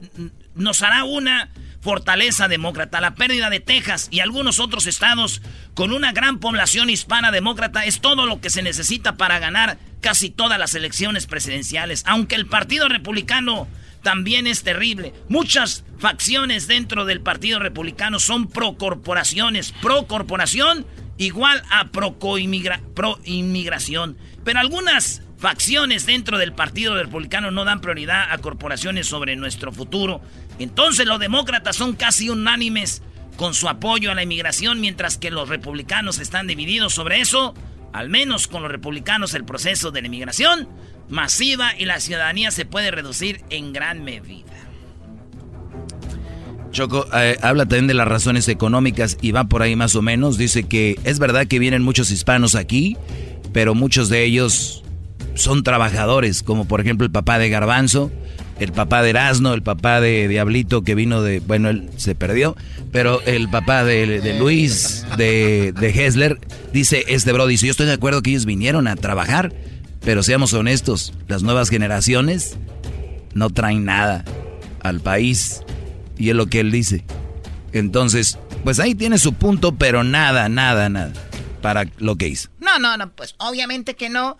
nos 0.54 0.82
hará 0.82 1.04
una 1.04 1.50
fortaleza 1.82 2.48
demócrata. 2.48 3.00
La 3.00 3.14
pérdida 3.14 3.50
de 3.50 3.60
Texas 3.60 4.08
y 4.10 4.20
algunos 4.20 4.60
otros 4.60 4.86
estados 4.86 5.42
con 5.74 5.92
una 5.92 6.12
gran 6.12 6.38
población 6.38 6.88
hispana 6.88 7.30
demócrata 7.30 7.84
es 7.84 8.00
todo 8.00 8.24
lo 8.24 8.40
que 8.40 8.48
se 8.48 8.62
necesita 8.62 9.16
para 9.16 9.38
ganar 9.38 9.76
casi 10.00 10.30
todas 10.30 10.58
las 10.58 10.74
elecciones 10.74 11.26
presidenciales. 11.26 12.04
Aunque 12.06 12.36
el 12.36 12.46
Partido 12.46 12.88
Republicano 12.88 13.68
también 14.02 14.46
es 14.46 14.62
terrible. 14.62 15.12
Muchas 15.28 15.84
facciones 15.98 16.68
dentro 16.68 17.04
del 17.04 17.20
Partido 17.20 17.58
Republicano 17.58 18.20
son 18.20 18.48
pro 18.48 18.76
corporaciones, 18.76 19.74
pro 19.82 20.06
corporación 20.06 20.86
igual 21.18 21.62
a 21.70 21.90
pro-inmigración. 21.90 24.16
Pero 24.44 24.60
algunas 24.60 25.22
facciones 25.38 26.06
dentro 26.06 26.38
del 26.38 26.52
Partido 26.52 26.94
Republicano 26.94 27.50
no 27.50 27.64
dan 27.64 27.80
prioridad 27.80 28.30
a 28.30 28.38
corporaciones 28.38 29.06
sobre 29.06 29.36
nuestro 29.36 29.72
futuro. 29.72 30.20
Entonces 30.58 31.06
los 31.06 31.18
demócratas 31.18 31.76
son 31.76 31.94
casi 31.94 32.30
unánimes 32.30 33.02
con 33.36 33.54
su 33.54 33.68
apoyo 33.68 34.10
a 34.10 34.14
la 34.14 34.22
inmigración, 34.22 34.80
mientras 34.80 35.18
que 35.18 35.30
los 35.30 35.48
republicanos 35.48 36.18
están 36.18 36.46
divididos 36.46 36.94
sobre 36.94 37.20
eso. 37.20 37.54
Al 37.92 38.08
menos 38.08 38.48
con 38.48 38.62
los 38.62 38.70
republicanos 38.70 39.34
el 39.34 39.44
proceso 39.44 39.90
de 39.90 40.00
la 40.00 40.06
inmigración 40.06 40.68
masiva 41.08 41.72
y 41.78 41.84
la 41.84 42.00
ciudadanía 42.00 42.50
se 42.50 42.64
puede 42.64 42.90
reducir 42.90 43.42
en 43.50 43.72
gran 43.72 44.02
medida. 44.02 44.46
Choco 46.70 47.06
eh, 47.12 47.36
habla 47.42 47.66
también 47.66 47.86
de 47.86 47.94
las 47.94 48.08
razones 48.08 48.48
económicas 48.48 49.18
y 49.20 49.32
va 49.32 49.44
por 49.44 49.60
ahí 49.62 49.76
más 49.76 49.94
o 49.94 50.00
menos. 50.00 50.38
Dice 50.38 50.64
que 50.64 50.98
es 51.04 51.18
verdad 51.18 51.46
que 51.46 51.58
vienen 51.58 51.82
muchos 51.82 52.10
hispanos 52.10 52.54
aquí, 52.54 52.96
pero 53.52 53.74
muchos 53.74 54.08
de 54.08 54.24
ellos 54.24 54.82
son 55.34 55.62
trabajadores, 55.62 56.42
como 56.42 56.66
por 56.66 56.80
ejemplo 56.80 57.04
el 57.04 57.12
papá 57.12 57.38
de 57.38 57.48
Garbanzo, 57.48 58.10
el 58.58 58.72
papá 58.72 59.02
de 59.02 59.10
Erasno, 59.10 59.54
el 59.54 59.62
papá 59.62 60.00
de 60.00 60.28
Diablito 60.28 60.82
que 60.82 60.94
vino 60.94 61.22
de, 61.22 61.40
bueno, 61.40 61.70
él 61.70 61.90
se 61.96 62.14
perdió, 62.14 62.56
pero 62.90 63.20
el 63.22 63.48
papá 63.48 63.84
de, 63.84 64.36
Luis, 64.38 65.04
de, 65.16 65.72
de 65.78 65.88
Hessler, 65.88 66.38
dice 66.72 67.04
este 67.08 67.32
bro, 67.32 67.46
dice, 67.46 67.66
yo 67.66 67.70
estoy 67.70 67.86
de 67.86 67.92
acuerdo 67.92 68.22
que 68.22 68.30
ellos 68.30 68.46
vinieron 68.46 68.86
a 68.86 68.96
trabajar, 68.96 69.54
pero 70.04 70.22
seamos 70.22 70.52
honestos, 70.52 71.12
las 71.28 71.42
nuevas 71.42 71.70
generaciones 71.70 72.56
no 73.34 73.50
traen 73.50 73.84
nada 73.84 74.24
al 74.82 75.00
país. 75.00 75.62
Y 76.18 76.30
es 76.30 76.36
lo 76.36 76.46
que 76.46 76.60
él 76.60 76.70
dice. 76.70 77.04
Entonces, 77.72 78.38
pues 78.64 78.78
ahí 78.78 78.94
tiene 78.94 79.18
su 79.18 79.32
punto, 79.32 79.74
pero 79.74 80.04
nada, 80.04 80.48
nada, 80.48 80.88
nada 80.88 81.12
para 81.62 81.86
lo 81.98 82.16
que 82.16 82.28
hizo. 82.28 82.50
No, 82.60 82.78
no, 82.78 82.96
no, 82.96 83.10
pues 83.10 83.34
obviamente 83.38 83.94
que 83.94 84.10
no. 84.10 84.36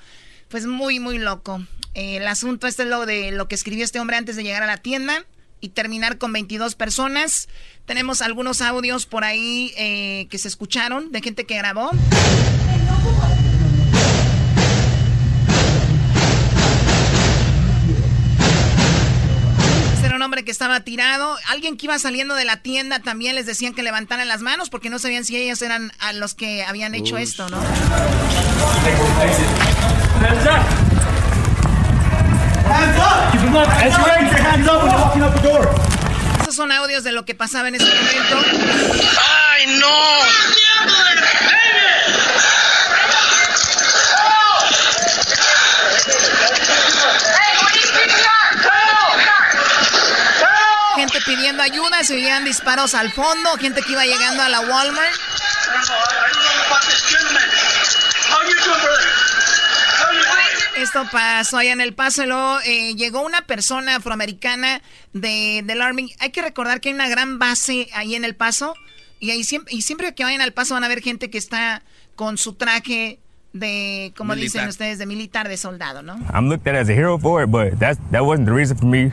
Pues 0.48 0.66
muy, 0.66 1.00
muy 1.00 1.18
loco. 1.18 1.64
el 1.94 2.26
asunto 2.26 2.66
este 2.66 2.82
es 2.82 2.88
lo 2.90 3.06
de 3.06 3.30
lo 3.30 3.48
que 3.48 3.54
escribió 3.54 3.84
este 3.84 4.00
hombre 4.00 4.18
antes 4.18 4.36
de 4.36 4.42
llegar 4.42 4.62
a 4.62 4.66
la 4.66 4.76
tienda 4.76 5.24
y 5.62 5.70
terminar 5.70 6.18
con 6.18 6.32
22 6.32 6.74
personas. 6.74 7.48
Tenemos 7.86 8.20
algunos 8.20 8.60
audios 8.60 9.06
por 9.06 9.24
ahí 9.24 9.72
eh, 9.78 10.26
que 10.28 10.36
se 10.36 10.48
escucharon 10.48 11.10
de 11.10 11.22
gente 11.22 11.46
que 11.46 11.56
grabó. 11.56 11.90
Un 20.22 20.26
hombre 20.26 20.44
que 20.44 20.52
estaba 20.52 20.78
tirado. 20.78 21.36
Alguien 21.48 21.76
que 21.76 21.86
iba 21.86 21.98
saliendo 21.98 22.36
de 22.36 22.44
la 22.44 22.58
tienda 22.58 23.00
también 23.00 23.34
les 23.34 23.44
decían 23.44 23.74
que 23.74 23.82
levantaran 23.82 24.28
las 24.28 24.40
manos 24.40 24.70
porque 24.70 24.88
no 24.88 25.00
sabían 25.00 25.24
si 25.24 25.36
ellos 25.36 25.60
eran 25.62 25.90
a 25.98 26.12
los 26.12 26.34
que 26.34 26.62
habían 26.62 26.94
hecho 26.94 27.18
esto, 27.18 27.48
¿no? 27.48 27.60
Esos 36.42 36.54
son 36.54 36.70
audios 36.70 37.02
de 37.02 37.10
lo 37.10 37.24
que 37.24 37.34
pasaba 37.34 37.66
en 37.66 37.74
ese 37.74 37.86
momento. 37.86 38.38
¡Ay, 39.50 39.76
no! 39.80 41.11
Pidiendo 51.26 51.62
ayuda, 51.62 52.02
se 52.04 52.14
oían 52.14 52.44
disparos 52.44 52.94
al 52.94 53.12
fondo, 53.12 53.56
gente 53.58 53.82
que 53.82 53.92
iba 53.92 54.04
llegando 54.04 54.42
a 54.42 54.48
la 54.48 54.60
Walmart. 54.60 55.14
Esto 60.76 61.06
pasó 61.12 61.58
allá 61.58 61.72
en 61.72 61.80
El 61.80 61.94
Paso, 61.94 62.26
luego 62.26 62.58
eh, 62.64 62.94
llegó 62.96 63.22
una 63.22 63.42
persona 63.42 63.96
afroamericana 63.96 64.82
de, 65.12 65.62
del 65.64 65.80
Army. 65.80 66.12
Hay 66.18 66.30
que 66.30 66.42
recordar 66.42 66.80
que 66.80 66.88
hay 66.88 66.94
una 66.94 67.08
gran 67.08 67.38
base 67.38 67.88
ahí 67.94 68.14
en 68.14 68.24
El 68.24 68.34
Paso 68.34 68.74
y, 69.20 69.30
ahí 69.30 69.44
siempre, 69.44 69.74
y 69.74 69.82
siempre 69.82 70.14
que 70.14 70.24
vayan 70.24 70.40
al 70.40 70.52
Paso 70.52 70.74
van 70.74 70.84
a 70.84 70.88
ver 70.88 71.00
gente 71.00 71.30
que 71.30 71.38
está 71.38 71.82
con 72.16 72.38
su 72.38 72.54
traje 72.54 73.20
de, 73.52 74.12
como 74.16 74.34
dicen 74.34 74.66
ustedes, 74.66 74.98
de 74.98 75.06
militar, 75.06 75.48
de 75.48 75.56
soldado, 75.56 76.02
¿no? 76.02 76.14
I'm 76.32 76.48
looked 76.48 76.66
at 76.66 76.74
as 76.74 76.88
a 76.88 76.92
hero 76.92 77.18
for 77.18 77.44
it, 77.44 77.50
but 77.50 77.78
that 77.78 78.24
wasn't 78.24 78.46
the 78.46 78.52
reason 78.52 78.76
for 78.76 78.86
me 78.86 79.12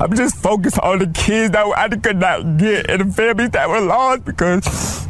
I'm 0.00 0.16
just 0.16 0.36
focused 0.36 0.78
on 0.78 0.98
the 0.98 1.06
kids 1.08 1.52
that 1.52 1.66
I 1.76 1.88
could 1.88 2.16
not 2.16 2.56
get 2.56 2.88
and 2.88 3.02
the 3.02 3.12
families 3.12 3.50
that 3.50 3.68
were 3.68 3.82
lost 3.82 4.24
because 4.24 5.06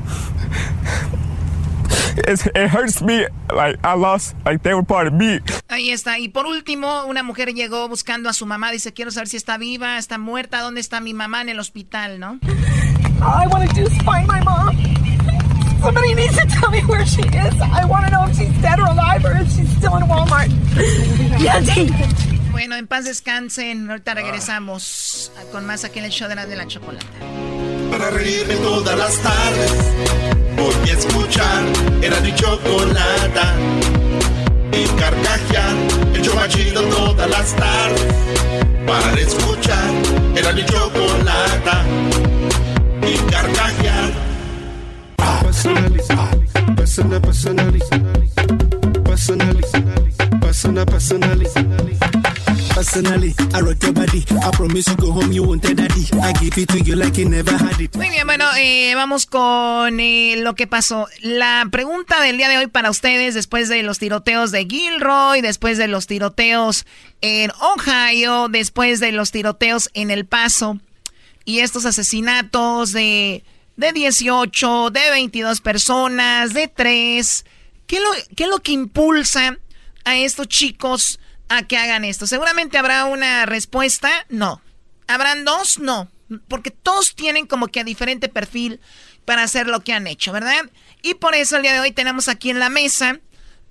it 2.27 2.69
hurts 2.69 3.01
me 3.01 3.27
like 3.55 3.79
I 3.85 3.95
lost, 3.95 4.35
like 4.45 4.65
they 4.65 4.75
were 4.75 4.83
part 4.83 5.07
of 5.07 5.12
me. 5.12 5.39
Ahí 5.69 5.91
está. 5.91 6.19
Y 6.19 6.29
por 6.29 6.47
último, 6.47 7.05
una 7.07 7.23
mujer 7.23 7.55
llegó 7.55 7.89
buscando 7.89 8.29
a 8.29 8.33
su 8.33 8.47
mamá. 8.47 8.73
Dice, 8.73 8.93
quiero 8.93 9.12
saber 9.12 9.29
si 9.29 9.37
está 9.37 9.59
viva, 9.59 9.97
está 9.97 10.19
muerta, 10.19 10.61
dónde 10.61 10.81
está 10.81 11.01
mi 11.01 11.15
mamá 11.15 11.43
en 11.43 11.51
el 11.51 11.61
hospital, 11.61 12.19
¿no? 12.19 12.41
All 13.23 13.45
I 13.45 13.47
want 13.47 13.69
to 13.69 13.75
do 13.75 13.83
is 13.83 13.97
find 14.03 14.27
my 14.27 14.43
mom. 14.43 14.77
Somebody 15.83 16.15
needs 16.15 16.37
to 16.37 16.47
tell 16.49 16.71
me 16.71 16.81
where 16.81 17.07
she 17.07 17.23
is. 17.23 17.55
I 17.61 17.85
want 17.87 18.07
to 18.07 18.11
know 18.11 18.27
if 18.27 18.37
she's 18.37 18.61
dead 18.61 18.81
or 18.81 18.87
alive 18.87 19.25
or 19.25 19.37
if 19.37 19.49
she's 19.53 19.71
still 19.77 19.97
in 19.97 20.03
Walmart. 20.03 20.49
Yandy. 21.39 22.40
Bueno, 22.51 22.77
en 22.77 22.86
paz 22.86 23.05
descansen. 23.05 23.90
Ahorita 23.90 24.14
regresamos 24.14 25.32
con 25.52 25.66
más 25.66 25.85
aquí 25.85 25.98
en 25.98 26.06
el 26.06 26.10
show 26.10 26.28
de 26.28 26.35
la, 26.35 26.47
de 26.47 26.56
la 26.56 26.66
chocolata. 26.66 27.06
Para 27.90 28.10
reírme 28.10 28.55
todas 28.56 28.97
las 28.97 29.16
tardes, 29.18 29.72
voy 30.56 30.90
a 30.90 30.93
escuchar 30.93 31.64
era 32.02 32.20
mi 32.20 32.35
chocolata. 32.35 33.55
Y 34.72 34.85
carcajear, 34.98 35.74
el 36.14 36.22
show 36.22 36.39
chido 36.48 36.82
todas 36.82 37.28
las 37.28 37.55
tardes. 37.56 38.06
Para 38.86 39.20
escuchar 39.20 39.90
era 40.36 40.52
mi 40.52 40.64
chocolata. 40.64 41.85
Y 43.02 43.16
carcajear. 43.31 44.12
Personaliza, 45.16 46.31
personaliza, 46.77 47.20
personaliza, 49.02 49.81
personaliza, 50.43 50.86
personaliza. 50.86 52.19
Muy 57.98 58.09
bien, 58.09 58.27
bueno, 58.27 58.47
eh, 58.57 58.94
vamos 58.94 59.27
con 59.27 60.01
eh, 60.01 60.36
lo 60.39 60.55
que 60.55 60.66
pasó. 60.66 61.07
La 61.20 61.69
pregunta 61.70 62.23
del 62.23 62.39
día 62.39 62.48
de 62.48 62.57
hoy 62.57 62.69
para 62.69 62.89
ustedes, 62.89 63.35
después 63.35 63.69
de 63.69 63.82
los 63.82 63.98
tiroteos 63.98 64.51
de 64.51 64.65
Gilroy, 64.65 65.43
después 65.43 65.77
de 65.77 65.89
los 65.89 66.07
tiroteos 66.07 66.86
en 67.20 67.51
Ohio, 67.61 68.48
después 68.48 68.98
de 68.98 69.12
los 69.12 69.31
tiroteos 69.31 69.90
en 69.93 70.11
El 70.11 70.24
Paso 70.24 70.81
y 71.44 71.59
estos 71.59 71.85
asesinatos 71.85 72.93
de, 72.93 73.44
de 73.77 73.93
18, 73.93 74.89
de 74.89 75.11
22 75.11 75.61
personas, 75.61 76.55
de 76.55 76.69
3, 76.69 77.44
¿qué, 77.86 78.01
lo, 78.01 78.09
¿qué 78.35 78.44
es 78.44 78.48
lo 78.48 78.61
que 78.61 78.73
impulsa 78.73 79.59
a 80.05 80.16
estos 80.16 80.48
chicos? 80.48 81.20
A 81.51 81.64
que 81.64 81.77
hagan 81.77 82.05
esto. 82.05 82.27
Seguramente 82.27 82.78
habrá 82.78 83.05
una 83.05 83.44
respuesta, 83.44 84.24
no. 84.31 84.62
¿Habrán 85.09 85.44
dos? 85.44 85.78
No. 85.78 86.09
Porque 86.48 86.70
todos 86.70 87.14
tienen 87.16 87.47
como 87.47 87.66
que 87.68 87.81
a 87.81 87.85
diferente 87.85 88.28
perfil 88.28 88.81
para 89.24 89.43
hacer 89.43 89.66
lo 89.66 89.81
que 89.81 89.93
han 89.93 90.06
hecho, 90.06 90.32
¿verdad? 90.32 90.70
Y 91.02 91.14
por 91.14 91.35
eso 91.35 91.56
el 91.56 91.62
día 91.62 91.72
de 91.72 91.81
hoy 91.81 91.90
tenemos 91.90 92.28
aquí 92.28 92.51
en 92.51 92.60
la 92.60 92.68
mesa, 92.70 93.18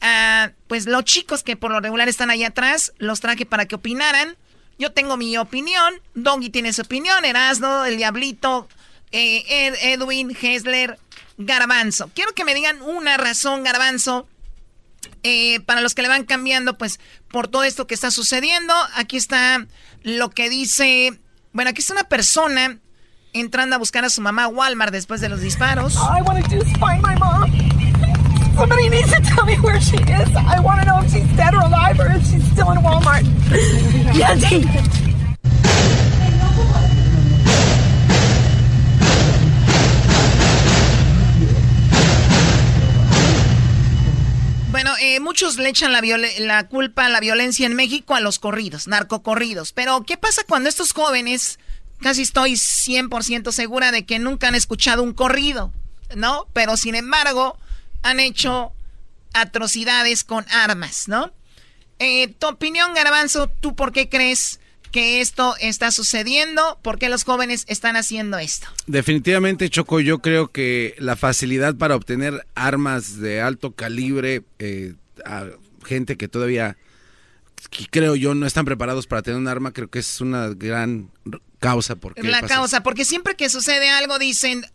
a, 0.01 0.51
pues 0.67 0.85
los 0.87 1.05
chicos 1.05 1.41
que 1.41 1.55
por 1.55 1.71
lo 1.71 1.79
regular 1.79 2.09
están 2.09 2.29
ahí 2.29 2.43
atrás, 2.43 2.91
los 2.97 3.21
traje 3.21 3.45
para 3.45 3.65
que 3.65 3.75
opinaran. 3.75 4.35
Yo 4.77 4.91
tengo 4.91 5.15
mi 5.15 5.37
opinión, 5.37 6.01
Doggy 6.13 6.49
tiene 6.49 6.73
su 6.73 6.81
opinión, 6.81 7.23
Erasno, 7.23 7.85
el 7.85 7.95
Diablito, 7.95 8.67
eh, 9.11 9.73
Edwin, 9.81 10.35
Hessler, 10.39 10.99
Garbanzo. 11.37 12.11
Quiero 12.13 12.33
que 12.33 12.43
me 12.43 12.53
digan 12.53 12.81
una 12.81 13.15
razón, 13.15 13.63
Garbanzo, 13.63 14.27
eh, 15.23 15.59
para 15.61 15.81
los 15.81 15.95
que 15.95 16.01
le 16.01 16.07
van 16.07 16.23
cambiando, 16.23 16.77
pues 16.77 16.99
por 17.29 17.47
todo 17.47 17.63
esto 17.63 17.87
que 17.87 17.93
está 17.93 18.11
sucediendo, 18.11 18.73
aquí 18.95 19.17
está 19.17 19.65
lo 20.03 20.29
que 20.29 20.49
dice, 20.49 21.19
bueno, 21.53 21.71
aquí 21.71 21.81
está 21.81 21.93
una 21.93 22.03
persona 22.05 22.79
entrando 23.33 23.75
a 23.75 23.79
buscar 23.79 24.05
a 24.05 24.09
su 24.09 24.21
mamá 24.21 24.45
a 24.45 24.47
Walmart 24.47 24.91
después 24.91 25.21
de 25.21 25.29
los 25.29 25.41
disparos. 25.41 25.95
I 25.95 26.21
want 26.21 26.43
to 26.43 26.55
just 26.55 26.71
find 26.77 27.01
my 27.01 27.15
mom. 27.19 27.51
Somebody 28.55 28.89
needs 28.89 29.09
to 29.11 29.21
tell 29.21 29.45
me 29.45 29.55
where 29.57 29.79
she 29.79 29.95
is. 29.95 30.35
I 30.35 30.59
want 30.59 30.81
to 30.81 30.85
know 30.85 30.99
if 31.01 31.11
she's 31.11 31.37
dead 31.37 31.53
or 31.53 31.61
alive 31.61 31.97
or 31.99 32.07
if 32.11 32.25
she's 32.27 32.43
still 32.51 32.71
in 32.71 32.79
Walmart. 32.79 33.23
Yandy. 34.13 35.08
Bueno, 44.81 44.95
eh, 45.01 45.19
muchos 45.19 45.57
le 45.57 45.67
echan 45.67 45.91
la, 45.91 46.67
culpa 46.69 47.05
a 47.05 47.09
la 47.09 47.19
violencia 47.19 47.65
en 47.67 47.75
México 47.75 48.15
a 48.15 48.21
los 48.21 48.39
corridos, 48.39 48.87
narcocorridos. 48.87 49.73
Pero, 49.73 50.05
¿qué 50.05 50.15
pasa 50.15 50.45
cuando 50.47 50.69
estos 50.69 50.93
jóvenes 50.93 51.59
casi 51.99 52.21
estoy 52.21 52.53
100% 52.53 53.51
segura 53.51 53.91
de 53.91 54.05
que 54.05 54.19
nunca 54.19 54.47
han 54.47 54.55
escuchado 54.55 55.03
un 55.03 55.11
corrido, 55.11 55.73
¿no? 56.15 56.47
Pero 56.53 56.77
sin 56.77 56.95
embargo, 56.95 57.59
han 58.03 58.21
hecho 58.21 58.71
atrocidades 59.33 60.23
con 60.23 60.45
armas, 60.49 61.09
¿no? 61.09 61.33
Eh, 61.99 62.29
tu 62.39 62.47
opinión, 62.47 62.93
Garbanzo, 62.93 63.49
¿tú 63.49 63.75
por 63.75 63.91
qué 63.91 64.07
crees 64.07 64.61
que 64.91 65.21
esto 65.21 65.55
está 65.59 65.91
sucediendo? 65.91 66.79
¿Por 66.81 66.99
qué 66.99 67.09
los 67.09 67.23
jóvenes 67.23 67.65
están 67.67 67.95
haciendo 67.95 68.37
esto? 68.37 68.67
Definitivamente, 68.87 69.69
Choco, 69.69 69.99
yo 69.99 70.19
creo 70.19 70.51
que 70.51 70.95
la 70.97 71.15
facilidad 71.15 71.75
para 71.75 71.95
obtener 71.95 72.45
armas 72.55 73.19
de 73.19 73.41
alto 73.41 73.71
calibre 73.71 74.43
eh, 74.59 74.93
a 75.25 75.45
gente 75.85 76.17
que 76.17 76.27
todavía, 76.27 76.77
que 77.69 77.85
creo 77.89 78.15
yo, 78.15 78.35
no 78.35 78.45
están 78.45 78.65
preparados 78.65 79.07
para 79.07 79.21
tener 79.21 79.39
un 79.39 79.47
arma, 79.47 79.71
creo 79.71 79.89
que 79.89 79.99
es 79.99 80.21
una 80.21 80.49
gran 80.49 81.09
causa. 81.59 81.95
Porque 81.95 82.23
la 82.23 82.41
causa, 82.41 82.83
porque 82.83 83.05
siempre 83.05 83.35
que 83.35 83.49
sucede 83.49 83.89
algo 83.89 84.19
dicen, 84.19 84.65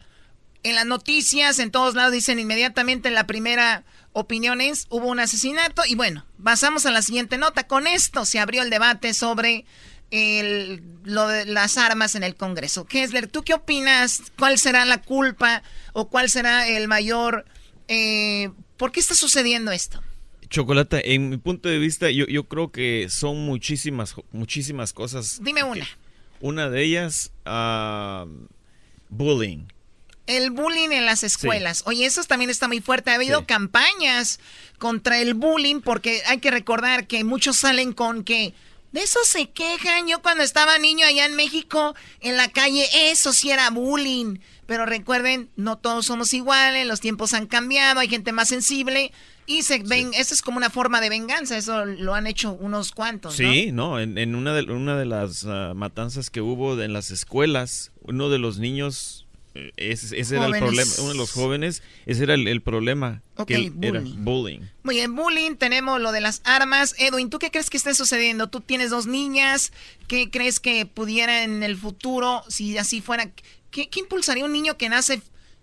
en 0.62 0.74
las 0.74 0.86
noticias, 0.86 1.58
en 1.58 1.70
todos 1.70 1.94
lados 1.94 2.12
dicen 2.12 2.38
inmediatamente 2.38 3.10
la 3.10 3.26
primera 3.26 3.84
opinión 4.12 4.60
es, 4.60 4.86
hubo 4.88 5.08
un 5.08 5.20
asesinato 5.20 5.82
y 5.86 5.94
bueno, 5.94 6.24
pasamos 6.42 6.86
a 6.86 6.90
la 6.90 7.02
siguiente 7.02 7.36
nota. 7.36 7.66
Con 7.66 7.86
esto 7.86 8.24
se 8.24 8.38
abrió 8.38 8.62
el 8.62 8.70
debate 8.70 9.12
sobre 9.12 9.66
el, 10.14 10.82
lo 11.02 11.26
de 11.26 11.44
las 11.44 11.76
armas 11.76 12.14
en 12.14 12.22
el 12.22 12.36
Congreso. 12.36 12.86
Kessler, 12.86 13.26
¿tú 13.26 13.42
qué 13.42 13.54
opinas? 13.54 14.22
¿Cuál 14.38 14.58
será 14.58 14.84
la 14.84 15.02
culpa 15.02 15.62
o 15.92 16.08
cuál 16.08 16.30
será 16.30 16.68
el 16.68 16.86
mayor... 16.88 17.44
Eh, 17.88 18.50
¿Por 18.76 18.92
qué 18.92 19.00
está 19.00 19.14
sucediendo 19.14 19.72
esto? 19.72 20.00
Chocolata, 20.48 21.00
en 21.02 21.30
mi 21.30 21.36
punto 21.36 21.68
de 21.68 21.78
vista, 21.78 22.10
yo, 22.10 22.26
yo 22.26 22.44
creo 22.44 22.70
que 22.70 23.08
son 23.10 23.44
muchísimas, 23.44 24.14
muchísimas 24.30 24.92
cosas. 24.92 25.40
Dime 25.42 25.64
una. 25.64 25.86
Una 26.40 26.70
de 26.70 26.82
ellas, 26.82 27.32
uh, 27.44 28.28
bullying. 29.08 29.66
El 30.26 30.50
bullying 30.52 30.90
en 30.90 31.06
las 31.06 31.24
escuelas. 31.24 31.82
Oye, 31.86 32.06
eso 32.06 32.22
también 32.24 32.50
está 32.50 32.68
muy 32.68 32.80
fuerte. 32.80 33.10
Ha 33.10 33.14
habido 33.14 33.46
campañas 33.46 34.40
contra 34.78 35.18
el 35.20 35.34
bullying 35.34 35.80
porque 35.80 36.22
hay 36.26 36.38
que 36.38 36.50
recordar 36.50 37.06
que 37.06 37.24
muchos 37.24 37.56
salen 37.56 37.92
con 37.92 38.24
que 38.24 38.54
de 38.94 39.02
eso 39.02 39.18
se 39.24 39.50
quejan. 39.50 40.06
Yo 40.06 40.22
cuando 40.22 40.44
estaba 40.44 40.78
niño 40.78 41.04
allá 41.04 41.26
en 41.26 41.34
México, 41.34 41.96
en 42.20 42.36
la 42.36 42.48
calle, 42.48 42.86
eso 43.10 43.32
sí 43.32 43.50
era 43.50 43.68
bullying. 43.70 44.38
Pero 44.66 44.86
recuerden, 44.86 45.50
no 45.56 45.76
todos 45.76 46.06
somos 46.06 46.32
iguales, 46.32 46.86
los 46.86 47.00
tiempos 47.00 47.34
han 47.34 47.48
cambiado, 47.48 47.98
hay 47.98 48.08
gente 48.08 48.30
más 48.30 48.48
sensible. 48.48 49.10
Y 49.46 49.62
se 49.62 49.80
ven, 49.80 50.14
eso 50.14 50.32
es 50.32 50.42
como 50.42 50.58
una 50.58 50.70
forma 50.70 51.00
de 51.00 51.08
venganza, 51.08 51.58
eso 51.58 51.84
lo 51.84 52.14
han 52.14 52.28
hecho 52.28 52.52
unos 52.52 52.92
cuantos. 52.92 53.34
Sí, 53.34 53.72
no, 53.72 53.98
en, 53.98 54.34
una, 54.36 54.54
de, 54.54 54.62
una 54.72 54.96
de 54.96 55.06
las 55.06 55.44
ah, 55.44 55.72
matanzas 55.74 56.30
que 56.30 56.40
hubo 56.40 56.80
en 56.80 56.92
las 56.92 57.10
escuelas, 57.10 57.90
uno 58.00 58.30
de 58.30 58.38
los 58.38 58.58
niños 58.58 59.23
ese, 59.76 60.18
era 60.18 60.46
el 60.46 60.58
problema, 60.58 60.92
uno 60.98 61.08
de 61.10 61.14
los 61.14 61.30
jóvenes, 61.30 61.82
ese 62.06 62.24
era 62.24 62.34
el, 62.34 62.60
problema, 62.60 63.22
que 63.46 63.70
bullying. 63.70 63.82
era 63.82 64.00
bullying. 64.02 64.60
Muy 64.82 64.96
bien, 64.96 65.14
bullying, 65.14 65.54
tenemos 65.54 66.00
lo 66.00 66.10
de 66.10 66.20
las 66.20 66.40
armas. 66.44 66.94
Edwin, 66.98 67.30
¿tú 67.30 67.38
qué 67.38 67.52
crees 67.52 67.70
que 67.70 67.76
esté 67.76 67.94
sucediendo? 67.94 68.48
Tú 68.48 68.60
tienes 68.60 68.90
dos 68.90 69.06
niñas, 69.06 69.72
¿qué 70.08 70.28
crees 70.28 70.58
que 70.58 70.86
pudiera 70.86 71.44
en 71.44 71.62
el 71.62 71.76
futuro, 71.76 72.42
si 72.48 72.76
así 72.78 73.00
fuera, 73.00 73.30
qué, 73.70 73.88
impulsaría 73.94 74.44
un 74.44 74.52
niño 74.52 74.76
que 74.76 74.88
nace 74.88 75.22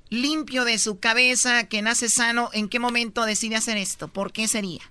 limpio 0.10 0.64
de 0.64 0.78
su 0.78 1.00
cabeza, 1.00 1.68
que 1.68 1.82
nace 1.82 2.08
sano, 2.08 2.50
en 2.54 2.70
qué 2.70 2.80
momento 2.80 3.26
decide 3.26 3.58
hacer 3.58 3.76
esto? 3.76 4.08
¿Por 4.08 4.32
qué 4.32 4.48
sería? 4.48 4.82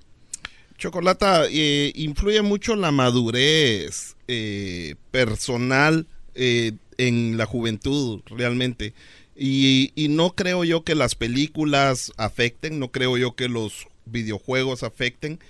Chocolata, 0.77 1.47
eh, 1.51 1.93
influye 1.95 2.43
mucho 2.43 2.77
la 2.77 2.91
madurez 2.91 4.17
eh, 4.29 4.95
personal 5.11 6.07
eh, 6.35 6.73
en 7.01 7.37
la 7.37 7.47
juventud 7.47 8.21
realmente. 8.27 8.93
Y, 9.35 9.93
y, 9.95 10.09
no 10.09 10.35
creo 10.35 10.65
yo 10.65 10.85
que 10.85 10.95
las 10.95 11.15
películas 11.15 12.13
afecten, 12.19 12.79
no 12.79 12.91
creo 12.91 13.17
yo 13.17 13.35
que 13.35 13.49
los 13.49 13.87
videojuegos 14.05 14.83
afecten. 14.83 15.41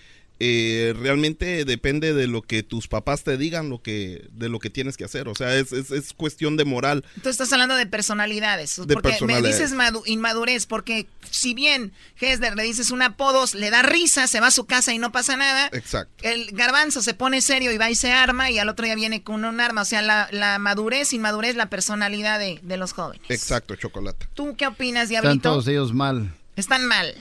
Eh, 0.43 0.95
realmente 0.99 1.67
depende 1.67 2.15
de 2.15 2.27
lo 2.27 2.41
que 2.41 2.63
tus 2.63 2.89
papás 2.89 3.25
te 3.25 3.37
digan, 3.37 3.69
lo 3.69 3.83
que, 3.83 4.27
de 4.33 4.49
lo 4.49 4.59
que 4.59 4.71
tienes 4.71 4.97
que 4.97 5.05
hacer. 5.05 5.29
O 5.29 5.35
sea, 5.35 5.55
es, 5.55 5.71
es, 5.71 6.15
cuestión 6.15 6.57
de 6.57 6.65
moral. 6.65 7.05
Tú 7.23 7.29
estás 7.29 7.53
hablando 7.53 7.75
de 7.75 7.85
personalidades. 7.85 8.81
porque 8.91 9.19
me 9.27 9.43
dices 9.43 9.75
inmadurez, 10.07 10.65
porque 10.65 11.07
si 11.31 11.53
bien 11.53 11.93
Hesder 12.19 12.57
le 12.57 12.63
dices 12.63 12.91
un 12.91 13.03
apodo, 13.03 13.45
le 13.53 13.69
da 13.69 13.83
risa, 13.83 14.27
se 14.27 14.41
va 14.41 14.47
a 14.47 14.51
su 14.51 14.65
casa 14.65 14.95
y 14.95 14.99
no 14.99 15.13
pasa 15.13 15.37
nada. 15.37 15.69
Exacto. 15.73 16.27
El 16.27 16.51
garbanzo 16.53 17.03
se 17.03 17.13
pone 17.13 17.43
serio 17.43 17.71
y 17.71 17.77
va 17.77 17.91
y 17.91 17.95
se 17.95 18.13
arma 18.13 18.51
y 18.51 18.59
al 18.59 18.71
otro 18.71 18.87
día 18.87 18.95
viene 18.95 19.23
con 19.23 19.45
un 19.45 19.61
arma. 19.61 19.83
O 19.83 19.85
sea, 19.85 20.01
la, 20.01 20.27
la 20.33 20.59
madurez, 20.59 21.13
inmadurez, 21.13 21.55
la 21.55 21.69
personalidad 21.69 22.39
de, 22.39 22.61
de, 22.63 22.77
los 22.79 22.95
jóvenes. 22.95 23.27
Exacto, 23.29 23.77
chocolate. 23.77 24.27
¿Tú 24.33 24.57
qué 24.57 24.67
opinas, 24.67 25.11
Diablito? 25.11 25.35
Están 25.35 25.53
todos 25.53 25.69
ellos 25.69 25.93
mal. 25.93 26.35
Están 26.57 26.87
mal. 26.87 27.15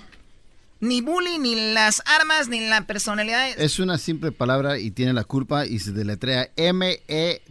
Ni 0.81 1.01
bullying, 1.01 1.41
ni 1.41 1.73
las 1.73 2.01
armas, 2.05 2.47
ni 2.47 2.61
la 2.67 2.87
personalidad. 2.87 3.49
Es 3.59 3.79
una 3.79 3.97
simple 3.97 4.31
palabra 4.31 4.79
y 4.79 4.91
tiene 4.91 5.11
la 5.11 5.25
culpa 5.25 5.65
y 5.65 5.79
se 5.79 5.91
deletrea 5.91 6.51
M-E-D-I-O 6.55 7.45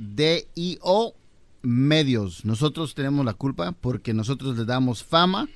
medios. 1.63 2.45
Nosotros 2.45 2.95
tenemos 2.95 3.27
la 3.27 3.35
culpa 3.35 3.73
porque 3.73 4.15
nosotros 4.15 4.57
le 4.57 4.65
damos 4.65 5.05
fama 5.05 5.49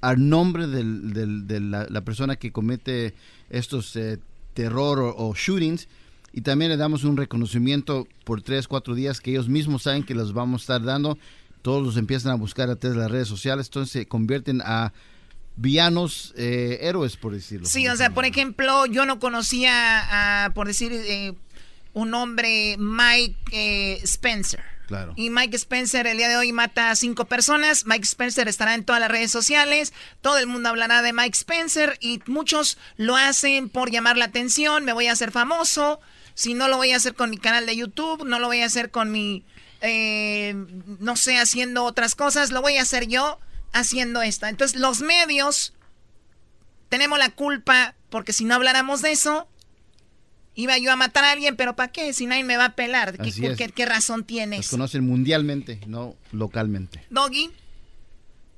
al 0.00 0.28
nombre 0.28 0.66
de 0.66 1.60
la, 1.60 2.00
persona 2.00 2.36
que 2.36 2.50
comete 2.52 3.14
estos 3.50 3.94
eh, 3.96 4.18
terror 4.54 5.14
o, 5.16 5.34
shootings 5.34 5.88
y 6.32 6.40
también 6.40 6.70
le 6.70 6.76
damos 6.76 7.04
un 7.04 7.16
reconocimiento 7.16 8.08
por 8.24 8.42
tres, 8.42 8.66
cuatro 8.66 8.94
días 8.94 9.20
que 9.20 9.30
ellos 9.30 9.48
mismos 9.48 9.82
saben 9.82 10.02
que 10.02 10.14
los 10.14 10.32
vamos 10.32 10.62
a 10.62 10.64
estar 10.64 10.82
dando. 10.82 11.18
Todos 11.62 11.84
los 11.84 11.96
empiezan 11.96 12.32
a 12.32 12.36
buscar 12.36 12.70
a 12.70 12.76
través 12.76 12.96
de 12.96 13.02
las 13.02 13.10
redes 13.10 13.28
sociales, 13.28 13.66
entonces 13.66 13.92
se 13.92 14.06
convierten 14.06 14.62
a 14.64 14.92
villanos 15.60 16.32
eh, 16.36 16.78
héroes, 16.82 17.16
por 17.16 17.34
decirlo. 17.34 17.66
Sí, 17.66 17.86
o 17.86 17.96
sea, 17.96 18.10
por 18.10 18.24
ejemplo, 18.24 18.86
yo 18.86 19.04
no 19.04 19.20
conocía, 19.20 20.44
a, 20.44 20.54
por 20.54 20.66
decir, 20.66 20.90
eh, 20.92 21.34
un 21.92 22.14
hombre, 22.14 22.76
Mike 22.78 23.36
eh, 23.52 24.00
Spencer. 24.02 24.64
Claro. 24.86 25.12
Y 25.16 25.30
Mike 25.30 25.56
Spencer 25.56 26.06
el 26.06 26.16
día 26.16 26.28
de 26.28 26.36
hoy 26.36 26.52
mata 26.52 26.90
a 26.90 26.96
cinco 26.96 27.26
personas. 27.26 27.86
Mike 27.86 28.04
Spencer 28.04 28.48
estará 28.48 28.74
en 28.74 28.84
todas 28.84 29.00
las 29.00 29.10
redes 29.10 29.30
sociales. 29.30 29.92
Todo 30.20 30.38
el 30.38 30.48
mundo 30.48 30.70
hablará 30.70 31.02
de 31.02 31.12
Mike 31.12 31.36
Spencer 31.36 31.96
y 32.00 32.20
muchos 32.26 32.76
lo 32.96 33.14
hacen 33.14 33.68
por 33.68 33.90
llamar 33.90 34.16
la 34.16 34.24
atención. 34.24 34.84
Me 34.84 34.92
voy 34.92 35.06
a 35.06 35.12
hacer 35.12 35.30
famoso. 35.30 36.00
Si 36.34 36.54
no 36.54 36.66
lo 36.66 36.76
voy 36.76 36.90
a 36.90 36.96
hacer 36.96 37.14
con 37.14 37.30
mi 37.30 37.36
canal 37.36 37.66
de 37.66 37.76
YouTube, 37.76 38.24
no 38.24 38.40
lo 38.40 38.46
voy 38.48 38.62
a 38.62 38.66
hacer 38.66 38.90
con 38.90 39.12
mi, 39.12 39.44
no 40.98 41.16
sé, 41.16 41.38
haciendo 41.38 41.84
otras 41.84 42.14
cosas, 42.14 42.50
lo 42.50 42.62
voy 42.62 42.78
a 42.78 42.82
hacer 42.82 43.06
yo 43.06 43.38
haciendo 43.72 44.22
esto. 44.22 44.46
Entonces 44.46 44.80
los 44.80 45.00
medios 45.00 45.74
tenemos 46.88 47.18
la 47.18 47.30
culpa 47.30 47.94
porque 48.10 48.32
si 48.32 48.44
no 48.44 48.54
habláramos 48.54 49.02
de 49.02 49.12
eso, 49.12 49.48
iba 50.54 50.76
yo 50.78 50.92
a 50.92 50.96
matar 50.96 51.24
a 51.24 51.32
alguien, 51.32 51.56
pero 51.56 51.76
¿para 51.76 51.92
qué? 51.92 52.12
Si 52.12 52.26
nadie 52.26 52.44
me 52.44 52.56
va 52.56 52.66
a 52.66 52.74
pelar. 52.74 53.16
¿Qué, 53.18 53.86
razón 53.86 54.24
tienes? 54.24 54.58
Los 54.58 54.68
conocen 54.70 55.06
mundialmente, 55.06 55.80
no 55.86 56.16
localmente. 56.32 57.02
Doggy. 57.10 57.50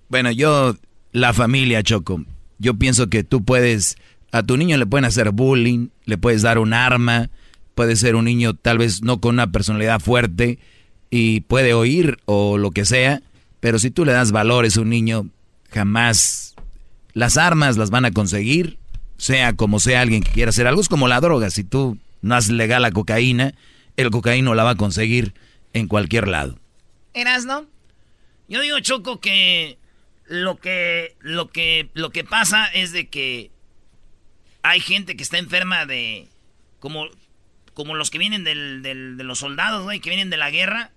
Bueno, 0.09 0.31
yo, 0.31 0.77
la 1.13 1.33
familia, 1.33 1.83
Choco, 1.83 2.25
yo 2.59 2.75
pienso 2.75 3.09
que 3.09 3.25
tú 3.25 3.45
puedes, 3.45 3.97
a 4.31 4.43
tu 4.43 4.57
niño 4.57 4.77
le 4.77 4.87
pueden 4.87 5.05
hacer 5.05 5.31
bullying, 5.31 5.89
le 6.05 6.19
puedes 6.19 6.43
dar 6.43 6.59
un 6.59 6.75
arma, 6.75 7.31
puede 7.75 7.97
ser 7.97 8.15
un 8.17 8.27
niño 8.27 8.55
tal 8.55 8.79
vez 8.79 9.03
no 9.03 9.21
con 9.21 9.35
una 9.35 9.51
personalidad 9.51 10.01
fuerte 10.01 10.59
y 11.11 11.41
puede 11.43 11.75
oír 11.75 12.19
o 12.27 12.59
lo 12.59 12.71
que 12.71 12.85
sea, 12.85 13.23
pero 13.63 13.79
si 13.79 13.93
tú 13.93 14.05
le 14.05 14.11
das 14.11 14.33
valores 14.33 14.77
a 14.77 14.81
un 14.81 14.91
niño, 14.91 15.29
jamás 15.71 16.57
las 17.13 17.37
armas 17.37 17.77
las 17.77 17.91
van 17.91 18.05
a 18.05 18.11
conseguir, 18.11 18.77
sea 19.19 19.53
como 19.53 19.79
sea 19.79 20.01
alguien 20.01 20.25
que 20.25 20.33
quiera 20.33 20.49
hacer 20.49 20.67
algo. 20.67 20.81
Es 20.81 20.89
como 20.89 21.07
la 21.07 21.21
droga, 21.21 21.49
si 21.49 21.63
tú 21.63 21.97
no 22.23 22.35
haces 22.35 22.51
legal 22.51 22.83
la 22.83 22.91
cocaína, 22.91 23.55
el 23.97 24.11
cocaíno 24.11 24.57
la 24.57 24.65
va 24.65 24.71
a 24.71 24.75
conseguir 24.75 25.33
en 25.75 25.87
cualquier 25.87 26.27
lado. 26.27 26.59
¿Eras, 27.15 27.45
no? 27.45 27.67
Yo 28.49 28.61
digo, 28.63 28.81
Choco, 28.81 29.21
que 29.21 29.79
lo 30.27 30.57
que, 30.57 31.15
lo 31.21 31.53
que, 31.53 31.89
lo 31.95 32.11
que 32.11 32.25
pasa 32.25 32.67
es 32.67 32.91
de 32.91 33.11
que 33.11 33.53
hay 34.65 34.81
gente 34.81 35.15
que 35.15 35.23
está 35.23 35.39
enferma 35.39 35.87
de, 35.87 36.27
como, 36.81 37.07
como 37.75 37.95
los 37.95 38.11
que 38.11 38.19
vienen 38.19 38.43
del, 38.43 38.83
del, 38.83 39.17
de 39.17 39.23
los 39.23 39.39
soldados, 39.39 39.85
güey, 39.85 40.01
que 40.01 40.11
vienen 40.11 40.31
de 40.31 40.37
la 40.37 40.51
guerra, 40.51 40.91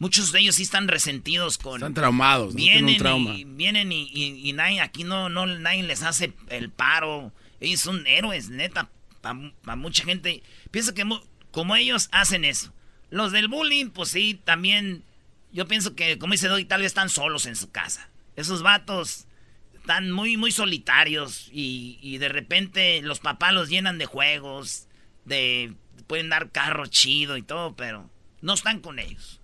Muchos 0.00 0.32
de 0.32 0.40
ellos 0.40 0.54
sí 0.54 0.62
están 0.62 0.88
resentidos 0.88 1.58
con... 1.58 1.74
Están 1.74 1.92
traumados, 1.92 2.54
vienen 2.54 2.96
trauma. 2.96 3.34
Y, 3.34 3.44
vienen 3.44 3.92
y, 3.92 4.50
nadie, 4.54 4.80
aquí 4.80 5.04
no, 5.04 5.28
no, 5.28 5.44
nadie 5.44 5.82
les 5.82 6.02
hace 6.02 6.32
el 6.48 6.70
paro. 6.70 7.34
Ellos 7.60 7.82
son 7.82 8.06
héroes, 8.06 8.48
neta, 8.48 8.88
para 9.20 9.76
mucha 9.76 10.02
gente. 10.02 10.42
Pienso 10.70 10.94
que 10.94 11.06
como 11.50 11.76
ellos 11.76 12.08
hacen 12.12 12.46
eso. 12.46 12.72
Los 13.10 13.30
del 13.30 13.48
bullying, 13.48 13.90
pues 13.90 14.08
sí, 14.08 14.40
también... 14.42 15.04
Yo 15.52 15.68
pienso 15.68 15.94
que, 15.94 16.18
como 16.18 16.32
dice 16.32 16.48
Doggy, 16.48 16.64
tal 16.64 16.80
vez 16.80 16.86
están 16.86 17.10
solos 17.10 17.44
en 17.44 17.54
su 17.54 17.70
casa. 17.70 18.08
Esos 18.36 18.62
vatos 18.62 19.26
están 19.74 20.12
muy, 20.12 20.38
muy 20.38 20.50
solitarios 20.50 21.50
y, 21.52 21.98
y 22.00 22.16
de 22.16 22.30
repente 22.30 23.02
los 23.02 23.20
papás 23.20 23.52
los 23.52 23.68
llenan 23.68 23.98
de 23.98 24.06
juegos, 24.06 24.88
de... 25.26 25.74
Pueden 26.06 26.30
dar 26.30 26.50
carro 26.50 26.86
chido 26.86 27.36
y 27.36 27.42
todo, 27.42 27.76
pero 27.76 28.08
no 28.40 28.54
están 28.54 28.80
con 28.80 28.98
ellos. 28.98 29.39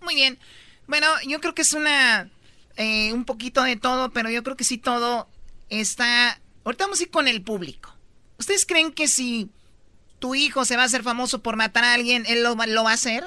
Muy 0.00 0.14
bien. 0.14 0.38
Bueno, 0.86 1.06
yo 1.26 1.40
creo 1.40 1.54
que 1.54 1.62
es 1.62 1.72
una 1.72 2.28
eh, 2.76 3.12
un 3.12 3.24
poquito 3.24 3.62
de 3.62 3.76
todo, 3.76 4.10
pero 4.10 4.30
yo 4.30 4.42
creo 4.42 4.56
que 4.56 4.64
sí 4.64 4.78
todo 4.78 5.28
está. 5.68 6.40
Ahorita 6.64 6.84
vamos 6.84 7.00
a 7.00 7.02
ir 7.04 7.10
con 7.10 7.28
el 7.28 7.42
público. 7.42 7.94
¿Ustedes 8.38 8.66
creen 8.66 8.92
que 8.92 9.08
si 9.08 9.48
tu 10.18 10.34
hijo 10.34 10.64
se 10.64 10.76
va 10.76 10.82
a 10.82 10.86
hacer 10.86 11.02
famoso 11.02 11.42
por 11.42 11.56
matar 11.56 11.84
a 11.84 11.94
alguien, 11.94 12.24
él 12.26 12.42
lo, 12.42 12.56
va- 12.56 12.66
lo 12.66 12.84
va 12.84 12.90
a 12.90 12.94
hacer? 12.94 13.24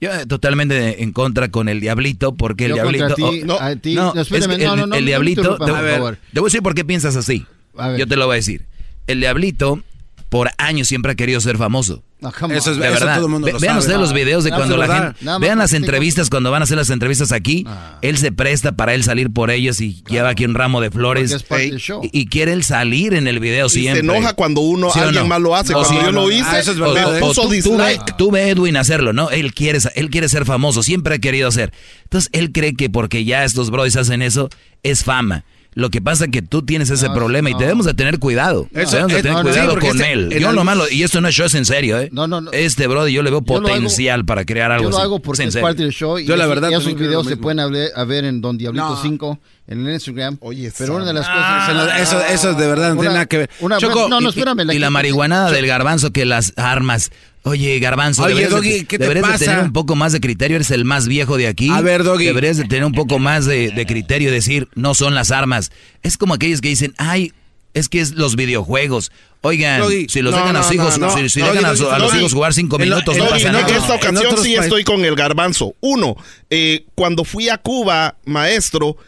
Yo 0.00 0.10
eh, 0.12 0.24
totalmente 0.26 1.02
en 1.02 1.12
contra 1.12 1.50
con 1.50 1.68
el 1.68 1.80
diablito, 1.80 2.34
porque 2.34 2.64
el 2.66 2.70
Yo 2.70 2.74
diablito... 2.76 3.14
ti, 3.14 3.42
oh, 3.48 3.60
a 3.60 3.76
ti- 3.76 3.94
no, 3.94 4.14
no, 4.14 4.20
espérame, 4.22 4.52
es 4.52 4.58
no, 4.60 4.72
el, 4.74 4.80
no, 4.80 4.86
no, 4.86 4.94
el 4.94 5.02
no 5.04 5.06
diablito... 5.06 5.52
te, 5.58 5.58
por 5.58 5.70
a 5.76 5.80
ver, 5.82 5.94
favor. 5.96 6.18
te 6.32 6.40
voy 6.40 6.46
a 6.46 6.48
decir 6.48 6.62
por 6.62 6.74
qué 6.74 6.84
piensas 6.84 7.16
así. 7.16 7.46
A 7.76 7.88
ver. 7.88 8.00
Yo 8.00 8.06
te 8.06 8.16
lo 8.16 8.26
voy 8.26 8.34
a 8.34 8.36
decir. 8.36 8.64
El 9.06 9.20
diablito 9.20 9.82
por 10.30 10.50
años 10.56 10.88
siempre 10.88 11.12
ha 11.12 11.14
querido 11.14 11.40
ser 11.40 11.58
famoso. 11.58 12.02
No, 12.20 12.28
Eso 12.30 12.70
es-. 12.72 12.76
De 12.78 12.86
eso 12.86 12.92
verdad. 13.00 13.14
todo 13.16 13.26
el 13.26 13.30
mundo 13.32 13.46
Ve- 13.46 13.52
lo 13.54 13.58
vean 13.60 13.72
sabe. 13.74 13.80
ustedes 13.80 13.98
los 14.00 14.12
videos 14.12 14.44
de 14.44 14.50
No, 14.50 14.56
cuando 14.58 14.76
la 14.76 14.86
verdad. 14.86 15.16
gente... 15.18 15.38
Vean 15.40 15.58
las 15.58 15.72
entrevistas 15.72 16.28
cuando 16.30 16.50
van 16.50 16.60
a 16.60 16.64
hacer 16.64 16.76
las 16.76 16.90
entrevistas 16.90 17.32
aquí. 17.32 17.64
Ah. 17.66 17.98
Él 18.02 18.16
se 18.18 18.30
presta 18.30 18.72
para 18.72 18.92
él 18.94 19.02
salir 19.04 19.30
por 19.32 19.50
ellos 19.50 19.80
y 19.80 20.02
lleva 20.08 20.28
aquí 20.28 20.44
un 20.44 20.54
ramo 20.54 20.80
de 20.82 20.90
flores. 20.90 21.30
Porque 21.30 21.36
es 21.42 21.48
parte 21.48 21.64
Ey. 21.64 21.70
del 21.70 21.80
show. 21.80 22.00
Y, 22.04 22.10
y 22.20 22.26
quiere 22.26 22.52
él 22.52 22.62
salir 22.62 23.14
en 23.14 23.26
el 23.26 23.40
video 23.40 23.66
Y 23.66 23.70
siempre. 23.70 24.06
se 24.06 24.12
enoja 24.18 24.34
cuando 24.34 24.60
uno, 24.60 24.90
¿Sí 24.92 24.98
o 24.98 25.02
alguien 25.02 25.22
no? 25.24 25.28
más 25.30 25.40
lo 25.40 25.56
hace. 25.56 25.72
O 25.74 25.78
cuando 25.82 25.88
sí, 25.90 25.98
yo 26.00 26.08
o 26.08 26.12
lo 26.12 26.30
hice, 26.30 26.44
Ah, 26.46 26.60
eso 26.60 26.72
es 26.72 26.78
verdad, 26.78 27.16
¿eh? 27.16 27.20
puso 27.20 27.42
tú, 27.42 27.48
tú 27.48 27.54
dislike. 27.54 28.04
ve, 28.06 28.12
tú 28.18 28.30
ve 28.30 28.50
Edwin 28.50 28.76
hacerlo, 28.76 29.12
¿no? 29.12 29.30
Él 29.30 29.52
quiere, 29.54 29.78
él 29.96 30.10
quiere 30.10 30.28
ser 30.28 30.44
famoso, 30.44 30.82
siempre 30.82 31.14
ha 31.14 31.18
querido 31.18 31.50
ser. 31.50 31.72
Entonces 32.04 32.28
él 32.32 32.52
cree 32.52 32.74
que 32.74 32.88
porque 32.90 33.24
ya 33.24 33.44
estos 33.44 33.70
brodis 33.70 33.96
hacen 33.96 34.22
eso, 34.22 34.48
es 34.84 35.02
fama. 35.04 35.44
Lo 35.74 35.88
que 35.90 36.00
pasa 36.02 36.24
es 36.24 36.30
que 36.32 36.42
tú 36.42 36.62
tienes 36.62 36.90
ese 36.90 37.06
No, 37.08 37.14
problema 37.14 37.48
y 37.48 37.52
no. 37.52 37.58
debemos 37.60 37.86
de 37.86 37.94
tener 37.94 38.18
cuidado. 38.18 38.66
Eso, 38.72 38.90
debemos 38.96 39.12
de 39.12 39.18
eh, 39.20 39.22
tener 39.22 39.36
no, 39.38 39.42
no, 39.44 39.48
cuidado 39.50 39.78
con 39.78 40.00
este- 40.00 40.12
él. 40.12 40.30
Yo 40.40 40.52
lo 40.52 40.64
malo, 40.64 40.84
y 40.90 41.04
esto 41.04 41.20
no 41.20 41.28
es 41.28 41.34
show, 41.36 41.46
es 41.46 41.54
en 41.54 41.64
serio, 41.64 42.00
¿eh? 42.00 42.08
No, 42.12 42.26
no, 42.26 42.40
no. 42.40 42.50
Este 42.50 42.88
brody 42.88 43.12
yo 43.12 43.22
le 43.22 43.30
veo 43.30 43.40
Yo 43.40 43.54
lo 43.54 43.58
hago- 43.60 43.66
potencial 43.68 44.24
para 44.24 44.44
crear 44.44 44.72
algo 44.72 44.84
Yo 44.86 44.90
lo 44.90 44.96
así. 44.96 45.04
hago 45.04 45.20
porque 45.20 45.44
es 45.44 45.52
serio. 45.52 45.66
parte 45.68 45.82
del 45.82 45.92
show. 45.92 46.18
Y 46.18 46.26
Yo 46.26 46.36
la 46.36 46.46
verdad 46.48 46.70
y 46.70 46.74
esos 46.74 46.94
videos 46.96 47.26
se 47.26 47.36
pueden 47.36 47.60
a 47.60 47.68
ver 48.04 48.24
en 48.24 48.40
Don 48.40 48.58
Diablito 48.58 48.88
No. 48.90 49.00
5 49.00 49.38
en 49.70 49.86
el 49.86 49.94
Instagram. 49.94 50.36
Oye, 50.40 50.70
pero 50.76 50.96
una 50.96 51.06
de 51.06 51.14
las 51.14 51.24
Ah, 51.28 51.66
cosas... 51.88 52.00
eso, 52.02 52.22
eso 52.26 52.54
de 52.54 52.66
verdad 52.66 52.88
no 52.88 52.94
Una- 52.94 53.00
tiene 53.00 53.14
nada 53.14 53.26
que 53.26 53.38
ver. 53.38 53.50
una- 53.60 53.78
Choco, 53.78 54.08
no, 54.08 54.20
no, 54.20 54.26
y- 54.26 54.30
espérame. 54.30 54.60
Y 54.72 54.78
la 54.78 54.88
que- 54.88 54.90
marihuanada 54.90 55.50
del 55.50 55.66
garbanzo 55.66 56.12
que 56.12 56.26
las 56.26 56.52
armas. 56.56 57.10
Oye, 57.42 57.78
garbanzo, 57.78 58.22
Oye, 58.24 58.34
deberías, 58.34 58.50
Doggy, 58.52 58.70
de, 58.80 58.84
¿qué 58.84 58.98
te 58.98 59.04
deberías 59.04 59.26
de 59.26 59.32
pasa? 59.32 59.44
tener 59.46 59.64
un 59.64 59.72
poco 59.72 59.96
más 59.96 60.12
de 60.12 60.20
criterio. 60.20 60.56
Eres 60.56 60.70
el 60.72 60.84
más 60.84 61.08
viejo 61.08 61.38
de 61.38 61.46
aquí. 61.46 61.70
A 61.70 61.80
ver, 61.80 62.04
Doggy. 62.04 62.26
Deberías 62.26 62.58
de 62.58 62.64
tener 62.64 62.84
un 62.84 62.92
poco 62.92 63.18
más 63.18 63.46
de, 63.46 63.70
de 63.70 63.86
criterio 63.86 64.28
y 64.28 64.32
decir, 64.32 64.68
no 64.74 64.94
son 64.94 65.14
las 65.14 65.30
armas. 65.30 65.70
Es 66.02 66.18
como 66.18 66.34
aquellos 66.34 66.60
que 66.60 66.68
dicen, 66.68 66.92
ay, 66.98 67.32
es 67.72 67.88
que 67.88 68.00
es 68.00 68.10
los 68.12 68.36
videojuegos. 68.36 69.10
Oigan, 69.42 69.80
Doggy, 69.80 70.06
si 70.10 70.20
los 70.20 70.32
no, 70.34 70.38
dejan 70.38 70.56
a 70.56 70.58
los 70.58 70.68
no, 70.68 70.74
hijos, 70.74 70.98
no, 70.98 71.16
si, 71.16 71.28
si 71.30 71.40
Doggy, 71.40 71.52
dejan 71.56 71.70
a, 71.72 71.76
su- 71.76 71.88
a 71.88 71.98
los 71.98 72.08
Doggy, 72.08 72.18
hijos 72.18 72.34
jugar 72.34 72.52
cinco 72.52 72.76
en 72.76 72.82
minutos, 72.90 73.16
en 73.16 73.22
no 73.24 73.30
pasa 73.30 73.46
en 73.46 73.52
nada. 73.54 73.66
esta 73.68 73.86
En 73.94 74.00
ocasión 74.00 74.26
otros 74.26 74.42
sí 74.42 74.54
estoy 74.56 74.84
con 74.84 75.02
el 75.02 75.14
garbanzo. 75.16 75.74
Uno, 75.80 76.16
eh, 76.50 76.84
cuando 76.94 77.24
fui 77.24 77.48
a 77.48 77.56
Cuba, 77.56 78.16
maestro, 78.26 78.98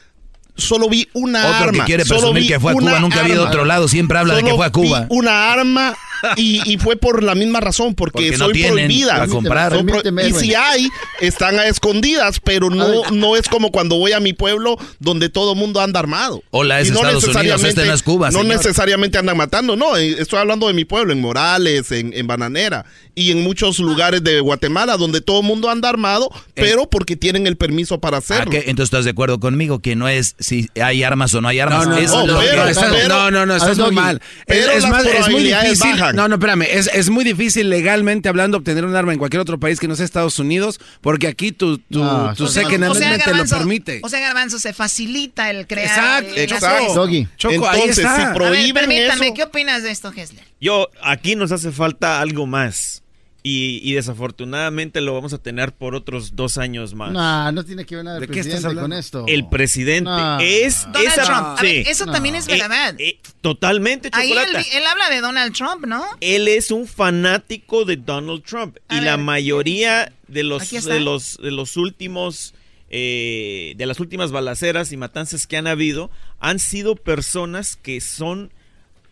solo 0.57 0.89
vi 0.89 1.09
una 1.15 1.41
Otro 1.47 1.55
arma. 1.69 1.73
que 1.73 1.85
quiere 1.87 2.05
presumir 2.05 2.47
que 2.47 2.61
fue 2.61 2.73
a 2.73 2.75
Cuba, 2.75 3.01
nunca 3.01 3.19
ha 3.19 3.21
habido 3.21 3.41
arma. 3.43 3.51
otro 3.51 3.65
lado, 3.65 3.89
siempre 3.89 4.19
habla 4.19 4.35
de 4.35 4.41
Solo 4.41 4.53
que 4.53 4.57
fue 4.57 4.67
a 4.67 4.71
Cuba. 4.71 5.01
vi 5.01 5.07
una 5.11 5.53
arma 5.53 5.95
y, 6.37 6.61
y 6.73 6.79
fue 6.79 6.97
por 6.97 7.23
la 7.23 7.35
misma 7.35 7.61
razón, 7.61 7.95
porque, 7.95 8.33
Porque 8.33 8.37
soy 8.37 8.63
prohibida. 8.65 9.13
para 9.15 9.27
comprar. 9.29 9.73
Son 9.73 9.87
pro- 9.87 10.03
Permíteme, 10.03 10.29
y 10.29 10.33
si 10.41 10.55
hay, 10.55 10.89
están 11.21 11.59
a 11.59 11.67
escondidas, 11.67 12.41
pero 12.43 12.71
no, 12.71 13.11
no 13.11 13.37
es 13.37 13.49
como 13.49 13.71
cuando 13.73 13.97
voy 13.97 14.13
a 14.13 14.21
mi 14.21 14.33
pueblo 14.33 14.77
donde 14.99 15.29
todo 15.29 15.55
mundo 15.55 15.81
anda 15.81 16.01
armado. 16.01 16.43
Hola, 16.51 16.81
es 16.81 16.89
Y 16.89 16.91
no 16.93 16.97
Estados 16.99 17.25
Unidos, 17.25 17.35
necesariamente- 17.63 17.69
este 17.81 17.87
no 17.89 17.95
es 17.95 18.03
Cuba, 18.03 18.31
No 18.31 18.41
señor. 18.41 18.57
necesariamente 18.57 19.19
andan 19.19 19.37
matando, 19.37 19.77
no, 19.77 19.97
eh, 19.97 20.17
estoy 20.19 20.39
hablando 20.39 20.69
de 20.69 20.75
mi 20.75 20.85
pueblo, 20.85 21.13
en 21.13 21.21
Morales, 21.21 21.91
en, 21.93 22.13
en 22.15 22.27
Bananera 22.27 22.85
y 23.15 23.31
en 23.31 23.43
muchos 23.43 23.79
lugares 23.79 24.25
de 24.25 24.41
Guatemala 24.41 24.97
donde 24.97 25.21
todo 25.21 25.41
el 25.41 25.47
mundo 25.47 25.69
anda 25.71 25.89
armado, 25.89 26.31
pero 26.55 26.89
porque 26.89 27.17
tienen 27.17 27.47
el 27.47 27.57
permiso 27.57 28.01
para 28.01 28.17
¿A 28.17 28.21
hacerlo. 28.21 28.51
qué? 28.51 28.59
Entonces 28.67 28.85
estás 28.85 29.05
de 29.05 29.11
acuerdo 29.11 29.39
conmigo 29.41 29.81
que 29.81 29.97
no 29.97 30.09
es 30.09 30.35
si 30.39 30.69
hay 30.83 31.03
armas 31.03 31.35
o 31.35 31.41
no 31.41 31.49
hay 31.49 31.61
armas. 31.61 31.87
No, 31.87 31.93
no, 31.95 31.99
es 31.99 32.11
no, 32.11 32.27
no, 32.27 33.31
no, 33.31 33.47
no, 33.47 33.57
estás 33.57 33.79
muy 33.79 33.91
mal. 33.93 34.21
pero 34.47 34.71
es, 34.71 34.77
es 34.77 34.83
las 34.83 34.91
más, 34.91 35.05
es 35.05 35.29
muy 35.29 35.43
difícil. 35.45 35.93
No, 36.15 36.29
no, 36.29 36.35
espérame. 36.37 36.63
Es, 36.71 36.91
es 36.93 37.11
muy 37.11 37.25
difícil 37.25 37.71
legalmente 37.71 38.29
hablando 38.29 38.59
obtener 38.59 38.85
un 38.85 38.95
arma 38.95 39.13
en 39.13 39.19
cualquier 39.19 39.41
otro 39.41 39.59
país 39.59 39.81
que 39.81 39.89
no 39.89 39.97
sea 39.97 40.05
Estados 40.05 40.39
Unidos, 40.39 40.81
porque 41.01 41.27
aquí 41.27 41.53
tu, 41.53 41.79
tu, 41.79 41.99
No, 42.01 42.35
tu 42.35 42.45
o 42.45 42.49
sea, 42.49 42.67
o 42.67 42.95
sea, 42.95 43.19
te 43.19 43.35
lo 43.35 43.45
permite. 43.47 44.01
O 44.03 44.09
sea, 44.09 44.21
Garbanzo, 44.21 44.59
se 44.59 44.73
facilita 44.73 45.51
el 45.51 45.67
crear. 45.67 45.87
Exacto, 45.89 46.35
el 46.35 46.43
exacto. 46.43 47.09
Choco, 47.37 47.69
ahí 47.69 47.81
Entonces, 47.81 47.99
está. 47.99 48.17
si 48.17 48.23
A 48.23 48.27
ver, 48.27 48.35
prohíben 48.35 48.75
permítame, 48.75 49.27
eso- 49.27 49.35
¿qué 49.35 49.43
opinas 49.45 49.83
de 49.83 49.91
esto, 49.91 50.13
Hessler? 50.15 50.45
Yo, 50.61 50.89
aquí 51.03 51.37
nos 51.37 51.53
hace 51.53 51.73
falta 51.73 52.21
algo 52.21 52.47
más. 52.47 53.02
Y, 53.45 53.81
y 53.83 53.95
desafortunadamente 53.95 55.01
lo 55.01 55.15
vamos 55.15 55.33
a 55.33 55.39
tener 55.39 55.73
por 55.73 55.97
otros 55.97 56.37
dos 56.37 56.59
años 56.59 56.95
más. 56.95 57.11
No, 57.11 57.51
no 57.51 57.65
tiene 57.65 57.85
que 57.85 57.97
ver 57.97 58.05
nada 58.05 58.21
¿De 58.21 58.29
qué 58.29 58.39
estás 58.39 58.61
presidente 58.61 58.81
con 58.81 58.93
esto. 58.93 59.25
El 59.27 59.49
presidente 59.49 60.05
No. 60.11 60.39
es 60.39 60.83
Donald 60.85 61.07
esa- 61.09 61.25
Trump. 61.25 61.59
A 61.59 61.63
ver, 61.63 61.85
sí. 61.85 61.91
eso 61.91 62.07
también 62.07 62.37
es 62.37 62.47
Eh, 62.47 62.53
verdad. 62.53 62.95
eh, 63.01 63.19
totalmente 63.41 64.11
Ahí 64.13 64.31
él, 64.31 64.39
chocolate. 64.39 64.79
él 64.79 64.85
habla 64.87 65.11
de 65.11 65.21
Donald 65.21 65.53
Trump, 65.57 65.87
¿no? 65.87 66.05
Él 66.21 66.47
es 66.47 66.71
un 66.71 66.87
fanático 66.87 67.85
de 67.85 67.97
Donald 67.97 68.45
Trump 68.45 68.77
A 68.89 68.97
y 68.99 69.01
la 69.01 69.17
mayoría 69.17 70.13
de 70.29 70.45
los 70.45 70.71
de 70.71 71.01
los 71.01 71.37
de 71.43 71.51
los 71.51 71.77
últimos 71.77 72.55
eh, 72.91 73.73
de 73.77 73.87
las 73.87 73.99
últimas 73.99 74.31
balaceras 74.31 74.93
y 74.93 74.97
matanzas 74.97 75.49
que 75.49 75.57
han 75.57 75.67
habido 75.67 76.11
han 76.39 76.61
sido 76.61 76.95
personas 76.95 77.75
que 77.75 78.01
son 78.01 78.53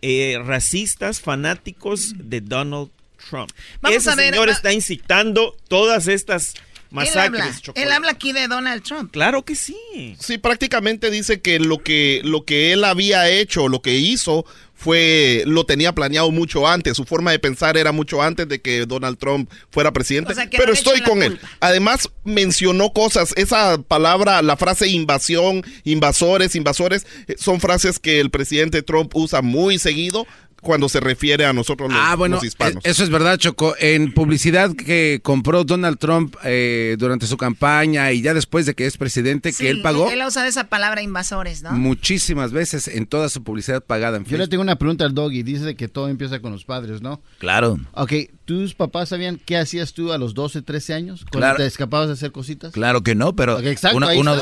eh, 0.02 0.38
racistas 0.44 1.20
fanáticos 1.20 2.14
de 2.16 2.40
Donald 2.42 2.90
Trump. 3.28 3.50
Vamos 3.80 3.98
Ese 3.98 4.10
a 4.10 4.14
ver, 4.14 4.32
señor 4.32 4.48
va- 4.48 4.52
está 4.52 4.72
incitando 4.72 5.56
todas 5.68 6.08
estas 6.08 6.54
Él 6.54 6.60
masacres. 6.90 7.24
habla, 7.42 7.60
chocolate. 7.60 7.82
él 7.86 7.92
habla 7.92 8.10
aquí 8.12 8.32
de 8.32 8.48
Donald 8.48 8.82
Trump. 8.82 9.12
Claro 9.12 9.44
que 9.44 9.54
sí. 9.54 9.76
Sí, 10.18 10.38
prácticamente 10.38 11.10
dice 11.10 11.40
que 11.40 11.58
lo 11.60 11.78
que 11.82 12.20
lo 12.24 12.44
que 12.44 12.72
él 12.72 12.84
había 12.84 13.28
hecho, 13.28 13.68
lo 13.68 13.80
que 13.82 13.96
hizo 13.96 14.44
fue 14.74 15.42
lo 15.46 15.66
tenía 15.66 15.92
planeado 15.94 16.30
mucho 16.30 16.66
antes, 16.66 16.96
su 16.96 17.04
forma 17.04 17.30
de 17.32 17.38
pensar 17.38 17.76
era 17.76 17.92
mucho 17.92 18.22
antes 18.22 18.48
de 18.48 18.62
que 18.62 18.86
Donald 18.86 19.18
Trump 19.18 19.50
fuera 19.70 19.92
presidente, 19.92 20.32
O 20.32 20.34
sea, 20.34 20.48
que 20.48 20.56
pero 20.56 20.72
estoy 20.72 21.02
con 21.02 21.22
él. 21.22 21.38
Además 21.60 22.08
mencionó 22.24 22.92
cosas, 22.94 23.34
esa 23.36 23.76
palabra, 23.82 24.40
la 24.40 24.56
frase 24.56 24.88
invasión, 24.88 25.62
invasores, 25.84 26.56
invasores, 26.56 27.06
eh, 27.28 27.34
son 27.38 27.60
frases 27.60 27.98
que 27.98 28.20
el 28.20 28.30
presidente 28.30 28.80
Trump 28.82 29.14
usa 29.14 29.42
muy 29.42 29.78
seguido 29.78 30.26
cuando 30.60 30.88
se 30.88 31.00
refiere 31.00 31.44
a 31.46 31.52
nosotros 31.52 31.90
los, 31.90 31.98
Ah, 32.00 32.16
bueno, 32.16 32.36
los 32.36 32.44
hispanos. 32.44 32.84
eh, 32.84 32.90
eso 32.90 33.02
es 33.02 33.10
verdad, 33.10 33.38
Choco. 33.38 33.74
En 33.78 34.12
publicidad 34.12 34.74
que 34.74 35.20
compró 35.22 35.64
Donald 35.64 35.98
Trump 35.98 36.36
eh, 36.44 36.96
durante 36.98 37.26
su 37.26 37.36
campaña 37.36 38.12
y 38.12 38.22
ya 38.22 38.34
después 38.34 38.66
de 38.66 38.74
que 38.74 38.86
es 38.86 38.96
presidente, 38.96 39.52
Sí, 39.52 39.64
que 39.64 39.70
él 39.70 39.82
pagó 39.82 40.10
Él 40.10 40.20
ha 40.20 40.26
usado 40.28 40.46
esa 40.46 40.64
palabra 40.64 41.02
invasores, 41.02 41.62
¿no? 41.62 41.72
muchísimas 41.72 42.52
veces 42.52 42.88
en 42.88 43.06
toda 43.06 43.28
su 43.28 43.42
publicidad 43.42 43.82
pagada 43.84 44.16
en 44.16 44.24
Yo 44.24 44.36
le 44.38 44.48
tengo 44.48 44.62
una 44.62 44.76
pregunta 44.76 45.04
al 45.04 45.14
Doggy. 45.14 45.42
Dice 45.42 45.74
que 45.74 45.88
todo 45.88 46.08
empieza 46.08 46.40
con 46.40 46.52
los 46.52 46.64
padres, 46.64 47.00
¿no? 47.02 47.20
Claro, 47.38 47.78
Ok, 47.92 48.12
¿tus 48.44 48.74
papás 48.74 49.08
sabían 49.10 49.40
qué 49.44 49.56
hacías 49.56 49.92
tú 49.92 50.12
a 50.12 50.18
los 50.18 50.34
12, 50.34 50.62
13 50.62 50.94
años? 50.94 51.20
Cuando 51.30 51.38
Claro. 51.46 51.56
te 51.58 51.66
escapabas 51.66 52.08
de 52.08 52.14
hacer 52.14 52.32
cositas. 52.32 52.72
claro 52.72 53.02
que 53.02 53.14
no, 53.14 53.34
pero 53.34 53.58
exacto, 53.60 53.96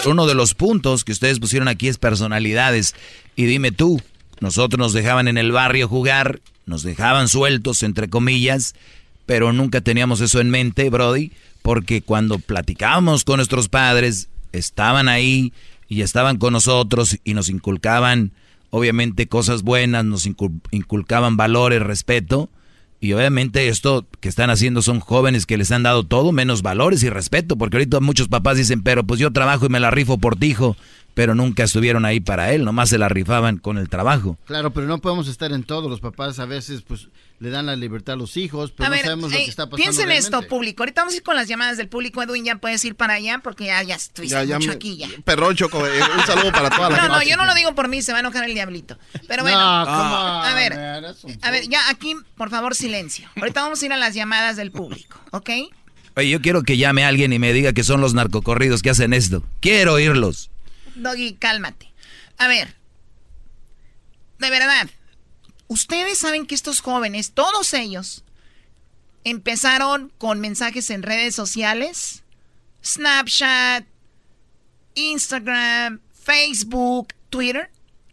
uno 0.06 0.26
de 0.26 0.34
los 0.34 0.54
puntos 0.54 1.04
que 1.04 1.12
ustedes 1.12 1.38
pusieron 1.40 1.68
aquí 1.68 1.88
es 1.88 1.98
personalidades. 1.98 2.94
Y 3.36 3.46
dime 3.46 3.70
tú, 3.72 4.00
nosotros 4.40 4.78
nos 4.78 4.92
dejaban 4.92 5.28
en 5.28 5.38
el 5.38 5.52
barrio 5.52 5.88
jugar, 5.88 6.40
nos 6.66 6.82
dejaban 6.82 7.28
sueltos, 7.28 7.82
entre 7.82 8.08
comillas, 8.08 8.74
pero 9.26 9.52
nunca 9.52 9.80
teníamos 9.80 10.20
eso 10.20 10.40
en 10.40 10.50
mente, 10.50 10.88
Brody, 10.90 11.32
porque 11.62 12.02
cuando 12.02 12.38
platicábamos 12.38 13.24
con 13.24 13.36
nuestros 13.36 13.68
padres, 13.68 14.28
estaban 14.52 15.08
ahí 15.08 15.52
y 15.88 16.02
estaban 16.02 16.38
con 16.38 16.52
nosotros 16.52 17.18
y 17.24 17.34
nos 17.34 17.48
inculcaban, 17.48 18.32
obviamente, 18.70 19.26
cosas 19.26 19.62
buenas, 19.62 20.04
nos 20.04 20.26
incul- 20.26 20.60
inculcaban 20.70 21.36
valores, 21.36 21.82
respeto. 21.82 22.48
Y 23.00 23.12
obviamente 23.12 23.68
esto 23.68 24.06
que 24.18 24.28
están 24.28 24.50
haciendo 24.50 24.82
son 24.82 24.98
jóvenes 24.98 25.46
que 25.46 25.56
les 25.56 25.70
han 25.70 25.84
dado 25.84 26.04
todo 26.04 26.32
menos 26.32 26.62
valores 26.62 27.02
y 27.04 27.10
respeto, 27.10 27.56
porque 27.56 27.76
ahorita 27.76 28.00
muchos 28.00 28.26
papás 28.26 28.56
dicen, 28.56 28.82
pero 28.82 29.04
pues 29.04 29.20
yo 29.20 29.32
trabajo 29.32 29.66
y 29.66 29.68
me 29.68 29.78
la 29.78 29.92
rifo 29.92 30.18
por 30.18 30.36
ti, 30.36 30.48
hijo, 30.48 30.76
pero 31.18 31.34
nunca 31.34 31.64
estuvieron 31.64 32.04
ahí 32.04 32.20
para 32.20 32.52
él, 32.52 32.64
nomás 32.64 32.90
se 32.90 32.96
la 32.96 33.08
rifaban 33.08 33.58
con 33.58 33.76
el 33.76 33.88
trabajo. 33.88 34.38
Claro, 34.44 34.72
pero 34.72 34.86
no 34.86 34.98
podemos 35.00 35.26
estar 35.26 35.50
en 35.50 35.64
todo. 35.64 35.88
Los 35.88 35.98
papás 35.98 36.38
a 36.38 36.44
veces 36.46 36.82
pues 36.86 37.08
le 37.40 37.50
dan 37.50 37.66
la 37.66 37.74
libertad 37.74 38.12
a 38.12 38.16
los 38.16 38.36
hijos, 38.36 38.70
pero 38.70 38.86
a 38.86 38.90
no 38.90 38.94
ver, 38.94 39.04
sabemos 39.04 39.32
lo 39.32 39.36
ey, 39.36 39.42
que 39.46 39.50
está 39.50 39.64
pasando. 39.64 39.76
piensen 39.82 40.12
esto, 40.12 40.42
público. 40.42 40.84
Ahorita 40.84 41.00
vamos 41.00 41.14
a 41.14 41.16
ir 41.16 41.24
con 41.24 41.34
las 41.34 41.48
llamadas 41.48 41.76
del 41.76 41.88
público. 41.88 42.22
Edwin, 42.22 42.44
ya 42.44 42.58
puedes 42.58 42.84
ir 42.84 42.94
para 42.94 43.14
allá 43.14 43.40
porque 43.42 43.64
ya, 43.64 43.82
ya 43.82 43.96
estuviste 43.96 44.32
Ya, 44.36 44.44
ya 44.44 44.54
mucho 44.58 44.68
me- 44.68 44.74
aquí 44.76 44.96
ya. 44.96 45.08
Perdón, 45.24 45.56
Choco, 45.56 45.84
eh, 45.88 45.90
un 46.16 46.24
saludo 46.24 46.52
para 46.52 46.70
toda 46.70 46.88
la 46.90 46.96
No, 46.96 47.02
gente. 47.02 47.16
no, 47.16 47.22
yo 47.32 47.36
no 47.36 47.46
lo 47.46 47.54
digo 47.56 47.74
por 47.74 47.88
mí, 47.88 48.00
se 48.00 48.12
va 48.12 48.18
a 48.18 48.20
enojar 48.20 48.44
el 48.44 48.54
diablito. 48.54 48.96
Pero 49.26 49.42
bueno, 49.42 49.58
No, 49.58 49.84
come 49.86 49.98
a 49.98 50.48
on, 50.50 50.54
ver, 50.54 50.76
man, 50.76 51.04
a 51.42 51.50
ver, 51.50 51.68
ya 51.68 51.80
aquí, 51.90 52.14
por 52.36 52.48
favor, 52.48 52.76
silencio. 52.76 53.28
Ahorita 53.34 53.60
vamos 53.62 53.82
a 53.82 53.86
ir 53.86 53.92
a 53.92 53.96
las 53.96 54.14
llamadas 54.14 54.54
del 54.56 54.70
público, 54.70 55.18
¿ok? 55.32 55.50
Oye, 56.16 56.30
yo 56.30 56.40
quiero 56.40 56.62
que 56.62 56.76
llame 56.76 57.02
a 57.04 57.08
alguien 57.08 57.32
y 57.32 57.40
me 57.40 57.52
diga 57.52 57.72
que 57.72 57.82
son 57.82 58.00
los 58.00 58.14
narcocorridos 58.14 58.82
que 58.82 58.90
hacen 58.90 59.12
esto. 59.12 59.42
Quiero 59.60 59.94
oírlos. 59.94 60.50
Doggy, 61.02 61.34
cálmate. 61.34 61.92
A 62.36 62.48
ver, 62.48 62.74
de 64.38 64.50
verdad, 64.50 64.88
ustedes 65.66 66.18
saben 66.18 66.46
que 66.46 66.54
estos 66.54 66.80
jóvenes, 66.80 67.32
todos 67.32 67.74
ellos, 67.74 68.24
empezaron 69.24 70.12
con 70.18 70.40
mensajes 70.40 70.90
en 70.90 71.02
redes 71.02 71.34
sociales 71.34 72.22
Snapchat, 72.84 73.84
Instagram, 74.94 76.00
Facebook, 76.12 77.14
Twitter, 77.30 77.70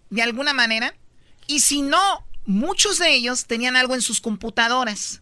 de 0.10 0.22
alguna 0.22 0.53
manera. 0.53 0.95
Y 1.48 1.62
si 1.62 1.82
no, 1.82 2.26
muchos 2.45 2.99
de 2.99 3.14
ellos 3.14 3.45
tenían 3.45 3.76
algo 3.76 3.95
en 3.95 4.02
sus 4.02 4.22
computadoras. 4.22 5.22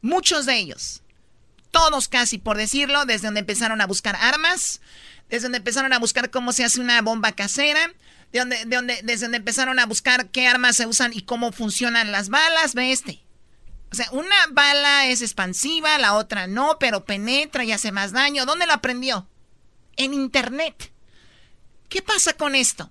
Muchos 0.00 0.46
de 0.46 0.56
ellos. 0.56 1.02
Todos 1.70 2.08
casi, 2.08 2.38
por 2.38 2.56
decirlo, 2.56 3.04
desde 3.04 3.26
donde 3.26 3.40
empezaron 3.40 3.80
a 3.80 3.86
buscar 3.86 4.16
armas, 4.16 4.80
desde 5.34 5.46
donde 5.46 5.58
empezaron 5.58 5.92
a 5.92 5.98
buscar 5.98 6.30
cómo 6.30 6.52
se 6.52 6.64
hace 6.64 6.80
una 6.80 7.02
bomba 7.02 7.32
casera, 7.32 7.92
de 8.32 8.38
donde, 8.38 8.64
de 8.64 8.76
donde, 8.76 9.00
desde 9.02 9.26
donde 9.26 9.38
empezaron 9.38 9.80
a 9.80 9.86
buscar 9.86 10.30
qué 10.30 10.46
armas 10.46 10.76
se 10.76 10.86
usan 10.86 11.12
y 11.12 11.22
cómo 11.22 11.50
funcionan 11.50 12.12
las 12.12 12.28
balas, 12.28 12.74
ve 12.74 12.92
este. 12.92 13.24
O 13.90 13.96
sea, 13.96 14.08
una 14.12 14.36
bala 14.52 15.06
es 15.06 15.22
expansiva, 15.22 15.98
la 15.98 16.14
otra 16.14 16.46
no, 16.46 16.78
pero 16.78 17.04
penetra 17.04 17.64
y 17.64 17.72
hace 17.72 17.90
más 17.90 18.12
daño. 18.12 18.46
¿Dónde 18.46 18.66
lo 18.66 18.72
aprendió? 18.72 19.28
En 19.96 20.14
internet. 20.14 20.92
¿Qué 21.88 22.00
pasa 22.00 22.34
con 22.34 22.54
esto? 22.54 22.90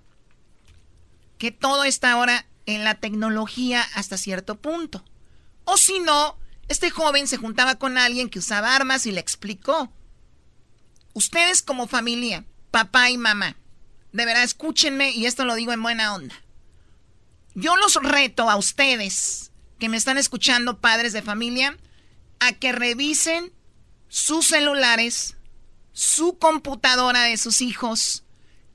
Que 1.37 1.51
todo 1.51 1.85
está 1.85 2.11
ahora 2.11 2.45
en 2.65 2.83
la 2.83 2.95
tecnología 2.95 3.85
hasta 3.95 4.17
cierto 4.17 4.55
punto. 4.55 5.03
O 5.63 5.77
si 5.77 5.99
no, 5.99 6.37
este 6.67 6.89
joven 6.89 7.27
se 7.27 7.37
juntaba 7.37 7.75
con 7.75 7.97
alguien 7.97 8.29
que 8.29 8.39
usaba 8.39 8.75
armas 8.75 9.05
y 9.05 9.11
le 9.11 9.21
explicó. 9.21 9.91
Ustedes 11.13 11.61
como 11.61 11.87
familia, 11.87 12.43
papá 12.71 13.09
y 13.09 13.17
mamá, 13.17 13.55
de 14.11 14.25
verdad 14.25 14.43
escúchenme 14.43 15.11
y 15.11 15.25
esto 15.25 15.45
lo 15.45 15.55
digo 15.55 15.71
en 15.71 15.83
buena 15.83 16.13
onda. 16.13 16.35
Yo 17.55 17.77
los 17.77 17.95
reto 17.95 18.49
a 18.49 18.55
ustedes 18.55 19.51
que 19.79 19.89
me 19.89 19.97
están 19.97 20.17
escuchando, 20.17 20.79
padres 20.79 21.13
de 21.13 21.21
familia, 21.21 21.77
a 22.39 22.53
que 22.53 22.71
revisen 22.71 23.51
sus 24.07 24.47
celulares, 24.47 25.35
su 25.91 26.37
computadora 26.37 27.23
de 27.23 27.37
sus 27.37 27.61
hijos, 27.61 28.23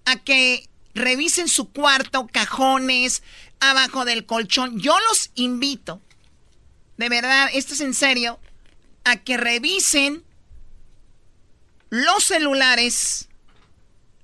a 0.04 0.16
que 0.16 0.68
revisen 0.94 1.48
su 1.48 1.70
cuarto, 1.72 2.28
cajones, 2.32 3.22
abajo 3.60 4.04
del 4.04 4.26
colchón. 4.26 4.78
Yo 4.80 4.96
los 5.08 5.30
invito, 5.34 6.00
de 6.96 7.08
verdad, 7.08 7.48
esto 7.52 7.74
es 7.74 7.80
en 7.80 7.94
serio, 7.94 8.38
a 9.04 9.16
que 9.16 9.36
revisen 9.36 10.24
los 11.90 12.24
celulares, 12.24 13.28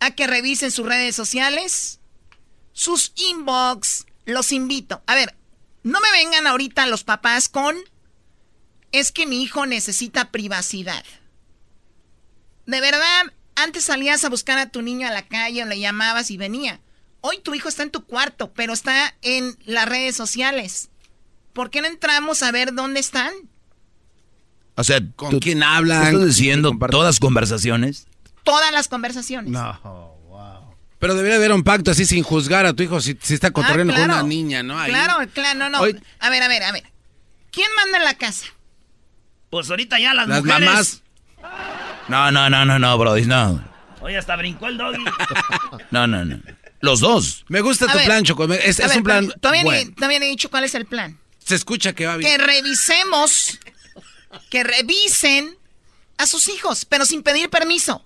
a 0.00 0.10
que 0.10 0.26
revisen 0.26 0.70
sus 0.70 0.86
redes 0.86 1.16
sociales, 1.16 2.00
sus 2.72 3.12
inbox. 3.16 4.06
Los 4.26 4.52
invito. 4.52 5.02
A 5.06 5.14
ver, 5.14 5.36
no 5.82 6.00
me 6.00 6.10
vengan 6.10 6.46
ahorita 6.46 6.86
los 6.86 7.04
papás 7.04 7.48
con, 7.48 7.76
es 8.92 9.12
que 9.12 9.26
mi 9.26 9.42
hijo 9.42 9.66
necesita 9.66 10.30
privacidad. 10.30 11.04
De 12.66 12.80
verdad, 12.80 13.32
antes 13.54 13.84
salías 13.84 14.24
a 14.24 14.30
buscar 14.30 14.58
a 14.58 14.70
tu 14.70 14.82
niño 14.82 15.06
a 15.06 15.12
la 15.12 15.26
calle 15.26 15.62
o 15.62 15.66
le 15.66 15.78
llamabas 15.78 16.30
y 16.30 16.36
venía. 16.36 16.80
Hoy 17.20 17.40
tu 17.40 17.54
hijo 17.54 17.68
está 17.68 17.82
en 17.82 17.90
tu 17.90 18.04
cuarto, 18.04 18.52
pero 18.52 18.72
está 18.72 19.14
en 19.22 19.56
las 19.64 19.88
redes 19.88 20.16
sociales. 20.16 20.90
¿Por 21.52 21.70
qué 21.70 21.80
no 21.80 21.86
entramos 21.86 22.42
a 22.42 22.50
ver 22.50 22.74
dónde 22.74 23.00
están? 23.00 23.32
O 24.76 24.84
sea, 24.84 25.00
¿con 25.16 25.38
quién 25.40 25.62
hablan? 25.62 26.06
¿Estás 26.14 26.26
diciendo 26.26 26.72
todas 26.90 27.18
conversaciones? 27.20 28.06
Todas 28.42 28.72
las 28.72 28.88
conversaciones. 28.88 29.50
No. 29.50 30.12
Pero 30.98 31.14
debería 31.14 31.36
haber 31.36 31.52
un 31.52 31.62
pacto 31.62 31.90
así 31.90 32.06
sin 32.06 32.22
juzgar 32.22 32.64
a 32.66 32.72
tu 32.72 32.82
hijo 32.82 32.98
si, 33.00 33.16
si 33.20 33.34
está 33.34 33.50
cotorreando 33.50 33.92
Ah, 33.92 33.96
con 33.96 34.04
una 34.04 34.22
niña, 34.22 34.62
¿no? 34.62 34.78
Ahí. 34.78 34.90
Claro, 34.90 35.16
claro, 35.34 35.58
no, 35.58 35.68
no. 35.70 35.80
Hoy- 35.80 36.00
A 36.18 36.30
ver, 36.30 36.42
a 36.42 36.48
ver, 36.48 36.62
a 36.62 36.72
ver. 36.72 36.84
¿Quién 37.50 37.68
manda 37.76 37.98
en 37.98 38.04
la 38.04 38.14
casa? 38.14 38.46
Pues 39.50 39.68
ahorita 39.70 39.98
ya 40.00 40.14
las, 40.14 40.26
Las 40.28 40.42
mujeres. 40.42 40.68
mamás. 40.68 41.02
No, 42.08 42.30
no, 42.32 42.48
no, 42.48 42.64
no, 42.64 42.78
no, 42.78 42.98
Brody, 42.98 43.26
no. 43.26 43.62
Oye, 44.00 44.16
hasta 44.16 44.34
brincó 44.36 44.66
el 44.66 44.78
doggy. 44.78 45.04
No, 45.90 46.06
no, 46.06 46.24
no. 46.24 46.40
Los 46.80 47.00
dos. 47.00 47.44
Me 47.48 47.60
gusta 47.60 47.84
A 47.86 47.92
tu 47.92 47.98
ver. 47.98 48.06
plan, 48.06 48.24
Choco. 48.24 48.44
Es, 48.52 48.80
A 48.80 48.84
es 48.84 48.88
ver, 48.88 48.96
un 48.98 49.04
plan 49.04 49.32
Todavía, 49.40 49.62
bueno. 49.62 49.84
ni, 49.86 49.92
todavía 49.94 50.18
ni 50.20 50.26
he 50.26 50.28
dicho 50.30 50.50
cuál 50.50 50.64
es 50.64 50.74
el 50.74 50.86
plan. 50.86 51.18
Se 51.44 51.54
escucha 51.54 51.92
que 51.92 52.06
va 52.06 52.14
Que 52.14 52.18
bien. 52.20 52.40
revisemos, 52.40 53.58
que 54.50 54.64
revisen 54.64 55.58
a 56.18 56.26
sus 56.26 56.48
hijos, 56.48 56.84
pero 56.84 57.04
sin 57.04 57.22
pedir 57.22 57.50
permiso. 57.50 58.04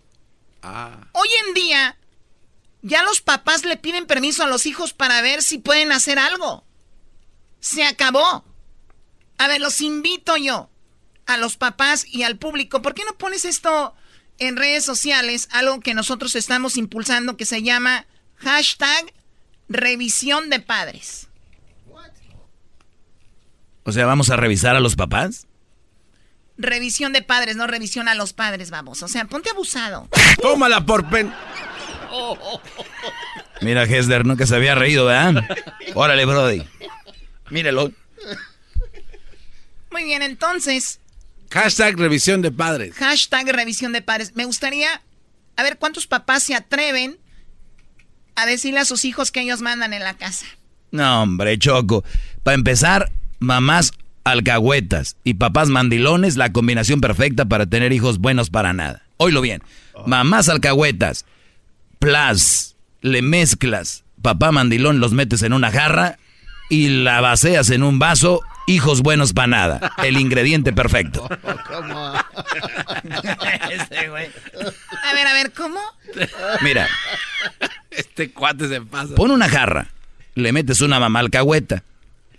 Ah. 0.63 1.09
Hoy 1.13 1.29
en 1.47 1.55
día, 1.55 1.99
ya 2.83 3.03
los 3.03 3.21
papás 3.21 3.65
le 3.65 3.77
piden 3.77 4.07
permiso 4.07 4.43
a 4.43 4.49
los 4.49 4.67
hijos 4.67 4.93
para 4.93 5.21
ver 5.23 5.43
si 5.43 5.59
pueden 5.59 5.93
hacer 5.93 6.19
algo. 6.19 6.65
Se 7.61 7.85
acabó. 7.85 8.45
A 9.39 9.49
ver, 9.49 9.61
los 9.61 9.81
invito 9.81 10.37
yo, 10.37 10.71
a 11.27 11.37
los 11.37 11.57
papás 11.57 12.05
y 12.07 12.23
al 12.23 12.39
público. 12.39 12.83
¿Por 12.83 12.95
qué 12.95 13.05
no 13.05 13.17
pones 13.17 13.45
esto 13.45 13.95
en 14.39 14.57
redes 14.57 14.85
sociales? 14.85 15.49
Algo 15.53 15.81
que 15.81 15.95
nosotros 15.95 16.35
estamos 16.35 16.77
impulsando 16.77 17.37
que 17.37 17.47
se 17.47 17.63
llama 17.63 18.07
hashtag 18.37 19.13
revisión 19.69 20.51
de 20.51 20.61
padres. 20.61 21.29
O 23.85 23.93
sea, 23.93 24.05
vamos 24.07 24.29
a 24.31 24.37
revisar 24.37 24.77
a 24.77 24.81
los 24.81 24.97
papás. 24.97 25.48
Revisión 26.59 27.13
de 27.13 27.23
padres, 27.23 27.57
no 27.57 27.67
revisión 27.69 28.09
a 28.09 28.15
los 28.15 28.33
padres, 28.33 28.71
vamos. 28.71 29.03
O 29.03 29.09
sea, 29.09 29.25
ponte 29.27 29.49
abusado. 29.51 30.09
Tómala 30.43 30.85
por 30.85 31.09
pen. 31.09 31.33
Mira, 33.61 33.85
Hesder, 33.85 34.25
nunca 34.27 34.47
se 34.47 34.55
había 34.57 34.75
reído, 34.75 35.07
¿verdad? 35.07 35.45
Órale, 35.95 36.25
Brody. 36.25 36.63
Mírelo. 37.51 37.93
Muy 39.91 40.05
bien, 40.05 40.23
entonces, 40.23 41.01
Hashtag 41.51 41.97
revisión 41.97 42.43
de 42.43 42.51
padres. 42.51 42.95
hashtag 42.97 43.49
revisión 43.49 43.93
de 43.93 44.03
padres. 44.03 44.33
Me 44.35 44.45
gustaría, 44.45 45.01
a 45.57 45.63
ver, 45.63 45.79
¿cuántos 45.79 46.07
papás 46.07 46.43
se 46.43 46.55
atreven 46.55 47.19
a 48.35 48.47
decirle 48.47 48.81
a 48.81 48.85
sus 48.85 49.05
hijos 49.05 49.31
que 49.33 49.41
ellos 49.41 49.61
mandan 49.63 49.93
en 49.95 50.05
la 50.05 50.15
casa? 50.17 50.47
No, 50.91 51.23
hombre, 51.23 51.59
Choco. 51.59 52.05
Para 52.43 52.55
empezar, 52.55 53.11
mamás 53.39 53.93
alcahuetas 54.25 55.17
y 55.25 55.35
papás 55.35 55.69
mandilones, 55.69 56.37
la 56.37 56.53
combinación 56.53 57.01
perfecta 57.01 57.45
para 57.47 57.67
tener 57.67 57.93
hijos 57.93 58.19
buenos 58.19 58.51
para 58.51 58.73
nada. 58.73 59.03
Oílo 59.17 59.41
bien. 59.41 59.63
Mamás 60.07 60.49
alcahuetas, 60.49 61.25
plus, 61.99 62.77
le 63.01 63.23
mezclas, 63.23 64.05
papá 64.23 64.53
mandilón 64.53 65.01
los 65.01 65.13
metes 65.13 65.43
en 65.43 65.53
una 65.53 65.71
jarra 65.73 66.19
y 66.71 66.89
la 67.03 67.21
vacías 67.21 67.71
en 67.71 67.83
un 67.83 67.99
vaso, 67.99 68.43
hijos 68.67 69.01
buenos 69.03 69.33
para 69.33 69.49
nada. 69.49 69.93
El 70.05 70.19
ingrediente 70.19 70.73
perfecto. 70.73 71.29
Güey. 74.09 74.31
A 75.05 75.15
ver, 75.15 75.27
a 75.27 75.33
ver, 75.33 75.53
¿cómo? 75.53 75.81
Mira, 76.63 76.87
Este 77.91 78.31
cuate 78.31 78.69
se 78.69 78.81
pasa. 78.81 79.15
pon 79.15 79.31
una 79.31 79.49
jarra, 79.49 79.89
le 80.35 80.53
metes 80.53 80.81
una 80.81 81.01
mamá 81.01 81.21
alcahueta, 81.21 81.83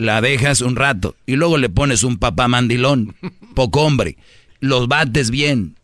la 0.00 0.22
dejas 0.22 0.62
un 0.62 0.76
rato 0.76 1.14
y 1.26 1.36
luego 1.36 1.58
le 1.58 1.68
pones 1.68 2.04
un 2.04 2.16
papá 2.16 2.48
mandilón, 2.48 3.14
poco 3.54 3.82
hombre, 3.82 4.16
los 4.58 4.88
bates 4.88 5.30
bien 5.30 5.76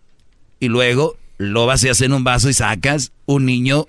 y 0.59 0.69
luego 0.69 1.19
lo 1.37 1.67
vacías 1.67 2.01
en 2.01 2.15
un 2.15 2.25
vaso 2.25 2.49
y 2.49 2.55
sacas 2.55 3.13
un 3.27 3.45
niño 3.45 3.87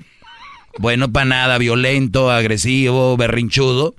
bueno 0.80 1.14
para 1.14 1.26
nada, 1.26 1.58
violento, 1.58 2.30
agresivo, 2.30 3.16
berrinchudo. 3.16 3.96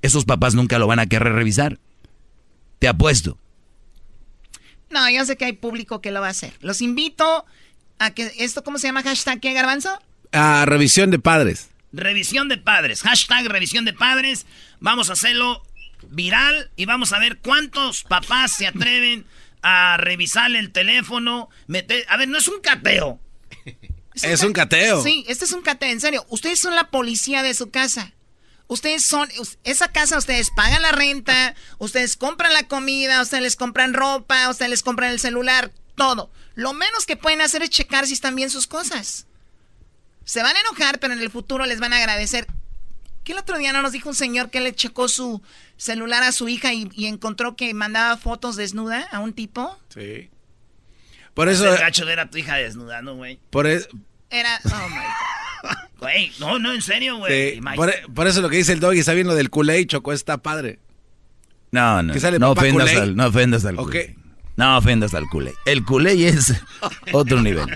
Esos 0.00 0.24
papás 0.24 0.54
nunca 0.54 0.78
lo 0.78 0.86
van 0.86 1.00
a 1.00 1.06
querer 1.06 1.34
revisar. 1.34 1.78
Te 2.78 2.88
apuesto. 2.88 3.36
No, 4.88 5.10
yo 5.10 5.24
sé 5.26 5.36
que 5.36 5.44
hay 5.44 5.52
público 5.52 6.00
que 6.00 6.10
lo 6.10 6.22
va 6.22 6.28
a 6.28 6.30
hacer. 6.30 6.54
Los 6.60 6.80
invito 6.80 7.44
a 7.98 8.10
que 8.12 8.32
esto, 8.38 8.64
¿cómo 8.64 8.78
se 8.78 8.86
llama? 8.86 9.02
Hashtag, 9.02 9.38
¿qué, 9.38 9.52
Garbanzo? 9.52 9.90
Ah, 10.32 10.64
revisión 10.66 11.10
de 11.10 11.18
padres. 11.18 11.67
Revisión 11.92 12.48
de 12.48 12.58
padres. 12.58 13.02
Hashtag 13.02 13.46
revisión 13.48 13.84
de 13.84 13.92
padres. 13.92 14.46
Vamos 14.80 15.10
a 15.10 15.14
hacerlo 15.14 15.62
viral 16.10 16.70
y 16.76 16.84
vamos 16.86 17.12
a 17.12 17.18
ver 17.18 17.38
cuántos 17.38 18.04
papás 18.04 18.52
se 18.52 18.66
atreven 18.66 19.26
a 19.62 19.96
revisar 19.98 20.50
el 20.54 20.70
teléfono. 20.70 21.48
meter- 21.66 22.04
A 22.08 22.16
ver, 22.16 22.28
no 22.28 22.38
es 22.38 22.48
un 22.48 22.60
cateo. 22.60 23.18
Es 24.14 24.42
un 24.42 24.52
cateo. 24.52 25.02
Sí, 25.02 25.24
este 25.28 25.44
es 25.44 25.52
un 25.52 25.62
cateo, 25.62 25.90
en 25.90 26.00
serio. 26.00 26.26
Ustedes 26.28 26.58
son 26.60 26.74
la 26.74 26.90
policía 26.90 27.42
de 27.42 27.54
su 27.54 27.70
casa. 27.70 28.12
Ustedes 28.66 29.02
son, 29.04 29.28
esa 29.64 29.88
casa 29.92 30.18
ustedes 30.18 30.50
pagan 30.54 30.82
la 30.82 30.92
renta, 30.92 31.54
ustedes 31.78 32.16
compran 32.16 32.52
la 32.52 32.64
comida, 32.68 33.22
ustedes 33.22 33.42
les 33.42 33.56
compran 33.56 33.94
ropa, 33.94 34.50
ustedes 34.50 34.70
les 34.70 34.82
compran 34.82 35.10
el 35.12 35.20
celular, 35.20 35.72
todo. 35.96 36.30
Lo 36.54 36.74
menos 36.74 37.06
que 37.06 37.16
pueden 37.16 37.40
hacer 37.40 37.62
es 37.62 37.70
checar 37.70 38.06
si 38.06 38.12
están 38.12 38.34
bien 38.36 38.50
sus 38.50 38.66
cosas. 38.66 39.26
Se 40.28 40.42
van 40.42 40.54
a 40.54 40.60
enojar, 40.60 40.98
pero 41.00 41.14
en 41.14 41.20
el 41.20 41.30
futuro 41.30 41.64
les 41.64 41.80
van 41.80 41.94
a 41.94 41.96
agradecer. 41.96 42.46
¿Qué 43.24 43.32
el 43.32 43.38
otro 43.38 43.56
día 43.56 43.72
no 43.72 43.80
nos 43.80 43.92
dijo 43.92 44.10
un 44.10 44.14
señor 44.14 44.50
que 44.50 44.60
le 44.60 44.74
checó 44.74 45.08
su 45.08 45.40
celular 45.78 46.22
a 46.22 46.32
su 46.32 46.48
hija 46.50 46.74
y, 46.74 46.86
y 46.92 47.06
encontró 47.06 47.56
que 47.56 47.72
mandaba 47.72 48.14
fotos 48.18 48.54
desnuda 48.56 49.08
a 49.10 49.20
un 49.20 49.32
tipo? 49.32 49.78
Sí. 49.88 50.28
Por 51.32 51.48
eso. 51.48 51.72
El 51.72 51.78
gacho 51.80 52.04
de 52.04 52.12
era 52.12 52.28
tu 52.28 52.36
hija 52.36 52.56
desnuda, 52.56 53.00
¿no, 53.00 53.14
güey? 53.14 53.40
Por, 53.48 53.66
e- 53.66 53.86
Era, 54.28 54.60
oh 54.66 54.88
my 54.90 54.96
God. 54.96 55.74
Güey, 55.98 56.30
no, 56.38 56.58
no, 56.58 56.72
en 56.74 56.82
serio, 56.82 57.16
güey. 57.16 57.54
sí, 57.54 57.60
por, 57.74 57.88
e- 57.88 58.02
por 58.14 58.26
eso 58.28 58.40
lo 58.42 58.50
que 58.50 58.58
dice 58.58 58.72
el 58.74 58.80
doggy 58.80 59.00
está 59.00 59.14
bien 59.14 59.26
lo 59.26 59.34
del 59.34 59.48
culé, 59.50 59.84
Choco, 59.86 60.12
está 60.12 60.36
padre. 60.38 60.78
No, 61.72 62.02
no. 62.02 62.18
Sale 62.20 62.38
no 62.38 62.50
ofendas 62.52 62.94
al, 62.94 63.16
no 63.16 63.26
ofendas 63.26 63.64
al 63.64 63.78
Ok. 63.78 63.86
culé. 63.86 64.16
No 64.56 64.76
ofendas 64.78 65.14
al 65.14 65.24
culé. 65.26 65.54
El 65.66 65.84
culé 65.84 66.28
es 66.28 66.52
otro 67.12 67.40
nivel. 67.42 67.66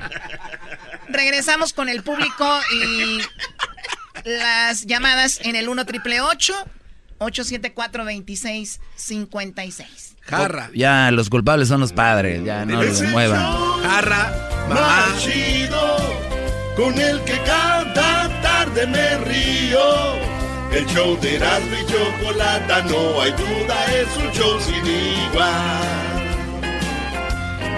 Regresamos 1.13 1.73
con 1.73 1.89
el 1.89 2.03
público 2.03 2.61
y 2.75 3.21
las 4.25 4.85
llamadas 4.87 5.41
en 5.43 5.55
el 5.57 5.69
1 5.69 5.85
triple 5.87 6.21
874 6.21 8.05
2656 8.05 10.13
Jarra. 10.23 10.71
Ya, 10.75 11.11
los 11.11 11.29
culpables 11.29 11.69
son 11.69 11.81
los 11.81 11.93
padres. 11.93 12.43
Ya 12.45 12.65
no 12.65 12.83
se 12.83 13.09
muevan. 13.09 13.43
Jarra. 13.83 14.33
Más 14.69 15.21
chido, 15.23 15.99
con 16.77 16.97
el 16.99 17.21
que 17.25 17.39
cada 17.45 18.41
tarde 18.41 18.87
me 18.87 19.19
río. 19.19 20.15
El 20.73 20.87
show 20.87 21.21
de 21.21 21.37
Erasmo 21.37 21.77
y 21.77 21.85
Chocolata, 21.87 22.83
no 22.85 23.21
hay 23.21 23.33
duda, 23.33 23.85
es 23.93 24.17
un 24.17 24.33
show 24.33 24.59
sin 24.61 24.87
igual. 24.87 26.23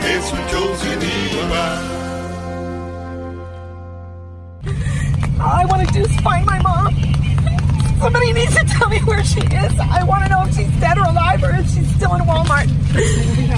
Es 0.04 0.32
un 0.32 0.46
show 0.48 0.76
sin 0.80 1.02
igual. 1.02 1.93
All 5.40 5.50
I 5.50 5.64
want 5.66 5.86
to 5.86 5.92
do 5.92 6.00
is 6.00 6.20
find 6.20 6.46
my 6.46 6.60
mom. 6.62 6.94
Somebody 8.00 8.32
needs 8.32 8.54
to 8.54 8.64
tell 8.64 8.88
me 8.88 9.00
where 9.00 9.24
she 9.24 9.40
is. 9.40 9.72
I 9.80 10.04
want 10.04 10.24
to 10.24 10.30
know 10.30 10.44
if 10.44 10.54
she's 10.54 10.70
dead 10.80 10.98
or 10.98 11.04
alive 11.04 11.42
or 11.42 11.50
if 11.54 11.66
she's 11.72 11.88
still 11.96 12.14
in 12.14 12.22
Walmart. 12.22 12.68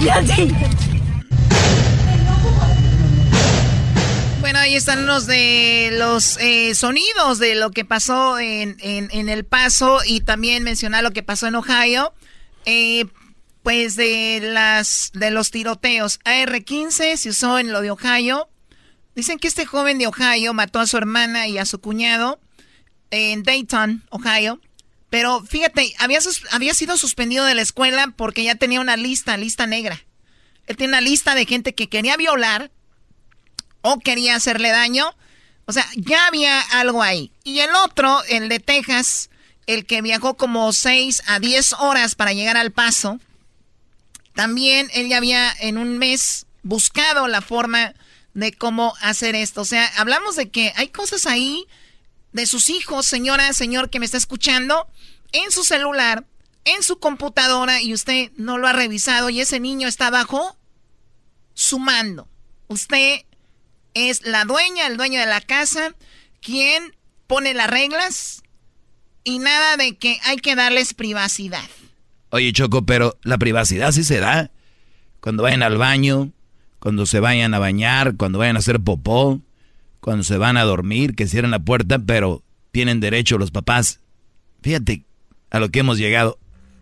Yandy. 0.01 0.55
Bueno, 4.41 4.59
ahí 4.59 4.75
están 4.75 5.05
los 5.05 5.27
de 5.27 5.89
los 5.93 6.37
eh, 6.37 6.73
sonidos 6.73 7.37
de 7.39 7.55
lo 7.55 7.71
que 7.71 7.83
pasó 7.83 8.39
en, 8.39 8.77
en, 8.79 9.09
en, 9.11 9.29
El 9.29 9.43
Paso 9.43 9.99
y 10.05 10.21
también 10.21 10.63
mencionar 10.63 11.03
lo 11.03 11.11
que 11.11 11.21
pasó 11.21 11.47
en 11.47 11.55
Ohio. 11.55 12.13
Eh, 12.65 13.05
pues 13.63 13.97
de 13.97 14.39
las 14.41 15.11
de 15.13 15.29
los 15.29 15.51
tiroteos. 15.51 16.19
AR-15 16.23 17.17
se 17.17 17.29
usó 17.29 17.59
en 17.59 17.73
lo 17.73 17.81
de 17.81 17.91
Ohio. 17.91 18.47
Dicen 19.17 19.39
que 19.39 19.47
este 19.47 19.65
joven 19.65 19.97
de 19.97 20.05
Ohio 20.05 20.53
mató 20.53 20.79
a 20.79 20.85
su 20.85 20.95
hermana 20.95 21.47
y 21.47 21.57
a 21.57 21.65
su 21.65 21.81
cuñado 21.81 22.39
en 23.09 23.41
Dayton, 23.41 24.03
Ohio. 24.11 24.61
Pero 25.09 25.43
fíjate, 25.43 25.91
había, 25.97 26.19
había 26.51 26.75
sido 26.75 26.97
suspendido 26.97 27.43
de 27.45 27.55
la 27.55 27.63
escuela 27.63 28.13
porque 28.15 28.43
ya 28.43 28.53
tenía 28.53 28.79
una 28.79 28.95
lista, 28.95 29.35
lista 29.35 29.65
negra. 29.65 30.05
Él 30.67 30.77
tiene 30.77 30.91
una 30.91 31.01
lista 31.01 31.33
de 31.33 31.47
gente 31.47 31.73
que 31.73 31.89
quería 31.89 32.15
violar 32.15 32.69
o 33.81 33.97
quería 33.97 34.35
hacerle 34.35 34.69
daño. 34.69 35.15
O 35.65 35.73
sea, 35.73 35.87
ya 35.95 36.27
había 36.27 36.61
algo 36.61 37.01
ahí. 37.01 37.31
Y 37.43 37.61
el 37.61 37.73
otro, 37.73 38.23
el 38.25 38.49
de 38.49 38.59
Texas, 38.59 39.31
el 39.65 39.87
que 39.87 40.03
viajó 40.03 40.37
como 40.37 40.71
6 40.71 41.23
a 41.25 41.39
10 41.39 41.73
horas 41.79 42.13
para 42.13 42.33
llegar 42.33 42.55
al 42.55 42.71
paso, 42.71 43.19
también 44.35 44.91
él 44.93 45.09
ya 45.09 45.17
había 45.17 45.51
en 45.59 45.79
un 45.79 45.97
mes 45.97 46.45
buscado 46.61 47.27
la 47.27 47.41
forma 47.41 47.95
de 48.37 48.53
cómo 48.53 48.93
hacer 49.01 49.33
esto. 49.33 49.61
O 49.61 49.65
sea, 49.65 49.87
hablamos 49.97 50.35
de 50.35 50.51
que 50.51 50.71
hay 50.75 50.89
cosas 50.89 51.25
ahí 51.25 51.65
de 52.33 52.45
sus 52.45 52.69
hijos, 52.69 53.07
señora, 53.07 53.51
señor 53.53 53.89
que 53.89 53.99
me 53.99 54.05
está 54.05 54.17
escuchando, 54.17 54.87
en 55.31 55.49
su 55.49 55.63
celular, 55.63 56.23
en 56.63 56.83
su 56.83 56.99
computadora 56.99 57.81
y 57.81 57.95
usted 57.95 58.31
no 58.37 58.59
lo 58.59 58.67
ha 58.67 58.73
revisado 58.73 59.31
y 59.31 59.41
ese 59.41 59.59
niño 59.59 59.87
está 59.87 60.07
abajo 60.07 60.55
su 61.55 61.79
mando. 61.79 62.27
Usted 62.67 63.21
es 63.95 64.23
la 64.23 64.45
dueña, 64.45 64.85
el 64.85 64.97
dueño 64.97 65.19
de 65.19 65.25
la 65.25 65.41
casa, 65.41 65.95
quien 66.39 66.95
pone 67.25 67.55
las 67.55 67.71
reglas 67.71 68.43
y 69.23 69.39
nada 69.39 69.77
de 69.77 69.97
que 69.97 70.19
hay 70.25 70.37
que 70.37 70.53
darles 70.53 70.93
privacidad. 70.93 71.67
Oye, 72.29 72.53
Choco, 72.53 72.85
pero 72.85 73.17
la 73.23 73.39
privacidad 73.39 73.91
sí 73.93 74.03
se 74.03 74.19
da. 74.19 74.51
Cuando 75.21 75.41
vayan 75.41 75.63
al 75.63 75.79
baño, 75.79 76.31
cuando 76.79 77.05
se 77.05 77.19
vayan 77.19 77.53
a 77.53 77.59
bañar, 77.59 78.15
cuando 78.17 78.39
vayan 78.39 78.55
a 78.55 78.59
hacer 78.59 78.79
popó, 78.79 79.41
cuando 79.99 80.23
se 80.23 80.37
van 80.37 80.57
a 80.57 80.63
dormir, 80.63 81.15
que 81.15 81.27
cierren 81.27 81.51
la 81.51 81.59
puerta, 81.59 81.99
pero 81.99 82.43
tienen 82.71 82.99
derecho 82.99 83.37
los 83.37 83.51
papás. 83.51 83.99
Fíjate 84.61 85.05
a 85.49 85.59
lo 85.59 85.69
que 85.69 85.79
hemos 85.79 85.97
llegado, 85.97 86.39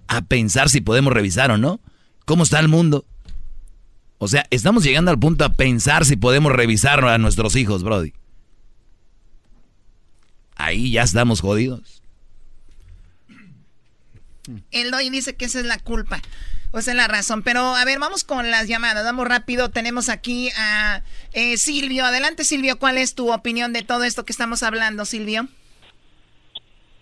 a 0.08 0.22
pensar 0.22 0.70
si 0.70 0.82
podemos 0.82 1.14
revisar 1.14 1.52
o 1.52 1.58
no. 1.58 1.80
¿Cómo 2.26 2.44
está 2.44 2.60
el 2.60 2.68
mundo? 2.68 3.06
O 4.18 4.28
sea, 4.28 4.46
estamos 4.50 4.84
llegando 4.84 5.12
al 5.12 5.20
punto 5.20 5.46
a 5.46 5.54
pensar 5.54 6.06
si 6.06 6.16
podemos 6.16 6.52
revisar 6.52 7.04
a 7.06 7.18
nuestros 7.18 7.56
hijos, 7.56 7.84
Brody. 7.84 8.14
Ahí 10.56 10.92
ya 10.92 11.04
estamos 11.04 11.42
jodidos. 11.42 12.02
El 14.72 14.92
doy 14.92 15.10
dice 15.10 15.36
que 15.36 15.46
esa 15.46 15.60
es 15.60 15.66
la 15.66 15.80
culpa. 15.80 16.22
Esa 16.78 16.92
es 16.92 16.98
la 16.98 17.08
razón. 17.08 17.44
Pero 17.44 17.62
a 17.62 17.86
ver, 17.86 18.00
vamos 18.00 18.24
con 18.24 18.52
las 18.52 18.68
llamadas. 18.68 19.04
Vamos 19.04 19.28
rápido. 19.28 19.70
Tenemos 19.70 20.10
aquí 20.10 20.50
a 20.58 21.02
eh, 21.34 21.58
Silvio. 21.58 22.06
Adelante, 22.06 22.44
Silvio. 22.44 22.78
¿Cuál 22.78 22.98
es 22.98 23.16
tu 23.16 23.34
opinión 23.34 23.74
de 23.74 23.84
todo 23.84 24.04
esto 24.04 24.26
que 24.26 24.32
estamos 24.32 24.64
hablando, 24.64 25.06
Silvio? 25.06 25.48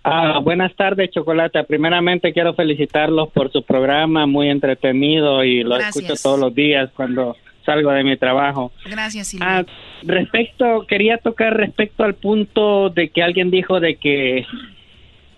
Ah, 0.03 0.39
buenas 0.43 0.75
tardes, 0.75 1.11
Chocolata. 1.11 1.63
Primeramente 1.63 2.33
quiero 2.33 2.53
felicitarlos 2.53 3.29
por 3.29 3.51
su 3.51 3.63
programa, 3.63 4.25
muy 4.25 4.49
entretenido 4.49 5.45
y 5.45 5.63
lo 5.63 5.75
Gracias. 5.75 5.95
escucho 5.95 6.21
todos 6.21 6.39
los 6.39 6.53
días 6.53 6.89
cuando 6.93 7.37
salgo 7.65 7.91
de 7.91 8.03
mi 8.03 8.17
trabajo. 8.17 8.73
Gracias, 8.85 9.29
Silvio. 9.29 9.47
Ah, 9.49 9.63
respecto, 10.03 10.85
quería 10.87 11.19
tocar 11.19 11.55
respecto 11.55 12.03
al 12.03 12.15
punto 12.15 12.89
de 12.89 13.09
que 13.09 13.23
alguien 13.23 13.49
dijo 13.49 13.79
de 13.79 13.95
que 13.95 14.45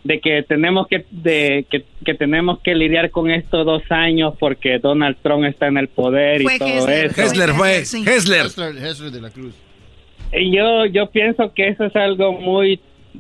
de 0.06 0.20
que 0.22 0.44
tenemos 0.44 0.88
que 0.88 1.04
de 1.12 1.66
que, 1.70 1.84
que 2.06 2.14
tenemos 2.14 2.60
que 2.60 2.74
lidiar 2.76 3.10
con 3.10 3.30
esto 3.30 3.64
dos 3.64 3.82
años 3.90 4.36
porque 4.40 4.80
Donald 4.80 5.18
Trump 5.22 5.44
está 5.46 5.66
en 5.68 5.78
el 5.78 5.88
poder 5.90 6.42
Fue 6.44 6.56
y 6.56 6.60
todo 6.60 6.70
Hessler, 6.70 7.06
eso. 7.08 7.22
Hessler 7.22 7.50
fue, 7.50 7.86
Sí. 7.86 8.04
Hessler. 8.08 8.46
Hessler 8.46 9.12
de 9.12 9.22
la 9.22 9.30
Cruz. 9.32 9.54
Y 10.32 10.56
Yo 10.56 10.86
yo 10.86 11.08
pienso 11.10 11.52
que 11.54 11.70
eso 11.70 11.86
es 11.86 11.96
algo 11.96 12.34
muy 12.34 12.80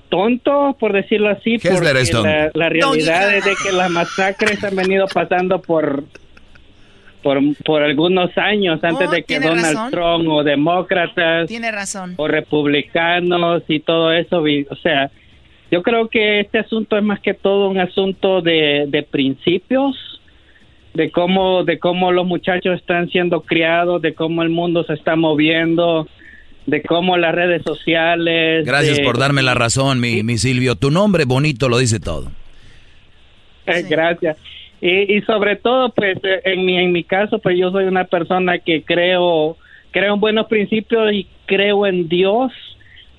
tonto, 0.09 0.77
por 0.79 0.93
decirlo 0.93 1.29
así, 1.29 1.55
Hessler 1.55 1.73
porque 1.79 2.01
es 2.01 2.11
tonto. 2.11 2.27
la, 2.29 2.51
la 2.53 2.69
realidad 2.69 3.35
es 3.35 3.45
de 3.45 3.53
que 3.63 3.71
las 3.75 3.89
masacres 3.89 4.63
han 4.63 4.75
venido 4.75 5.07
pasando 5.11 5.59
por 5.61 6.03
por, 7.23 7.39
por 7.63 7.81
algunos 7.81 8.29
años 8.37 8.83
antes 8.83 9.07
Oh, 9.07 9.11
de 9.11 9.23
que 9.23 9.39
Donald 9.39 9.63
razón. 9.75 9.89
Trump 9.91 10.27
o 10.29 10.43
demócratas 10.43 11.47
Tiene 11.47 11.71
razón. 11.71 12.13
o 12.17 12.27
republicanos 12.27 13.63
y 13.67 13.79
todo 13.79 14.11
eso, 14.11 14.43
o 14.69 14.75
sea, 14.75 15.09
yo 15.71 15.81
creo 15.83 16.07
que 16.09 16.39
este 16.41 16.59
asunto 16.59 16.97
es 16.97 17.03
más 17.03 17.19
que 17.19 17.33
todo 17.33 17.69
un 17.69 17.79
asunto 17.79 18.41
de, 18.41 18.85
de 18.87 19.03
principios, 19.03 19.95
de 20.93 21.11
cómo, 21.11 21.63
de 21.63 21.79
cómo 21.79 22.11
los 22.11 22.25
muchachos 22.25 22.75
están 22.79 23.09
siendo 23.09 23.41
criados, 23.41 24.01
de 24.01 24.13
cómo 24.13 24.43
el 24.43 24.49
mundo 24.49 24.83
se 24.85 24.93
está 24.93 25.15
moviendo, 25.15 26.07
de 26.65 26.81
cómo 26.83 27.17
las 27.17 27.35
redes 27.35 27.63
sociales. 27.63 28.65
Gracias 28.65 28.97
de- 28.97 29.03
por 29.03 29.17
darme 29.17 29.41
la 29.43 29.53
razón, 29.55 29.99
mi, 29.99 30.23
mi 30.23 30.37
Silvio. 30.37 30.75
Tu 30.75 30.91
nombre 30.91 31.25
bonito 31.25 31.67
lo 31.69 31.77
dice 31.79 31.99
todo. 31.99 32.31
Eh, 33.65 33.83
Gracias. 33.89 34.37
Y, 34.81 35.15
y 35.17 35.21
sobre 35.21 35.55
todo, 35.55 35.89
pues, 35.89 36.17
eh, 36.23 36.41
en 36.45 36.65
mi, 36.65 36.77
en 36.77 36.91
mi 36.91 37.03
caso, 37.03 37.39
pues 37.39 37.57
yo 37.57 37.71
soy 37.71 37.85
una 37.85 38.03
persona 38.05 38.59
que 38.59 38.83
creo, 38.83 39.57
creo 39.91 40.13
en 40.13 40.19
buenos 40.19 40.47
principios 40.47 41.11
y 41.13 41.27
creo 41.45 41.87
en 41.87 42.07
Dios, 42.07 42.51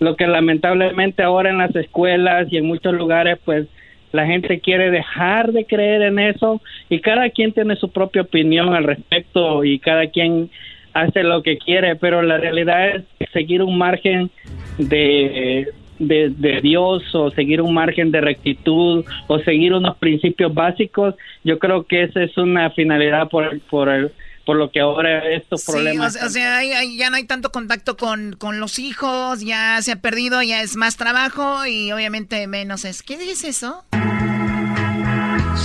lo 0.00 0.16
que 0.16 0.26
lamentablemente 0.26 1.22
ahora 1.22 1.50
en 1.50 1.58
las 1.58 1.74
escuelas 1.74 2.48
y 2.50 2.56
en 2.58 2.66
muchos 2.66 2.94
lugares, 2.94 3.38
pues, 3.44 3.66
la 4.12 4.26
gente 4.26 4.60
quiere 4.60 4.90
dejar 4.90 5.52
de 5.52 5.66
creer 5.66 6.02
en 6.02 6.18
eso 6.18 6.60
y 6.88 7.00
cada 7.00 7.28
quien 7.30 7.52
tiene 7.52 7.76
su 7.76 7.90
propia 7.90 8.22
opinión 8.22 8.72
al 8.74 8.84
respecto 8.84 9.64
y 9.64 9.78
cada 9.78 10.06
quien 10.08 10.48
hace 10.94 11.22
lo 11.22 11.42
que 11.42 11.58
quiere, 11.58 11.96
pero 11.96 12.22
la 12.22 12.38
realidad 12.38 12.88
es 12.96 13.02
seguir 13.32 13.62
un 13.62 13.76
margen 13.76 14.30
de, 14.78 15.68
de, 15.98 16.30
de 16.30 16.60
Dios 16.62 17.14
o 17.14 17.30
seguir 17.30 17.60
un 17.60 17.74
margen 17.74 18.10
de 18.10 18.20
rectitud 18.22 19.04
o 19.26 19.38
seguir 19.40 19.74
unos 19.74 19.96
principios 19.98 20.54
básicos, 20.54 21.14
yo 21.44 21.58
creo 21.58 21.84
que 21.84 22.04
esa 22.04 22.22
es 22.22 22.36
una 22.38 22.70
finalidad 22.70 23.28
por, 23.28 23.60
por, 23.68 23.88
el- 23.90 24.12
por 24.46 24.56
lo 24.56 24.70
que 24.70 24.80
ahora 24.80 25.28
estos 25.34 25.62
Sí, 25.64 25.72
problemas. 25.72 26.14
o 26.14 26.18
sea, 26.18 26.26
o 26.26 26.30
sea, 26.30 26.56
hay- 26.58 26.72
hay- 26.72 26.96
ya 26.96 27.10
no 27.10 27.16
hay 27.16 27.24
tanto 27.24 27.52
contacto 27.52 27.96
con, 27.98 28.34
con 28.38 28.60
los 28.60 28.78
hijos, 28.78 29.40
ya 29.40 29.82
se 29.82 29.92
ha 29.92 29.96
perdido, 30.00 30.42
ya 30.42 30.62
es 30.62 30.76
más 30.76 30.96
trabajo 30.96 31.66
y 31.66 31.92
obviamente 31.92 32.46
menos 32.46 32.84
es. 32.86 33.02
¿Qué 33.02 33.14
es 33.14 33.44
eso? 33.44 33.84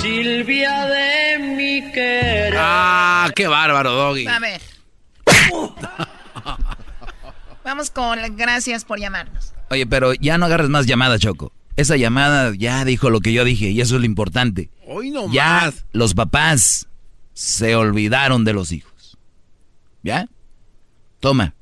Silvia 0.01 0.87
de 0.87 1.39
mi 1.39 1.91
querer. 1.91 2.55
Ah, 2.57 3.29
qué 3.35 3.47
bárbaro, 3.47 3.91
Doggy. 3.91 4.25
A 4.27 4.39
ver. 4.39 4.61
Vamos 7.63 7.91
con 7.91 8.17
gracias 8.35 8.83
por 8.85 8.99
llamarnos. 8.99 9.53
Oye, 9.69 9.85
pero 9.85 10.13
ya 10.15 10.37
no 10.37 10.47
agarres 10.47 10.69
más 10.69 10.85
llamadas, 10.87 11.19
Choco. 11.21 11.53
Esa 11.77 11.95
llamada 11.95 12.51
ya 12.57 12.83
dijo 12.83 13.09
lo 13.09 13.19
que 13.21 13.31
yo 13.31 13.45
dije 13.45 13.69
y 13.69 13.79
eso 13.79 13.95
es 13.95 14.01
lo 14.01 14.05
importante. 14.05 14.69
Hoy 14.87 15.11
no 15.11 15.31
ya 15.31 15.61
más. 15.65 15.85
los 15.93 16.13
papás 16.15 16.87
se 17.41 17.75
olvidaron 17.75 18.45
de 18.45 18.53
los 18.53 18.71
hijos. 18.71 19.17
¿Ya? 20.03 20.27
Toma. 21.19 21.55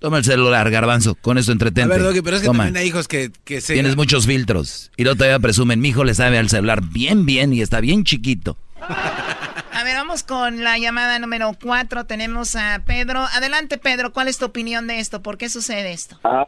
Toma 0.00 0.18
el 0.18 0.24
celular, 0.24 0.70
garbanzo. 0.70 1.14
Con 1.14 1.38
eso 1.38 1.50
A 1.50 1.54
entretente. 1.54 1.88
ver, 1.88 2.02
Doggy, 2.02 2.20
pero 2.20 2.36
es 2.36 2.42
que 2.42 2.46
Toma. 2.46 2.64
también 2.64 2.82
hay 2.82 2.88
hijos 2.88 3.08
que, 3.08 3.32
que 3.44 3.62
se... 3.62 3.72
Tienes 3.72 3.96
muchos 3.96 4.26
filtros. 4.26 4.90
Y 4.98 5.04
luego 5.04 5.16
todavía 5.16 5.38
presumen, 5.38 5.80
mi 5.80 5.88
hijo 5.88 6.04
le 6.04 6.12
sabe 6.14 6.36
al 6.36 6.50
celular 6.50 6.82
bien, 6.82 7.24
bien 7.24 7.54
y 7.54 7.62
está 7.62 7.80
bien 7.80 8.04
chiquito. 8.04 8.58
A 8.82 9.82
ver, 9.82 9.94
vamos 9.96 10.24
con 10.24 10.62
la 10.62 10.76
llamada 10.76 11.18
número 11.18 11.50
cuatro. 11.62 12.04
Tenemos 12.04 12.54
a 12.54 12.82
Pedro. 12.86 13.20
Adelante, 13.20 13.78
Pedro. 13.78 14.12
¿Cuál 14.12 14.28
es 14.28 14.36
tu 14.36 14.44
opinión 14.44 14.86
de 14.88 14.98
esto? 15.00 15.22
¿Por 15.22 15.38
qué 15.38 15.48
sucede 15.48 15.92
esto? 15.92 16.18
Ah, 16.22 16.44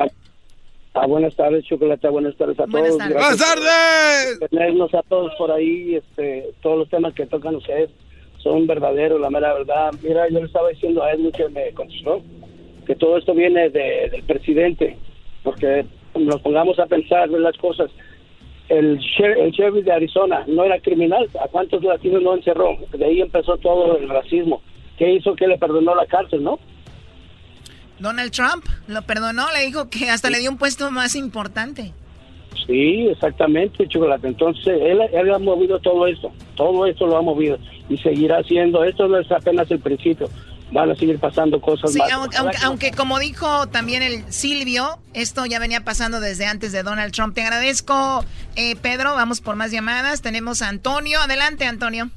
ah, 0.94 1.06
buenas 1.06 1.34
tardes, 1.34 1.64
Chocolate. 1.64 2.08
Buenas 2.10 2.36
tardes 2.36 2.58
a 2.60 2.66
Buenas 2.66 2.90
todos. 2.90 2.98
tardes. 2.98 3.16
Gracias 3.16 3.38
¡Buenas 3.38 3.64
tardes! 4.38 4.50
Tenernos 4.50 4.94
a 4.94 5.02
todos 5.08 5.32
por 5.38 5.50
ahí. 5.50 5.96
Este, 5.96 6.44
todos 6.62 6.78
los 6.80 6.90
temas 6.90 7.14
que 7.14 7.24
tocan 7.26 7.54
ustedes 7.56 7.88
son 8.42 8.66
verdaderos, 8.66 9.20
la 9.20 9.30
mera 9.30 9.52
verdad. 9.54 9.90
Mira, 10.02 10.28
yo 10.30 10.40
le 10.40 10.46
estaba 10.46 10.68
diciendo 10.70 11.02
a 11.02 11.12
Edwin 11.12 11.32
que 11.32 11.48
me 11.48 11.70
contestó 11.72 12.22
que 12.86 12.94
todo 12.96 13.18
esto 13.18 13.34
viene 13.34 13.68
de- 13.70 14.08
del 14.10 14.22
presidente, 14.24 14.96
porque 15.42 15.84
nos 16.18 16.40
pongamos 16.40 16.78
a 16.78 16.86
pensar 16.86 17.28
ver 17.28 17.40
las 17.42 17.56
cosas. 17.58 17.90
El, 18.68 18.98
el 19.18 19.50
sheriff 19.50 19.84
de 19.84 19.92
Arizona 19.92 20.44
no 20.46 20.64
era 20.64 20.78
criminal. 20.80 21.28
¿A 21.42 21.48
cuántos 21.48 21.82
latinos 21.82 22.22
no 22.22 22.34
encerró? 22.36 22.76
De 22.92 23.04
ahí 23.04 23.20
empezó 23.20 23.56
todo 23.58 23.96
el 23.98 24.08
racismo. 24.08 24.62
¿Qué 24.96 25.12
hizo 25.14 25.34
que 25.34 25.46
le 25.48 25.58
perdonó 25.58 25.94
la 25.94 26.06
cárcel, 26.06 26.42
no? 26.44 26.58
Donald 27.98 28.30
Trump 28.32 28.64
lo 28.86 29.02
perdonó, 29.02 29.46
le 29.52 29.66
dijo 29.66 29.90
que 29.90 30.08
hasta 30.08 30.30
le 30.30 30.38
dio 30.38 30.50
un 30.50 30.56
puesto 30.56 30.90
más 30.90 31.14
importante. 31.16 31.92
Sí, 32.66 33.08
exactamente, 33.08 33.86
chocolate. 33.88 34.28
Entonces, 34.28 34.80
él, 34.80 35.00
él 35.12 35.30
ha 35.34 35.38
movido 35.38 35.78
todo 35.80 36.06
esto, 36.06 36.32
todo 36.56 36.86
esto 36.86 37.06
lo 37.06 37.16
ha 37.16 37.22
movido 37.22 37.58
y 37.88 37.96
seguirá 37.98 38.38
haciendo. 38.38 38.84
Esto 38.84 39.08
no 39.08 39.18
es 39.18 39.30
apenas 39.32 39.70
el 39.70 39.80
principio, 39.80 40.28
van 40.70 40.90
a 40.90 40.94
seguir 40.94 41.18
pasando 41.18 41.60
cosas 41.60 41.92
Sí, 41.92 41.98
más. 41.98 42.12
aunque, 42.12 42.36
aunque, 42.36 42.56
aunque 42.64 42.90
como 42.92 43.18
dijo 43.18 43.66
también 43.68 44.02
el 44.02 44.24
Silvio, 44.32 44.98
esto 45.14 45.46
ya 45.46 45.58
venía 45.58 45.80
pasando 45.84 46.20
desde 46.20 46.46
antes 46.46 46.72
de 46.72 46.82
Donald 46.82 47.12
Trump. 47.12 47.34
Te 47.34 47.42
agradezco, 47.42 48.24
eh, 48.56 48.76
Pedro. 48.80 49.14
Vamos 49.14 49.40
por 49.40 49.56
más 49.56 49.72
llamadas. 49.72 50.22
Tenemos 50.22 50.62
a 50.62 50.68
Antonio. 50.68 51.18
Adelante, 51.20 51.64
Antonio. 51.64 52.10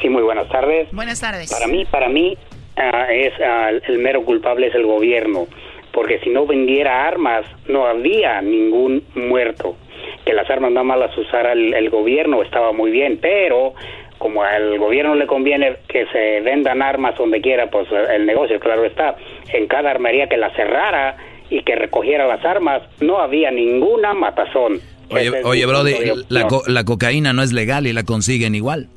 Sí, 0.00 0.08
muy 0.08 0.22
buenas 0.22 0.48
tardes. 0.48 0.88
Buenas 0.92 1.20
tardes. 1.20 1.50
Para 1.50 1.66
mí, 1.66 1.84
para 1.86 2.08
mí 2.08 2.36
ah, 2.76 3.06
es 3.12 3.32
ah, 3.44 3.70
el 3.88 3.98
mero 3.98 4.24
culpable 4.24 4.68
es 4.68 4.74
el 4.74 4.86
gobierno, 4.86 5.46
porque 5.92 6.18
si 6.20 6.30
no 6.30 6.46
vendiera 6.46 7.06
armas 7.06 7.44
no 7.68 7.86
habría 7.86 8.40
ningún 8.42 9.02
muerto. 9.14 9.76
Que 10.24 10.34
las 10.34 10.48
armas 10.50 10.72
nada 10.72 10.84
más 10.84 10.98
las 10.98 11.16
usara 11.18 11.52
el, 11.52 11.74
el 11.74 11.90
gobierno 11.90 12.42
estaba 12.42 12.72
muy 12.72 12.90
bien, 12.90 13.18
pero 13.20 13.74
como 14.18 14.42
al 14.42 14.78
gobierno 14.78 15.14
le 15.14 15.26
conviene 15.26 15.76
que 15.88 16.04
se 16.06 16.40
vendan 16.42 16.82
armas 16.82 17.16
donde 17.16 17.40
quiera, 17.40 17.70
pues 17.70 17.88
el 18.14 18.26
negocio, 18.26 18.60
claro 18.60 18.84
está, 18.84 19.16
en 19.52 19.66
cada 19.66 19.90
armería 19.90 20.28
que 20.28 20.36
la 20.36 20.50
cerrara 20.54 21.16
y 21.48 21.62
que 21.62 21.74
recogiera 21.74 22.26
las 22.26 22.44
armas, 22.44 22.82
no 23.00 23.18
había 23.18 23.50
ninguna 23.50 24.12
matazón. 24.12 24.80
Oye, 25.10 25.26
es 25.28 25.44
oye, 25.44 25.66
Brody, 25.66 25.94
la, 26.28 26.46
co- 26.46 26.62
la 26.68 26.84
cocaína 26.84 27.32
no 27.32 27.42
es 27.42 27.52
legal 27.52 27.86
y 27.86 27.92
la 27.92 28.04
consiguen 28.04 28.54
igual. 28.54 28.88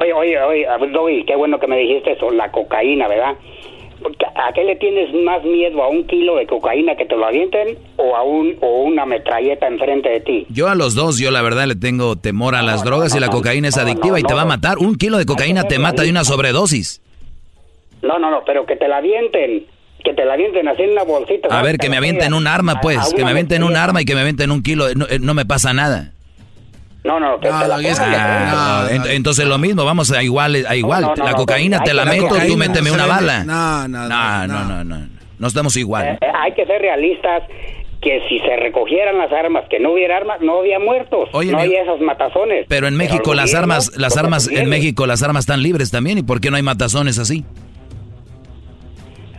Oye, 0.00 0.12
oye, 0.12 0.66
oye, 0.68 1.24
qué 1.24 1.36
bueno 1.36 1.60
que 1.60 1.68
me 1.68 1.78
dijiste 1.78 2.12
eso, 2.12 2.30
la 2.32 2.50
cocaína, 2.50 3.06
¿verdad? 3.08 3.34
¿A 4.34 4.52
qué 4.52 4.64
le 4.64 4.76
tienes 4.76 5.12
más 5.24 5.44
miedo? 5.44 5.82
¿A 5.82 5.88
un 5.88 6.06
kilo 6.06 6.36
de 6.36 6.46
cocaína 6.46 6.96
que 6.96 7.04
te 7.04 7.16
lo 7.16 7.26
avienten 7.26 7.78
o 7.96 8.16
a 8.16 8.22
un 8.22 8.56
o 8.60 8.82
una 8.82 9.06
metralleta 9.06 9.66
enfrente 9.66 10.08
de 10.08 10.20
ti? 10.20 10.46
Yo 10.48 10.68
a 10.68 10.74
los 10.74 10.94
dos, 10.94 11.18
yo 11.18 11.30
la 11.30 11.42
verdad 11.42 11.66
le 11.66 11.76
tengo 11.76 12.16
temor 12.16 12.54
a 12.54 12.62
las 12.62 12.84
drogas 12.84 13.14
y 13.14 13.20
la 13.20 13.28
cocaína 13.28 13.68
es 13.68 13.78
adictiva 13.78 14.18
y 14.18 14.22
te 14.22 14.34
va 14.34 14.42
a 14.42 14.46
matar. 14.46 14.78
Un 14.78 14.96
kilo 14.96 15.18
de 15.18 15.26
cocaína 15.26 15.64
te 15.64 15.78
mata 15.78 16.02
de 16.02 16.10
una 16.10 16.24
sobredosis. 16.24 17.00
No, 18.02 18.18
no, 18.18 18.30
no, 18.30 18.42
pero 18.44 18.66
que 18.66 18.76
te 18.76 18.88
la 18.88 18.96
avienten, 18.96 19.64
que 20.04 20.12
te 20.12 20.24
la 20.24 20.34
avienten 20.34 20.66
así 20.66 20.82
en 20.82 20.90
una 20.92 21.04
bolsita. 21.04 21.48
A 21.56 21.62
ver, 21.62 21.78
que 21.78 21.88
me 21.88 21.96
avienten 21.96 22.34
un 22.34 22.46
arma, 22.46 22.80
pues, 22.80 23.14
que 23.14 23.24
me 23.24 23.30
avienten 23.30 23.62
un 23.62 23.76
arma 23.76 24.02
y 24.02 24.04
que 24.04 24.14
me 24.14 24.22
avienten 24.22 24.50
un 24.50 24.62
kilo, 24.62 24.86
no, 24.94 25.06
eh, 25.08 25.18
no 25.20 25.34
me 25.34 25.46
pasa 25.46 25.72
nada. 25.72 26.12
No, 27.04 27.18
no, 27.18 27.40
que 27.40 27.48
te 27.48 27.52
la 27.52 27.76
pongan. 27.76 27.96
Ah, 28.14 28.86
ent- 28.90 29.10
entonces 29.10 29.44
lo 29.46 29.58
mismo, 29.58 29.84
vamos 29.84 30.12
a 30.12 30.22
igual, 30.22 30.64
a 30.68 30.76
igual. 30.76 31.02
no, 31.02 31.14
no, 31.16 31.24
la 31.24 31.30
no, 31.32 31.36
cocaína 31.36 31.82
te 31.82 31.94
la 31.94 32.04
meto, 32.04 32.28
tú 32.46 32.56
méteme 32.56 32.90
no 32.90 32.94
una 32.94 33.06
bala. 33.06 33.44
No, 33.44 33.88
no, 33.88 34.08
no, 34.08 34.46
no, 34.46 34.64
no, 34.64 34.84
no, 34.84 35.08
no 35.38 35.46
estamos 35.48 35.76
igual. 35.76 36.18
Eh, 36.20 36.26
hay 36.40 36.52
que 36.54 36.64
ser 36.64 36.80
realistas 36.80 37.42
que 38.00 38.20
si 38.28 38.38
se 38.40 38.56
recogieran 38.56 39.16
las 39.18 39.32
armas, 39.32 39.64
que 39.70 39.78
no 39.80 39.92
hubiera 39.92 40.16
armas, 40.16 40.40
no 40.40 40.58
había 40.60 40.78
muertos, 40.80 41.28
Oye, 41.32 41.50
no 41.52 41.58
mi- 41.58 41.64
había 41.64 41.82
esos 41.82 42.00
matazones. 42.00 42.66
Pero 42.68 42.86
en 42.88 42.96
México 42.96 43.32
el 43.32 43.36
las 43.36 43.46
gobierno 43.52 43.74
armas, 43.74 43.96
las 43.96 44.16
armas, 44.16 44.48
en. 44.48 44.68
México 44.68 45.06
las 45.06 45.22
armas 45.22 45.42
están 45.42 45.62
libres 45.62 45.90
también. 45.90 46.18
¿Y 46.18 46.22
por 46.22 46.40
qué 46.40 46.50
no 46.50 46.56
hay 46.56 46.62
matazones 46.62 47.18
así? 47.18 47.44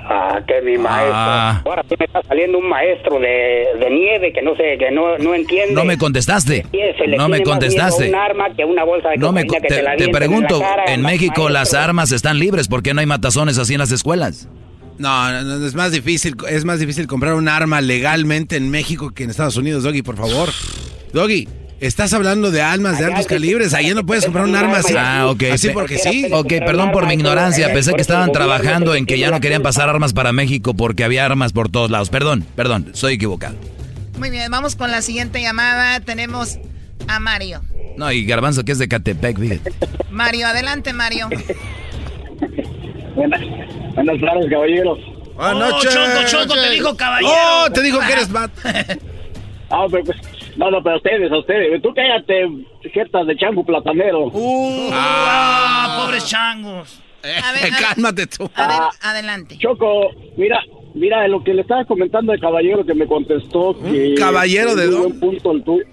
Ah, 0.06 0.42
que 0.46 0.62
mi 0.62 0.78
maestro. 0.78 1.12
Ah. 1.16 1.62
Ahora 1.66 1.84
sí 1.88 1.96
me 1.98 2.06
está 2.06 2.22
saliendo 2.24 2.58
un 2.58 2.68
maestro 2.68 3.20
de, 3.20 3.68
de 3.80 3.90
nieve 3.90 4.34
que 4.34 4.42
no 4.42 4.56
sé, 4.56 4.78
que 4.78 4.92
no, 4.92 5.18
no 5.18 5.34
entiende. 5.34 5.74
No 5.74 5.86
me 5.86 5.98
contestaste. 5.98 6.66
No 7.18 7.30
me 7.30 7.42
contestaste. 7.42 8.10
Un 8.10 8.16
arma 8.16 8.54
que 8.56 8.64
a 8.64 8.66
una 8.66 8.84
bolsa 8.84 9.10
de 9.10 9.18
No 9.18 9.32
me, 9.32 9.46
que 9.46 9.62
te, 9.62 9.84
te 9.98 10.10
pregunto, 10.10 10.56
en, 10.56 10.62
la 10.62 10.68
cara, 10.68 10.84
en 10.94 11.02
ma- 11.02 11.10
México 11.10 11.50
las 11.50 11.74
armas 11.74 12.12
están 12.12 12.38
libres, 12.40 12.68
¿por 12.68 12.84
qué 12.84 12.94
no 12.94 13.00
hay 13.00 13.06
matazones 13.06 13.58
así 13.58 13.74
en 13.74 13.80
las 13.80 13.92
escuelas? 13.92 14.50
No, 15.00 15.32
no, 15.32 15.42
no, 15.42 15.66
es 15.66 15.74
más 15.74 15.92
difícil, 15.92 16.36
es 16.50 16.66
más 16.66 16.80
difícil 16.80 17.08
comprar 17.08 17.34
un 17.34 17.48
arma 17.48 17.82
legalmente 17.82 18.58
en 18.58 18.70
México 18.70 19.12
que 19.14 19.24
en 19.24 19.30
Estados 19.32 19.58
Unidos, 19.58 19.84
Doggy, 19.84 20.02
por 20.04 20.18
favor. 20.18 20.50
Doggy, 21.14 21.48
estás 21.88 22.14
hablando 22.14 22.51
de 22.51 22.61
armas 22.61 22.99
de 22.99 23.05
altos 23.05 23.26
calibres, 23.27 23.73
allá 23.73 23.93
no 23.93 24.05
puedes 24.05 24.26
comprar 24.26 24.45
un 24.45 24.55
arma 24.55 24.77
así. 24.77 24.93
Ah, 24.97 25.27
ok. 25.30 25.43
Así 25.53 25.69
porque 25.69 25.97
sí. 25.97 26.27
Ok, 26.31 26.47
perdón 26.65 26.91
por 26.91 27.05
mi 27.07 27.14
ignorancia. 27.14 27.72
Pensé 27.73 27.93
que 27.93 28.01
estaban 28.01 28.31
trabajando 28.31 28.95
en 28.95 29.05
que 29.05 29.18
ya 29.19 29.31
no 29.31 29.39
querían 29.39 29.61
pasar 29.61 29.89
armas 29.89 30.14
para 30.14 30.31
México 30.31 30.73
porque 30.73 31.03
había 31.03 31.26
armas 31.26 31.53
por 31.53 31.69
todos 31.69 31.91
lados. 31.91 32.10
Perdón, 32.10 32.45
perdón, 32.55 32.91
soy 32.93 33.14
equivocado. 33.15 33.55
Muy 34.18 34.30
bien, 34.30 34.49
vamos 34.51 34.76
con 34.76 34.91
la 34.91 35.01
siguiente 35.01 35.41
llamada. 35.41 35.99
Tenemos 35.99 36.57
a 37.07 37.19
Mario. 37.19 37.61
No, 37.97 38.11
y 38.11 38.26
Garbanzo 38.26 38.64
que 38.64 38.72
es 38.72 38.80
de 38.80 38.88
Catepec, 38.88 39.39
fíjate. 39.39 39.72
Mario, 40.10 40.47
adelante, 40.47 40.93
Mario. 40.93 41.30
Buenas, 43.15 43.41
buenas 43.95 44.19
tardes, 44.22 44.49
caballeros. 44.49 44.99
Buenas 45.35 45.53
Oh, 45.55 45.60
noches. 45.72 45.93
Choco, 45.93 46.23
Choco, 46.27 46.53
te 46.61 46.69
dijo 46.72 46.95
caballero. 46.97 47.34
Oh, 47.65 47.69
te 47.72 47.81
dijo 47.81 47.99
que 47.99 48.14
eres 48.14 48.30
mat. 48.30 48.51
Ah, 49.69 49.85
pero, 49.89 50.03
pues, 50.03 50.18
no, 50.56 50.72
no, 50.72 50.84
pero 50.84 50.98
ustedes, 50.98 51.32
a 51.32 51.38
ustedes. 51.40 51.82
Tú 51.82 51.94
cállate, 51.94 52.48
jetas 52.92 53.28
de 53.28 53.36
chango 53.36 53.64
platanero. 53.64 54.32
Ah, 54.92 56.04
pobres 56.04 56.28
changos. 56.28 57.02
A 57.24 57.52
ver, 57.54 57.72
Cálmate 57.80 58.28
tú. 58.28 58.50
Ah, 58.56 58.90
adelante. 59.02 59.58
Choco, 59.58 60.10
mira, 60.36 60.60
mira, 60.94 61.28
lo 61.28 61.44
que 61.44 61.54
le 61.54 61.62
estaba 61.62 61.86
comentando 61.86 62.34
el 62.34 62.40
caballero 62.40 62.86
que 62.86 62.94
me 62.94 63.08
contestó 63.08 63.78
que... 63.82 64.16
caballero 64.16 64.76
de 64.76 64.88
dónde? 64.88 65.08
buen 65.08 65.20
punto 65.20 65.52
el 65.52 65.64
tuyo. 65.64 65.86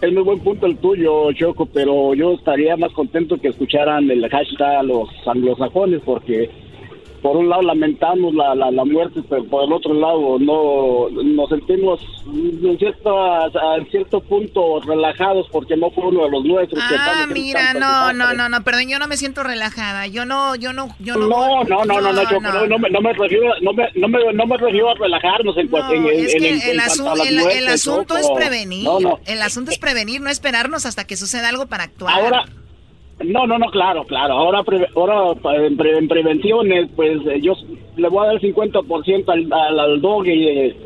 Es 0.00 0.12
muy 0.12 0.22
buen 0.22 0.38
punto 0.38 0.66
el 0.66 0.76
tuyo, 0.76 1.32
Choco, 1.32 1.66
pero 1.66 2.14
yo 2.14 2.34
estaría 2.34 2.76
más 2.76 2.92
contento 2.92 3.36
que 3.36 3.48
escucharan 3.48 4.08
el 4.08 4.28
hashtag 4.30 4.76
a 4.76 4.82
los 4.84 5.08
anglosajones 5.26 6.00
porque 6.04 6.48
por 7.22 7.36
un 7.36 7.48
lado 7.48 7.62
lamentamos 7.62 8.34
la, 8.34 8.54
la, 8.54 8.70
la 8.70 8.84
muerte, 8.84 9.20
pero 9.28 9.44
por 9.44 9.64
el 9.64 9.72
otro 9.72 9.94
lado 9.94 10.38
no 10.38 11.08
nos 11.10 11.48
sentimos 11.48 12.00
en 12.26 12.78
cierto, 12.78 13.18
a, 13.20 13.48
cierto 13.90 14.20
punto 14.20 14.80
relajados 14.80 15.46
porque 15.50 15.76
no 15.76 15.90
fue 15.90 16.06
uno 16.08 16.24
de 16.24 16.30
los 16.30 16.44
nuestros. 16.44 16.82
que 16.88 16.94
Ah, 16.98 17.24
en 17.24 17.32
mira, 17.32 17.74
no, 17.74 18.12
no, 18.12 18.32
no, 18.34 18.48
no, 18.48 18.62
perdón, 18.64 18.88
yo 18.88 18.98
no 18.98 19.06
me 19.08 19.16
siento 19.16 19.42
relajada. 19.42 20.06
Yo 20.06 20.24
no, 20.24 20.54
yo 20.56 20.72
no, 20.72 20.88
yo 21.00 21.14
no. 21.16 21.26
No, 21.28 21.64
no, 21.64 21.84
no, 21.84 22.00
no, 22.00 22.12
no, 22.12 22.40
no, 22.40 22.66
no 22.66 22.78
me, 22.78 22.90
no 22.90 23.00
me 23.00 23.12
refiero, 23.12 23.46
no 23.62 23.72
me, 23.72 23.84
no 23.94 24.08
me, 24.08 24.32
no 24.32 24.46
me 24.46 24.56
refiero 24.56 24.90
a 24.90 24.94
relajarnos 24.94 25.56
en, 25.56 25.66
Es 25.66 26.34
en- 26.34 26.40
que 26.40 26.48
en 26.48 26.70
el, 26.70 26.80
asu- 26.80 27.26
el- 27.26 27.38
el 27.58 27.68
asunto 27.68 28.16
es 28.16 28.28
prevenir. 28.34 28.88
El 29.26 29.42
asunto 29.42 29.70
es 29.70 29.78
prevenir, 29.78 30.20
no 30.20 30.30
esperarnos 30.30 30.86
hasta 30.86 31.04
que 31.06 31.16
suceda 31.16 31.48
algo 31.48 31.66
para 31.66 31.84
actuar. 31.84 32.14
Ahora, 32.14 32.44
no, 33.24 33.46
no, 33.46 33.58
no, 33.58 33.66
claro, 33.70 34.04
claro. 34.04 34.34
Ahora, 34.34 34.62
ahora 34.94 35.34
pa- 35.40 35.56
en, 35.56 35.76
pre- 35.76 35.98
en 35.98 36.08
prevenciones, 36.08 36.88
pues 36.94 37.18
eh, 37.26 37.40
yo 37.40 37.54
le 37.96 38.08
voy 38.08 38.24
a 38.24 38.26
dar 38.32 38.34
el 38.36 38.40
50% 38.54 39.24
al, 39.28 39.52
al, 39.52 39.80
al 39.80 40.00
dog 40.00 40.26
y, 40.26 40.46
eh, 40.46 40.76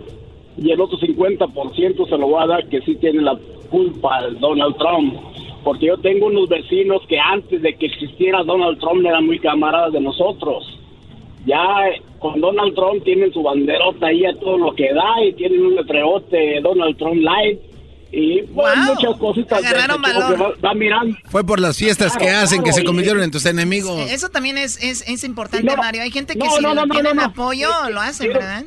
y 0.56 0.70
el 0.70 0.80
otro 0.80 0.98
50% 0.98 2.08
se 2.08 2.18
lo 2.18 2.26
voy 2.28 2.42
a 2.42 2.46
dar 2.46 2.68
que 2.68 2.80
sí 2.82 2.94
tiene 2.96 3.22
la 3.22 3.38
culpa 3.70 4.22
Donald 4.40 4.76
Trump. 4.76 5.14
Porque 5.64 5.86
yo 5.86 5.96
tengo 5.98 6.26
unos 6.26 6.48
vecinos 6.48 7.02
que 7.08 7.18
antes 7.20 7.62
de 7.62 7.74
que 7.74 7.86
existiera 7.86 8.42
Donald 8.42 8.78
Trump 8.80 9.04
eran 9.06 9.26
muy 9.26 9.38
camaradas 9.38 9.92
de 9.92 10.00
nosotros. 10.00 10.78
Ya 11.46 11.88
eh, 11.88 12.00
con 12.18 12.40
Donald 12.40 12.74
Trump 12.74 13.04
tienen 13.04 13.32
su 13.32 13.42
banderota 13.42 14.06
ahí 14.08 14.24
a 14.24 14.34
todo 14.38 14.56
lo 14.58 14.72
que 14.74 14.92
da 14.92 15.22
y 15.24 15.32
tienen 15.34 15.64
un 15.66 15.74
letrerote 15.76 16.60
Donald 16.62 16.96
Trump 16.96 17.22
Light 17.22 17.58
y 18.14 18.42
pues, 18.42 18.76
muchas 18.76 19.16
cositas 19.18 19.58
Agarraron 19.58 20.02
tipo 20.02 20.16
que 20.18 20.22
valor. 20.22 20.56
va, 20.62 20.68
va 20.68 20.74
mirando. 20.74 21.16
Fue 21.30 21.44
por 21.44 21.58
las 21.60 21.76
fiestas 21.78 22.12
que 22.16 22.26
Claro, 22.26 22.44
hacen 22.44 22.58
que 22.58 22.64
claro, 22.64 22.76
se 22.76 22.82
y- 22.82 22.84
convirtieron 22.86 23.22
en 23.22 23.30
tus 23.30 23.46
enemigos. 23.46 23.98
Eso 24.10 24.28
también 24.28 24.58
es, 24.58 24.78
es, 24.82 25.02
es 25.08 25.24
importante, 25.24 25.66
No, 25.66 25.76
Mario. 25.76 26.02
Hay 26.02 26.10
gente 26.10 26.34
que 26.34 26.40
no, 26.40 26.50
si 26.56 26.62
no, 26.62 26.74
tienen 26.88 27.16
no, 27.16 27.22
no. 27.22 27.28
apoyo, 27.28 27.68
lo 27.90 28.00
hacen, 28.00 28.28
¿verdad? 28.28 28.64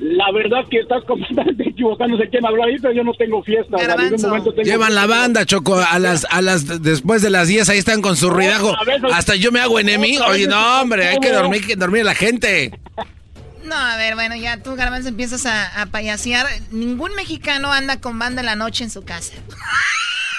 La 0.00 0.32
verdad 0.32 0.64
que 0.68 0.80
estás 0.80 1.04
completamente 1.06 1.68
equivocado, 1.68 2.10
no 2.10 2.18
sé 2.18 2.28
quién 2.28 2.44
habló 2.44 2.64
ahí, 2.64 2.76
pero 2.82 2.92
yo 2.92 3.04
no 3.04 3.12
tengo 3.14 3.40
fiesta. 3.44 3.76
tengo 3.76 4.52
Llevan 4.64 4.94
la 4.96 5.06
banda, 5.06 5.46
Choco, 5.46 5.76
a 5.76 5.98
las, 6.00 6.26
a 6.28 6.42
las, 6.42 6.82
después 6.82 7.22
de 7.22 7.30
las 7.30 7.46
10 7.46 7.68
ahí 7.68 7.78
están 7.78 8.02
con 8.02 8.16
su 8.16 8.28
ruidajo. 8.30 8.74
Hasta 9.12 9.36
yo 9.36 9.52
me 9.52 9.60
hago 9.60 9.78
enemigo. 9.78 10.24
Oye, 10.26 10.48
no, 10.48 10.80
hombre, 10.80 11.06
hay 11.06 11.18
que 11.20 11.30
dormir, 11.30 11.64
que 11.64 11.76
dormir 11.76 12.00
a 12.02 12.06
la 12.06 12.14
gente. 12.14 12.72
No, 13.64 13.74
a 13.74 13.96
ver, 13.96 14.14
bueno, 14.14 14.36
ya 14.36 14.62
tú, 14.62 14.76
Garbanzo, 14.76 15.08
empiezas 15.08 15.46
a, 15.46 15.82
a 15.82 15.86
payasear. 15.86 16.46
Ningún 16.70 17.14
mexicano 17.14 17.72
anda 17.72 18.00
con 18.00 18.18
banda 18.18 18.40
en 18.42 18.46
la 18.46 18.56
noche 18.56 18.84
en 18.84 18.90
su 18.90 19.04
casa. 19.04 19.32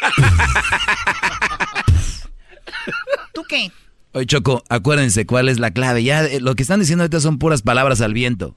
qué? 3.48 3.72
Oye, 4.14 4.26
Choco, 4.26 4.64
acuérdense 4.70 5.26
cuál 5.26 5.50
es 5.50 5.60
la 5.60 5.72
clave. 5.72 6.04
Ya 6.04 6.24
eh, 6.26 6.40
lo 6.40 6.56
que 6.56 6.64
están 6.64 6.80
diciendo 6.80 7.04
ahorita 7.04 7.20
son 7.20 7.38
puras 7.38 7.62
palabras 7.62 8.02
al 8.02 8.14
viento. 8.14 8.56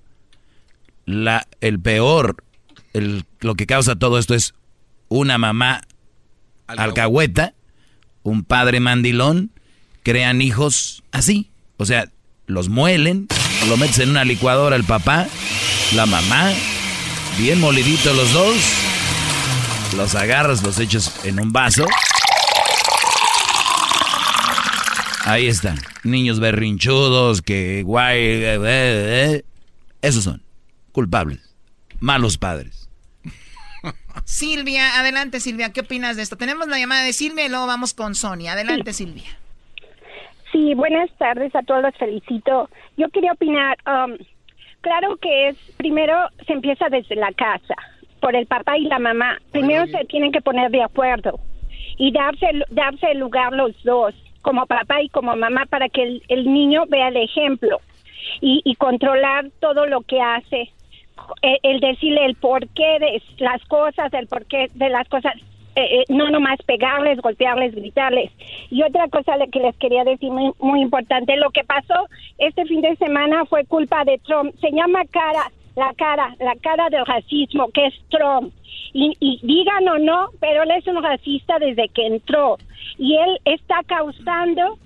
La, 1.04 1.46
el 1.60 1.80
peor, 1.80 2.44
el, 2.92 3.24
lo 3.40 3.54
que 3.54 3.66
causa 3.66 3.96
todo 3.96 4.18
esto 4.18 4.34
es 4.34 4.54
una 5.08 5.38
mamá 5.38 5.82
alcahueta, 6.66 7.54
un 8.22 8.44
padre 8.44 8.78
mandilón, 8.78 9.50
crean 10.02 10.42
hijos 10.42 11.02
así. 11.12 11.50
O 11.76 11.86
sea, 11.86 12.10
los 12.46 12.68
muelen, 12.68 13.26
lo 13.66 13.76
metes 13.76 13.98
en 13.98 14.10
una 14.10 14.24
licuadora 14.24 14.76
el 14.76 14.84
papá, 14.84 15.26
la 15.94 16.06
mamá, 16.06 16.52
bien 17.38 17.60
moliditos 17.60 18.14
los 18.16 18.32
dos, 18.32 18.56
los 19.96 20.14
agarras, 20.14 20.62
los 20.62 20.78
echas 20.78 21.24
en 21.24 21.40
un 21.40 21.52
vaso. 21.52 21.86
Ahí 25.24 25.46
están, 25.46 25.78
niños 26.04 26.40
berrinchudos 26.40 27.42
que 27.42 27.82
guay, 27.82 28.18
eh, 28.18 28.54
eh, 28.54 28.60
eh. 28.64 29.44
esos 30.00 30.24
son 30.24 30.42
culpables, 30.92 31.40
malos 32.00 32.38
padres. 32.38 32.88
Silvia, 34.24 34.98
adelante 34.98 35.40
Silvia, 35.40 35.72
¿qué 35.72 35.80
opinas 35.80 36.16
de 36.16 36.22
esto? 36.22 36.36
Tenemos 36.36 36.68
la 36.68 36.78
llamada 36.78 37.02
de 37.02 37.12
Silvia 37.12 37.46
y 37.46 37.48
luego 37.48 37.66
vamos 37.66 37.94
con 37.94 38.14
Sonia. 38.14 38.52
Adelante 38.52 38.92
Silvia. 38.92 39.38
Sí, 40.52 40.74
buenas 40.74 41.10
tardes 41.18 41.54
a 41.54 41.62
todos, 41.62 41.82
los 41.82 41.96
felicito. 41.96 42.68
Yo 42.96 43.08
quería 43.10 43.32
opinar, 43.32 43.76
um, 43.86 44.16
claro 44.80 45.16
que 45.16 45.48
es, 45.48 45.56
primero 45.76 46.14
se 46.46 46.54
empieza 46.54 46.88
desde 46.88 47.16
la 47.16 47.32
casa, 47.32 47.74
por 48.20 48.34
el 48.34 48.46
papá 48.46 48.78
y 48.78 48.84
la 48.84 48.98
mamá. 48.98 49.38
Primero 49.52 49.86
se 49.86 50.04
tienen 50.06 50.32
que 50.32 50.40
poner 50.40 50.70
de 50.70 50.82
acuerdo 50.82 51.38
y 51.98 52.12
darse, 52.12 52.46
darse 52.70 53.10
el 53.10 53.18
lugar 53.18 53.52
los 53.52 53.72
dos, 53.84 54.14
como 54.42 54.66
papá 54.66 55.02
y 55.02 55.08
como 55.10 55.36
mamá, 55.36 55.66
para 55.68 55.88
que 55.88 56.02
el, 56.02 56.22
el 56.28 56.52
niño 56.52 56.84
vea 56.88 57.08
el 57.08 57.16
ejemplo 57.16 57.80
y, 58.40 58.62
y 58.64 58.74
controlar 58.76 59.50
todo 59.60 59.86
lo 59.86 60.00
que 60.02 60.20
hace. 60.20 60.70
El, 61.42 61.58
el 61.64 61.80
decirle 61.80 62.24
el 62.24 62.36
porqué 62.36 62.98
de 63.00 63.22
las 63.38 63.62
cosas, 63.66 64.12
el 64.14 64.28
porqué 64.28 64.68
de 64.74 64.88
las 64.88 65.08
cosas 65.08 65.34
eh, 65.78 66.00
eh, 66.00 66.04
no 66.08 66.28
nomás 66.28 66.58
pegarles, 66.66 67.20
golpearles, 67.20 67.72
gritarles. 67.72 68.32
Y 68.68 68.82
otra 68.82 69.06
cosa 69.08 69.34
que 69.52 69.60
les 69.60 69.76
quería 69.76 70.02
decir 70.02 70.32
muy, 70.32 70.80
importante, 70.80 71.36
lo 71.36 71.50
que 71.50 71.62
pasó 71.62 72.08
este 72.38 72.64
fin 72.66 72.80
de 72.80 72.96
semana 72.96 73.44
fue 73.44 73.64
culpa 73.64 74.04
de 74.04 74.18
Trump. 74.18 74.52
Se 74.60 74.72
llama 74.72 75.04
cara, 75.10 75.52
la 75.76 75.94
cara, 75.94 76.34
la 76.40 76.56
cara 76.56 76.88
del 76.90 77.06
racismo, 77.06 77.70
que 77.72 77.86
es 77.86 77.94
Trump. 78.08 78.52
Y, 78.92 79.16
y 79.20 79.38
digan 79.44 79.86
o 79.88 79.98
no, 79.98 80.30
pero 80.40 80.64
él 80.64 80.72
es 80.72 80.86
un 80.88 81.00
racista 81.00 81.60
desde 81.60 81.88
que 81.90 82.06
entró. 82.06 82.58
Y 82.98 83.14
él 83.14 83.38
está 83.44 83.84
causando 83.86 84.78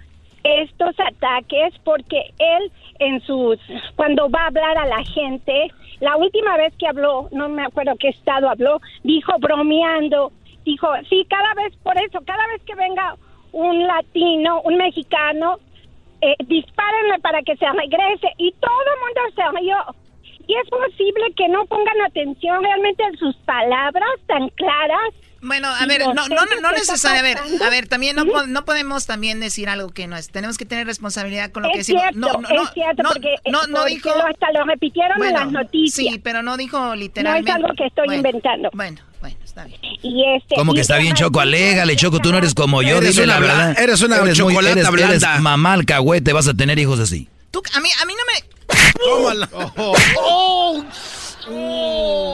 estos 0.44 0.94
ataques 0.98 1.72
porque 1.84 2.34
él 2.38 2.70
en 2.98 3.20
sus 3.22 3.58
cuando 3.96 4.28
va 4.28 4.42
a 4.42 4.46
hablar 4.48 4.76
a 4.76 4.86
la 4.86 5.04
gente 5.04 5.70
la 6.00 6.16
última 6.16 6.56
vez 6.56 6.74
que 6.76 6.88
habló 6.88 7.28
no 7.30 7.48
me 7.48 7.62
acuerdo 7.62 7.94
qué 7.96 8.08
estado 8.08 8.50
habló 8.50 8.80
dijo 9.04 9.32
bromeando 9.38 10.32
dijo, 10.64 10.88
sí, 11.08 11.26
cada 11.28 11.54
vez, 11.54 11.74
por 11.82 11.96
eso, 11.98 12.20
cada 12.26 12.46
vez 12.48 12.62
que 12.66 12.74
venga 12.74 13.16
un 13.52 13.86
latino, 13.86 14.60
un 14.62 14.76
mexicano, 14.76 15.58
eh, 16.20 16.34
dispárenle 16.46 17.18
para 17.20 17.42
que 17.42 17.56
se 17.56 17.66
regrese. 17.66 18.28
Y 18.38 18.52
todo 18.52 18.80
el 18.94 19.00
mundo 19.00 19.20
se 19.34 19.58
rió. 19.60 19.76
Y 20.46 20.54
es 20.56 20.68
posible 20.70 21.32
que 21.36 21.48
no 21.48 21.64
pongan 21.66 22.00
atención 22.06 22.62
realmente 22.62 23.02
en 23.04 23.16
sus 23.16 23.34
palabras 23.38 24.08
tan 24.26 24.48
claras. 24.50 25.10
Bueno, 25.44 25.66
a 25.68 25.86
ver, 25.86 26.02
no, 26.02 26.14
no, 26.28 26.44
no, 26.60 26.70
necesariamente, 26.72 27.40
a 27.40 27.44
ver, 27.46 27.62
a 27.64 27.70
ver, 27.70 27.88
también 27.88 28.14
no, 28.14 28.24
no 28.46 28.64
podemos 28.64 29.06
también 29.06 29.40
decir 29.40 29.68
algo 29.68 29.88
que 29.88 30.06
no 30.06 30.16
es, 30.16 30.30
tenemos 30.30 30.56
que 30.56 30.64
tener 30.64 30.86
responsabilidad 30.86 31.50
con 31.50 31.64
lo 31.64 31.68
es 31.68 31.72
que 31.72 31.78
decimos. 31.78 32.02
Cierto, 32.02 32.18
no, 32.20 32.32
no, 32.34 32.48
no, 32.48 32.62
es 32.62 32.70
cierto, 32.74 33.02
no, 33.02 33.08
porque, 33.10 33.34
no, 33.50 33.66
no 33.66 33.78
porque 33.80 33.94
dijo, 33.94 34.08
lo- 34.10 34.26
hasta 34.26 34.52
lo 34.52 34.64
repitieron 34.64 35.18
Bueno, 35.18 35.40
en 35.40 35.44
las 35.46 35.52
noticias. 35.52 36.12
Sí, 36.14 36.20
pero 36.20 36.44
no 36.44 36.56
dijo 36.56 36.78
No 36.78 36.94
literalmente. 36.94 37.50
es 37.50 37.56
algo 37.56 37.68
que 37.76 37.86
estoy 37.86 38.06
Bueno, 38.06 38.16
inventando. 38.28 38.70
Bueno, 38.72 39.00
está 39.52 39.64
bien. 39.64 39.80
Y 40.02 40.24
este, 40.36 40.54
¿Cómo 40.56 40.72
y 40.72 40.74
que 40.76 40.80
está 40.80 40.96
bien, 40.96 41.12
además- 41.12 41.20
Choco? 41.20 41.40
Alégale, 41.40 41.96
Choco, 41.96 42.18
tú 42.20 42.32
no 42.32 42.38
eres 42.38 42.54
como 42.54 42.82
yo, 42.82 42.96
Eres 42.98 43.16
una 43.18 43.26
la 43.26 43.40
verdad. 43.40 43.78
eres 43.78 44.00
una 44.00 44.20
muy- 44.20 44.32
chocolata 44.32 44.72
eres- 44.80 44.90
blanda. 44.90 45.14
eres 45.32 45.40
mamá 45.42 45.74
alcahuete, 45.74 46.32
vas 46.32 46.48
a 46.48 46.54
tener 46.54 46.78
hijos 46.78 46.98
así. 47.00 47.28
Tú, 47.50 47.62
a 47.74 47.80
mí, 47.80 47.88
a 48.00 48.04
mí 48.06 48.14
no 48.14 48.24
me. 48.32 48.42
Tómala. 49.04 49.48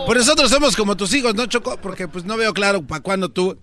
Pues 0.07 0.19
nosotros 0.19 0.51
somos 0.51 0.77
como 0.77 0.97
tus 0.97 1.12
hijos, 1.15 1.35
¿no, 1.35 1.47
Choco? 1.47 1.78
Porque 1.81 2.09
pues 2.09 2.24
no 2.24 2.36
veo 2.36 2.53
claro 2.53 2.82
para 2.82 3.01
cuándo 3.03 3.31
tú... 3.31 3.59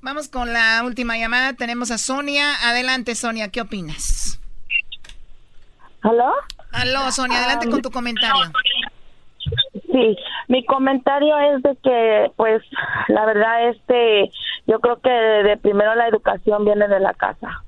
Vamos 0.00 0.28
con 0.28 0.52
la 0.52 0.82
última 0.84 1.16
llamada. 1.18 1.52
Tenemos 1.54 1.90
a 1.90 1.98
Sonia. 1.98 2.54
Adelante, 2.68 3.14
Sonia, 3.14 3.48
¿qué 3.48 3.60
opinas? 3.60 4.40
¿Aló? 6.02 6.32
Aló, 6.72 7.12
Sonia, 7.12 7.38
adelante 7.38 7.68
con 7.68 7.80
tu 7.82 7.90
comentario. 7.90 8.52
Sí, 9.98 10.16
mi 10.48 10.64
comentario 10.64 11.36
es 11.38 11.62
de 11.62 11.76
que, 11.82 12.30
pues, 12.36 12.62
la 13.08 13.26
verdad, 13.26 13.68
este, 13.68 14.30
yo 14.66 14.78
creo 14.80 15.00
que 15.00 15.10
de 15.10 15.56
primero 15.56 15.94
la 15.94 16.06
educación 16.06 16.64
viene 16.64 16.86
de 16.88 17.00
la 17.00 17.14
casa 17.14 17.64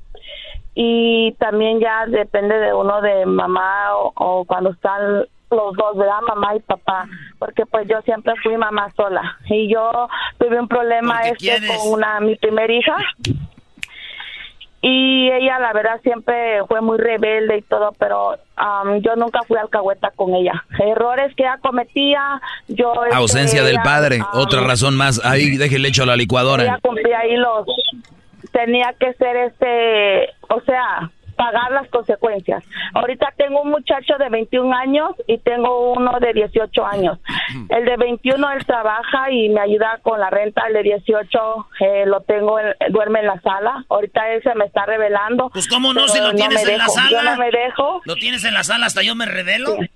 y 0.75 1.33
también 1.39 1.81
ya 1.81 2.07
depende 2.07 2.57
de 2.57 2.73
uno 2.73 3.01
de 3.01 3.27
mamá 3.27 3.97
o, 3.97 4.13
o 4.15 4.45
cuando 4.45 4.71
están 4.71 5.27
los 5.51 5.77
dos, 5.77 5.97
¿verdad? 5.97 6.21
Mamá 6.29 6.55
y 6.55 6.61
papá, 6.61 7.09
porque 7.39 7.67
pues 7.67 7.89
yo 7.89 8.01
siempre 8.03 8.35
fui 8.43 8.57
mamá 8.57 8.93
sola 8.97 9.39
y 9.47 9.73
yo 9.73 10.09
tuve 10.39 10.61
un 10.61 10.69
problema 10.69 11.23
este 11.23 11.37
quieres. 11.39 11.71
con 11.71 11.95
una 11.95 12.21
mi 12.21 12.37
primer 12.37 12.71
hija 12.71 12.97
y 14.83 15.31
ella 15.31 15.59
la 15.59 15.73
verdad 15.73 16.01
siempre 16.03 16.65
fue 16.67 16.81
muy 16.81 16.99
rebelde 16.99 17.59
y 17.59 17.63
todo, 17.63 17.93
pero 17.99 18.37
am, 18.57 19.01
yo 19.03 19.15
nunca 19.17 19.41
fui 19.47 19.59
alcahueta 19.59 20.11
con 20.17 20.35
ella. 20.35 20.65
Errores 20.79 21.35
que 21.37 21.43
ella 21.43 21.59
cometía, 21.61 22.41
yo... 22.69 22.93
este, 23.05 23.17
Ausencia 23.17 23.63
del 23.63 23.75
ella, 23.75 23.83
padre, 23.83 24.19
am, 24.21 24.27
otra 24.33 24.63
razón 24.63 24.97
más. 24.97 25.21
Ahí 25.25 25.57
déjele 25.57 25.89
hecho 25.89 26.05
a 26.05 26.07
la 26.07 26.15
ella 26.15 26.23
licuadora. 26.23 26.79
cumplía 26.83 27.19
ahí 27.19 27.37
los 27.37 27.67
tenía 28.53 28.95
que 28.99 29.13
ser 29.15 29.37
este 29.37 30.31
o 30.49 30.61
sea 30.63 31.11
pagar 31.41 31.71
las 31.73 31.89
consecuencias. 31.89 32.63
Ahorita 32.93 33.33
tengo 33.39 33.63
un 33.63 33.71
muchacho 33.71 34.15
de 34.19 34.29
21 34.29 34.75
años 34.77 35.11
y 35.27 35.39
tengo 35.39 35.93
uno 35.93 36.19
de 36.21 36.35
18 36.35 36.85
años. 36.85 37.19
El 37.71 37.87
de 37.87 37.97
21 37.97 38.51
él 38.53 38.67
trabaja 38.67 39.31
y 39.31 39.49
me 39.49 39.61
ayuda 39.63 40.01
con 40.03 40.21
la 40.21 40.29
renta. 40.29 40.67
El 40.69 40.75
de 40.75 40.83
18 40.83 41.67
eh, 41.81 42.05
lo 42.07 42.21
tengo 42.21 42.61
en- 42.61 42.75
duerme 42.91 43.21
en 43.21 43.27
la 43.29 43.41
sala. 43.41 43.85
Ahorita 43.89 44.31
él 44.33 44.43
se 44.43 44.55
me 44.55 44.67
está 44.67 44.85
revelando 44.85 45.49
Pues 45.51 45.67
cómo 45.67 45.95
no, 45.95 46.09
si 46.09 46.19
lo 46.21 46.35
tienes 46.35 46.61
en 46.69 46.77
la 46.77 46.85
dejo, 46.85 46.95
yo 47.11 47.17
sala. 47.17 47.31
no 47.33 47.37
me 47.39 47.51
dejo. 47.51 48.03
Lo 48.05 48.15
tienes 48.17 48.45
en 48.45 48.53
la 48.53 48.63
sala, 48.65 48.85
hasta 48.87 49.03
yo 49.03 49.15
me 49.15 49.25
revelo. 49.25 49.77
Sí, 49.81 49.89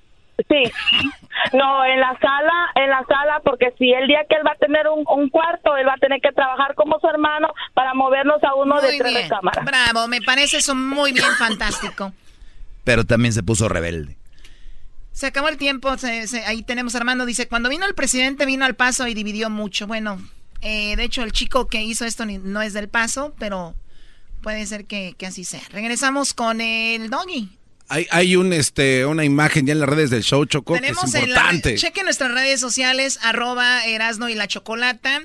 no, 1.53 1.85
en 1.85 2.01
la 2.01 2.19
sala, 2.21 2.53
en 2.75 2.91
la 2.91 3.05
sala, 3.07 3.41
porque 3.45 3.73
si 3.79 3.93
el 3.93 4.07
día 4.07 4.21
que 4.29 4.37
él 4.37 4.43
va 4.47 4.53
a 4.53 4.57
tener 4.57 4.89
un, 4.89 5.05
un 5.09 5.29
cuarto, 5.31 5.77
él 5.77 5.87
va 5.87 5.95
a 5.95 5.99
tener 5.99 6.21
que 6.21 6.33
trabajar 6.33 6.75
como 6.75 6.99
su 7.01 7.07
hermano 7.09 7.49
para 7.75 7.95
movernos 7.95 8.43
a 8.43 8.55
uno 8.55 8.81
de 8.81 8.99
tres 8.99 9.13
bien. 9.13 9.23
recámaras. 9.25 9.65
Bravo, 9.65 10.09
me 10.09 10.21
parece 10.23 10.59
eso 10.59 10.75
muy 10.75 11.13
bien, 11.13 11.27
fantástico. 11.39 12.13
Pero 12.85 13.05
también 13.05 13.33
se 13.33 13.43
puso 13.43 13.69
rebelde. 13.69 14.17
Se 15.13 15.27
acabó 15.29 15.49
el 15.49 15.57
tiempo, 15.59 15.97
se- 15.97 16.27
se- 16.27 16.45
ahí 16.45 16.63
tenemos 16.63 16.95
a 16.95 16.99
Armando, 16.99 17.25
dice, 17.25 17.47
cuando 17.49 17.69
vino 17.69 17.87
el 17.87 17.95
presidente 17.95 18.47
vino 18.47 18.65
al 18.65 18.75
paso 18.75 19.07
y 19.07 19.15
dividió 19.15 19.49
mucho. 19.49 19.87
Bueno, 19.87 20.19
eh, 20.61 20.97
de 20.97 21.05
hecho 21.05 21.23
el 21.23 21.33
chico 21.33 21.69
que 21.69 21.83
hizo 21.83 22.05
esto 22.05 22.25
ni- 22.27 22.39
no 22.39 22.61
es 22.63 22.73
del 22.73 22.89
paso, 22.89 23.33
pero 23.39 23.75
puede 24.43 24.67
ser 24.67 24.87
que, 24.87 25.15
que 25.17 25.27
así 25.27 25.45
sea. 25.45 25.61
Regresamos 25.71 26.35
con 26.35 26.61
el 26.61 27.11
doggy. 27.11 27.49
Hay, 27.89 28.07
hay 28.11 28.37
un, 28.37 28.53
este, 28.53 29.05
una 29.07 29.25
imagen 29.25 29.67
ya 29.67 29.73
en 29.73 29.81
las 29.81 29.89
redes 29.89 30.11
del 30.11 30.23
show, 30.23 30.45
Choco, 30.47 30.75
que 30.75 30.81
Tenemos 30.81 31.05
es 31.05 31.15
en 31.15 31.21
la, 31.21 31.29
importante. 31.29 31.75
chequen 31.77 32.05
nuestras 32.05 32.33
redes 32.33 32.61
sociales, 32.61 33.19
arroba 33.23 33.85
Erasno 33.85 34.29
y 34.29 34.35
la 34.35 34.49
Chocolata. 34.49 35.23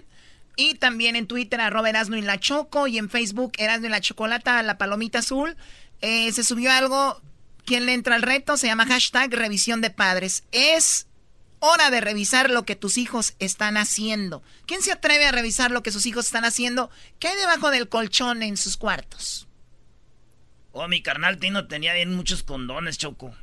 Y 0.55 0.75
también 0.75 1.15
en 1.15 1.25
Twitter, 1.25 1.61
arroba 1.61 1.89
Erasno 1.89 2.17
y 2.17 2.21
la 2.21 2.37
Choco. 2.39 2.87
Y 2.87 2.97
en 2.97 3.09
Facebook, 3.09 3.53
Erasno 3.57 3.87
y 3.87 3.89
la 3.89 4.01
Chocolata, 4.01 4.61
la 4.63 4.77
palomita 4.77 5.19
azul. 5.19 5.55
Eh, 6.01 6.31
se 6.33 6.43
subió 6.43 6.71
algo, 6.71 7.21
¿quién 7.65 7.85
le 7.85 7.93
entra 7.93 8.15
al 8.15 8.21
reto? 8.23 8.57
Se 8.57 8.67
llama 8.67 8.85
hashtag 8.85 9.33
revisión 9.33 9.79
de 9.79 9.89
padres. 9.89 10.43
Es 10.51 11.07
hora 11.59 11.89
de 11.89 12.01
revisar 12.01 12.49
lo 12.49 12.63
que 12.65 12.75
tus 12.75 12.97
hijos 12.97 13.35
están 13.39 13.77
haciendo. 13.77 14.43
¿Quién 14.65 14.81
se 14.81 14.91
atreve 14.91 15.25
a 15.25 15.31
revisar 15.31 15.71
lo 15.71 15.83
que 15.83 15.91
sus 15.91 16.05
hijos 16.05 16.25
están 16.25 16.45
haciendo? 16.45 16.89
¿Qué 17.19 17.29
hay 17.29 17.37
debajo 17.37 17.69
del 17.71 17.89
colchón 17.89 18.43
en 18.43 18.57
sus 18.57 18.77
cuartos? 18.77 19.47
Oh, 20.81 20.87
mi 20.87 21.01
carnal 21.01 21.37
Tino 21.39 21.67
tenía 21.67 21.93
bien 21.93 22.15
muchos 22.15 22.41
condones, 22.41 22.97
Choco. 22.97 23.35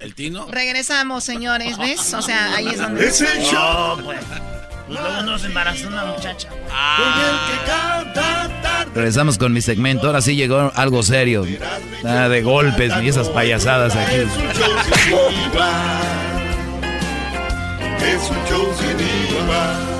¿El 0.00 0.16
Tino? 0.16 0.48
Regresamos, 0.50 1.22
señores, 1.22 1.78
¿ves? 1.78 2.12
O 2.14 2.20
sea, 2.20 2.56
ahí 2.56 2.66
es 2.66 2.78
donde... 2.78 3.06
Es 3.06 3.20
el 3.20 3.44
show. 3.44 3.96
No, 3.96 4.04
pues. 4.04 4.18
Pues 4.88 4.98
luego 4.98 5.22
nos 5.22 5.44
embarazó 5.44 5.86
una 5.86 6.06
muchacha. 6.06 6.48
Regresamos 8.92 9.38
con 9.38 9.52
mi 9.52 9.60
segmento. 9.60 10.08
Ahora 10.08 10.20
sí 10.20 10.34
llegó 10.34 10.72
algo 10.74 11.04
serio. 11.04 11.46
Nada 12.02 12.28
de 12.28 12.42
golpes 12.42 12.96
ni 12.96 13.08
esas 13.08 13.28
payasadas 13.28 13.94
aquí. 13.94 14.16
Es 18.02 18.30
un 18.30 18.46
show 18.48 18.74
sin 18.76 18.98
igual. 19.36 19.99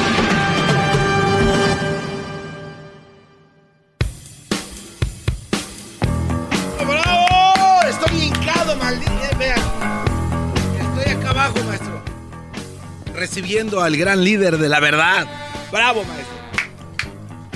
Recibiendo 13.33 13.81
al 13.81 13.95
gran 13.95 14.25
líder 14.25 14.57
de 14.57 14.67
la 14.67 14.81
verdad. 14.81 15.25
¡Bravo, 15.71 16.03
maestro! 16.03 16.35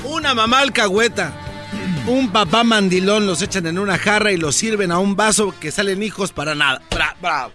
Una 0.10 0.34
mamá 0.34 0.60
alcahueta. 0.62 1.34
Un 2.08 2.30
papá 2.32 2.64
mandilón 2.64 3.28
los 3.28 3.42
echan 3.42 3.68
en 3.68 3.78
una 3.78 3.98
jarra 3.98 4.32
y 4.32 4.38
los 4.38 4.56
sirven 4.56 4.94
a 4.94 5.00
un 5.00 5.18
vaso 5.18 5.54
que 5.60 5.72
salen 5.72 6.02
hijos 6.02 6.32
para 6.32 6.56
nada. 6.56 6.82
Bra- 6.90 7.16
bravo. 7.22 7.52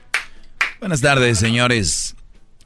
Buenas 0.80 1.00
tardes, 1.00 1.38
señores. 1.38 2.14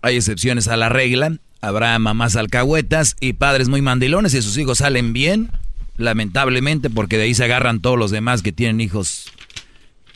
Hay 0.03 0.17
excepciones 0.17 0.67
a 0.67 0.77
la 0.77 0.89
regla. 0.89 1.37
Habrá 1.61 1.97
mamás 2.01 2.35
alcahuetas 2.35 3.15
y 3.21 3.35
padres 3.35 3.69
muy 3.69 3.81
mandilones 3.81 4.35
y 4.35 4.43
sus 4.43 4.59
hijos 4.59 4.79
salen 4.79 5.13
bien, 5.13 5.53
lamentablemente, 5.97 6.91
porque 6.91 7.17
de 7.17 7.23
ahí 7.25 7.35
se 7.37 7.45
agarran 7.45 7.79
todos 7.81 7.97
los 7.97 8.11
demás 8.11 8.43
que 8.43 8.51
tienen 8.51 8.81
hijos 8.81 9.31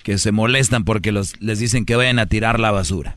que 0.03 0.19
se 0.19 0.33
molestan 0.33 0.85
porque 0.85 1.13
los, 1.13 1.41
les 1.41 1.61
dicen 1.61 1.85
que 1.85 1.95
vayan 1.95 2.19
a 2.19 2.27
tirar 2.27 2.59
la 2.59 2.73
basura. 2.73 3.17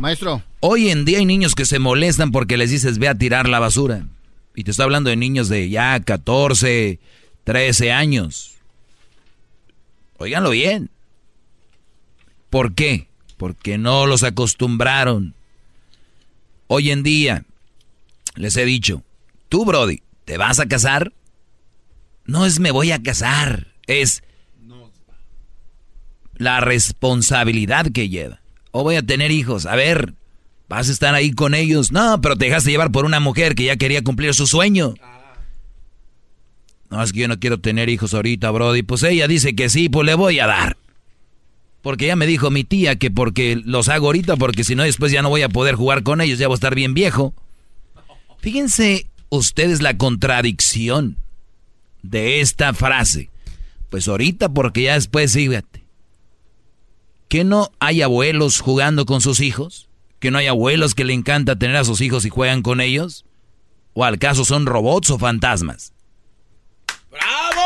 Maestro. 0.00 0.42
Hoy 0.60 0.88
en 0.88 1.04
día 1.04 1.18
hay 1.18 1.26
niños 1.26 1.54
que 1.54 1.66
se 1.66 1.78
molestan 1.78 2.32
porque 2.32 2.56
les 2.56 2.70
dices 2.70 2.98
ve 2.98 3.08
a 3.08 3.14
tirar 3.14 3.48
la 3.48 3.58
basura. 3.60 4.06
Y 4.54 4.64
te 4.64 4.72
estoy 4.72 4.84
hablando 4.84 5.10
de 5.10 5.16
niños 5.16 5.48
de 5.48 5.68
ya 5.68 6.00
14, 6.00 6.98
13 7.44 7.92
años. 7.92 8.56
Óiganlo 10.16 10.50
bien. 10.50 10.90
¿Por 12.48 12.74
qué? 12.74 13.08
Porque 13.36 13.78
no 13.78 14.06
los 14.06 14.22
acostumbraron. 14.22 15.34
Hoy 16.66 16.90
en 16.90 17.02
día, 17.02 17.44
les 18.34 18.56
he 18.56 18.64
dicho, 18.64 19.02
tú 19.48 19.64
Brody, 19.64 20.02
¿te 20.24 20.36
vas 20.36 20.60
a 20.60 20.66
casar? 20.66 21.12
No 22.24 22.46
es 22.46 22.60
me 22.60 22.70
voy 22.70 22.92
a 22.92 23.02
casar, 23.02 23.68
es 23.86 24.22
la 26.34 26.60
responsabilidad 26.60 27.86
que 27.92 28.08
lleva. 28.08 28.39
O 28.72 28.82
voy 28.82 28.96
a 28.96 29.02
tener 29.02 29.30
hijos, 29.30 29.66
a 29.66 29.74
ver, 29.74 30.14
vas 30.68 30.88
a 30.88 30.92
estar 30.92 31.14
ahí 31.14 31.32
con 31.32 31.54
ellos. 31.54 31.92
No, 31.92 32.20
pero 32.20 32.36
te 32.36 32.46
dejaste 32.46 32.70
llevar 32.70 32.92
por 32.92 33.04
una 33.04 33.20
mujer 33.20 33.54
que 33.54 33.64
ya 33.64 33.76
quería 33.76 34.02
cumplir 34.02 34.34
su 34.34 34.46
sueño. 34.46 34.94
No, 36.90 37.02
es 37.02 37.12
que 37.12 37.20
yo 37.20 37.28
no 37.28 37.38
quiero 37.38 37.60
tener 37.60 37.88
hijos 37.88 38.14
ahorita, 38.14 38.50
Brody. 38.50 38.82
Pues 38.82 39.02
ella 39.02 39.28
dice 39.28 39.54
que 39.54 39.68
sí, 39.68 39.88
pues 39.88 40.06
le 40.06 40.14
voy 40.14 40.40
a 40.40 40.46
dar. 40.46 40.76
Porque 41.82 42.06
ya 42.06 42.16
me 42.16 42.26
dijo 42.26 42.50
mi 42.50 42.64
tía 42.64 42.96
que 42.96 43.10
porque 43.10 43.60
los 43.64 43.88
hago 43.88 44.06
ahorita, 44.06 44.36
porque 44.36 44.64
si 44.64 44.74
no 44.74 44.82
después 44.82 45.12
ya 45.12 45.22
no 45.22 45.30
voy 45.30 45.42
a 45.42 45.48
poder 45.48 45.76
jugar 45.76 46.02
con 46.02 46.20
ellos, 46.20 46.38
ya 46.38 46.46
voy 46.46 46.54
a 46.54 46.56
estar 46.56 46.74
bien 46.74 46.94
viejo. 46.94 47.34
Fíjense 48.38 49.06
ustedes 49.30 49.80
la 49.80 49.96
contradicción 49.96 51.16
de 52.02 52.40
esta 52.40 52.74
frase. 52.74 53.30
Pues 53.88 54.08
ahorita 54.08 54.50
porque 54.50 54.82
ya 54.82 54.94
después, 54.94 55.32
sí. 55.32 55.48
¿Que 57.30 57.44
no 57.44 57.70
hay 57.78 58.02
abuelos 58.02 58.60
jugando 58.60 59.06
con 59.06 59.20
sus 59.20 59.38
hijos? 59.38 59.88
¿Que 60.18 60.32
no 60.32 60.38
hay 60.38 60.48
abuelos 60.48 60.96
que 60.96 61.04
le 61.04 61.12
encanta 61.12 61.54
tener 61.54 61.76
a 61.76 61.84
sus 61.84 62.00
hijos 62.00 62.24
y 62.24 62.28
juegan 62.28 62.60
con 62.60 62.80
ellos? 62.80 63.24
¿O 63.94 64.04
al 64.04 64.18
caso 64.18 64.44
son 64.44 64.66
robots 64.66 65.10
o 65.10 65.18
fantasmas? 65.18 65.92
¡Bravo! 67.08 67.62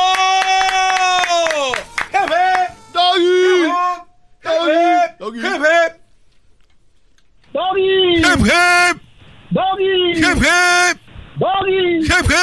¡Jefe! 2.13 2.45
¡Doggy! 2.93 3.73
¡Jefe! 4.43 5.41
¡Jefe! 5.41 5.97
¡Doggy! 7.55 8.23
¡Jefe! 8.23 9.01
¡Doggy! 9.51 10.15
¡Jefe! 10.15 11.01
¡Doggy! 11.39 12.05
¡Jefe! 12.05 12.35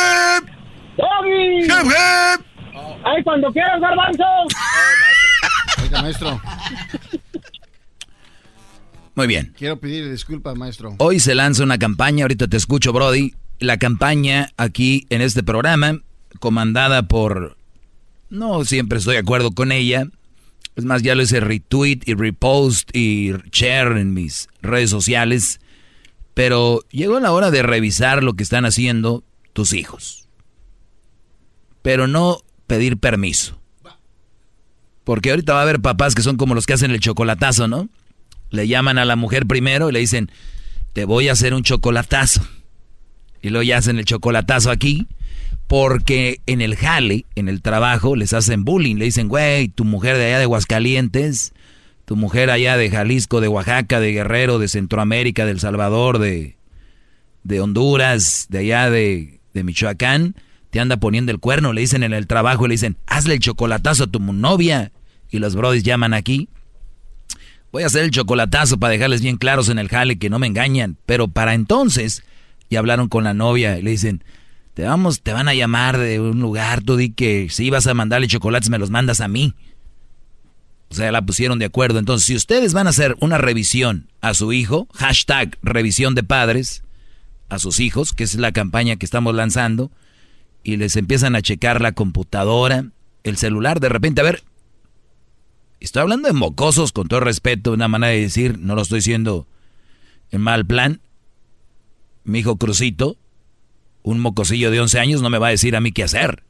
¡Doggy! 0.97 1.69
¡Jefe! 1.69 2.43
¡Ay, 3.05 3.23
cuando 3.23 3.51
quieras, 3.51 3.79
garbanzo! 3.79 4.23
Oiga, 5.83 6.01
maestro. 6.01 6.41
Muy 9.15 9.27
bien. 9.27 9.53
Quiero 9.57 9.79
pedir 9.79 10.09
disculpas, 10.09 10.55
maestro. 10.57 10.95
Hoy 10.99 11.19
se 11.19 11.35
lanza 11.35 11.63
una 11.63 11.77
campaña, 11.77 12.23
ahorita 12.23 12.47
te 12.47 12.57
escucho, 12.57 12.93
Brody. 12.93 13.33
La 13.59 13.77
campaña 13.77 14.49
aquí 14.57 15.05
en 15.09 15.21
este 15.21 15.43
programa, 15.43 16.01
comandada 16.39 17.07
por... 17.07 17.57
No 18.29 18.63
siempre 18.63 18.99
estoy 18.99 19.15
de 19.15 19.19
acuerdo 19.19 19.51
con 19.51 19.71
ella. 19.71 20.07
Es 20.75 20.85
más, 20.85 21.03
ya 21.03 21.15
lo 21.15 21.21
hice 21.21 21.41
retweet 21.41 21.99
y 22.05 22.13
repost 22.13 22.95
y 22.95 23.33
share 23.51 23.97
en 23.97 24.13
mis 24.13 24.47
redes 24.61 24.89
sociales. 24.89 25.59
Pero 26.33 26.81
llegó 26.91 27.19
la 27.19 27.33
hora 27.33 27.51
de 27.51 27.61
revisar 27.61 28.23
lo 28.23 28.33
que 28.33 28.43
están 28.43 28.65
haciendo 28.65 29.23
tus 29.51 29.73
hijos. 29.73 30.29
Pero 31.81 32.07
no 32.07 32.39
pedir 32.67 32.97
permiso. 32.97 33.59
Porque 35.03 35.31
ahorita 35.31 35.53
va 35.53 35.59
a 35.59 35.63
haber 35.63 35.81
papás 35.81 36.15
que 36.15 36.21
son 36.21 36.37
como 36.37 36.55
los 36.55 36.65
que 36.65 36.73
hacen 36.73 36.91
el 36.91 36.99
chocolatazo, 37.01 37.67
¿no? 37.67 37.89
Le 38.51 38.67
llaman 38.67 38.97
a 38.97 39.05
la 39.05 39.15
mujer 39.15 39.47
primero 39.47 39.89
y 39.89 39.93
le 39.93 39.99
dicen, 39.99 40.31
te 40.93 41.05
voy 41.05 41.29
a 41.29 41.31
hacer 41.31 41.53
un 41.53 41.63
chocolatazo. 41.63 42.45
Y 43.41 43.49
luego 43.49 43.63
ya 43.63 43.77
hacen 43.77 43.97
el 43.97 44.05
chocolatazo 44.05 44.69
aquí, 44.69 45.07
porque 45.67 46.41
en 46.45 46.61
el 46.61 46.75
jale, 46.75 47.25
en 47.35 47.49
el 47.49 47.61
trabajo, 47.61 48.15
les 48.15 48.33
hacen 48.33 48.63
bullying. 48.63 48.97
Le 48.97 49.05
dicen, 49.05 49.27
güey, 49.27 49.69
tu 49.69 49.83
mujer 49.85 50.17
de 50.17 50.25
allá 50.25 50.37
de 50.37 50.43
Aguascalientes, 50.43 51.53
tu 52.05 52.15
mujer 52.15 52.51
allá 52.51 52.77
de 52.77 52.89
Jalisco, 52.89 53.41
de 53.41 53.47
Oaxaca, 53.47 53.99
de 53.99 54.11
Guerrero, 54.11 54.59
de 54.59 54.67
Centroamérica, 54.67 55.45
de 55.45 55.51
El 55.51 55.59
Salvador, 55.59 56.19
de, 56.19 56.57
de 57.43 57.61
Honduras, 57.61 58.47
de 58.49 58.59
allá 58.59 58.89
de, 58.89 59.39
de 59.53 59.63
Michoacán, 59.63 60.35
te 60.69 60.79
anda 60.79 60.97
poniendo 60.97 61.31
el 61.31 61.39
cuerno. 61.39 61.73
Le 61.73 61.81
dicen 61.81 62.03
en 62.03 62.13
el 62.13 62.27
trabajo, 62.27 62.67
le 62.67 62.73
dicen, 62.73 62.97
hazle 63.07 63.35
el 63.35 63.39
chocolatazo 63.39 64.05
a 64.05 64.07
tu 64.07 64.19
novia. 64.19 64.91
Y 65.29 65.39
los 65.39 65.55
brodis 65.55 65.83
llaman 65.83 66.13
aquí. 66.13 66.49
Voy 67.71 67.83
a 67.83 67.87
hacer 67.87 68.03
el 68.03 68.11
chocolatazo 68.11 68.77
para 68.77 68.91
dejarles 68.91 69.21
bien 69.21 69.37
claros 69.37 69.69
en 69.69 69.79
el 69.79 69.87
jale 69.87 70.19
que 70.19 70.29
no 70.29 70.39
me 70.39 70.47
engañan. 70.47 70.97
Pero 71.05 71.27
para 71.27 71.53
entonces, 71.53 72.23
ya 72.69 72.79
hablaron 72.79 73.07
con 73.07 73.23
la 73.23 73.33
novia 73.33 73.77
y 73.77 73.81
le 73.81 73.91
dicen, 73.91 74.23
te 74.73 74.83
vamos, 74.83 75.21
te 75.21 75.33
van 75.33 75.47
a 75.47 75.53
llamar 75.53 75.97
de 75.97 76.19
un 76.19 76.39
lugar, 76.39 76.81
tú 76.81 76.95
di 76.95 77.11
que 77.11 77.47
si 77.49 77.69
vas 77.69 77.87
a 77.87 77.93
mandarle 77.93 78.27
chocolates 78.27 78.69
me 78.69 78.77
los 78.77 78.89
mandas 78.89 79.21
a 79.21 79.27
mí. 79.27 79.53
O 80.89 80.93
sea, 80.93 81.11
la 81.11 81.21
pusieron 81.21 81.59
de 81.59 81.65
acuerdo. 81.65 81.99
Entonces, 81.99 82.25
si 82.25 82.35
ustedes 82.35 82.73
van 82.73 82.87
a 82.87 82.89
hacer 82.89 83.15
una 83.21 83.37
revisión 83.37 84.09
a 84.19 84.33
su 84.33 84.51
hijo, 84.51 84.87
hashtag 84.93 85.57
revisión 85.61 86.15
de 86.15 86.23
padres, 86.23 86.83
a 87.47 87.59
sus 87.59 87.79
hijos, 87.79 88.11
que 88.11 88.25
es 88.25 88.35
la 88.35 88.51
campaña 88.51 88.97
que 88.97 89.05
estamos 89.05 89.33
lanzando, 89.33 89.91
y 90.63 90.75
les 90.75 90.97
empiezan 90.97 91.35
a 91.35 91.41
checar 91.41 91.81
la 91.81 91.93
computadora, 91.93 92.85
el 93.23 93.37
celular, 93.37 93.79
de 93.79 93.89
repente, 93.89 94.19
a 94.19 94.25
ver, 94.25 94.43
estoy 95.81 96.03
hablando 96.03 96.27
de 96.27 96.33
mocosos 96.33 96.93
con 96.93 97.07
todo 97.07 97.19
respeto, 97.19 97.73
una 97.73 97.87
manera 97.87 98.13
de 98.13 98.21
decir, 98.21 98.57
no 98.59 98.75
lo 98.75 98.83
estoy 98.83 98.99
diciendo 98.99 99.47
en 100.29 100.41
mal 100.41 100.65
plan. 100.65 101.01
Mi 102.23 102.39
hijo 102.39 102.57
Crucito, 102.57 103.17
un 104.03 104.19
mocosillo 104.19 104.71
de 104.71 104.79
11 104.79 104.99
años, 104.99 105.21
no 105.21 105.29
me 105.29 105.39
va 105.39 105.47
a 105.47 105.51
decir 105.51 105.75
a 105.75 105.81
mí 105.81 105.91
qué 105.91 106.03
hacer. 106.03 106.43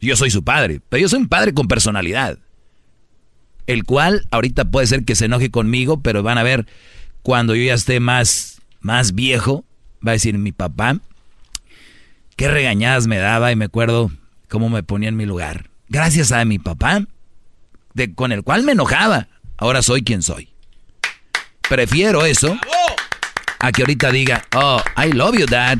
Yo 0.00 0.16
soy 0.16 0.30
su 0.30 0.44
padre, 0.44 0.80
pero 0.88 1.00
yo 1.00 1.08
soy 1.08 1.20
un 1.20 1.28
padre 1.28 1.54
con 1.54 1.66
personalidad. 1.66 2.38
El 3.66 3.84
cual 3.84 4.26
ahorita 4.30 4.70
puede 4.70 4.86
ser 4.86 5.04
que 5.04 5.16
se 5.16 5.24
enoje 5.24 5.50
conmigo, 5.50 6.02
pero 6.02 6.22
van 6.22 6.38
a 6.38 6.42
ver 6.42 6.66
cuando 7.22 7.54
yo 7.54 7.64
ya 7.64 7.74
esté 7.74 8.00
más, 8.00 8.60
más 8.80 9.14
viejo, 9.14 9.64
va 10.06 10.12
a 10.12 10.14
decir 10.14 10.36
mi 10.38 10.52
papá, 10.52 11.00
qué 12.36 12.48
regañadas 12.48 13.06
me 13.06 13.18
daba 13.18 13.50
y 13.50 13.56
me 13.56 13.64
acuerdo 13.64 14.10
cómo 14.48 14.68
me 14.68 14.82
ponía 14.82 15.08
en 15.08 15.16
mi 15.16 15.26
lugar. 15.26 15.70
Gracias 15.88 16.32
a 16.32 16.44
mi 16.44 16.58
papá, 16.58 17.06
con 18.14 18.32
el 18.32 18.42
cual 18.42 18.62
me 18.62 18.72
enojaba, 18.72 19.28
ahora 19.56 19.82
soy 19.82 20.02
quien 20.02 20.22
soy. 20.22 20.50
Prefiero 21.68 22.24
eso 22.24 22.56
a 23.60 23.72
que 23.72 23.82
ahorita 23.82 24.10
diga, 24.10 24.44
oh, 24.54 24.80
I 24.96 25.12
love 25.12 25.36
you, 25.36 25.46
dad. 25.46 25.78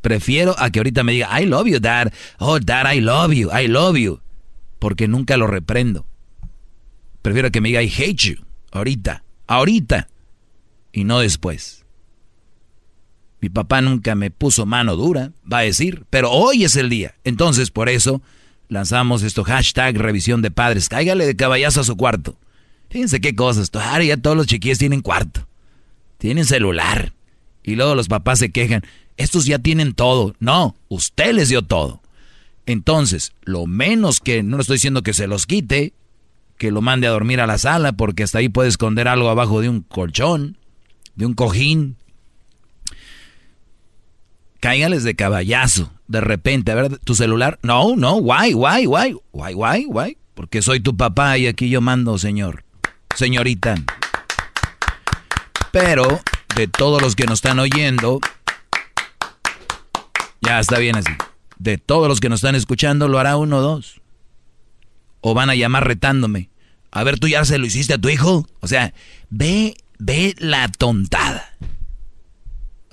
Prefiero 0.00 0.54
a 0.58 0.70
que 0.70 0.78
ahorita 0.78 1.02
me 1.02 1.12
diga, 1.12 1.40
I 1.40 1.46
love 1.46 1.66
you, 1.66 1.80
dad. 1.80 2.12
Oh, 2.38 2.58
dad, 2.58 2.90
I 2.92 3.00
love 3.00 3.32
you, 3.32 3.50
I 3.52 3.66
love 3.66 3.96
you. 3.96 4.20
Porque 4.78 5.08
nunca 5.08 5.36
lo 5.36 5.46
reprendo. 5.46 6.06
Prefiero 7.22 7.50
que 7.50 7.60
me 7.60 7.70
diga, 7.70 7.82
I 7.82 7.88
hate 7.88 8.16
you. 8.16 8.36
Ahorita, 8.70 9.24
ahorita. 9.46 10.08
Y 10.92 11.04
no 11.04 11.18
después. 11.18 11.84
Mi 13.40 13.50
papá 13.50 13.80
nunca 13.80 14.14
me 14.14 14.30
puso 14.30 14.64
mano 14.64 14.96
dura, 14.96 15.32
va 15.50 15.58
a 15.58 15.62
decir, 15.62 16.06
pero 16.08 16.30
hoy 16.30 16.64
es 16.64 16.76
el 16.76 16.88
día. 16.88 17.16
Entonces, 17.24 17.70
por 17.70 17.88
eso, 17.88 18.22
lanzamos 18.68 19.22
esto, 19.22 19.44
hashtag 19.44 19.96
revisión 19.96 20.42
de 20.42 20.50
padres. 20.50 20.88
Cáigale 20.88 21.26
de 21.26 21.36
caballazo 21.36 21.80
a 21.80 21.84
su 21.84 21.96
cuarto. 21.96 22.36
Fíjense 22.90 23.20
qué 23.20 23.34
cosas. 23.34 23.70
Ahora 23.74 24.04
ya 24.04 24.16
todos 24.16 24.36
los 24.36 24.46
chiquillos 24.46 24.78
tienen 24.78 25.02
cuarto. 25.02 25.46
tienen 26.18 26.44
celular. 26.44 27.12
Y 27.62 27.74
luego 27.74 27.94
los 27.94 28.08
papás 28.08 28.38
se 28.38 28.52
quejan, 28.52 28.82
estos 29.16 29.44
ya 29.44 29.58
tienen 29.58 29.92
todo. 29.92 30.34
No, 30.38 30.76
usted 30.88 31.32
les 31.32 31.48
dio 31.48 31.62
todo. 31.62 32.00
Entonces, 32.64 33.32
lo 33.42 33.66
menos 33.66 34.20
que, 34.20 34.42
no 34.42 34.56
le 34.56 34.60
estoy 34.62 34.76
diciendo 34.76 35.02
que 35.02 35.14
se 35.14 35.26
los 35.26 35.46
quite, 35.46 35.92
que 36.58 36.70
lo 36.70 36.80
mande 36.80 37.06
a 37.06 37.10
dormir 37.10 37.40
a 37.40 37.46
la 37.46 37.58
sala, 37.58 37.92
porque 37.92 38.22
hasta 38.22 38.38
ahí 38.38 38.48
puede 38.48 38.68
esconder 38.68 39.08
algo 39.08 39.28
abajo 39.28 39.60
de 39.60 39.68
un 39.68 39.82
colchón, 39.82 40.56
de 41.14 41.26
un 41.26 41.34
cojín. 41.34 41.96
Cáigales 44.66 45.04
de 45.04 45.14
caballazo, 45.14 45.92
de 46.08 46.20
repente, 46.20 46.72
a 46.72 46.74
ver, 46.74 46.98
tu 46.98 47.14
celular. 47.14 47.60
No, 47.62 47.94
no, 47.94 48.14
guay, 48.14 48.52
guay, 48.52 48.84
guay, 48.86 49.14
guay, 49.30 49.54
guay, 49.54 49.84
guay. 49.84 50.18
Porque 50.34 50.60
soy 50.60 50.80
tu 50.80 50.96
papá 50.96 51.38
y 51.38 51.46
aquí 51.46 51.68
yo 51.68 51.80
mando, 51.80 52.18
señor, 52.18 52.64
señorita. 53.14 53.76
Pero 55.70 56.20
de 56.56 56.66
todos 56.66 57.00
los 57.00 57.14
que 57.14 57.26
nos 57.26 57.34
están 57.34 57.60
oyendo, 57.60 58.18
ya 60.40 60.58
está 60.58 60.80
bien 60.80 60.96
así. 60.96 61.12
De 61.60 61.78
todos 61.78 62.08
los 62.08 62.18
que 62.18 62.28
nos 62.28 62.38
están 62.38 62.56
escuchando, 62.56 63.06
lo 63.06 63.20
hará 63.20 63.36
uno 63.36 63.58
o 63.58 63.62
dos. 63.62 64.00
O 65.20 65.32
van 65.32 65.48
a 65.48 65.54
llamar 65.54 65.86
retándome. 65.86 66.50
A 66.90 67.04
ver, 67.04 67.20
tú 67.20 67.28
ya 67.28 67.44
se 67.44 67.58
lo 67.58 67.66
hiciste 67.66 67.94
a 67.94 67.98
tu 67.98 68.08
hijo. 68.08 68.48
O 68.58 68.66
sea, 68.66 68.94
ve, 69.30 69.76
ve 70.00 70.34
la 70.38 70.66
tontada. 70.66 71.56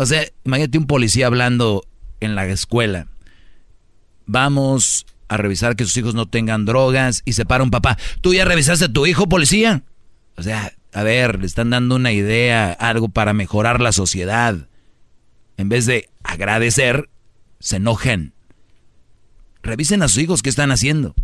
O 0.04 0.06
sea, 0.06 0.26
imagínate 0.44 0.78
un 0.78 0.86
policía 0.86 1.28
hablando 1.28 1.88
en 2.20 2.36
la 2.36 2.46
escuela. 2.46 3.08
Vamos 4.26 5.06
a 5.30 5.38
revisar 5.38 5.78
que 5.78 5.86
sus 5.86 5.96
hijos 5.96 6.14
no 6.14 6.26
tengan 6.26 6.66
drogas 6.66 7.22
y 7.24 7.34
se 7.34 7.46
para 7.46 7.64
un 7.64 7.72
papá. 7.72 7.98
¿Tú 8.20 8.34
ya 8.34 8.44
revisaste 8.44 8.84
a 8.84 8.92
tu 8.92 9.06
hijo, 9.06 9.30
policía? 9.30 9.84
O 10.36 10.44
sea, 10.44 10.74
a 10.92 11.04
ver, 11.04 11.40
le 11.40 11.46
están 11.46 11.70
dando 11.70 11.96
una 11.96 12.12
idea, 12.12 12.74
algo 12.74 13.08
para 13.08 13.32
mejorar 13.32 13.80
la 13.80 13.94
sociedad. 13.94 14.68
En 15.56 15.70
vez 15.70 15.86
de 15.86 16.10
agradecer, 16.22 17.10
se 17.62 17.78
enojen. 17.78 18.34
Revisen 19.62 20.04
a 20.04 20.10
sus 20.10 20.22
hijos 20.22 20.42
qué 20.42 20.50
están 20.50 20.72
haciendo. 20.72 21.16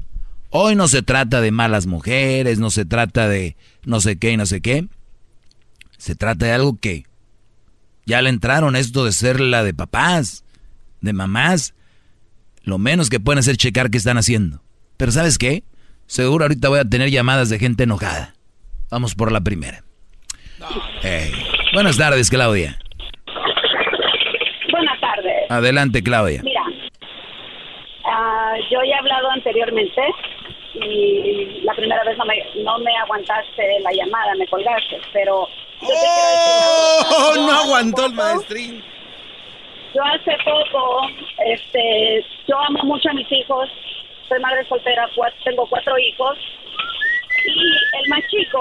Hoy 0.52 0.78
no 0.78 0.88
se 0.88 1.02
trata 1.02 1.42
de 1.42 1.52
malas 1.52 1.86
mujeres, 1.86 2.60
no 2.60 2.70
se 2.70 2.86
trata 2.86 3.28
de 3.28 3.58
no 3.84 4.00
sé 4.00 4.18
qué 4.18 4.32
y 4.32 4.38
no 4.38 4.46
sé 4.46 4.62
qué. 4.62 4.88
Se 5.98 6.16
trata 6.16 6.46
de 6.46 6.54
algo 6.54 6.78
que 6.78 7.09
ya 8.10 8.24
le 8.24 8.30
entraron 8.30 8.76
esto 8.76 9.06
de 9.06 9.12
ser 9.12 9.40
la 9.40 9.64
de 9.64 9.76
papás, 9.76 10.44
de 11.00 11.14
mamás. 11.14 11.76
Lo 12.64 12.80
menos 12.80 13.08
que 13.08 13.20
pueden 13.20 13.38
hacer 13.38 13.52
es 13.52 13.60
checar 13.60 13.92
qué 13.92 14.00
están 14.00 14.18
haciendo. 14.18 14.62
Pero 14.98 15.12
¿sabes 15.12 15.38
qué? 15.38 15.64
Seguro 16.08 16.46
ahorita 16.46 16.70
voy 16.70 16.80
a 16.80 16.86
tener 16.86 17.12
llamadas 17.12 17.50
de 17.50 17.60
gente 17.60 17.84
enojada. 17.84 18.34
Vamos 18.90 19.14
por 19.14 19.32
la 19.32 19.42
primera. 19.42 19.84
Buenas 21.72 21.98
tardes, 21.98 22.32
Claudia. 22.32 22.80
Buenas 24.72 25.00
tardes. 25.00 25.52
Adelante, 25.52 26.02
Claudia. 26.02 26.42
Mira, 26.44 26.64
ah, 28.06 28.54
yo 28.72 28.80
ya 28.90 28.96
he 28.96 29.00
hablado 29.00 29.30
anteriormente 29.30 30.02
y 30.74 31.62
la 31.62 31.76
primera 31.76 32.04
vez 32.04 32.18
no 32.18 32.26
me, 32.26 32.64
no 32.64 32.80
me 32.80 32.98
aguantaste 32.98 33.80
la 33.82 33.92
llamada, 33.92 34.34
me 34.36 34.48
colgaste, 34.48 34.98
pero 35.14 35.48
¡Oh! 35.82 37.34
No 37.38 37.52
aguantó 37.52 38.06
el 38.06 38.14
maestrín. 38.14 38.84
Yo 39.94 40.04
hace 40.04 40.38
poco, 40.44 41.02
este, 41.46 42.26
yo 42.48 42.58
amo 42.60 42.84
mucho 42.84 43.10
a 43.10 43.14
mis 43.14 43.32
hijos, 43.32 43.68
soy 44.28 44.40
madre 44.40 44.64
soltera, 44.68 45.10
tengo 45.44 45.66
cuatro 45.68 45.98
hijos 45.98 46.38
y 47.46 47.98
el 47.98 48.10
más 48.10 48.22
chico, 48.28 48.60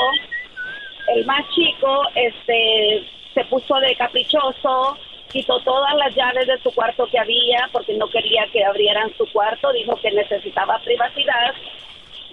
el 1.15 1.27
más 1.27 1.45
chico, 1.55 2.03
este, 2.15 3.07
se 3.35 3.45
puso 3.45 3.74
de 3.77 3.95
caprichoso, 3.97 4.97
quitó 5.31 5.61
todas 5.61 5.95
las 5.97 6.15
llaves 6.15 6.47
de 6.47 6.59
su 6.62 6.73
cuarto 6.73 7.07
que 7.07 7.19
había 7.19 7.69
porque 7.73 7.95
no 7.95 8.09
quería 8.09 8.47
que 8.51 8.65
abrieran 8.65 9.12
su 9.19 9.31
cuarto, 9.31 9.70
dijo 9.73 9.97
que 9.97 10.11
necesitaba 10.11 10.78
privacidad 10.78 11.55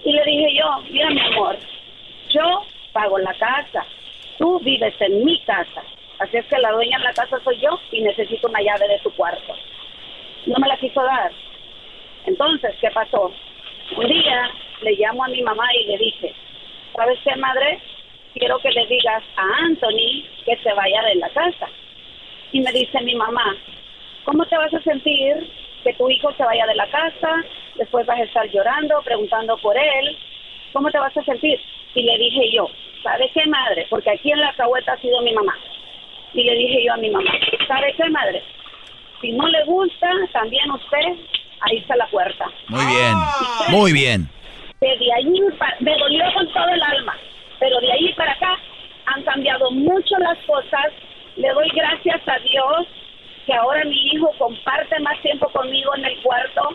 y 0.04 0.12
le 0.12 0.24
dije 0.24 0.58
yo, 0.58 0.82
mira 0.90 1.10
mi 1.10 1.20
amor, 1.20 1.58
yo 2.30 2.62
pago 2.92 3.18
la 3.18 3.34
casa, 3.34 3.84
tú 4.38 4.58
vives 4.60 4.94
en 5.00 5.24
mi 5.24 5.40
casa, 5.44 5.82
así 6.18 6.36
es 6.36 6.46
que 6.46 6.58
la 6.58 6.72
dueña 6.72 6.98
de 6.98 7.04
la 7.04 7.12
casa 7.12 7.38
soy 7.44 7.58
yo 7.60 7.78
y 7.92 8.02
necesito 8.02 8.48
una 8.48 8.60
llave 8.60 8.88
de 8.88 8.98
tu 9.00 9.10
cuarto. 9.12 9.54
No 10.46 10.54
me 10.58 10.68
la 10.68 10.76
quiso 10.76 11.02
dar. 11.02 11.32
Entonces, 12.26 12.74
¿qué 12.80 12.90
pasó? 12.90 13.32
Un 13.96 14.06
día 14.06 14.50
le 14.82 14.92
llamo 14.96 15.24
a 15.24 15.28
mi 15.28 15.42
mamá 15.42 15.64
y 15.74 15.86
le 15.86 15.98
dije, 15.98 16.34
¿sabes 16.94 17.18
qué, 17.24 17.36
madre? 17.36 17.78
Quiero 18.34 18.58
que 18.58 18.70
le 18.70 18.86
digas 18.86 19.22
a 19.36 19.64
Anthony 19.64 20.24
que 20.44 20.56
se 20.62 20.72
vaya 20.74 21.02
de 21.02 21.14
la 21.16 21.28
casa. 21.30 21.68
Y 22.52 22.60
me 22.60 22.72
dice 22.72 23.00
mi 23.02 23.14
mamá, 23.14 23.56
¿cómo 24.24 24.44
te 24.46 24.56
vas 24.56 24.72
a 24.74 24.82
sentir 24.82 25.50
que 25.82 25.94
tu 25.94 26.08
hijo 26.10 26.32
se 26.34 26.44
vaya 26.44 26.66
de 26.66 26.74
la 26.74 26.86
casa? 26.88 27.44
Después 27.76 28.06
vas 28.06 28.18
a 28.18 28.24
estar 28.24 28.48
llorando, 28.50 29.00
preguntando 29.02 29.56
por 29.58 29.76
él. 29.76 30.18
¿Cómo 30.72 30.90
te 30.90 30.98
vas 30.98 31.16
a 31.16 31.24
sentir? 31.24 31.60
Y 31.94 32.02
le 32.02 32.18
dije 32.18 32.50
yo, 32.52 32.68
¿sabe 33.02 33.30
qué, 33.34 33.46
madre? 33.46 33.86
Porque 33.90 34.10
aquí 34.10 34.30
en 34.32 34.40
la 34.40 34.52
cahueta 34.54 34.92
ha 34.92 35.00
sido 35.00 35.20
mi 35.22 35.32
mamá. 35.32 35.54
Y 36.34 36.44
le 36.44 36.54
dije 36.54 36.84
yo 36.84 36.92
a 36.92 36.96
mi 36.96 37.10
mamá, 37.10 37.30
¿sabe 37.66 37.94
qué, 37.96 38.08
madre? 38.10 38.42
Si 39.20 39.32
no 39.32 39.46
le 39.48 39.64
gusta, 39.64 40.10
también 40.32 40.70
usted, 40.70 41.16
ahí 41.60 41.78
está 41.78 41.96
la 41.96 42.06
puerta. 42.08 42.46
Muy 42.68 42.84
bien, 42.84 43.14
muy 43.70 43.92
bien. 43.92 44.28
Que 44.80 44.96
de 44.98 45.12
ahí, 45.14 45.32
me 45.80 45.96
dolió 45.96 46.24
con 46.34 46.52
todo 46.52 46.68
el 46.68 46.82
alma, 46.82 47.16
pero 47.58 47.80
de 47.80 47.92
ahí 47.92 48.12
para 48.14 48.32
acá 48.32 48.58
han 49.06 49.22
cambiado 49.22 49.70
mucho 49.70 50.18
las 50.18 50.38
cosas. 50.46 50.92
Le 51.36 51.48
doy 51.48 51.68
gracias 51.74 52.20
a 52.28 52.38
Dios 52.40 52.86
que 53.46 53.54
ahora 53.54 53.84
mi 53.84 53.96
hijo 54.08 54.30
comparte 54.38 54.98
más 55.00 55.20
tiempo 55.22 55.48
conmigo 55.48 55.94
en 55.96 56.04
el 56.04 56.20
cuarto. 56.22 56.68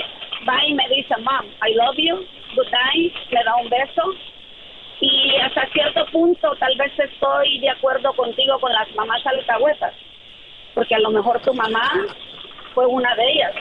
Va 0.48 0.66
y 0.66 0.74
me 0.74 0.88
dice, 0.90 1.16
Mom, 1.18 1.46
I 1.62 1.74
love 1.76 1.98
you, 1.98 2.26
good 2.56 2.72
night, 2.72 3.14
me 3.32 3.44
da 3.44 3.56
un 3.58 3.70
beso. 3.70 4.16
Y 5.02 5.36
hasta 5.42 5.68
cierto 5.74 6.06
punto 6.12 6.56
tal 6.60 6.76
vez 6.78 6.92
estoy 6.98 7.60
de 7.60 7.70
acuerdo 7.72 8.14
contigo 8.14 8.60
con 8.60 8.72
las 8.72 8.88
mamás 8.96 9.22
alcahuetas, 9.26 9.94
porque 10.76 10.94
a 10.96 11.00
lo 11.00 11.10
mejor 11.12 11.42
tu 11.42 11.54
mamá 11.54 11.92
fue 12.76 12.86
una 12.86 13.14
de 13.16 13.24
ellas. 13.32 13.54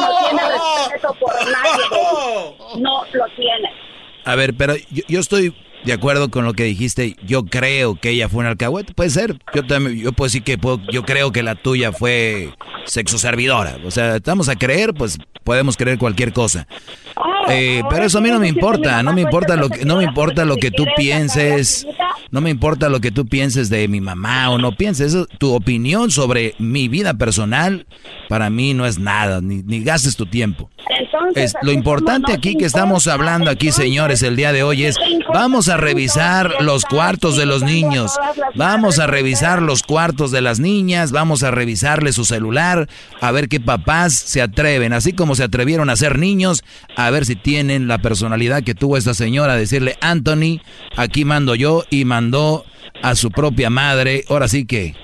No 0.00 0.08
tiene 0.28 0.42
respeto 0.52 1.14
por 1.20 1.32
nadie, 1.34 1.82
baby. 1.90 2.82
no 2.82 3.02
lo 3.12 3.24
tiene. 3.36 3.70
A 4.24 4.34
ver, 4.36 4.54
pero 4.56 4.74
yo, 4.90 5.02
yo 5.08 5.20
estoy 5.20 5.54
de 5.84 5.92
acuerdo 5.94 6.30
con 6.30 6.44
lo 6.44 6.52
que 6.52 6.64
dijiste. 6.64 7.16
Yo 7.24 7.44
creo 7.44 7.96
que 7.96 8.10
ella 8.10 8.28
fue 8.28 8.40
una 8.40 8.50
alcahueta. 8.50 8.92
Puede 8.94 9.10
ser. 9.10 9.36
Yo 9.54 9.66
también, 9.66 9.98
yo 9.98 10.12
puedo 10.12 10.26
decir 10.26 10.44
que 10.44 10.58
puedo- 10.58 10.80
yo 10.92 11.02
creo 11.04 11.32
que 11.32 11.42
la 11.42 11.54
tuya 11.54 11.90
fue 11.92 12.50
sexo 12.84 13.18
servidora. 13.18 13.78
O 13.86 13.90
sea, 13.90 14.16
estamos 14.16 14.48
a 14.48 14.56
creer, 14.56 14.92
pues 14.94 15.18
podemos 15.42 15.76
creer 15.76 15.98
cualquier 15.98 16.32
cosa. 16.32 16.66
Eh, 17.50 17.82
pero 17.88 18.04
eso 18.04 18.18
a 18.18 18.20
mí 18.20 18.30
no 18.30 18.38
me 18.38 18.48
importa. 18.48 19.02
No 19.02 19.12
me 19.12 19.22
importa 19.22 19.56
lo 19.56 19.68
que, 19.68 19.84
no 19.84 19.96
me 19.96 20.04
importa 20.04 20.44
lo 20.44 20.56
que 20.56 20.70
tú 20.70 20.84
pienses. 20.96 21.86
No 22.30 22.40
me 22.40 22.50
importa 22.50 22.88
lo 22.88 23.00
que 23.00 23.10
tú 23.10 23.26
pienses 23.26 23.70
de 23.70 23.86
mi 23.88 24.00
mamá 24.00 24.50
o 24.50 24.58
no 24.58 24.72
pienses. 24.72 25.14
Eso, 25.14 25.26
tu 25.38 25.52
opinión 25.52 26.10
sobre 26.10 26.54
mi 26.58 26.88
vida 26.88 27.14
personal 27.14 27.86
para 28.28 28.50
mí 28.50 28.74
no 28.74 28.86
es 28.86 28.98
nada. 28.98 29.40
Ni, 29.40 29.62
ni 29.62 29.82
gastes 29.82 30.16
tu 30.16 30.26
tiempo. 30.26 30.70
Entonces, 30.88 31.54
Es, 31.54 31.54
lo 31.62 31.72
importante 31.72 32.32
aquí 32.32 32.56
que 32.56 32.64
estamos 32.64 33.06
hablando 33.06 33.50
aquí, 33.50 33.70
señores, 33.72 34.22
el 34.22 34.36
día 34.36 34.52
de 34.52 34.62
hoy 34.62 34.84
es, 34.84 34.96
vamos 35.32 35.68
a 35.68 35.76
revisar 35.76 36.54
los 36.60 36.84
cuartos 36.84 37.36
de 37.36 37.46
los 37.46 37.62
niños, 37.62 38.16
vamos 38.54 38.98
a 38.98 39.06
revisar 39.06 39.62
los 39.62 39.82
cuartos 39.82 40.30
de 40.30 40.40
las 40.40 40.58
niñas, 40.58 41.12
vamos 41.12 41.42
a 41.42 41.50
revisarle 41.50 42.12
su 42.12 42.24
celular, 42.24 42.88
a 43.20 43.30
ver 43.30 43.48
qué 43.48 43.60
papás 43.60 44.14
se 44.14 44.42
atreven, 44.42 44.92
así 44.92 45.12
como 45.12 45.34
se 45.34 45.44
atrevieron 45.44 45.90
a 45.90 45.96
ser 45.96 46.18
niños, 46.18 46.64
a 46.96 47.10
ver 47.10 47.24
si 47.24 47.36
tienen 47.36 47.86
la 47.86 47.98
personalidad 47.98 48.62
que 48.62 48.74
tuvo 48.74 48.96
esta 48.96 49.14
señora, 49.14 49.56
decirle, 49.56 49.96
Anthony, 50.00 50.60
aquí 50.96 51.24
mando 51.24 51.54
yo, 51.54 51.84
y 51.90 52.04
mandó 52.20 52.66
a 53.02 53.14
su 53.14 53.30
propia 53.30 53.70
madre, 53.70 54.24
ahora 54.28 54.46
sí 54.46 54.66
que 54.66 54.94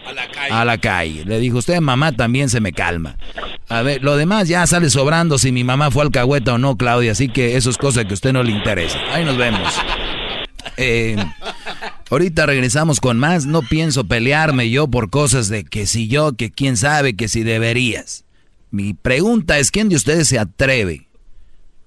a 0.50 0.64
la 0.66 0.76
calle. 0.76 1.24
Le 1.24 1.40
dijo, 1.40 1.56
usted 1.56 1.80
mamá 1.80 2.12
también 2.12 2.50
se 2.50 2.60
me 2.60 2.72
calma. 2.72 3.16
A 3.68 3.80
ver, 3.80 4.02
lo 4.02 4.18
demás 4.18 4.48
ya 4.48 4.66
sale 4.66 4.90
sobrando 4.90 5.38
si 5.38 5.50
mi 5.50 5.64
mamá 5.64 5.90
fue 5.90 6.02
alcahueta 6.02 6.52
o 6.52 6.58
no, 6.58 6.76
Claudia, 6.76 7.12
así 7.12 7.28
que 7.28 7.56
eso 7.56 7.70
es 7.70 7.78
cosa 7.78 8.04
que 8.04 8.10
a 8.10 8.14
usted 8.14 8.34
no 8.34 8.42
le 8.42 8.52
interesa. 8.52 8.98
Ahí 9.12 9.24
nos 9.24 9.36
vemos. 9.36 9.72
Eh, 10.78 11.16
ahorita 12.10 12.44
regresamos 12.44 13.00
con 13.00 13.18
más. 13.18 13.46
No 13.46 13.62
pienso 13.62 14.04
pelearme 14.04 14.68
yo 14.68 14.88
por 14.88 15.08
cosas 15.08 15.48
de 15.48 15.64
que 15.64 15.86
si 15.86 16.06
yo, 16.06 16.34
que 16.34 16.50
quién 16.50 16.76
sabe, 16.76 17.16
que 17.16 17.28
si 17.28 17.44
deberías. 17.44 18.26
Mi 18.70 18.92
pregunta 18.92 19.58
es, 19.58 19.70
¿quién 19.70 19.88
de 19.88 19.96
ustedes 19.96 20.28
se 20.28 20.38
atreve? 20.38 21.06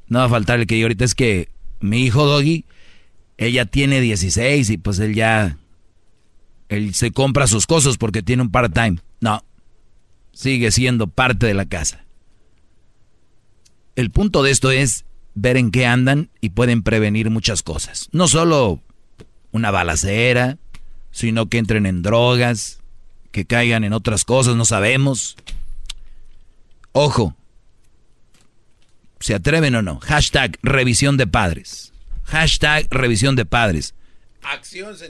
No 0.07 0.19
va 0.19 0.25
a 0.25 0.29
faltar 0.29 0.59
el 0.59 0.65
que 0.65 0.79
yo 0.79 0.85
ahorita 0.85 1.05
es 1.05 1.13
que 1.13 1.49
mi 1.81 2.03
hijo 2.03 2.25
Doggy, 2.25 2.65
ella 3.39 3.65
tiene 3.65 4.01
16 4.01 4.69
y 4.69 4.77
pues 4.77 4.99
él 4.99 5.15
ya, 5.15 5.57
él 6.67 6.93
se 6.93 7.11
compra 7.11 7.47
sus 7.47 7.65
cosas 7.65 7.97
porque 7.97 8.21
tiene 8.21 8.43
un 8.43 8.51
part-time. 8.51 8.99
No, 9.21 9.45
sigue 10.33 10.71
siendo 10.71 11.07
parte 11.07 11.47
de 11.47 11.53
la 11.53 11.65
casa. 11.65 12.03
El 13.95 14.11
punto 14.11 14.43
de 14.43 14.51
esto 14.51 14.71
es 14.71 15.05
ver 15.35 15.55
en 15.55 15.71
qué 15.71 15.85
andan 15.85 16.29
y 16.41 16.49
pueden 16.49 16.83
prevenir 16.83 17.29
muchas 17.29 17.63
cosas. 17.63 18.09
No 18.11 18.27
solo 18.27 18.81
una 19.51 19.71
balacera, 19.71 20.57
sino 21.11 21.47
que 21.47 21.59
entren 21.59 21.85
en 21.85 22.01
drogas, 22.01 22.81
que 23.31 23.45
caigan 23.45 23.85
en 23.85 23.93
otras 23.93 24.25
cosas, 24.25 24.57
no 24.57 24.65
sabemos. 24.65 25.37
Ojo, 26.91 27.37
¿se 29.21 29.33
atreven 29.33 29.75
o 29.75 29.81
no? 29.81 30.01
Hashtag 30.01 30.59
revisión 30.61 31.15
de 31.15 31.25
padres. 31.25 31.88
Hashtag 32.31 32.87
revisión 32.89 33.35
de 33.35 33.45
padres. 33.45 33.95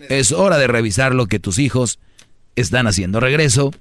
Es 0.09 0.31
hora 0.31 0.57
de 0.57 0.67
revisar 0.67 1.13
lo 1.13 1.27
que 1.27 1.39
tus 1.39 1.59
hijos 1.59 1.99
están 2.55 2.87
haciendo. 2.87 3.19
Regreso 3.19 3.71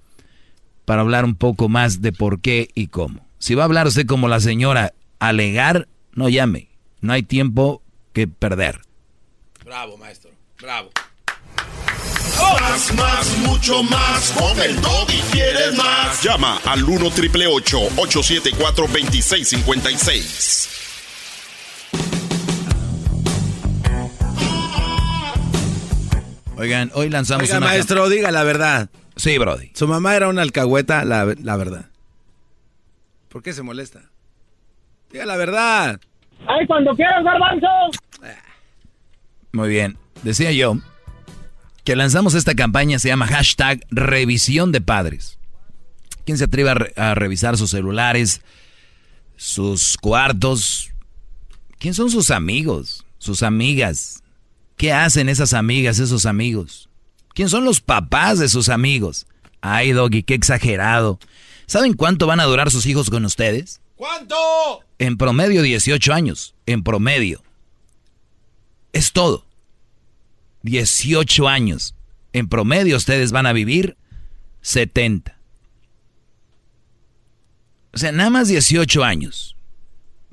para 0.85 1.02
hablar 1.02 1.24
un 1.24 1.35
poco 1.35 1.69
más 1.69 2.01
de 2.01 2.12
por 2.12 2.40
qué 2.40 2.69
y 2.74 2.89
cómo. 2.89 3.27
Si 3.39 3.55
va 3.55 3.62
a 3.62 3.66
hablar 3.66 3.86
usted 3.86 4.06
como 4.06 4.28
la 4.28 4.40
señora, 4.40 4.94
alegar, 5.19 5.89
no 6.12 6.28
llame. 6.28 6.69
No 7.01 7.12
hay 7.12 7.23
tiempo 7.23 7.82
que 8.12 8.27
perder. 8.27 8.81
Bravo, 9.65 9.97
maestro. 9.97 10.31
Bravo. 10.60 10.90
Más, 12.69 12.94
más, 12.94 13.39
mucho 13.39 13.82
más. 13.82 14.31
Con 14.32 14.60
el 14.60 14.77
y 14.77 15.20
quieres 15.32 15.74
más. 15.77 16.23
Llama 16.23 16.60
al 16.65 16.85
1 16.85 17.10
triple 17.10 17.47
874 17.47 18.86
2656. 18.86 20.88
Oigan, 26.59 26.90
hoy 26.94 27.09
lanzamos 27.09 27.44
Oiga, 27.44 27.59
una... 27.59 27.66
maestro, 27.66 28.09
diga 28.09 28.30
la 28.30 28.43
verdad. 28.43 28.90
Sí, 29.16 29.39
Brody. 29.39 29.70
Su 29.74 29.86
mamá 29.89 30.14
era 30.16 30.28
una 30.28 30.43
alcahueta, 30.43 31.05
la, 31.05 31.24
la 31.40 31.56
verdad. 31.56 31.86
¿Por 33.28 33.43
qué 33.43 33.52
se 33.52 33.62
molesta? 33.62 34.02
Diga 35.12 35.24
la 35.26 35.36
verdad. 35.36 36.01
¡Ay, 36.47 36.66
cuando 36.66 36.94
quieras, 36.94 37.22
garbanzo! 37.24 37.66
Muy 39.52 39.68
bien. 39.68 39.97
Decía 40.22 40.52
yo 40.52 40.78
que 41.85 41.97
lanzamos 41.97 42.35
esta 42.35 42.55
campaña, 42.55 42.98
se 42.98 43.09
llama 43.09 43.26
hashtag 43.26 43.80
revisión 43.90 44.72
de 44.72 44.80
padres. 44.80 45.39
¿Quién 46.26 46.36
se 46.36 46.44
atreve 46.44 46.70
a, 46.70 46.74
re- 46.74 46.93
a 46.97 47.14
revisar 47.14 47.56
sus 47.56 47.70
celulares, 47.70 48.43
sus 49.36 49.97
cuartos? 49.97 50.90
¿Quién 51.78 51.94
son 51.94 52.10
sus 52.10 52.30
amigos, 52.30 53.06
sus 53.18 53.43
amigas? 53.43 54.22
¿Qué 54.79 54.93
hacen 54.93 55.29
esas 55.29 55.55
amigas, 55.55 55.99
esos 55.99 56.25
amigos? 56.25 56.89
¿Quién 57.35 57.49
son 57.49 57.65
los 57.65 57.81
papás 57.81 58.39
de 58.39 58.49
sus 58.49 58.69
amigos? 58.69 59.27
Ay, 59.61 59.91
Doggy, 59.91 60.23
qué 60.23 60.35
exagerado. 60.35 61.19
¿Saben 61.67 61.95
cuánto 61.95 62.29
van 62.29 62.39
a 62.39 62.45
durar 62.45 62.71
sus 62.71 62.87
hijos 62.87 63.11
con 63.11 63.25
ustedes? 63.25 63.81
¿Cuánto? 63.97 64.37
En 65.01 65.19
promedio 65.19 65.63
18 65.63 66.15
años, 66.15 66.55
en 66.65 66.85
promedio. 66.85 67.43
Es 68.93 69.13
todo. 69.13 69.45
18 70.63 71.49
años. 71.49 71.97
En 72.33 72.49
promedio 72.49 72.97
ustedes 72.97 73.33
van 73.33 73.47
a 73.47 73.53
vivir 73.53 73.97
70. 74.61 75.37
O 77.93 77.99
sea, 77.99 78.13
nada 78.13 78.31
más 78.31 78.47
18 78.47 79.03
años. 79.03 79.57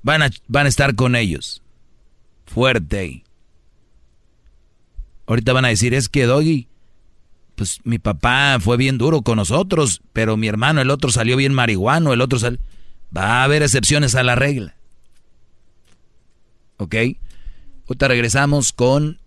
Van 0.03 0.21
a, 0.21 0.29
van 0.47 0.67
a 0.67 0.69
estar 0.69 0.93
con 0.93 1.15
ellos. 1.15 1.63
Fuerte. 2.45 3.24
Ahorita 5.27 5.53
van 5.53 5.65
a 5.65 5.69
decir, 5.69 5.93
es 5.93 6.09
que 6.09 6.25
Doggy, 6.25 6.67
pues 7.55 7.79
mi 7.83 7.99
papá 7.99 8.57
fue 8.59 8.77
bien 8.77 8.97
duro 8.97 9.21
con 9.21 9.37
nosotros, 9.37 10.01
pero 10.13 10.37
mi 10.37 10.47
hermano, 10.47 10.81
el 10.81 10.91
otro 10.91 11.09
salió 11.11 11.37
bien 11.37 11.53
marihuano, 11.53 12.13
el 12.13 12.21
otro 12.21 12.39
salió... 12.39 12.59
Va 13.15 13.41
a 13.41 13.43
haber 13.45 13.63
excepciones 13.63 14.15
a 14.15 14.23
la 14.23 14.35
regla. 14.35 14.75
¿Ok? 16.77 16.95
Ahorita 17.87 18.07
regresamos 18.07 18.73
con 18.73 19.19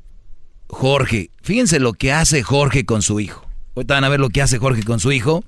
Jorge. 0.66 1.30
Fíjense 1.42 1.80
lo 1.80 1.94
que 1.94 2.12
hace 2.12 2.42
Jorge 2.42 2.84
con 2.84 3.02
su 3.02 3.20
hijo. 3.20 3.48
Ahorita 3.74 3.94
van 3.94 4.04
a 4.04 4.08
ver 4.08 4.20
lo 4.20 4.28
que 4.28 4.42
hace 4.42 4.58
Jorge 4.58 4.82
con 4.82 5.00
su 5.00 5.12
hijo. 5.12 5.44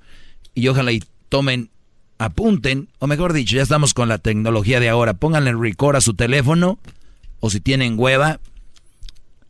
Y 0.54 0.68
ojalá 0.68 0.92
y 0.92 1.02
tomen, 1.28 1.70
apunten, 2.18 2.88
o 2.98 3.06
mejor 3.06 3.32
dicho, 3.32 3.56
ya 3.56 3.62
estamos 3.62 3.92
con 3.92 4.08
la 4.08 4.18
tecnología 4.18 4.80
de 4.80 4.88
ahora. 4.88 5.14
Pónganle 5.14 5.52
record 5.52 5.96
a 5.96 6.00
su 6.00 6.14
teléfono. 6.14 6.78
O 7.40 7.50
si 7.50 7.60
tienen 7.60 7.98
hueva, 7.98 8.40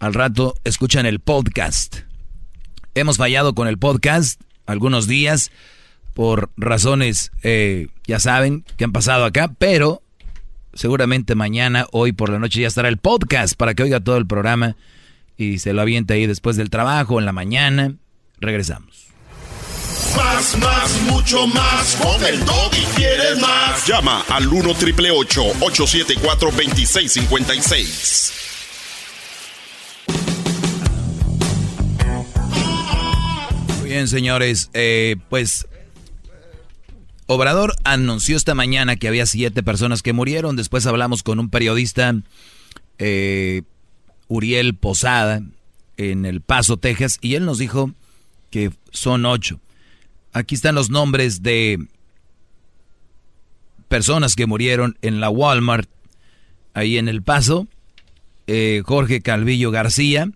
al 0.00 0.14
rato 0.14 0.54
escuchan 0.64 1.06
el 1.06 1.20
podcast. 1.20 1.98
Hemos 2.94 3.18
fallado 3.18 3.54
con 3.54 3.68
el 3.68 3.78
podcast 3.78 4.40
algunos 4.66 5.06
días 5.06 5.52
por 6.14 6.50
razones, 6.56 7.30
eh, 7.42 7.88
ya 8.06 8.18
saben, 8.18 8.64
que 8.76 8.84
han 8.84 8.92
pasado 8.92 9.24
acá, 9.24 9.52
pero 9.58 10.02
seguramente 10.72 11.34
mañana, 11.34 11.86
hoy 11.92 12.12
por 12.12 12.30
la 12.30 12.38
noche 12.38 12.62
ya 12.62 12.68
estará 12.68 12.88
el 12.88 12.96
podcast 12.96 13.54
para 13.54 13.74
que 13.74 13.84
oiga 13.84 14.00
todo 14.00 14.16
el 14.16 14.26
programa 14.26 14.76
y 15.36 15.58
se 15.58 15.72
lo 15.72 15.82
aviente 15.82 16.14
ahí 16.14 16.26
después 16.26 16.56
del 16.56 16.70
trabajo, 16.70 17.18
en 17.18 17.26
la 17.26 17.32
mañana. 17.32 17.94
Regresamos. 18.40 19.06
Más, 20.16 20.58
más, 20.58 21.02
mucho 21.02 21.46
más. 21.46 21.96
Con 21.96 22.24
el 22.24 22.40
y 22.40 22.84
quieres 22.96 23.38
más. 23.40 23.86
Llama 23.86 24.24
al 24.28 24.48
1 24.48 24.74
triple 24.74 25.10
874 25.10 26.50
2656. 26.50 28.49
Bien, 33.90 34.06
señores, 34.06 34.70
eh, 34.72 35.16
pues 35.28 35.66
Obrador 37.26 37.74
anunció 37.82 38.36
esta 38.36 38.54
mañana 38.54 38.94
que 38.94 39.08
había 39.08 39.26
siete 39.26 39.64
personas 39.64 40.00
que 40.02 40.12
murieron. 40.12 40.54
Después 40.54 40.86
hablamos 40.86 41.24
con 41.24 41.40
un 41.40 41.50
periodista, 41.50 42.14
eh, 42.98 43.62
Uriel 44.28 44.76
Posada, 44.76 45.42
en 45.96 46.24
El 46.24 46.40
Paso, 46.40 46.76
Texas, 46.76 47.18
y 47.20 47.34
él 47.34 47.44
nos 47.44 47.58
dijo 47.58 47.90
que 48.50 48.70
son 48.92 49.26
ocho. 49.26 49.58
Aquí 50.32 50.54
están 50.54 50.76
los 50.76 50.90
nombres 50.90 51.42
de 51.42 51.84
personas 53.88 54.36
que 54.36 54.46
murieron 54.46 54.98
en 55.02 55.18
la 55.20 55.30
Walmart, 55.30 55.90
ahí 56.74 56.96
en 56.96 57.08
El 57.08 57.22
Paso. 57.22 57.66
Eh, 58.46 58.82
Jorge 58.86 59.20
Calvillo 59.20 59.72
García, 59.72 60.30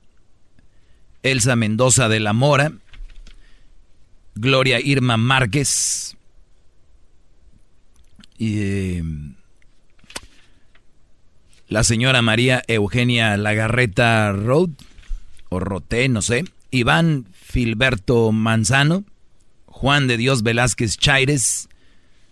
Elsa 1.22 1.54
Mendoza 1.54 2.08
de 2.08 2.18
la 2.18 2.32
Mora, 2.32 2.72
Gloria 4.34 4.80
Irma 4.80 5.16
Márquez, 5.16 6.16
y, 8.36 8.58
eh, 8.58 9.02
la 11.68 11.84
señora 11.84 12.20
María 12.22 12.62
Eugenia 12.68 13.36
Lagarreta 13.36 14.32
Road, 14.32 14.70
o 15.48 15.60
Roté, 15.60 16.08
no 16.08 16.22
sé, 16.22 16.44
Iván 16.70 17.26
Filberto 17.32 18.32
Manzano, 18.32 19.04
Juan 19.66 20.06
de 20.06 20.16
Dios 20.16 20.42
Velázquez 20.42 20.96
Chaires, 20.96 21.68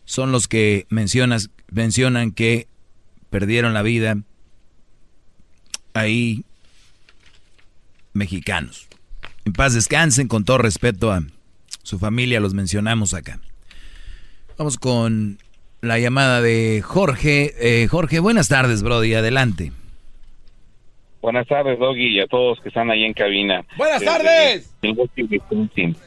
son 0.05 0.33
los 0.33 0.49
que 0.49 0.87
mencionas, 0.91 1.51
mencionan 1.71 2.33
que 2.33 2.67
perdieron 3.31 3.75
la 3.75 3.83
vida 3.83 4.19
ahí 5.95 6.45
mexicanos. 8.13 8.89
En 9.45 9.53
paz 9.53 9.75
descansen, 9.75 10.29
con 10.29 10.45
todo 10.45 10.59
respeto 10.59 11.13
a 11.13 11.25
su 11.83 11.99
familia, 11.99 12.41
los 12.41 12.55
mencionamos 12.55 13.15
acá. 13.15 13.41
Vamos 14.59 14.79
con 14.79 15.39
la 15.81 15.99
llamada 15.99 16.41
de 16.41 16.83
Jorge. 16.83 17.53
Eh, 17.61 17.89
Jorge, 17.89 18.21
buenas 18.21 18.49
tardes, 18.49 18.83
Brody, 18.83 19.15
adelante. 19.15 19.73
Buenas 21.23 21.47
tardes, 21.47 21.79
Doggy, 21.79 22.09
y 22.09 22.21
a 22.21 22.27
todos 22.27 22.61
que 22.61 22.69
están 22.69 22.91
ahí 22.91 23.05
en 23.05 23.13
cabina. 23.13 23.65
¡Buenas 23.77 24.01
Desde 24.01 24.13
tardes! 24.13 24.77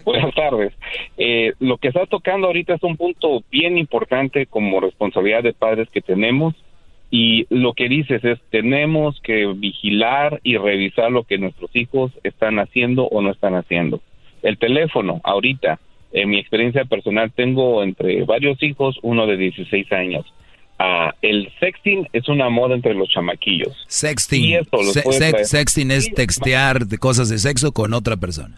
Buenas 0.03 0.35
tardes. 0.35 0.73
Eh, 1.17 1.53
lo 1.59 1.77
que 1.77 1.87
estás 1.87 2.09
tocando 2.09 2.47
ahorita 2.47 2.73
es 2.73 2.83
un 2.83 2.97
punto 2.97 3.41
bien 3.49 3.77
importante 3.77 4.45
como 4.45 4.81
responsabilidad 4.81 5.41
de 5.41 5.53
padres 5.53 5.87
que 5.89 6.01
tenemos. 6.01 6.53
Y 7.11 7.45
lo 7.49 7.73
que 7.73 7.87
dices 7.87 8.25
es, 8.25 8.39
tenemos 8.49 9.21
que 9.21 9.45
vigilar 9.55 10.41
y 10.43 10.57
revisar 10.57 11.11
lo 11.11 11.23
que 11.23 11.37
nuestros 11.37 11.73
hijos 11.73 12.11
están 12.23 12.59
haciendo 12.59 13.05
o 13.05 13.21
no 13.21 13.31
están 13.31 13.55
haciendo. 13.55 14.01
El 14.45 14.57
teléfono, 14.57 15.19
ahorita, 15.23 15.79
en 16.13 16.29
mi 16.29 16.37
experiencia 16.39 16.85
personal, 16.85 17.31
tengo 17.31 17.83
entre 17.83 18.23
varios 18.23 18.61
hijos, 18.63 18.97
uno 19.01 19.25
de 19.27 19.37
16 19.37 19.91
años. 19.91 20.25
Ah, 20.77 21.13
el 21.21 21.51
sexting 21.59 22.07
es 22.13 22.27
una 22.29 22.49
moda 22.49 22.75
entre 22.75 22.93
los 22.93 23.09
chamaquillos. 23.09 23.85
Sexting. 23.87 24.43
Y 24.43 24.57
Se- 24.93 25.01
sex- 25.11 25.49
sexting 25.49 25.89
es 25.91 26.13
textear 26.13 26.85
de 26.85 26.97
cosas 26.97 27.29
de 27.29 27.37
sexo 27.39 27.71
con 27.71 27.93
otra 27.93 28.17
persona. 28.17 28.57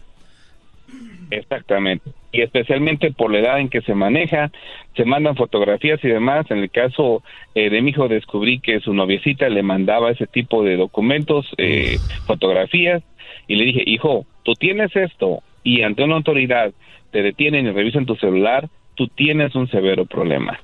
Exactamente. 1.30 2.10
Y 2.32 2.40
especialmente 2.42 3.12
por 3.12 3.30
la 3.32 3.38
edad 3.40 3.60
en 3.60 3.68
que 3.68 3.80
se 3.82 3.94
maneja, 3.94 4.50
se 4.96 5.04
mandan 5.04 5.36
fotografías 5.36 6.02
y 6.02 6.08
demás. 6.08 6.46
En 6.50 6.58
el 6.58 6.70
caso 6.70 7.22
eh, 7.54 7.70
de 7.70 7.82
mi 7.82 7.90
hijo 7.90 8.08
descubrí 8.08 8.60
que 8.60 8.80
su 8.80 8.92
noviecita 8.94 9.48
le 9.48 9.62
mandaba 9.62 10.10
ese 10.10 10.26
tipo 10.26 10.62
de 10.64 10.76
documentos, 10.76 11.46
eh, 11.58 11.98
fotografías, 12.26 13.02
y 13.46 13.56
le 13.56 13.64
dije, 13.64 13.82
hijo, 13.86 14.26
tú 14.42 14.54
tienes 14.54 14.94
esto 14.96 15.42
y 15.62 15.82
ante 15.82 16.04
una 16.04 16.16
autoridad 16.16 16.72
te 17.10 17.22
detienen 17.22 17.66
y 17.66 17.70
revisan 17.70 18.06
tu 18.06 18.16
celular, 18.16 18.68
tú 18.94 19.08
tienes 19.08 19.54
un 19.54 19.68
severo 19.68 20.06
problema. 20.06 20.60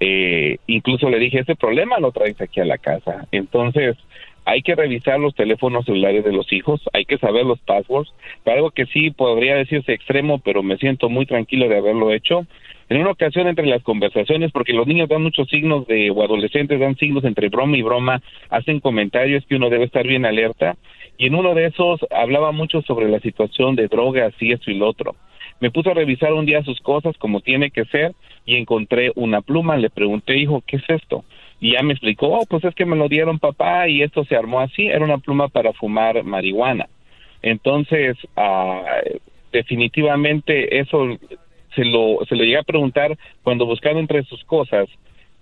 Eh, 0.00 0.58
incluso 0.66 1.08
le 1.08 1.18
dije, 1.18 1.40
ese 1.40 1.56
problema 1.56 1.98
lo 1.98 2.12
traes 2.12 2.40
aquí 2.40 2.60
a 2.60 2.64
la 2.64 2.78
casa. 2.78 3.26
Entonces, 3.32 3.96
hay 4.48 4.62
que 4.62 4.74
revisar 4.74 5.20
los 5.20 5.34
teléfonos 5.34 5.84
celulares 5.84 6.24
de 6.24 6.32
los 6.32 6.50
hijos, 6.52 6.80
hay 6.94 7.04
que 7.04 7.18
saber 7.18 7.44
los 7.44 7.58
passwords, 7.60 8.14
algo 8.46 8.70
que 8.70 8.86
sí 8.86 9.10
podría 9.10 9.56
decirse 9.56 9.92
extremo, 9.92 10.38
pero 10.38 10.62
me 10.62 10.78
siento 10.78 11.10
muy 11.10 11.26
tranquilo 11.26 11.68
de 11.68 11.76
haberlo 11.76 12.12
hecho. 12.12 12.46
En 12.88 12.98
una 12.98 13.10
ocasión 13.10 13.46
entre 13.46 13.66
las 13.66 13.82
conversaciones, 13.82 14.50
porque 14.50 14.72
los 14.72 14.86
niños 14.86 15.10
dan 15.10 15.22
muchos 15.22 15.48
signos 15.48 15.86
de, 15.86 16.10
o 16.10 16.22
adolescentes 16.22 16.80
dan 16.80 16.96
signos 16.96 17.24
entre 17.24 17.50
broma 17.50 17.76
y 17.76 17.82
broma, 17.82 18.22
hacen 18.48 18.80
comentarios 18.80 19.44
que 19.44 19.56
uno 19.56 19.68
debe 19.68 19.84
estar 19.84 20.06
bien 20.06 20.24
alerta, 20.24 20.76
y 21.18 21.26
en 21.26 21.34
uno 21.34 21.54
de 21.54 21.66
esos 21.66 22.00
hablaba 22.10 22.52
mucho 22.52 22.80
sobre 22.82 23.08
la 23.08 23.18
situación 23.18 23.74
de 23.74 23.88
drogas 23.88 24.32
y 24.40 24.52
esto 24.52 24.70
y 24.70 24.78
lo 24.78 24.88
otro. 24.88 25.16
Me 25.60 25.72
puse 25.72 25.90
a 25.90 25.94
revisar 25.94 26.32
un 26.32 26.46
día 26.46 26.62
sus 26.62 26.80
cosas 26.80 27.16
como 27.18 27.40
tiene 27.40 27.72
que 27.72 27.84
ser 27.86 28.14
y 28.46 28.54
encontré 28.54 29.10
una 29.16 29.42
pluma. 29.42 29.76
Le 29.76 29.90
pregunté, 29.90 30.36
hijo, 30.36 30.62
¿qué 30.64 30.76
es 30.76 30.84
esto? 30.88 31.24
Y 31.60 31.72
ya 31.72 31.82
me 31.82 31.92
explicó, 31.92 32.28
oh, 32.28 32.46
pues 32.48 32.62
es 32.64 32.74
que 32.76 32.86
me 32.86 32.94
lo 32.94 33.08
dieron 33.08 33.40
papá 33.40 33.88
y 33.88 34.02
esto 34.02 34.24
se 34.24 34.36
armó 34.36 34.60
así. 34.60 34.86
Era 34.86 35.04
una 35.04 35.18
pluma 35.18 35.48
para 35.48 35.72
fumar 35.72 36.22
marihuana. 36.22 36.88
Entonces, 37.42 38.16
ah, 38.36 38.84
definitivamente 39.50 40.78
eso 40.78 41.18
se 41.74 41.84
lo, 41.84 42.18
se 42.28 42.36
lo 42.36 42.44
llegué 42.44 42.58
a 42.58 42.62
preguntar 42.62 43.18
cuando 43.42 43.66
buscaba 43.66 43.98
entre 43.98 44.22
sus 44.22 44.44
cosas. 44.44 44.88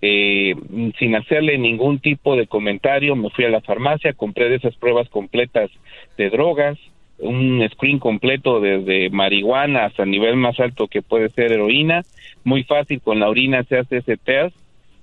Eh, 0.01 0.53
sin 0.99 1.15
hacerle 1.15 1.57
ningún 1.57 1.99
tipo 1.99 2.35
de 2.35 2.45
comentario, 2.45 3.15
me 3.15 3.31
fui 3.31 3.45
a 3.45 3.49
la 3.49 3.61
farmacia, 3.61 4.13
compré 4.13 4.47
de 4.49 4.57
esas 4.57 4.75
pruebas 4.75 5.09
completas 5.09 5.71
de 6.17 6.29
drogas, 6.29 6.77
un 7.19 7.67
screen 7.73 7.97
completo 7.97 8.59
desde 8.59 9.09
marihuana 9.09 9.85
hasta 9.85 10.03
el 10.03 10.11
nivel 10.11 10.35
más 10.35 10.59
alto 10.59 10.87
que 10.87 11.01
puede 11.01 11.29
ser 11.29 11.51
heroína. 11.51 12.03
Muy 12.43 12.63
fácil, 12.63 13.01
con 13.01 13.19
la 13.19 13.27
orina 13.27 13.63
se 13.63 13.79
hace 13.79 13.97
ese 13.97 14.17
test. 14.17 14.55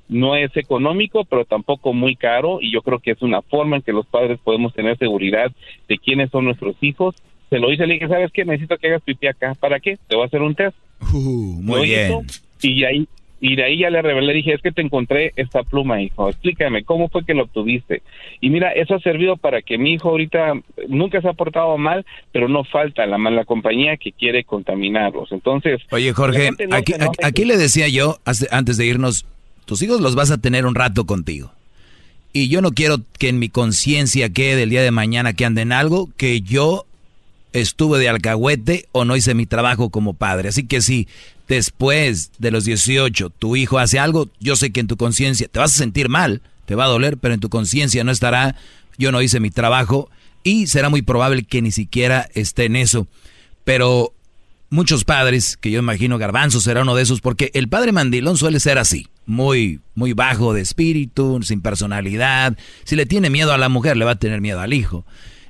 No 0.07 0.37
es 0.37 0.55
económico, 0.57 1.25
pero 1.25 1.45
tampoco 1.45 1.93
muy 1.93 2.15
caro 2.15 2.59
y 2.61 2.71
yo 2.71 2.83
creo 2.83 2.99
que 2.99 3.12
es 3.12 3.23
una 3.23 3.43
forma 3.43 3.77
en 3.77 3.83
que 3.83 3.93
los 3.93 4.07
padres 4.07 4.39
podemos 4.45 4.75
tener 4.75 4.99
seguridad 4.99 5.51
de 5.89 5.99
quiénes 5.99 6.31
son 6.31 6.45
nuestros 6.45 6.77
hijos. 6.83 7.16
Se 7.51 7.59
lo 7.59 7.73
hice, 7.73 7.87
le 7.87 7.95
dije, 7.95 8.09
¿sabes 8.09 8.31
qué? 8.31 8.45
Necesito 8.45 8.77
que 8.77 8.89
hagas 8.89 9.03
pipí 9.03 9.27
acá. 9.27 9.55
¿Para 9.59 9.81
qué? 9.81 9.97
Te 10.07 10.15
voy 10.15 10.25
a 10.25 10.27
hacer 10.27 10.43
un 10.43 10.55
test. 10.55 10.77
Uh, 11.12 11.61
muy 11.62 11.77
Lo 11.77 11.83
bien. 11.83 12.07
hizo, 12.07 12.23
y 12.62 12.85
ahí 12.85 13.09
y 13.47 13.57
de 13.57 13.65
ahí 13.65 13.81
ya 13.81 13.91
le 13.91 14.01
revelé, 14.01 14.33
dije, 14.33 14.55
es 14.55 14.62
que 14.62 14.73
te 14.73 14.81
encontré 14.81 15.35
esta 15.37 15.62
pluma, 15.65 16.01
hijo, 16.01 16.31
explícame, 16.31 16.83
¿cómo 16.83 17.11
fue 17.11 17.27
que 17.27 17.35
lo 17.35 17.43
obtuviste? 17.43 18.01
Y 18.41 18.49
mira, 18.49 18.73
eso 18.73 18.95
ha 18.95 19.01
servido 19.01 19.37
para 19.37 19.61
que 19.61 19.77
mi 19.77 19.93
hijo 19.93 20.09
ahorita 20.09 20.55
nunca 20.89 21.21
se 21.21 21.29
ha 21.29 21.35
portado 21.35 21.77
mal, 21.77 22.07
pero 22.33 22.49
no 22.49 22.65
falta 22.65 23.05
la 23.05 23.19
mala 23.19 23.45
compañía 23.45 23.99
que 23.99 24.12
quiere 24.12 24.45
contaminarlos. 24.45 25.31
Entonces, 25.31 25.83
Oye, 25.91 26.09
la 26.09 26.15
Jorge, 26.15 26.53
no 26.66 26.77
aquí, 27.23 27.45
le 27.45 27.59
decía 27.59 27.87
yo, 27.89 28.16
antes 28.51 28.79
de 28.79 28.87
irnos, 28.87 29.27
tus 29.66 29.83
hijos 29.83 30.01
los 30.01 30.15
vas 30.15 30.31
a 30.31 30.39
tener 30.39 30.65
un 30.65 30.75
rato 30.75 31.05
contigo. 31.05 31.53
Y 32.33 32.49
yo 32.49 32.62
no 32.62 32.71
quiero 32.71 32.97
que 33.19 33.29
en 33.29 33.39
mi 33.39 33.51
conciencia 33.51 34.31
quede 34.31 34.62
el 34.62 34.71
día 34.71 34.83
de 34.83 34.91
mañana 34.91 35.35
que 35.35 35.45
anden 35.45 35.71
algo 35.71 36.09
que 36.16 36.41
yo 36.41 36.87
estuve 37.53 37.99
de 37.99 38.09
alcahuete 38.09 38.87
o 38.93 39.05
no 39.05 39.16
hice 39.16 39.35
mi 39.35 39.45
trabajo 39.45 39.91
como 39.91 40.15
padre. 40.15 40.49
Así 40.49 40.66
que 40.66 40.81
si 40.81 41.09
después 41.49 42.33
de 42.39 42.51
los 42.51 42.65
18 42.65 43.31
tu 43.31 43.57
hijo 43.57 43.79
hace 43.79 43.99
algo, 43.99 44.29
yo 44.41 44.57
sé 44.57 44.71
que 44.71 44.81
en 44.81 44.87
tu 44.87 44.97
conciencia 44.97 45.49
te 45.49 45.59
vas 45.59 45.75
a 45.75 45.79
sentir 45.79 46.09
mal, 46.09 46.43
te 46.66 46.75
va 46.75 46.85
a 46.85 46.89
doler, 46.89 47.19
pero 47.19 47.35
en 47.35 47.41
tu 47.41 47.49
conciencia 47.49 48.05
no 48.05 48.12
estará, 48.12 48.57
yo 48.99 49.12
no 49.12 49.23
hice 49.23 49.41
mi 49.41 49.51
trabajo 49.51 50.11
y 50.43 50.66
será 50.66 50.89
muy 50.89 51.03
probable 51.03 51.45
que 51.45 51.62
ni 51.62 51.73
siquiera 51.73 52.29
esté 52.35 52.65
en 52.66 52.77
eso. 52.77 53.07
Pero 53.65 54.12
muchos 54.71 55.05
padres, 55.05 55.57
que 55.57 55.71
yo 55.71 55.79
imagino 55.79 56.19
Garbanzo 56.19 56.61
será 56.61 56.83
uno 56.83 56.95
de 56.95 57.03
esos, 57.03 57.21
porque 57.21 57.51
el 57.55 57.69
padre 57.69 57.93
mandilón 57.93 58.37
suele 58.37 58.61
ser 58.61 58.79
así, 58.79 59.09
muy, 59.27 59.81
muy 59.95 60.12
bajo 60.12 60.53
de 60.53 60.61
espíritu, 60.61 61.41
sin 61.43 61.62
personalidad. 61.62 62.57
Si 62.85 62.97
le 62.97 63.07
tiene 63.07 63.31
miedo 63.31 63.53
a 63.53 63.59
la 63.59 63.69
mujer, 63.69 63.97
le 63.97 64.05
va 64.05 64.12
a 64.12 64.19
tener 64.19 64.41
miedo 64.41 64.61
al 64.61 64.75
hijo. 64.75 65.07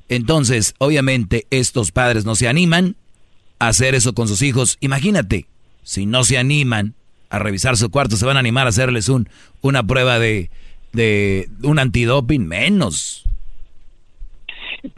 Entonces, 0.09 0.75
obviamente, 0.79 1.47
estos 1.51 1.91
padres 1.91 2.25
no 2.25 2.37
se 2.37 2.49
animan 2.49 2.97
a 3.59 3.69
hacer 3.69 3.95
eso 3.95 4.15
con 4.15 4.29
sus 4.29 4.43
hijos. 4.43 4.77
Imagínate, 4.81 5.47
si 5.85 6.07
no 6.07 6.25
se 6.25 6.37
animan 6.39 6.95
a 7.31 7.39
revisar 7.39 7.77
su 7.77 7.91
cuarto, 7.91 8.17
se 8.17 8.27
van 8.27 8.37
a 8.37 8.41
animar 8.41 8.67
a 8.67 8.71
hacerles 8.71 9.09
un, 9.09 9.29
una 9.63 9.83
prueba 9.85 10.19
de, 10.19 10.51
de 10.93 11.47
un 11.63 11.79
antidoping, 11.79 12.47
menos. 12.47 13.25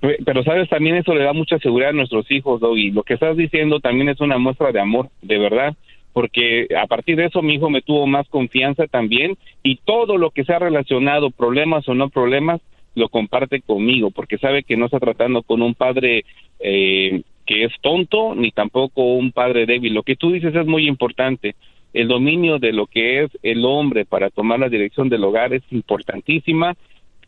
Pe- 0.00 0.18
Pero 0.24 0.42
sabes, 0.42 0.68
también 0.68 0.96
eso 0.96 1.14
le 1.14 1.24
da 1.24 1.32
mucha 1.32 1.58
seguridad 1.58 1.90
a 1.90 1.94
nuestros 1.94 2.30
hijos, 2.30 2.60
Doggy. 2.60 2.90
Lo 2.90 3.02
que 3.02 3.14
estás 3.14 3.36
diciendo 3.36 3.80
también 3.80 4.08
es 4.08 4.20
una 4.20 4.38
muestra 4.38 4.72
de 4.72 4.80
amor, 4.80 5.10
de 5.22 5.38
verdad, 5.38 5.76
porque 6.12 6.66
a 6.82 6.86
partir 6.86 7.16
de 7.16 7.26
eso 7.26 7.42
mi 7.42 7.54
hijo 7.54 7.70
me 7.70 7.82
tuvo 7.82 8.06
más 8.06 8.26
confianza 8.28 8.86
también 8.86 9.36
y 9.62 9.76
todo 9.76 10.16
lo 10.16 10.30
que 10.30 10.44
sea 10.44 10.58
relacionado, 10.58 11.30
problemas 11.30 11.88
o 11.88 11.94
no 11.94 12.08
problemas, 12.08 12.60
lo 12.94 13.08
comparte 13.10 13.60
conmigo, 13.60 14.10
porque 14.10 14.38
sabe 14.38 14.62
que 14.62 14.76
no 14.76 14.86
está 14.86 14.98
tratando 14.98 15.42
con 15.42 15.60
un 15.60 15.74
padre 15.74 16.24
eh, 16.60 17.22
que 17.46 17.64
es 17.64 17.72
tonto 17.80 18.34
ni 18.34 18.50
tampoco 18.50 19.14
un 19.14 19.32
padre 19.32 19.66
débil. 19.66 19.94
Lo 19.94 20.02
que 20.02 20.16
tú 20.16 20.32
dices 20.32 20.54
es 20.54 20.66
muy 20.66 20.86
importante. 20.86 21.54
El 21.94 22.08
dominio 22.08 22.58
de 22.58 22.72
lo 22.72 22.86
que 22.86 23.22
es 23.22 23.30
el 23.42 23.64
hombre 23.64 24.04
para 24.04 24.28
tomar 24.30 24.58
la 24.58 24.68
dirección 24.68 25.08
del 25.08 25.24
hogar 25.24 25.54
es 25.54 25.62
importantísima 25.70 26.74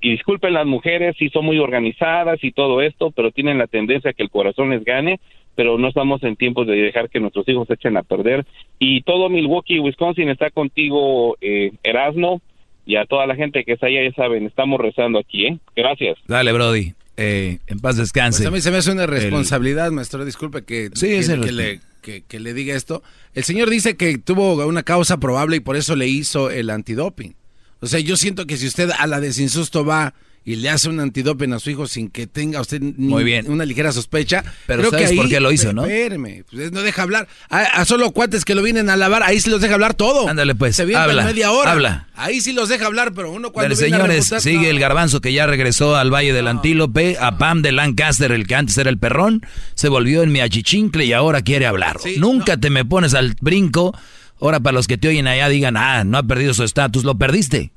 y 0.00 0.10
disculpen 0.10 0.52
las 0.52 0.66
mujeres 0.66 1.16
si 1.18 1.28
son 1.30 1.44
muy 1.44 1.58
organizadas 1.58 2.42
y 2.42 2.52
todo 2.52 2.82
esto, 2.82 3.10
pero 3.10 3.30
tienen 3.30 3.58
la 3.58 3.66
tendencia 3.66 4.10
a 4.10 4.12
que 4.12 4.22
el 4.22 4.30
corazón 4.30 4.70
les 4.70 4.84
gane, 4.84 5.20
pero 5.54 5.78
no 5.78 5.88
estamos 5.88 6.22
en 6.22 6.36
tiempos 6.36 6.66
de 6.66 6.76
dejar 6.76 7.08
que 7.08 7.18
nuestros 7.18 7.48
hijos 7.48 7.66
se 7.66 7.74
echen 7.74 7.96
a 7.96 8.02
perder. 8.02 8.44
Y 8.78 9.02
todo 9.02 9.28
Milwaukee, 9.28 9.80
Wisconsin 9.80 10.28
está 10.28 10.50
contigo, 10.50 11.36
eh, 11.40 11.72
Erasno, 11.82 12.40
y 12.86 12.96
a 12.96 13.06
toda 13.06 13.26
la 13.26 13.34
gente 13.34 13.64
que 13.64 13.72
está 13.72 13.86
allá, 13.86 14.02
ya 14.02 14.12
saben, 14.12 14.46
estamos 14.46 14.80
rezando 14.80 15.18
aquí, 15.18 15.46
¿eh? 15.46 15.58
Gracias. 15.74 16.16
Dale, 16.26 16.52
Brody. 16.52 16.97
Eh, 17.20 17.58
en 17.66 17.80
paz 17.80 17.96
descanse. 17.96 18.38
Pues 18.38 18.46
a 18.46 18.50
mí 18.52 18.60
se 18.60 18.70
me 18.70 18.76
hace 18.78 18.92
una 18.92 19.02
El- 19.02 19.10
responsabilidad, 19.10 19.90
maestro. 19.90 20.24
Disculpe 20.24 20.62
que, 20.62 20.90
Sí, 20.94 21.08
que, 21.08 21.18
es 21.18 21.28
el 21.28 21.40
que 21.40 21.50
le, 21.52 21.80
que- 22.00 22.22
que 22.22 22.38
le 22.38 22.54
diga 22.54 22.76
esto. 22.76 23.02
El 23.34 23.42
señor 23.42 23.68
dice 23.70 23.96
que 23.96 24.18
tuvo 24.18 24.64
una 24.66 24.84
causa 24.84 25.18
probable 25.18 25.56
y 25.56 25.60
por 25.60 25.76
eso 25.76 25.96
le 25.96 26.06
hizo 26.06 26.48
el 26.50 26.70
antidoping. 26.70 27.34
O 27.80 27.86
sea, 27.88 27.98
yo 28.00 28.16
siento 28.16 28.46
que 28.46 28.56
si 28.56 28.66
usted 28.68 28.90
a 28.96 29.06
la 29.08 29.20
de 29.20 29.32
sin 29.32 29.48
susto 29.50 29.84
va 29.84 30.14
y 30.50 30.56
le 30.56 30.70
hace 30.70 30.88
un 30.88 30.98
antidoping 30.98 31.52
a 31.52 31.58
su 31.58 31.68
hijo 31.68 31.86
sin 31.86 32.08
que 32.08 32.26
tenga 32.26 32.60
usted 32.60 32.80
ni 32.80 33.08
Muy 33.08 33.22
bien. 33.22 33.50
una 33.50 33.66
ligera 33.66 33.92
sospecha. 33.92 34.42
Pero 34.66 34.80
creo 34.80 34.90
¿sabes 34.92 35.10
que 35.10 35.16
por 35.16 35.24
ahí- 35.26 35.30
qué 35.30 35.40
lo 35.40 35.52
hizo, 35.52 35.72
no? 35.74 35.82
Espéreme, 35.84 36.44
pues 36.50 36.72
no 36.72 36.80
deja 36.82 37.02
hablar. 37.02 37.28
A, 37.50 37.58
a 37.64 37.84
solo 37.84 38.10
cuates 38.12 38.44
que 38.46 38.54
lo 38.54 38.62
vienen 38.62 38.88
a 38.88 38.96
lavar, 38.96 39.22
ahí 39.22 39.40
sí 39.40 39.50
los 39.50 39.60
deja 39.60 39.74
hablar 39.74 39.92
todo. 39.94 40.26
Ándale, 40.28 40.54
pues, 40.54 40.76
Se 40.76 40.82
habla, 40.96 41.24
media 41.24 41.52
hora. 41.52 41.72
habla. 41.72 42.08
Ahí 42.14 42.40
sí 42.40 42.52
los 42.52 42.68
deja 42.70 42.86
hablar, 42.86 43.12
pero 43.14 43.30
uno 43.30 43.52
cuando 43.52 43.74
viene 43.76 43.94
a 43.94 43.98
señores, 43.98 44.32
sigue 44.42 44.70
el 44.70 44.80
garbanzo 44.80 45.20
que 45.20 45.32
ya 45.34 45.46
regresó 45.46 45.96
al 45.96 46.10
Valle 46.12 46.32
del 46.32 46.48
Antílope, 46.48 47.16
a 47.20 47.36
Pam 47.38 47.60
de 47.62 47.72
Lancaster, 47.72 48.32
el 48.32 48.46
que 48.46 48.54
antes 48.54 48.78
era 48.78 48.88
el 48.90 48.98
perrón, 48.98 49.42
se 49.74 49.88
volvió 49.88 50.22
en 50.22 50.32
mi 50.32 50.40
achichincle 50.40 51.04
y 51.04 51.12
ahora 51.12 51.42
quiere 51.42 51.66
hablar. 51.66 51.98
Nunca 52.16 52.56
te 52.56 52.70
me 52.70 52.84
pones 52.84 53.12
al 53.14 53.36
brinco. 53.40 53.94
Ahora 54.40 54.60
para 54.60 54.72
los 54.74 54.86
que 54.86 54.96
te 54.98 55.08
oyen 55.08 55.26
allá 55.26 55.48
digan, 55.48 55.76
ah, 55.76 56.04
no 56.04 56.16
ha 56.16 56.22
perdido 56.22 56.54
su 56.54 56.62
estatus, 56.64 57.04
lo 57.04 57.18
perdiste. 57.18 57.72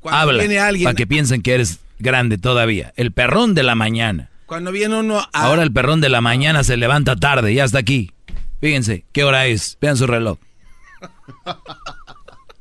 Cuando 0.00 0.18
Habla, 0.20 0.38
viene 0.40 0.58
alguien- 0.58 0.84
para 0.84 0.94
que 0.96 1.06
piensen 1.06 1.42
que 1.42 1.54
eres 1.54 1.80
grande 1.98 2.38
todavía. 2.38 2.92
El 2.96 3.12
perrón 3.12 3.54
de 3.54 3.62
la 3.62 3.74
mañana. 3.74 4.30
Cuando 4.46 4.72
viene 4.72 4.98
uno 4.98 5.18
a... 5.20 5.28
Ahora 5.32 5.62
el 5.62 5.72
perrón 5.72 6.00
de 6.00 6.08
la 6.08 6.20
mañana 6.20 6.64
se 6.64 6.76
levanta 6.76 7.14
tarde, 7.16 7.54
ya 7.54 7.64
está 7.64 7.78
aquí. 7.78 8.10
Fíjense, 8.60 9.04
¿qué 9.12 9.24
hora 9.24 9.46
es? 9.46 9.78
Vean 9.80 9.96
su 9.96 10.06
reloj. 10.06 10.38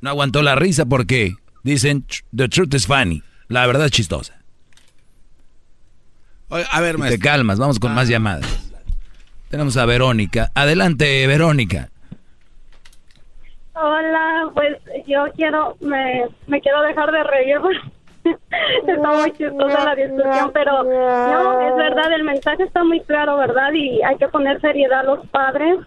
No 0.02 0.10
aguantó 0.10 0.42
la 0.42 0.56
risa 0.56 0.86
porque 0.86 1.36
dicen, 1.64 2.06
"Tr- 2.08 2.24
the 2.36 2.48
truth 2.48 2.74
is 2.74 2.86
funny. 2.88 3.24
La 3.48 3.66
verdad 3.68 3.86
es 3.86 3.92
chistosa. 3.92 4.40
Oye, 6.50 6.66
a 6.72 6.80
ver, 6.82 6.92
Y 6.92 6.94
te 6.94 7.00
maestro. 7.00 7.24
calmas, 7.24 7.60
vamos 7.60 7.80
con 7.80 7.94
más 7.94 8.08
llamadas. 8.08 8.46
Tenemos 9.50 9.76
a 9.78 9.86
Verónica. 9.86 10.52
Adelante, 10.56 11.26
Verónica. 11.28 11.90
Hola, 13.82 14.52
pues 14.54 14.78
yo 15.08 15.26
quiero, 15.38 15.78
me, 15.80 16.26
me 16.48 16.60
quiero 16.60 16.82
dejar 16.82 17.12
de 17.12 17.24
reír. 17.24 17.62
está 18.88 19.12
muy 19.12 19.32
chistosa 19.32 19.86
la 19.86 19.96
discusión, 19.96 20.52
pero 20.54 20.84
no, 20.84 21.62
es 21.62 21.76
verdad, 21.78 22.12
el 22.12 22.24
mensaje 22.26 22.64
está 22.64 22.84
muy 22.84 23.00
claro, 23.02 23.38
¿verdad? 23.38 23.72
Y 23.74 24.02
hay 24.04 24.18
que 24.18 24.28
poner 24.28 24.60
seriedad 24.60 25.00
a 25.00 25.04
los 25.04 25.26
padres 25.28 25.80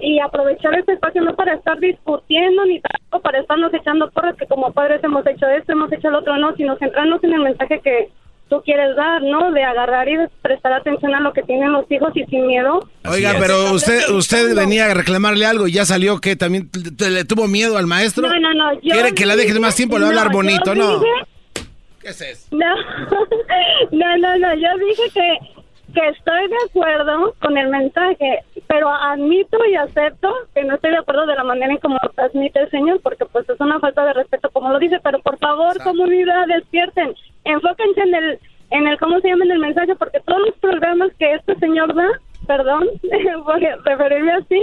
y 0.00 0.18
aprovechar 0.18 0.76
este 0.76 0.94
espacio 0.94 1.22
no 1.22 1.36
para 1.36 1.54
estar 1.54 1.78
discutiendo 1.78 2.64
ni 2.64 2.80
tampoco 2.80 3.22
para 3.22 3.38
estarnos 3.38 3.72
echando 3.74 4.10
porras 4.10 4.34
que 4.36 4.46
como 4.46 4.72
padres 4.72 5.02
hemos 5.04 5.24
hecho 5.26 5.46
esto, 5.46 5.72
hemos 5.72 5.92
hecho 5.92 6.08
el 6.08 6.16
otro, 6.16 6.36
no, 6.36 6.56
sino 6.56 6.76
centrarnos 6.78 7.22
en 7.22 7.34
el 7.34 7.42
mensaje 7.42 7.80
que 7.80 8.10
tú 8.50 8.60
quieres 8.62 8.94
dar, 8.96 9.22
¿no? 9.22 9.50
De 9.52 9.62
agarrar 9.64 10.06
y 10.08 10.16
de 10.16 10.28
prestar 10.42 10.72
atención 10.74 11.14
a 11.14 11.20
lo 11.20 11.32
que 11.32 11.42
tienen 11.42 11.72
los 11.72 11.90
hijos 11.90 12.10
y 12.14 12.24
sin 12.26 12.46
miedo. 12.46 12.86
Oiga, 13.08 13.32
pero 13.38 13.72
usted 13.72 14.10
usted 14.10 14.54
venía 14.54 14.86
a 14.90 14.94
reclamarle 14.94 15.46
algo 15.46 15.66
y 15.68 15.72
ya 15.72 15.86
salió 15.86 16.20
que 16.20 16.36
también 16.36 16.68
le 16.98 17.24
tuvo 17.24 17.46
miedo 17.48 17.78
al 17.78 17.86
maestro. 17.86 18.28
No, 18.28 18.38
no, 18.38 18.52
no, 18.52 18.74
yo 18.82 18.92
Quiere 18.92 19.14
que 19.14 19.24
la 19.24 19.36
dejes 19.36 19.52
dije- 19.52 19.60
más 19.60 19.74
tiempo, 19.76 19.96
le 19.98 20.02
va 20.02 20.08
a 20.08 20.10
hablar 20.10 20.26
no, 20.26 20.32
bonito, 20.32 20.74
¿no? 20.74 20.98
dije- 20.98 21.66
¿Qué 22.02 22.08
es 22.08 22.20
eso? 22.20 22.46
No, 22.50 22.66
no, 23.92 24.16
no, 24.18 24.38
no, 24.38 24.54
yo 24.54 24.68
dije 24.86 25.02
que 25.14 25.59
que 25.92 26.08
estoy 26.08 26.48
de 26.48 26.56
acuerdo 26.68 27.34
con 27.40 27.56
el 27.56 27.68
mensaje, 27.68 28.40
pero 28.66 28.88
admito 28.88 29.58
y 29.66 29.74
acepto 29.74 30.32
que 30.54 30.64
no 30.64 30.74
estoy 30.74 30.90
de 30.92 30.98
acuerdo 30.98 31.26
de 31.26 31.34
la 31.34 31.44
manera 31.44 31.72
en 31.72 31.78
cómo 31.78 31.98
lo 32.02 32.08
transmite 32.10 32.60
el 32.60 32.70
señor, 32.70 33.00
porque 33.02 33.24
pues 33.26 33.48
es 33.48 33.60
una 33.60 33.80
falta 33.80 34.04
de 34.04 34.12
respeto 34.12 34.50
como 34.50 34.70
lo 34.70 34.78
dice, 34.78 35.00
pero 35.02 35.18
por 35.20 35.38
favor, 35.38 35.82
comunidad, 35.82 36.46
despierten, 36.46 37.14
enfóquense 37.44 38.00
en 38.00 38.14
el, 38.14 38.38
en 38.70 38.86
el, 38.86 38.98
¿cómo 38.98 39.20
se 39.20 39.28
llama 39.28 39.44
en 39.44 39.52
el 39.52 39.58
mensaje? 39.58 39.94
Porque 39.96 40.20
todos 40.20 40.40
los 40.40 40.54
programas 40.56 41.12
que 41.18 41.34
este 41.34 41.54
señor 41.56 41.94
da, 41.94 42.08
perdón, 42.46 42.88
voy 43.44 43.66
a 43.66 43.76
referirme 43.84 44.32
así, 44.32 44.62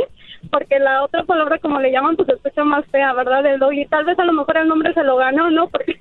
porque 0.52 0.80
la 0.80 1.04
otra 1.04 1.24
palabra 1.24 1.60
como 1.60 1.80
le 1.80 1.92
llaman 1.92 2.16
pues 2.16 2.30
escucha 2.30 2.64
más 2.64 2.86
fea, 2.88 3.14
¿verdad? 3.14 3.46
El 3.46 3.60
doggy, 3.60 3.86
tal 3.86 4.06
vez 4.06 4.18
a 4.20 4.26
lo 4.26 4.34
mejor 4.34 4.58
el 4.58 4.68
nombre 4.68 4.94
se 4.94 5.04
lo 5.04 5.18
ganó, 5.18 5.50
¿no? 5.50 5.68
Porque 5.68 5.98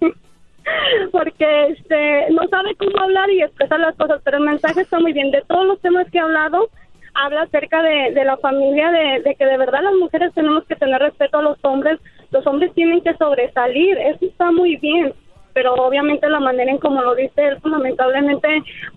porque 1.12 1.68
este 1.68 2.30
no 2.30 2.46
sabe 2.48 2.74
cómo 2.76 2.98
hablar 2.98 3.30
y 3.30 3.42
expresar 3.42 3.80
las 3.80 3.96
cosas, 3.96 4.20
pero 4.24 4.38
el 4.38 4.44
mensaje 4.44 4.82
está 4.82 4.98
muy 4.98 5.12
bien. 5.12 5.30
De 5.30 5.42
todos 5.42 5.66
los 5.66 5.80
temas 5.80 6.10
que 6.10 6.18
ha 6.18 6.24
hablado, 6.24 6.68
habla 7.14 7.42
acerca 7.42 7.82
de, 7.82 8.12
de 8.12 8.24
la 8.24 8.36
familia, 8.38 8.90
de, 8.90 9.22
de 9.22 9.34
que 9.34 9.46
de 9.46 9.56
verdad 9.56 9.82
las 9.82 9.94
mujeres 9.94 10.32
tenemos 10.34 10.64
que 10.64 10.76
tener 10.76 11.00
respeto 11.00 11.38
a 11.38 11.42
los 11.42 11.58
hombres, 11.62 11.98
los 12.30 12.46
hombres 12.46 12.72
tienen 12.74 13.00
que 13.00 13.14
sobresalir, 13.16 13.96
eso 13.98 14.26
está 14.26 14.50
muy 14.50 14.76
bien 14.76 15.14
pero 15.56 15.72
obviamente 15.72 16.28
la 16.28 16.38
manera 16.38 16.70
en 16.70 16.76
como 16.76 17.00
lo 17.00 17.14
dice 17.14 17.32
él 17.38 17.56
lamentablemente 17.64 18.46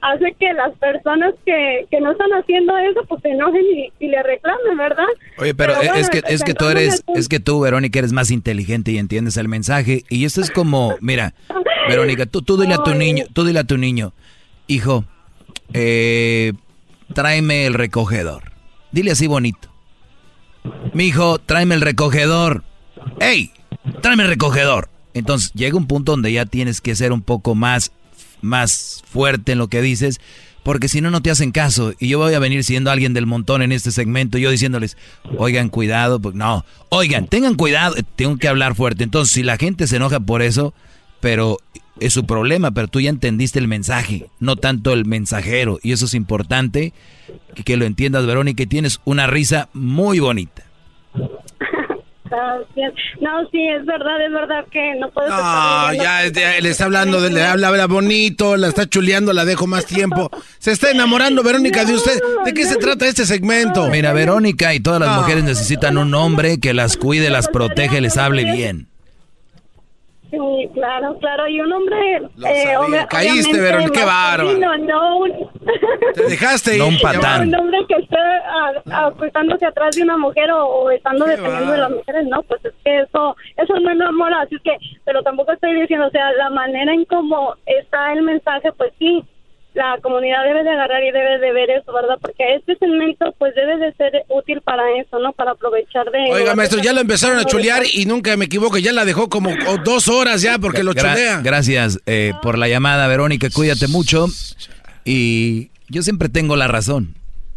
hace 0.02 0.36
que 0.38 0.52
las 0.52 0.78
personas 0.78 1.34
que, 1.46 1.88
que 1.90 2.02
no 2.02 2.12
están 2.12 2.30
haciendo 2.32 2.78
eso 2.80 3.00
pues 3.08 3.22
se 3.22 3.30
enojen 3.30 3.64
y, 3.64 3.94
y 3.98 4.10
le 4.10 4.22
reclamen, 4.22 4.78
¿verdad? 4.78 5.06
Oye, 5.38 5.56
pero, 5.56 5.82
es 5.82 6.10
que 6.10 6.22
es 6.28 6.44
que 6.44 6.54
tú 6.54 6.68
eres 6.68 7.02
es 7.16 7.30
que 7.30 7.40
tú 7.40 7.62
Verónica 7.62 8.00
eres 8.00 8.12
más 8.12 8.30
inteligente 8.30 8.92
y 8.92 8.98
entiendes 8.98 9.38
el 9.38 9.48
mensaje 9.48 10.04
y 10.10 10.26
esto 10.26 10.42
es 10.42 10.52
como, 10.52 10.98
mira, 11.00 11.34
Verónica, 11.88 12.26
tú 12.26 12.42
tú 12.42 12.58
dile 12.58 12.74
a 12.74 12.84
tu 12.84 12.94
niño, 12.94 13.24
tú 13.32 13.46
dile 13.46 13.60
a 13.60 13.64
tu 13.64 13.78
niño, 13.78 14.12
hijo, 14.68 15.06
eh, 15.74 16.52
tráeme 17.14 17.68
el 17.68 17.74
recogedor. 17.74 18.52
Dile 18.92 19.12
así 19.12 19.28
bonito. 19.28 19.70
Mi 20.92 21.06
hijo, 21.06 21.40
tráeme 21.40 21.76
el 21.76 21.82
recogedor. 21.82 22.66
¡Ey! 23.22 23.52
Tráeme 24.02 24.24
el 24.24 24.30
recogedor. 24.30 24.90
Entonces 25.14 25.52
llega 25.54 25.78
un 25.78 25.88
punto 25.88 26.12
donde 26.12 26.32
ya 26.32 26.46
tienes 26.46 26.82
que 26.82 26.96
ser 26.96 27.12
un 27.12 27.22
poco 27.22 27.56
más, 27.56 27.92
más 28.42 29.04
fuerte 29.10 29.54
en 29.54 29.58
lo 29.58 29.68
que 29.68 29.82
dices, 29.82 30.20
porque 30.64 30.88
si 30.88 31.02
no, 31.02 31.10
no 31.10 31.22
te 31.22 31.32
hacen 31.32 31.52
caso. 31.52 31.94
Y 32.00 32.10
yo 32.10 32.20
voy 32.20 32.34
a 32.34 32.40
venir 32.40 32.64
siendo 32.64 32.92
alguien 32.92 33.14
del 33.14 33.26
montón 33.26 33.62
en 33.62 33.72
este 33.72 33.92
segmento, 33.92 34.38
yo 34.38 34.52
diciéndoles, 34.52 34.98
oigan, 35.38 35.70
cuidado, 35.70 36.20
pues 36.20 36.36
no, 36.36 36.66
oigan, 36.90 37.28
tengan 37.28 37.56
cuidado, 37.56 37.96
tengo 38.16 38.38
que 38.38 38.48
hablar 38.48 38.76
fuerte. 38.76 39.04
Entonces, 39.04 39.34
si 39.34 39.44
la 39.44 39.58
gente 39.58 39.88
se 39.88 39.96
enoja 39.96 40.20
por 40.20 40.42
eso, 40.42 40.74
pero 41.20 41.58
es 42.00 42.14
su 42.14 42.26
problema, 42.26 42.72
pero 42.72 42.88
tú 42.88 43.00
ya 43.00 43.10
entendiste 43.10 43.60
el 43.60 43.68
mensaje, 43.68 44.28
no 44.40 44.56
tanto 44.56 44.94
el 44.94 45.06
mensajero. 45.06 45.80
Y 45.82 45.92
eso 45.92 46.06
es 46.06 46.14
importante 46.14 46.94
que, 47.56 47.64
que 47.64 47.78
lo 47.78 47.86
entiendas, 47.86 48.26
Verónica, 48.26 48.64
y 48.64 48.68
tienes 48.68 49.00
una 49.06 49.28
risa 49.28 49.70
muy 49.74 50.20
bonita. 50.20 50.64
No, 53.22 53.50
sí, 53.52 53.60
es 53.68 53.86
verdad, 53.86 54.26
es 54.26 54.32
verdad 54.32 54.66
que 54.72 54.94
no 55.00 55.10
puedo... 55.12 55.30
No, 55.30 55.94
ya, 55.94 56.28
ya, 56.28 56.60
le 56.62 56.70
está 56.70 56.86
hablando, 56.86 57.22
de, 57.22 57.32
le 57.32 57.44
habla, 57.44 57.70
habla 57.70 57.88
bonito, 57.88 58.58
la 58.58 58.68
está 58.68 58.88
chuleando, 58.88 59.34
la 59.34 59.46
dejo 59.46 59.66
más 59.68 59.86
tiempo. 59.86 60.30
Se 60.60 60.72
está 60.72 60.92
enamorando, 60.92 61.42
Verónica, 61.44 61.86
de 61.86 61.96
usted. 61.96 62.20
¿De 62.46 62.54
qué 62.54 62.66
se 62.66 62.76
trata 62.78 63.08
este 63.08 63.26
segmento? 63.26 63.88
Mira, 63.90 64.14
Verónica 64.14 64.74
y 64.74 64.80
todas 64.80 65.00
las 65.00 65.10
No. 65.10 65.22
mujeres 65.22 65.44
necesitan 65.44 65.98
un 65.98 66.14
hombre 66.14 66.60
que 66.60 66.74
las 66.74 66.98
cuide, 66.98 67.30
las 67.30 67.48
protege, 67.48 68.02
les 68.02 68.18
hable 68.18 68.44
bien. 68.46 68.89
Sí, 70.32 70.70
claro, 70.76 71.18
claro, 71.20 71.48
y 71.48 71.60
un 71.60 71.74
hombre... 71.74 72.22
Lo 72.36 72.48
sabía. 72.48 73.08
Caíste, 73.08 73.60
Verónica, 73.60 73.92
qué 74.00 74.06
bárbaro. 74.06 74.58
No, 74.60 74.78
no, 74.78 75.18
un... 75.18 75.32
Te 76.14 76.24
dejaste 76.24 76.78
No 76.78 76.88
un 76.88 77.00
patán. 77.00 77.48
Un 77.48 77.56
hombre 77.56 77.80
que 77.88 77.96
esté 77.96 78.18
acostándose 78.92 79.66
atrás 79.66 79.96
de 79.96 80.04
una 80.04 80.18
mujer 80.18 80.52
o, 80.52 80.66
o 80.66 80.92
estando 80.92 81.26
dependiendo 81.26 81.72
de 81.72 81.78
las 81.80 81.92
mujeres, 81.92 82.28
no, 82.28 82.44
pues 82.44 82.64
es 82.64 82.74
que 82.84 83.00
eso, 83.00 83.36
eso 83.58 83.80
no 83.80 83.90
es 83.92 83.98
normal, 83.98 84.34
así 84.36 84.56
es 84.56 84.62
que, 84.62 84.78
pero 85.04 85.24
tampoco 85.24 85.52
estoy 85.52 85.80
diciendo, 85.82 86.08
o 86.08 86.12
sea, 86.12 86.32
la 86.34 86.50
manera 86.52 86.94
en 86.94 87.06
cómo 87.06 87.56
está 87.66 88.14
el 88.14 88.22
mensaje, 88.22 88.72
pues 88.74 88.92
sí, 89.00 89.24
la 89.80 89.98
comunidad 90.02 90.44
debe 90.46 90.64
de 90.64 90.70
agarrar 90.70 91.02
y 91.04 91.12
debe 91.12 91.40
de 91.40 91.52
ver 91.54 91.70
eso, 91.72 91.92
¿verdad? 91.94 92.18
Porque 92.22 92.56
este 92.56 92.76
segmento, 92.78 93.34
pues 93.40 93.56
debe 93.56 93.78
de 93.78 93.94
ser 93.94 94.12
útil 94.30 94.62
para 94.62 94.84
eso, 95.02 95.18
¿no? 95.20 95.34
Para 95.34 95.52
aprovechar 95.52 96.06
de... 96.12 96.20
Oiga, 96.32 96.54
maestro, 96.56 96.80
ya 96.82 96.94
lo 96.94 97.02
empezaron 97.02 97.40
a 97.40 97.46
chulear 97.46 97.84
y 97.94 98.06
nunca 98.06 98.36
me 98.38 98.46
equivoco, 98.46 98.78
ya 98.78 98.92
la 98.94 99.06
dejó 99.06 99.30
como 99.30 99.50
dos 99.84 100.08
horas 100.08 100.42
ya 100.42 100.60
porque 100.60 100.84
lo 100.84 100.94
Gra- 100.94 101.14
chulea. 101.14 101.42
Gracias 101.42 102.00
eh, 102.06 102.34
por 102.42 102.58
la 102.58 102.68
llamada, 102.68 103.08
Verónica. 103.08 103.48
Cuídate 103.50 103.88
mucho. 103.88 104.28
Y 105.06 105.72
yo 105.88 106.02
siempre 106.02 106.30
tengo 106.30 106.56
la 106.56 106.68
razón. 106.68 107.16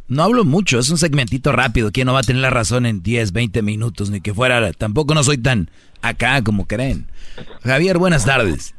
No 0.08 0.22
hablo 0.24 0.44
mucho, 0.44 0.78
es 0.78 0.90
un 0.90 0.98
segmentito 0.98 1.52
rápido. 1.52 1.90
¿Quién 1.90 2.06
no 2.06 2.12
va 2.12 2.20
a 2.20 2.24
tener 2.24 2.42
la 2.42 2.50
razón 2.50 2.86
en 2.86 3.02
10, 3.02 3.32
20 3.32 3.62
minutos? 3.62 4.10
Ni 4.10 4.20
que 4.20 4.34
fuera. 4.34 4.72
Tampoco 4.72 5.14
no 5.14 5.24
soy 5.24 5.38
tan 5.38 5.70
acá 6.02 6.42
como 6.42 6.66
creen. 6.66 7.06
Javier, 7.64 7.98
buenas 7.98 8.24
tardes. 8.24 8.74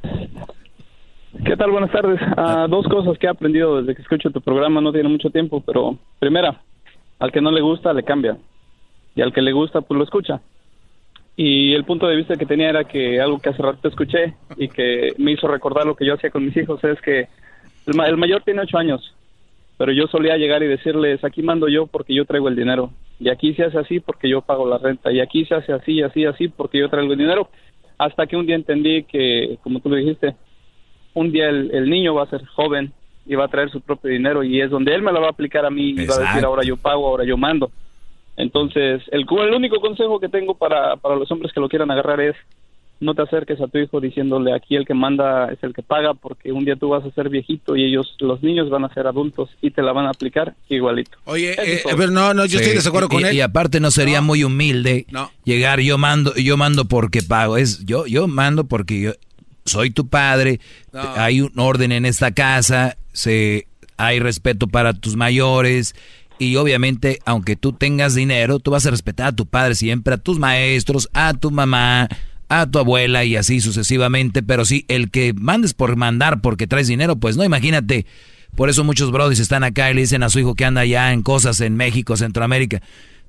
¿Qué 1.42 1.58
tal? 1.58 1.72
Buenas 1.72 1.92
tardes. 1.92 2.20
Ah, 2.38 2.68
dos 2.70 2.88
cosas 2.88 3.18
que 3.18 3.26
he 3.26 3.30
aprendido 3.30 3.82
desde 3.82 3.96
que 3.96 4.04
escucho 4.04 4.30
tu 4.30 4.40
programa, 4.40 4.80
no 4.82 4.94
tiene 4.94 5.10
mucho 5.10 5.30
tiempo, 5.32 5.62
pero 5.66 5.98
primera, 6.20 6.62
al 7.20 7.32
que 7.32 7.42
no 7.42 7.52
le 7.52 7.60
gusta 7.60 7.92
le 7.92 8.04
cambia 8.04 8.38
y 9.16 9.22
al 9.22 9.34
que 9.34 9.42
le 9.42 9.52
gusta 9.52 9.82
pues 9.82 9.98
lo 9.98 10.04
escucha. 10.04 10.42
Y 11.36 11.74
el 11.74 11.84
punto 11.86 12.08
de 12.08 12.16
vista 12.16 12.36
que 12.36 12.46
tenía 12.46 12.70
era 12.70 12.84
que 12.84 13.20
algo 13.20 13.40
que 13.40 13.50
hace 13.50 13.62
rato 13.64 13.88
escuché 13.88 14.36
y 14.58 14.68
que 14.70 15.14
me 15.18 15.32
hizo 15.32 15.48
recordar 15.48 15.86
lo 15.88 15.96
que 15.96 16.06
yo 16.06 16.14
hacía 16.14 16.30
con 16.30 16.46
mis 16.46 16.56
hijos 16.56 16.82
es 16.84 17.02
que 17.02 17.28
el, 17.88 17.96
ma- 17.96 18.08
el 18.08 18.18
mayor 18.18 18.44
tiene 18.44 18.62
ocho 18.62 18.78
años, 18.78 19.02
pero 19.78 19.92
yo 19.92 20.06
solía 20.08 20.38
llegar 20.38 20.62
y 20.62 20.68
decirles, 20.68 21.24
aquí 21.24 21.42
mando 21.42 21.68
yo 21.68 21.88
porque 21.88 22.14
yo 22.14 22.26
traigo 22.26 22.48
el 22.48 22.56
dinero, 22.56 22.92
y 23.20 23.30
aquí 23.30 23.56
se 23.56 23.64
hace 23.64 23.80
así 23.80 24.00
porque 24.00 24.30
yo 24.30 24.42
pago 24.42 24.68
la 24.70 24.78
renta, 24.78 25.12
y 25.12 25.20
aquí 25.20 25.44
se 25.46 25.56
hace 25.56 25.74
así, 25.74 26.04
así, 26.04 26.26
así 26.26 26.48
porque 26.48 26.78
yo 26.78 26.90
traigo 26.90 27.12
el 27.12 27.18
dinero, 27.18 27.50
hasta 27.98 28.28
que 28.28 28.38
un 28.38 28.46
día 28.46 28.56
entendí 28.56 29.04
que, 29.04 29.58
como 29.64 29.80
tú 29.80 29.90
lo 29.90 29.96
dijiste, 29.96 30.36
un 31.14 31.32
día 31.32 31.50
el, 31.50 31.70
el 31.74 31.90
niño 31.90 32.16
va 32.16 32.24
a 32.24 32.30
ser 32.30 32.46
joven 32.46 32.92
y 33.26 33.36
va 33.36 33.46
a 33.46 33.48
traer 33.48 33.70
su 33.72 33.80
propio 33.82 34.10
dinero 34.12 34.44
y 34.44 34.60
es 34.62 34.70
donde 34.70 34.94
él 34.94 35.02
me 35.02 35.12
lo 35.12 35.22
va 35.22 35.28
a 35.28 35.32
aplicar 35.32 35.66
a 35.66 35.70
mí 35.70 35.92
y 35.92 36.06
va 36.06 36.16
a 36.16 36.20
decir 36.20 36.44
ahora 36.46 36.64
yo 36.64 36.76
pago, 36.78 37.08
ahora 37.08 37.24
yo 37.26 37.38
mando. 37.38 37.72
Entonces, 38.36 39.02
el, 39.12 39.26
cu- 39.26 39.42
el 39.42 39.54
único 39.54 39.80
consejo 39.80 40.20
que 40.20 40.28
tengo 40.30 40.56
para, 40.56 40.96
para 40.98 41.16
los 41.16 41.32
hombres 41.32 41.52
que 41.54 41.60
lo 41.60 41.70
quieran 41.70 41.92
agarrar 41.92 42.20
es 42.20 42.36
no 43.00 43.14
te 43.16 43.22
acerques 43.22 43.60
a 43.60 43.68
tu 43.68 43.78
hijo 43.80 44.00
diciéndole 44.00 44.54
aquí 44.54 44.76
el 44.76 44.86
que 44.86 44.94
manda 44.94 45.52
es 45.52 45.62
el 45.62 45.74
que 45.74 45.82
paga 45.84 46.14
porque 46.14 46.52
un 46.54 46.64
día 46.64 46.76
tú 46.78 46.90
vas 46.90 47.04
a 47.04 47.12
ser 47.12 47.28
viejito 47.30 47.76
y 47.76 47.84
ellos, 47.84 48.16
los 48.20 48.42
niños 48.42 48.70
van 48.70 48.86
a 48.86 48.94
ser 48.94 49.08
adultos 49.08 49.50
y 49.62 49.72
te 49.72 49.82
la 49.82 49.92
van 49.92 50.06
a 50.06 50.10
aplicar 50.12 50.54
igualito. 50.70 51.18
Oye, 51.26 51.52
eh, 51.52 51.82
pero 51.98 52.12
no, 52.12 52.34
no, 52.34 52.46
yo 52.46 52.60
Sí, 52.60 52.66
estoy 52.66 52.82
de 52.82 52.88
acuerdo 52.88 53.08
y- 53.12 53.16
con 53.16 53.26
él. 53.26 53.36
Y 53.36 53.42
aparte 53.42 53.80
no 53.82 53.92
sería 53.92 54.22
muy 54.22 54.44
humilde 54.44 55.06
No. 55.12 55.30
llegar 55.44 55.82
yo 55.82 55.98
mando, 55.98 56.34
yo 56.36 56.56
mando 56.56 56.86
porque 56.86 57.22
pago. 57.22 57.58
Es 57.58 57.86
yo, 57.86 58.06
yo 58.08 58.28
mando 58.28 58.64
porque 58.66 59.00
yo 59.02 59.12
soy 59.66 59.92
tu 59.92 60.08
padre. 60.08 60.60
No. 60.92 61.02
Hay 61.16 61.42
un 61.42 61.52
orden 61.58 61.92
en 61.92 62.06
esta 62.06 62.32
casa. 62.32 62.98
Se 63.14 63.68
hay 63.98 64.20
respeto 64.20 64.68
para 64.68 64.94
tus 64.94 65.16
mayores. 65.16 65.96
Y 66.40 66.56
obviamente, 66.56 67.20
aunque 67.26 67.56
tú 67.56 67.74
tengas 67.74 68.16
dinero, 68.16 68.60
tú 68.60 68.72
vas 68.72 68.86
a 68.86 68.92
respetar 68.92 69.28
a 69.28 69.36
tu 69.36 69.46
padre 69.46 69.76
siempre, 69.76 70.16
a 70.16 70.18
tus 70.18 70.40
maestros, 70.40 71.10
a 71.14 71.34
tu 71.34 71.52
mamá, 71.52 72.10
a 72.50 72.68
tu 72.68 72.80
abuela 72.80 73.24
y 73.24 73.36
así 73.36 73.62
sucesivamente. 73.62 74.44
Pero 74.44 74.66
sí, 74.66 74.86
el 74.88 75.12
que 75.12 75.34
mandes 75.34 75.74
por 75.74 75.96
mandar 75.96 76.42
porque 76.42 76.68
traes 76.68 76.88
dinero, 76.88 77.16
pues 77.18 77.38
no, 77.38 77.44
imagínate. 77.44 78.06
Por 78.56 78.70
eso 78.70 78.84
muchos 78.84 79.12
brodis 79.12 79.40
están 79.40 79.64
acá 79.64 79.90
y 79.90 79.96
le 79.96 80.02
dicen 80.02 80.24
a 80.24 80.30
su 80.30 80.40
hijo 80.40 80.54
que 80.54 80.66
anda 80.66 80.86
ya 80.86 81.12
en 81.12 81.24
cosas 81.24 81.62
en 81.62 81.76
México, 81.76 82.18
Centroamérica. 82.18 82.82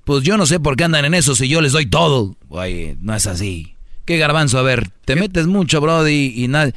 Pues 0.05 0.23
yo 0.23 0.36
no 0.36 0.44
sé 0.44 0.61
por 0.61 0.77
qué 0.77 0.85
andan 0.85 1.06
en 1.06 1.15
eso 1.15 1.35
si 1.35 1.48
yo 1.48 1.61
les 1.62 1.73
doy 1.73 1.86
todo. 1.86 2.36
Oye, 2.48 2.97
no 3.01 3.15
es 3.15 3.27
así. 3.27 3.73
Qué 4.05 4.18
garbanzo, 4.18 4.59
a 4.59 4.62
ver, 4.62 4.90
te 5.05 5.16
metes 5.16 5.47
mucho, 5.47 5.81
brody, 5.81 6.32
y 6.36 6.48
nada. 6.48 6.72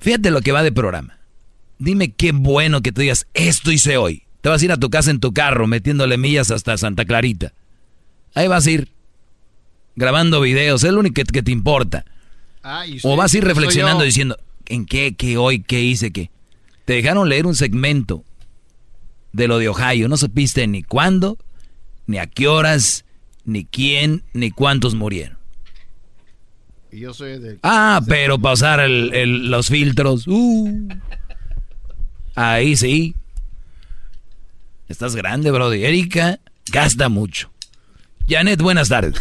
Fíjate 0.00 0.30
lo 0.30 0.40
que 0.40 0.52
va 0.52 0.62
de 0.62 0.72
programa. 0.72 1.18
Dime 1.78 2.12
qué 2.12 2.32
bueno 2.32 2.82
que 2.82 2.92
tú 2.92 3.00
digas, 3.00 3.26
esto 3.34 3.70
hice 3.70 3.96
hoy. 3.96 4.24
Te 4.40 4.48
vas 4.48 4.62
a 4.62 4.64
ir 4.64 4.72
a 4.72 4.76
tu 4.76 4.90
casa 4.90 5.10
en 5.10 5.20
tu 5.20 5.32
carro 5.32 5.66
metiéndole 5.66 6.16
millas 6.18 6.50
hasta 6.50 6.76
Santa 6.76 7.04
Clarita. 7.04 7.52
Ahí 8.34 8.48
vas 8.48 8.66
a 8.66 8.70
ir 8.70 8.88
grabando 9.96 10.40
videos, 10.40 10.82
es 10.84 10.92
lo 10.92 11.00
único 11.00 11.14
que, 11.14 11.24
que 11.24 11.42
te 11.42 11.52
importa. 11.52 12.04
Ah, 12.62 12.86
y 12.86 12.98
O 13.02 13.16
vas 13.16 13.32
a 13.32 13.38
ir 13.38 13.44
reflexionando 13.44 14.04
diciendo, 14.04 14.36
¿en 14.66 14.86
qué, 14.86 15.14
qué 15.14 15.36
hoy, 15.36 15.62
qué 15.62 15.80
hice, 15.80 16.10
qué? 16.10 16.30
Te 16.84 16.94
dejaron 16.94 17.28
leer 17.28 17.46
un 17.46 17.54
segmento 17.54 18.24
de 19.32 19.48
lo 19.48 19.58
de 19.58 19.68
Ohio. 19.68 20.08
No 20.08 20.16
supiste 20.16 20.66
ni 20.66 20.82
cuándo, 20.82 21.38
ni 22.06 22.18
a 22.18 22.26
qué 22.26 22.48
horas, 22.48 23.04
ni 23.44 23.64
quién, 23.64 24.24
ni 24.32 24.50
cuántos 24.50 24.94
murieron. 24.94 25.39
Y 26.92 27.00
yo 27.00 27.14
soy 27.14 27.38
del... 27.38 27.58
Ah, 27.62 28.00
pero 28.08 28.38
pasar 28.38 28.80
el, 28.80 29.14
el- 29.14 29.50
los 29.50 29.68
filtros. 29.68 30.26
uh. 30.26 30.88
ahí 32.34 32.76
sí. 32.76 33.14
Estás 34.88 35.14
grande, 35.14 35.50
brody. 35.52 35.84
Erika 35.84 36.40
gasta 36.72 37.08
mucho. 37.08 37.50
Janet, 38.28 38.60
buenas 38.60 38.88
tardes. 38.88 39.14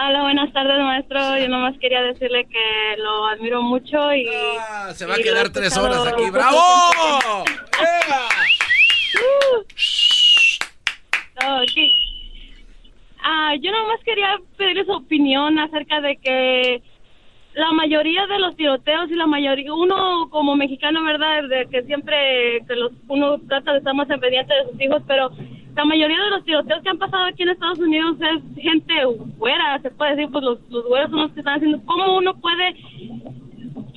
Hola, 0.00 0.22
buenas 0.22 0.52
tardes, 0.52 0.78
maestro. 0.80 1.38
Yo 1.38 1.48
nomás 1.48 1.74
quería 1.80 2.02
decirle 2.02 2.46
que 2.46 2.96
lo 3.02 3.26
admiro 3.28 3.62
mucho 3.62 4.12
y... 4.14 4.26
se 4.94 5.06
va 5.06 5.14
a 5.14 5.18
quedar 5.18 5.48
tres 5.50 5.76
horas 5.76 6.06
aquí. 6.06 6.30
¡Bravo! 6.30 6.58
Oh, 11.42 11.60
sí. 11.74 11.90
Ah, 13.22 13.54
yo 13.60 13.70
nomás 13.72 14.00
quería 14.04 14.38
pedirle 14.56 14.84
su 14.84 14.92
opinión 14.92 15.58
acerca 15.58 16.00
de 16.00 16.16
que 16.16 16.82
la 17.54 17.72
mayoría 17.72 18.26
de 18.26 18.38
los 18.38 18.54
tiroteos 18.56 19.10
y 19.10 19.14
la 19.16 19.26
mayoría, 19.26 19.74
uno 19.74 20.28
como 20.30 20.54
mexicano, 20.54 21.02
¿verdad? 21.02 21.48
De 21.48 21.66
que 21.68 21.82
siempre 21.82 22.16
que 22.68 22.76
los, 22.76 22.92
uno 23.08 23.38
trata 23.48 23.72
de 23.72 23.78
estar 23.78 23.94
más 23.94 24.06
pendiente 24.06 24.54
de 24.54 24.70
sus 24.70 24.80
hijos, 24.80 25.02
pero 25.08 25.30
la 25.74 25.84
mayoría 25.84 26.22
de 26.22 26.30
los 26.30 26.44
tiroteos 26.44 26.82
que 26.82 26.88
han 26.90 26.98
pasado 26.98 27.24
aquí 27.24 27.42
en 27.42 27.48
Estados 27.50 27.78
Unidos 27.80 28.16
es 28.20 28.62
gente 28.62 28.92
güera, 29.36 29.78
se 29.82 29.90
puede 29.90 30.14
decir, 30.16 30.30
pues 30.30 30.44
los, 30.44 30.60
los 30.70 30.84
güeros 30.86 31.10
son 31.10 31.20
los 31.20 31.32
que 31.32 31.40
están 31.40 31.56
haciendo. 31.56 31.80
¿Cómo 31.84 32.16
uno 32.18 32.34
puede, 32.40 32.76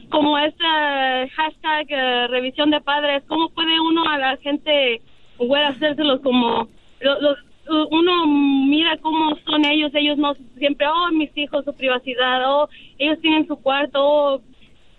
como 0.09 0.37
este 0.39 0.65
hashtag 1.35 1.85
eh, 1.89 2.27
revisión 2.27 2.71
de 2.71 2.81
padres, 2.81 3.23
cómo 3.27 3.49
puede 3.49 3.79
uno 3.79 4.03
a 4.09 4.17
la 4.17 4.37
gente 4.37 5.01
güera 5.37 5.69
hacérselos 5.69 6.21
como... 6.21 6.67
lo- 7.01 7.21
los- 7.21 7.37
uno 7.89 8.27
mira 8.67 8.97
cómo 9.01 9.37
son 9.45 9.65
ellos, 9.65 9.91
ellos 9.93 10.17
no 10.17 10.35
siempre, 10.57 10.87
oh, 10.87 11.11
mis 11.11 11.29
hijos, 11.35 11.63
su 11.65 11.73
privacidad, 11.73 12.41
oh, 12.45 12.69
ellos 12.97 13.19
tienen 13.21 13.47
su 13.47 13.55
cuarto, 13.57 13.99
oh, 14.01 14.41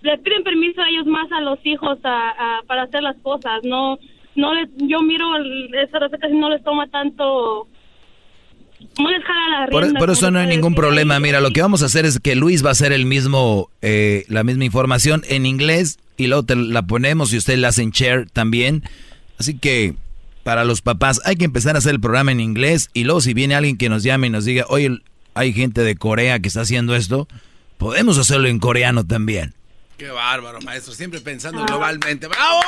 le 0.02 0.18
piden 0.18 0.42
permiso 0.42 0.80
a 0.82 0.88
ellos 0.88 1.06
más 1.06 1.30
a 1.32 1.40
los 1.40 1.58
hijos 1.64 1.98
a, 2.04 2.30
a- 2.30 2.62
para 2.66 2.82
hacer 2.82 3.02
las 3.02 3.16
cosas, 3.22 3.60
no, 3.64 3.98
no 4.34 4.54
les, 4.54 4.68
yo 4.78 5.00
miro 5.02 5.26
esa 5.82 5.98
casi 6.18 6.34
no 6.34 6.48
les 6.50 6.62
toma 6.64 6.88
tanto, 6.88 7.68
no 8.98 9.10
les 9.10 9.22
jala 9.22 9.60
la 9.60 9.66
Por, 9.68 9.82
rienda. 9.84 10.00
por 10.00 10.10
eso 10.10 10.30
no 10.30 10.38
hay 10.40 10.46
ningún 10.48 10.74
problema. 10.74 11.20
Mira, 11.20 11.40
lo 11.40 11.50
que 11.50 11.60
vamos 11.62 11.82
a 11.82 11.86
hacer 11.86 12.04
es 12.04 12.18
que 12.18 12.34
Luis 12.34 12.64
va 12.64 12.70
a 12.70 12.72
hacer 12.72 12.92
el 12.92 13.06
mismo, 13.06 13.68
eh, 13.80 14.24
la 14.28 14.42
misma 14.44 14.64
información 14.64 15.22
en 15.28 15.46
inglés 15.46 15.98
y 16.16 16.26
luego 16.26 16.42
te 16.44 16.56
la 16.56 16.82
ponemos 16.82 17.32
y 17.32 17.36
usted 17.36 17.56
la 17.58 17.68
hace 17.68 17.82
en 17.82 17.90
share 17.90 18.28
también. 18.30 18.82
Así 19.38 19.56
que 19.58 19.94
para 20.42 20.64
los 20.64 20.82
papás 20.82 21.20
hay 21.24 21.36
que 21.36 21.44
empezar 21.44 21.76
a 21.76 21.78
hacer 21.78 21.92
el 21.92 22.00
programa 22.00 22.32
en 22.32 22.40
inglés 22.40 22.90
y 22.92 23.04
luego 23.04 23.20
si 23.20 23.34
viene 23.34 23.54
alguien 23.54 23.76
que 23.76 23.88
nos 23.88 24.02
llame 24.02 24.26
y 24.26 24.30
nos 24.30 24.44
diga, 24.44 24.66
oye, 24.68 25.00
hay 25.34 25.52
gente 25.52 25.82
de 25.82 25.96
Corea 25.96 26.40
que 26.40 26.48
está 26.48 26.62
haciendo 26.62 26.94
esto, 26.94 27.28
podemos 27.78 28.18
hacerlo 28.18 28.48
en 28.48 28.58
coreano 28.58 29.06
también. 29.06 29.54
Qué 29.96 30.10
bárbaro, 30.10 30.60
maestro. 30.62 30.92
Siempre 30.94 31.20
pensando 31.20 31.64
globalmente. 31.64 32.26
¡Bravo! 32.26 32.60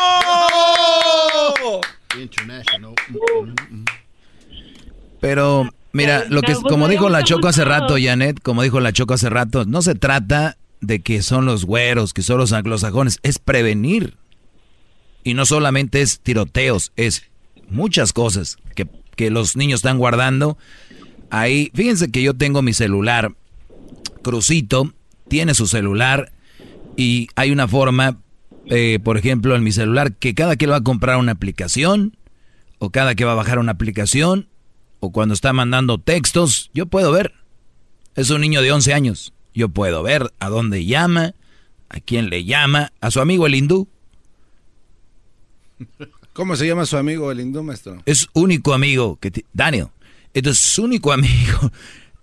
International. 2.16 2.94
Pero 5.20 5.68
mira, 5.92 6.26
lo 6.28 6.42
que 6.42 6.52
pues, 6.52 6.64
como 6.64 6.86
dijo 6.86 7.08
la 7.08 7.24
Choco 7.24 7.48
hace 7.48 7.64
rato, 7.64 7.96
Janet, 8.00 8.40
como 8.40 8.62
dijo 8.62 8.78
la 8.78 8.92
Choco 8.92 9.14
hace 9.14 9.30
rato, 9.30 9.64
no 9.64 9.82
se 9.82 9.96
trata 9.96 10.56
de 10.80 11.00
que 11.00 11.22
son 11.22 11.44
los 11.44 11.64
güeros, 11.64 12.12
que 12.12 12.22
son 12.22 12.38
los 12.38 12.52
anglosajones, 12.52 13.18
es 13.24 13.40
prevenir. 13.40 14.16
Y 15.24 15.34
no 15.34 15.44
solamente 15.44 16.02
es 16.02 16.20
tiroteos, 16.20 16.92
es 16.94 17.24
muchas 17.68 18.12
cosas 18.12 18.56
que, 18.74 18.88
que 19.16 19.30
los 19.30 19.56
niños 19.56 19.78
están 19.78 19.98
guardando. 19.98 20.58
Ahí, 21.30 21.70
fíjense 21.74 22.10
que 22.10 22.22
yo 22.22 22.34
tengo 22.34 22.62
mi 22.62 22.72
celular, 22.72 23.34
Crucito 24.22 24.92
tiene 25.28 25.54
su 25.54 25.66
celular 25.66 26.32
y 26.96 27.28
hay 27.34 27.50
una 27.50 27.68
forma, 27.68 28.18
eh, 28.66 28.98
por 29.02 29.18
ejemplo, 29.18 29.54
en 29.54 29.62
mi 29.62 29.72
celular, 29.72 30.14
que 30.14 30.34
cada 30.34 30.56
que 30.56 30.66
va 30.66 30.76
a 30.76 30.82
comprar 30.82 31.16
una 31.18 31.32
aplicación, 31.32 32.16
o 32.78 32.90
cada 32.90 33.14
que 33.14 33.24
va 33.24 33.32
a 33.32 33.36
bajar 33.36 33.58
una 33.58 33.72
aplicación, 33.72 34.48
o 35.00 35.10
cuando 35.12 35.34
está 35.34 35.52
mandando 35.52 35.98
textos, 35.98 36.70
yo 36.74 36.86
puedo 36.86 37.12
ver. 37.12 37.34
Es 38.14 38.30
un 38.30 38.40
niño 38.40 38.62
de 38.62 38.72
11 38.72 38.94
años. 38.94 39.32
Yo 39.54 39.68
puedo 39.68 40.02
ver 40.02 40.32
a 40.38 40.48
dónde 40.48 40.84
llama, 40.84 41.34
a 41.88 42.00
quién 42.00 42.30
le 42.30 42.44
llama, 42.44 42.92
a 43.00 43.10
su 43.10 43.20
amigo 43.20 43.46
el 43.46 43.54
hindú. 43.54 43.88
¿Cómo 46.34 46.56
se 46.56 46.66
llama 46.66 46.84
su 46.84 46.96
amigo 46.96 47.30
el 47.30 47.38
hindú, 47.40 47.62
maestro? 47.62 48.02
Es 48.06 48.28
único 48.32 48.74
amigo 48.74 49.18
que 49.20 49.44
Daniel. 49.52 49.86
Entonces 50.34 50.62
su 50.64 50.82
único 50.82 51.12
amigo 51.12 51.70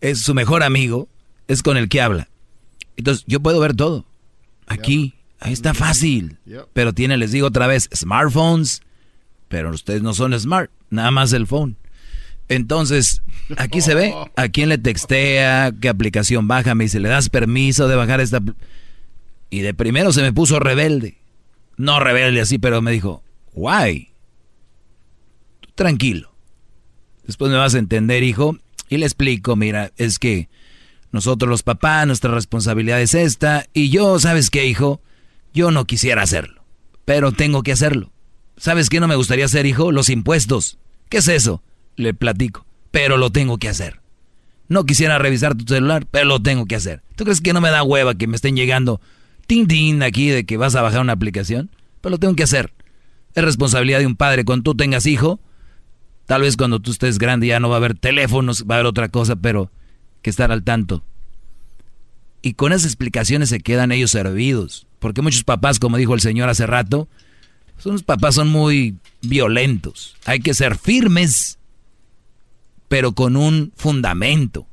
es 0.02 0.20
su 0.20 0.36
mejor 0.36 0.64
amigo, 0.64 1.08
es 1.48 1.64
con 1.64 1.78
el 1.78 1.88
que 1.88 2.02
habla. 2.02 2.28
Entonces 2.98 3.24
yo 3.26 3.40
puedo 3.40 3.60
ver 3.62 3.74
todo. 3.74 4.06
Aquí, 4.68 5.16
ahí 5.40 5.54
está 5.54 5.74
fácil. 5.74 6.38
Yep. 6.46 6.68
Pero 6.74 6.94
tiene, 6.94 7.16
les 7.16 7.32
digo 7.32 7.48
otra 7.48 7.68
vez, 7.68 7.90
smartphones, 7.96 8.82
pero 9.48 9.72
ustedes 9.72 10.02
no 10.02 10.14
son 10.14 10.38
smart, 10.38 10.70
nada 10.90 11.12
más 11.12 11.32
el 11.32 11.48
phone. 11.48 11.78
Entonces, 12.50 13.22
aquí 13.58 13.80
se 13.80 13.96
ve 13.96 14.14
a 14.36 14.50
quién 14.50 14.68
le 14.68 14.78
textea, 14.78 15.72
qué 15.80 15.88
aplicación 15.88 16.50
baja, 16.50 16.76
me 16.76 16.84
dice, 16.84 17.00
¿le 17.00 17.08
das 17.08 17.30
permiso 17.30 17.88
de 17.88 17.96
bajar 17.96 18.20
esta? 18.20 18.40
apl-?" 18.40 18.56
Y 19.50 19.62
de 19.62 19.74
primero 19.74 20.12
se 20.12 20.22
me 20.22 20.34
puso 20.34 20.60
rebelde. 20.60 21.18
No 21.78 22.02
rebelde 22.02 22.42
así, 22.42 22.58
pero 22.58 22.82
me 22.82 22.92
dijo, 22.92 23.24
why? 23.53 24.14
Tú 25.61 25.69
tranquilo. 25.76 26.34
Después 27.26 27.52
me 27.52 27.57
vas 27.57 27.76
a 27.76 27.80
entender, 27.80 28.23
hijo. 28.23 28.57
Y 28.90 28.98
le 28.98 29.06
explico, 29.06 29.56
mira, 29.56 29.91
es 29.98 30.19
que 30.19 30.49
nosotros 31.11 31.49
los 31.49 31.64
papás, 31.64 32.07
nuestra 32.07 32.34
responsabilidad 32.34 33.02
es 33.02 33.14
esta. 33.14 33.65
Y 33.73 33.90
yo, 33.90 34.19
¿sabes 34.19 34.49
qué, 34.49 34.65
hijo? 34.65 35.02
Yo 35.53 35.72
no 35.72 35.86
quisiera 35.86 36.23
hacerlo, 36.23 36.64
pero 37.06 37.32
tengo 37.32 37.64
que 37.64 37.72
hacerlo. 37.72 38.11
¿Sabes 38.57 38.90
qué 38.90 38.99
no 38.99 39.07
me 39.07 39.15
gustaría 39.15 39.45
hacer, 39.45 39.65
hijo? 39.65 39.91
Los 39.91 40.10
impuestos. 40.10 40.78
¿Qué 41.10 41.18
es 41.18 41.28
eso? 41.28 41.64
Le 41.95 42.14
platico, 42.14 42.65
pero 42.91 43.18
lo 43.18 43.32
tengo 43.32 43.57
que 43.57 43.69
hacer. 43.69 44.02
No 44.68 44.86
quisiera 44.86 45.18
revisar 45.18 45.56
tu 45.56 45.65
celular, 45.65 46.06
pero 46.10 46.26
lo 46.26 46.41
tengo 46.41 46.65
que 46.65 46.76
hacer. 46.76 47.03
¿Tú 47.15 47.26
crees 47.26 47.41
que 47.41 47.52
no 47.53 47.60
me 47.60 47.69
da 47.69 47.84
hueva 47.84 48.15
que 48.15 48.28
me 48.28 48.36
estén 48.36 48.56
llegando 48.56 49.02
tin 49.48 49.68
tin 49.68 50.02
aquí 50.03 50.30
de 50.30 50.45
que 50.45 50.56
vas 50.56 50.76
a 50.76 50.82
bajar 50.82 51.02
una 51.02 51.14
aplicación? 51.14 51.69
Pero 51.99 52.11
lo 52.11 52.19
tengo 52.19 52.36
que 52.36 52.44
hacer. 52.44 52.72
Es 53.36 53.44
responsabilidad 53.44 53.99
de 53.99 54.08
un 54.08 54.16
padre. 54.16 54.45
Cuando 54.45 54.64
tú 54.64 54.76
tengas 54.76 55.06
hijo, 55.06 55.40
tal 56.26 56.41
vez 56.41 56.58
cuando 56.58 56.80
tú 56.80 56.91
estés 56.91 57.18
grande 57.18 57.48
ya 57.48 57.60
no 57.60 57.70
va 57.70 57.76
a 57.76 57.78
haber 57.78 57.98
teléfonos, 57.98 58.66
va 58.70 58.76
a 58.76 58.78
haber 58.80 58.88
otra 58.88 59.10
cosa, 59.10 59.36
pero 59.36 59.72
que 60.22 60.30
estar 60.30 60.52
al 60.52 60.64
tanto. 60.64 61.03
Y 62.41 62.53
con 62.53 62.72
esas 62.72 62.86
explicaciones 62.86 63.49
se 63.49 63.60
quedan 63.60 63.91
ellos 63.91 64.12
servidos. 64.12 64.88
Porque 64.99 65.22
muchos 65.22 65.44
papás, 65.44 65.80
como 65.80 65.98
dijo 65.98 66.14
el 66.14 66.22
señor 66.22 66.49
hace 66.49 66.68
rato, 66.68 67.08
son 67.78 67.94
los 67.94 68.03
papás 68.03 68.36
son 68.36 68.49
muy 68.49 68.98
violentos. 69.22 70.16
Hay 70.26 70.40
que 70.40 70.53
ser 70.53 70.78
firmes, 70.78 71.58
pero 72.88 73.14
con 73.14 73.36
un 73.36 73.74
fundamento. 73.76 74.68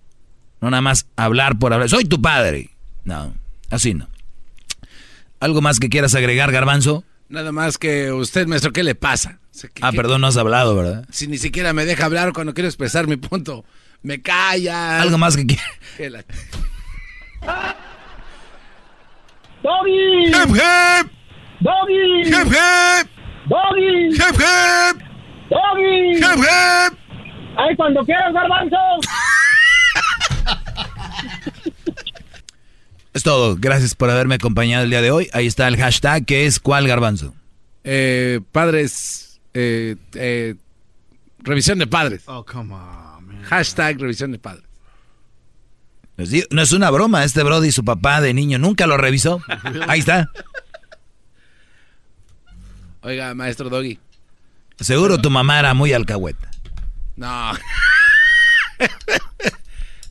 No 0.60 0.70
nada 0.70 0.80
más 0.80 1.06
hablar 1.16 1.58
por 1.58 1.72
hablar. 1.72 1.88
Soy 1.88 2.04
tu 2.04 2.20
padre. 2.20 2.70
No, 3.04 3.34
así 3.70 3.94
no. 3.94 4.08
¿Algo 5.40 5.60
más 5.62 5.78
que 5.78 5.88
quieras 5.88 6.14
agregar, 6.14 6.50
Garbanzo? 6.52 7.04
Nada 7.28 7.52
más 7.52 7.76
que 7.78 8.10
usted, 8.12 8.46
maestro, 8.46 8.72
¿qué 8.72 8.82
le 8.82 8.94
pasa? 8.94 9.38
O 9.42 9.46
sea, 9.58 9.68
¿qué- 9.70 9.82
Ah, 9.84 9.90
qué- 9.90 9.96
perdón, 9.96 10.20
no 10.22 10.26
has 10.28 10.36
hablado, 10.36 10.74
¿verdad? 10.74 11.04
Si 11.10 11.26
ni 11.26 11.36
siquiera 11.38 11.72
me 11.72 11.84
deja 11.84 12.06
hablar 12.06 12.32
cuando 12.32 12.54
quiero 12.54 12.68
expresar 12.68 13.06
mi 13.06 13.16
punto. 13.16 13.64
Me 14.02 14.22
calla. 14.22 15.00
Algo 15.02 15.18
más 15.18 15.36
que 15.36 15.58
la- 16.10 16.24
¡Doggy! 19.62 20.26
¡Hep, 20.28 20.54
hep! 20.54 21.10
¡Doggy! 21.60 22.22
¡Hep, 22.28 22.52
hep! 22.52 23.08
¡Doggy! 23.48 24.14
¡Hep, 24.14 24.40
hep! 24.40 24.96
¡Doggy! 25.50 26.16
¡Hep, 26.16 26.38
hep! 26.38 26.92
¡Ay, 27.58 27.74
cuando 27.76 28.04
quieras, 28.04 28.32
garbanzo! 28.32 28.76
Es 33.18 33.24
todo. 33.24 33.56
Gracias 33.58 33.96
por 33.96 34.10
haberme 34.10 34.36
acompañado 34.36 34.84
el 34.84 34.90
día 34.90 35.02
de 35.02 35.10
hoy. 35.10 35.28
Ahí 35.32 35.48
está 35.48 35.66
el 35.66 35.76
hashtag 35.76 36.24
que 36.24 36.46
es 36.46 36.60
¿cuál, 36.60 36.86
Garbanzo? 36.86 37.34
Eh, 37.82 38.38
padres. 38.52 39.40
eh, 39.54 39.96
eh, 40.14 40.54
revisión 41.40 41.80
de 41.80 41.88
padres. 41.88 42.22
Oh, 42.26 42.44
come 42.46 42.74
on, 42.74 43.26
man. 43.26 43.42
Hashtag 43.42 43.98
revisión 43.98 44.30
de 44.30 44.38
padres. 44.38 44.62
No 46.52 46.62
es 46.62 46.70
una 46.70 46.90
broma, 46.90 47.24
este 47.24 47.42
Brody, 47.42 47.72
su 47.72 47.84
papá 47.84 48.20
de 48.20 48.32
niño, 48.34 48.56
nunca 48.60 48.86
lo 48.86 48.96
revisó. 48.96 49.42
Ahí 49.88 49.98
está. 49.98 50.30
Oiga, 53.00 53.34
maestro 53.34 53.68
Doggy. 53.68 53.98
Seguro 54.78 55.18
tu 55.18 55.28
mamá 55.28 55.58
era 55.58 55.74
muy 55.74 55.92
alcahueta. 55.92 56.52
No. 57.16 57.52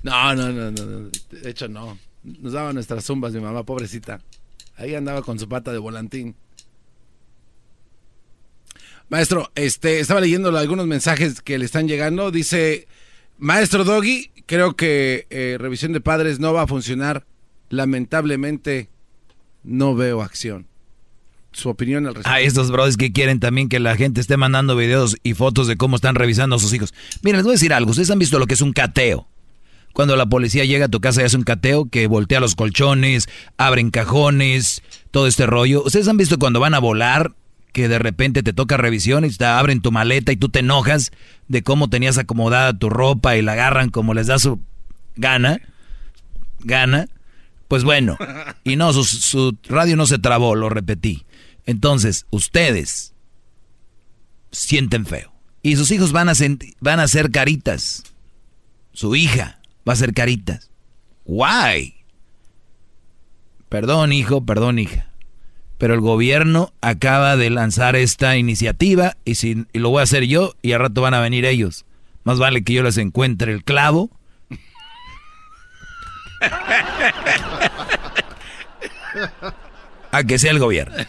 no, 0.04 0.36
no, 0.36 0.50
no, 0.52 0.72
no, 0.72 0.86
no. 0.86 1.10
De 1.32 1.50
hecho, 1.50 1.70
no. 1.70 1.98
Nos 2.28 2.54
daba 2.54 2.74
nuestras 2.74 3.06
zumbas, 3.06 3.34
mi 3.34 3.40
mamá, 3.40 3.64
pobrecita. 3.64 4.20
Ahí 4.76 4.94
andaba 4.96 5.22
con 5.22 5.40
su 5.40 5.48
pata 5.48 5.72
de 5.72 5.78
volantín. 5.78 6.36
Maestro, 9.10 9.50
este, 9.56 10.02
estaba 10.02 10.20
leyendo 10.20 10.56
algunos 10.56 10.86
mensajes 10.88 11.42
que 11.42 11.58
le 11.58 11.64
están 11.64 11.88
llegando. 11.88 12.30
Dice, 12.30 12.88
maestro 13.38 13.86
Doggy, 13.86 14.32
creo 14.46 14.76
que 14.76 15.26
eh, 15.30 15.56
revisión 15.58 15.94
de 15.94 16.02
padres 16.02 16.40
no 16.40 16.54
va 16.54 16.64
a 16.64 16.68
funcionar. 16.68 17.26
Lamentablemente, 17.70 18.90
no 19.64 19.96
veo 19.96 20.22
acción. 20.22 20.68
Su 21.54 21.70
opinión 21.70 22.06
al 22.06 22.16
respecto. 22.16 22.30
Ah, 22.30 22.42
estos 22.42 22.70
brodis 22.70 22.98
que 22.98 23.14
quieren 23.14 23.40
también 23.40 23.70
que 23.70 23.80
la 23.80 23.96
gente 23.96 24.20
esté 24.20 24.36
mandando 24.36 24.76
videos 24.76 25.16
y 25.24 25.34
fotos 25.34 25.68
de 25.68 25.78
cómo 25.78 25.96
están 25.96 26.16
revisando 26.16 26.58
a 26.58 26.60
sus 26.60 26.74
hijos. 26.74 26.94
Miren, 27.24 27.38
les 27.38 27.46
voy 27.46 27.52
a 27.52 27.56
decir 27.56 27.74
algo. 27.74 27.92
Ustedes 27.92 28.12
han 28.12 28.20
visto 28.20 28.38
lo 28.38 28.48
que 28.48 28.54
es 28.56 28.62
un 28.62 28.74
cateo. 28.74 29.28
Cuando 29.98 30.16
la 30.16 30.28
policía 30.28 30.64
llega 30.64 30.86
a 30.86 30.90
tu 30.90 31.02
casa 31.02 31.24
y 31.24 31.26
hace 31.26 31.38
un 31.38 31.44
cateo 31.44 31.90
que 31.90 32.06
voltea 32.06 32.40
los 32.40 32.54
colchones, 32.54 33.28
abren 33.58 33.90
cajones, 33.90 34.84
todo 35.10 35.26
este 35.26 35.48
rollo. 35.48 35.84
¿Ustedes 35.84 36.08
han 36.08 36.18
visto 36.18 36.38
cuando 36.38 36.60
van 36.60 36.76
a 36.76 36.80
volar 36.80 37.34
que 37.74 37.88
de 37.88 37.98
repente 37.98 38.44
te 38.44 38.54
toca 38.54 38.78
revisión 38.78 39.26
y 39.26 39.32
te 39.32 39.46
abren 39.46 39.82
tu 39.82 39.92
maleta 39.92 40.32
y 40.32 40.38
tú 40.38 40.50
te 40.50 40.60
enojas 40.60 41.10
de 41.48 41.64
cómo 41.64 41.90
tenías 41.90 42.20
acomodada 42.20 42.78
tu 42.78 42.92
ropa 42.92 43.38
y 43.38 43.42
la 43.42 43.54
agarran 43.54 43.90
como 43.90 44.14
les 44.14 44.28
da 44.28 44.38
su 44.38 44.60
gana? 45.16 45.62
Gana. 46.60 47.08
Pues 47.68 47.84
bueno, 47.84 48.20
y 48.64 48.76
no, 48.76 48.94
su, 48.94 49.58
radio 49.64 49.96
no 49.96 50.06
se 50.06 50.20
trabó, 50.20 50.54
lo 50.54 50.70
repetí. 50.70 51.26
Entonces, 51.66 52.28
ustedes 52.30 53.16
sienten 54.52 55.08
feo. 55.08 55.34
Y 55.64 55.76
sus 55.76 55.90
hijos 55.90 56.12
van 56.12 56.30
a, 56.30 56.34
van 56.82 57.00
a 57.00 57.04
hacer 57.04 57.32
caritas. 57.32 58.04
Su 58.94 59.16
hija 59.16 59.57
va 59.88 59.92
a 59.92 59.96
hacer 59.96 60.14
caritas. 60.14 60.70
Why? 61.26 61.96
Perdón, 63.70 64.12
hijo, 64.12 64.46
perdón, 64.46 64.80
hija. 64.80 65.10
Pero 65.78 65.94
el 65.94 66.02
gobierno 66.02 66.74
acaba 66.82 67.38
de 67.38 67.50
lanzar 67.50 67.96
esta 67.96 68.36
iniciativa 68.38 69.16
y, 69.26 69.36
si, 69.36 69.66
y 69.72 69.80
lo 69.80 69.90
voy 69.90 70.00
a 70.00 70.04
hacer 70.04 70.26
yo 70.26 70.56
y 70.62 70.72
al 70.74 70.80
rato 70.80 71.02
van 71.02 71.14
a 71.14 71.22
venir 71.22 71.46
ellos. 71.46 71.86
Más 72.24 72.40
vale 72.40 72.64
que 72.64 72.74
yo 72.74 72.84
les 72.84 72.98
encuentre 72.98 73.54
el 73.54 73.64
clavo. 73.64 74.10
a 80.12 80.24
que 80.24 80.40
sea 80.40 80.52
el 80.52 80.60
gobierno. 80.60 80.96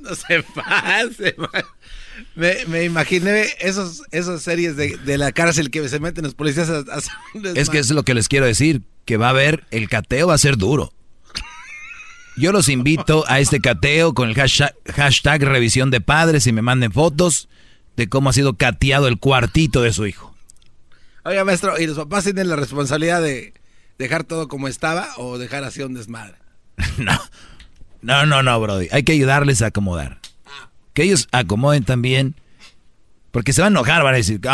No 0.00 0.14
se 0.14 0.42
pase, 0.42 1.36
me, 2.34 2.64
me, 2.66 2.84
imaginé 2.84 3.46
esos, 3.60 4.02
esas 4.10 4.42
series 4.42 4.76
de, 4.76 4.96
de, 4.96 5.18
la 5.18 5.32
cárcel 5.32 5.70
que 5.70 5.88
se 5.88 6.00
meten 6.00 6.24
los 6.24 6.34
policías 6.34 6.68
a, 6.68 6.84
Es 7.54 7.70
que 7.70 7.78
es 7.78 7.90
lo 7.90 8.02
que 8.02 8.14
les 8.14 8.28
quiero 8.28 8.46
decir, 8.46 8.82
que 9.04 9.16
va 9.16 9.26
a 9.26 9.30
haber, 9.30 9.64
el 9.70 9.88
cateo 9.88 10.28
va 10.28 10.34
a 10.34 10.38
ser 10.38 10.56
duro. 10.56 10.92
Yo 12.36 12.52
los 12.52 12.68
invito 12.68 13.24
a 13.28 13.40
este 13.40 13.60
cateo 13.60 14.14
con 14.14 14.28
el 14.28 14.34
hashtag, 14.34 14.74
hashtag 14.94 15.42
revisión 15.42 15.90
de 15.90 16.00
padres 16.00 16.46
y 16.46 16.52
me 16.52 16.62
manden 16.62 16.92
fotos 16.92 17.48
de 17.96 18.08
cómo 18.08 18.30
ha 18.30 18.32
sido 18.32 18.56
cateado 18.56 19.08
el 19.08 19.18
cuartito 19.18 19.82
de 19.82 19.92
su 19.92 20.06
hijo. 20.06 20.34
Oiga, 21.24 21.44
maestro, 21.44 21.78
¿y 21.78 21.86
los 21.86 21.96
papás 21.96 22.24
tienen 22.24 22.48
la 22.48 22.56
responsabilidad 22.56 23.20
de 23.20 23.52
dejar 23.98 24.24
todo 24.24 24.48
como 24.48 24.68
estaba 24.68 25.08
o 25.18 25.36
dejar 25.36 25.64
así 25.64 25.82
un 25.82 25.94
desmadre? 25.94 26.36
no, 26.98 27.20
no, 28.00 28.24
no, 28.24 28.42
no, 28.42 28.60
Brody. 28.60 28.88
Hay 28.90 29.02
que 29.02 29.12
ayudarles 29.12 29.60
a 29.60 29.66
acomodar. 29.66 30.20
Que 30.94 31.02
ellos 31.04 31.28
acomoden 31.32 31.84
también. 31.84 32.34
Porque 33.30 33.52
se 33.52 33.60
van 33.62 33.76
a 33.76 33.78
enojar, 33.78 34.02
van 34.02 34.14
a 34.14 34.16
decir, 34.16 34.40
¿qué 34.40 34.48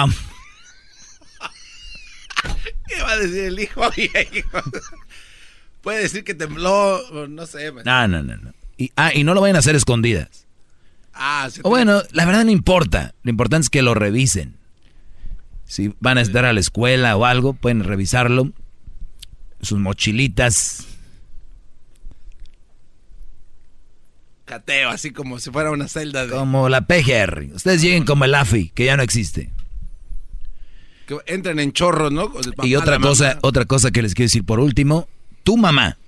va 3.02 3.12
a 3.12 3.16
decir 3.16 3.44
el 3.44 3.58
hijo? 3.58 3.80
Puede 5.82 6.02
decir 6.02 6.24
que 6.24 6.34
tembló, 6.34 7.00
no 7.28 7.46
sé. 7.46 7.72
No, 7.72 8.08
no, 8.08 8.22
no. 8.22 8.36
no. 8.36 8.52
Y, 8.76 8.92
ah, 8.96 9.14
y 9.14 9.24
no 9.24 9.34
lo 9.34 9.40
vayan 9.40 9.56
a 9.56 9.60
hacer 9.60 9.76
escondidas. 9.76 10.46
Ah, 11.14 11.48
o 11.62 11.70
bueno, 11.70 12.02
la 12.10 12.26
verdad 12.26 12.44
no 12.44 12.50
importa. 12.50 13.14
Lo 13.22 13.30
importante 13.30 13.64
es 13.64 13.70
que 13.70 13.82
lo 13.82 13.94
revisen. 13.94 14.56
Si 15.64 15.94
van 15.98 16.18
a 16.18 16.20
estar 16.20 16.44
a 16.44 16.52
la 16.52 16.60
escuela 16.60 17.16
o 17.16 17.24
algo, 17.24 17.54
pueden 17.54 17.82
revisarlo. 17.82 18.52
Sus 19.62 19.78
mochilitas 19.78 20.86
cateo, 24.46 24.88
así 24.88 25.10
como 25.10 25.38
si 25.38 25.50
fuera 25.50 25.70
una 25.70 25.88
celda 25.88 26.24
de... 26.24 26.32
Como 26.32 26.70
la 26.70 26.86
PGR. 26.86 27.48
Ustedes 27.54 27.82
lleguen 27.82 28.04
como 28.04 28.24
el 28.24 28.34
AFI, 28.34 28.70
que 28.70 28.86
ya 28.86 28.96
no 28.96 29.02
existe. 29.02 29.50
Que 31.06 31.18
entran 31.26 31.58
en 31.60 31.72
chorro, 31.72 32.08
¿no? 32.10 32.32
Y 32.62 32.76
otra 32.76 32.98
cosa, 32.98 33.38
otra 33.42 33.66
cosa 33.66 33.90
que 33.90 34.02
les 34.02 34.14
quiero 34.14 34.26
decir 34.26 34.44
por 34.44 34.60
último, 34.60 35.08
tu 35.44 35.56
mamá, 35.56 35.98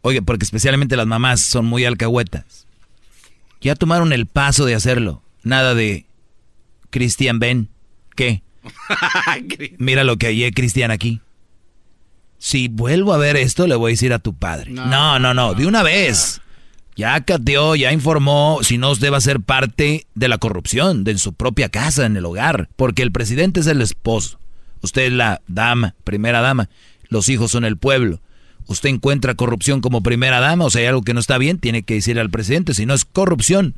oye, 0.00 0.22
porque 0.22 0.44
especialmente 0.44 0.96
las 0.96 1.06
mamás 1.06 1.42
son 1.42 1.66
muy 1.66 1.84
alcahuetas, 1.84 2.66
ya 3.60 3.74
tomaron 3.74 4.12
el 4.12 4.26
paso 4.26 4.64
de 4.64 4.74
hacerlo. 4.74 5.22
Nada 5.42 5.74
de 5.74 6.06
Cristian 6.90 7.38
Ben, 7.38 7.68
¿qué? 8.16 8.42
Mira 9.78 10.04
lo 10.04 10.16
que 10.16 10.28
hay 10.28 10.50
Cristian 10.52 10.90
aquí. 10.90 11.20
Si 12.38 12.68
vuelvo 12.68 13.12
a 13.12 13.18
ver 13.18 13.36
esto, 13.36 13.66
le 13.66 13.74
voy 13.74 13.90
a 13.90 13.94
decir 13.94 14.12
a 14.12 14.20
tu 14.20 14.34
padre. 14.34 14.70
No, 14.70 15.18
no, 15.18 15.34
no, 15.34 15.54
de 15.54 15.66
una 15.66 15.82
vez. 15.82 16.40
Ya 16.98 17.20
cateó, 17.20 17.76
ya 17.76 17.92
informó, 17.92 18.58
si 18.62 18.76
no 18.76 18.90
usted 18.90 19.12
va 19.12 19.18
a 19.18 19.20
ser 19.20 19.40
parte 19.40 20.08
de 20.16 20.26
la 20.26 20.38
corrupción 20.38 21.04
de 21.04 21.16
su 21.16 21.32
propia 21.32 21.68
casa, 21.68 22.04
en 22.06 22.16
el 22.16 22.26
hogar, 22.26 22.68
porque 22.74 23.02
el 23.02 23.12
presidente 23.12 23.60
es 23.60 23.68
el 23.68 23.80
esposo, 23.82 24.40
usted 24.82 25.02
es 25.02 25.12
la 25.12 25.40
dama, 25.46 25.94
primera 26.02 26.40
dama, 26.40 26.68
los 27.08 27.28
hijos 27.28 27.52
son 27.52 27.64
el 27.64 27.76
pueblo. 27.76 28.18
Usted 28.66 28.88
encuentra 28.88 29.36
corrupción 29.36 29.80
como 29.80 30.02
primera 30.02 30.40
dama, 30.40 30.64
o 30.64 30.70
sea, 30.70 30.80
hay 30.80 30.88
algo 30.88 31.02
que 31.02 31.14
no 31.14 31.20
está 31.20 31.38
bien, 31.38 31.60
tiene 31.60 31.84
que 31.84 31.94
decirle 31.94 32.20
al 32.20 32.30
presidente, 32.30 32.74
si 32.74 32.84
no 32.84 32.94
es 32.94 33.04
corrupción 33.04 33.76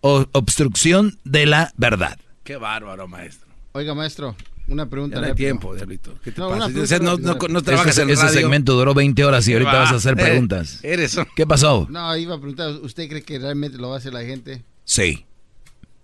o 0.00 0.26
obstrucción 0.32 1.20
de 1.22 1.46
la 1.46 1.72
verdad. 1.76 2.18
Qué 2.42 2.56
bárbaro, 2.56 3.06
maestro. 3.06 3.46
Oiga, 3.74 3.94
maestro, 3.94 4.34
una 4.68 4.88
pregunta. 4.88 5.20
No 5.20 5.26
hay 5.26 5.34
tiempo, 5.34 5.74
Diablito. 5.74 6.14
¿Qué 6.24 6.32
te 6.32 6.40
No, 6.40 6.48
pasa? 6.50 6.66
una 6.66 6.82
O 6.82 6.86
sea, 6.86 6.98
no, 6.98 7.16
no, 7.16 7.32
ese- 7.36 7.62
trabajas 7.64 7.98
en 7.98 8.10
ese 8.10 8.22
radio. 8.22 8.40
segmento 8.40 8.74
duró 8.74 8.94
20 8.94 9.24
horas 9.24 9.46
y 9.48 9.52
ahorita 9.52 9.72
Va. 9.72 9.78
vas 9.80 9.92
a 9.92 9.96
hacer 9.96 10.14
Eh, 10.18 10.22
preguntas. 10.24 10.80
eres 10.82 11.16
¿Qué 11.36 11.46
pasó? 11.46 11.86
No, 11.90 12.16
iba 12.16 12.34
a 12.34 12.38
preguntar, 12.38 12.70
¿usted 12.82 13.08
cree 13.08 13.22
que 13.22 13.38
realmente 13.38 13.78
lo 13.78 13.88
va 13.90 13.94
a 13.96 13.98
hacer 13.98 14.12
la 14.12 14.22
gente? 14.22 14.64
Sí. 14.84 15.24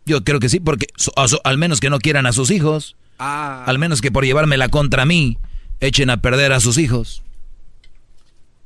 Yo 0.05 0.23
creo 0.25 0.41
que 0.41 0.49
sí, 0.49 0.59
porque 0.61 0.87
so- 0.97 1.13
a 1.17 1.29
so- 1.29 1.41
al 1.45 1.59
menos 1.59 1.81
que 1.81 1.91
no 1.91 1.99
quieran 1.99 2.27
a 2.27 2.33
sus 2.33 2.51
hijos, 2.51 2.97
Ah, 3.19 3.65
al 3.67 3.79
menos 3.79 4.01
que 4.01 4.11
por 4.11 4.25
llevármela 4.25 4.69
contra 4.69 5.05
mí, 5.07 5.39
echen 5.81 6.11
a 6.11 6.21
perder 6.23 6.53
a 6.53 6.59
sus 6.61 6.77
hijos. 6.79 7.23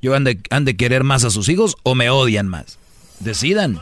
¿Yo 0.00 0.15
han 0.15 0.25
de, 0.25 0.41
han 0.50 0.65
de 0.65 0.76
querer 0.76 1.05
más 1.05 1.25
a 1.25 1.31
sus 1.31 1.49
hijos 1.49 1.76
o 1.83 1.94
me 1.94 2.08
odian 2.10 2.49
más? 2.49 2.78
Decidan. 3.20 3.81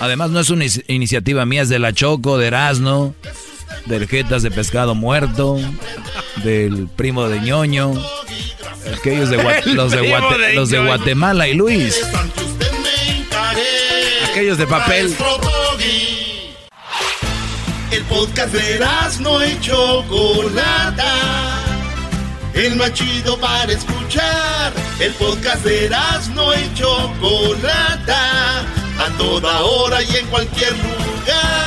Además, 0.00 0.30
no 0.30 0.40
es 0.40 0.50
una 0.50 0.64
iniciativa 0.88 1.44
mía, 1.46 1.62
es 1.62 1.68
de 1.68 1.78
la 1.78 1.92
Choco, 1.92 2.38
de 2.38 2.46
Erasno, 2.48 3.14
del 3.86 4.06
Jetas 4.08 4.42
de 4.42 4.50
Pescado 4.50 4.94
Muerto, 4.94 5.58
del 6.42 6.88
primo 6.88 7.28
de 7.28 7.40
ñoño, 7.40 7.92
aquellos 8.98 9.30
de, 9.30 9.38
Gua- 9.38 9.64
los, 9.64 9.92
de 9.92 9.98
primo 9.98 10.16
Guate- 10.18 10.38
de 10.38 10.54
los 10.54 10.70
de. 10.70 10.78
Guatemala 10.84 11.48
y 11.48 11.54
Luis. 11.54 12.00
Aquellos 14.30 14.58
de 14.58 14.66
papel. 14.66 15.14
El 17.90 18.02
podcast 18.04 18.52
de 18.52 18.80
no 19.20 19.44
y 19.46 19.58
Chocolata. 19.60 21.14
El 22.52 22.76
más 22.76 22.92
chido 22.94 23.38
para 23.38 23.72
escuchar. 23.72 24.72
El 24.98 25.12
podcast 25.14 25.64
de 25.64 25.88
no 26.34 26.54
y 26.54 26.74
Chocolata. 26.74 28.60
A 28.98 29.10
toda 29.18 29.60
hora 29.62 30.02
y 30.02 30.16
en 30.16 30.26
cualquier 30.26 30.72
lugar. 30.72 31.65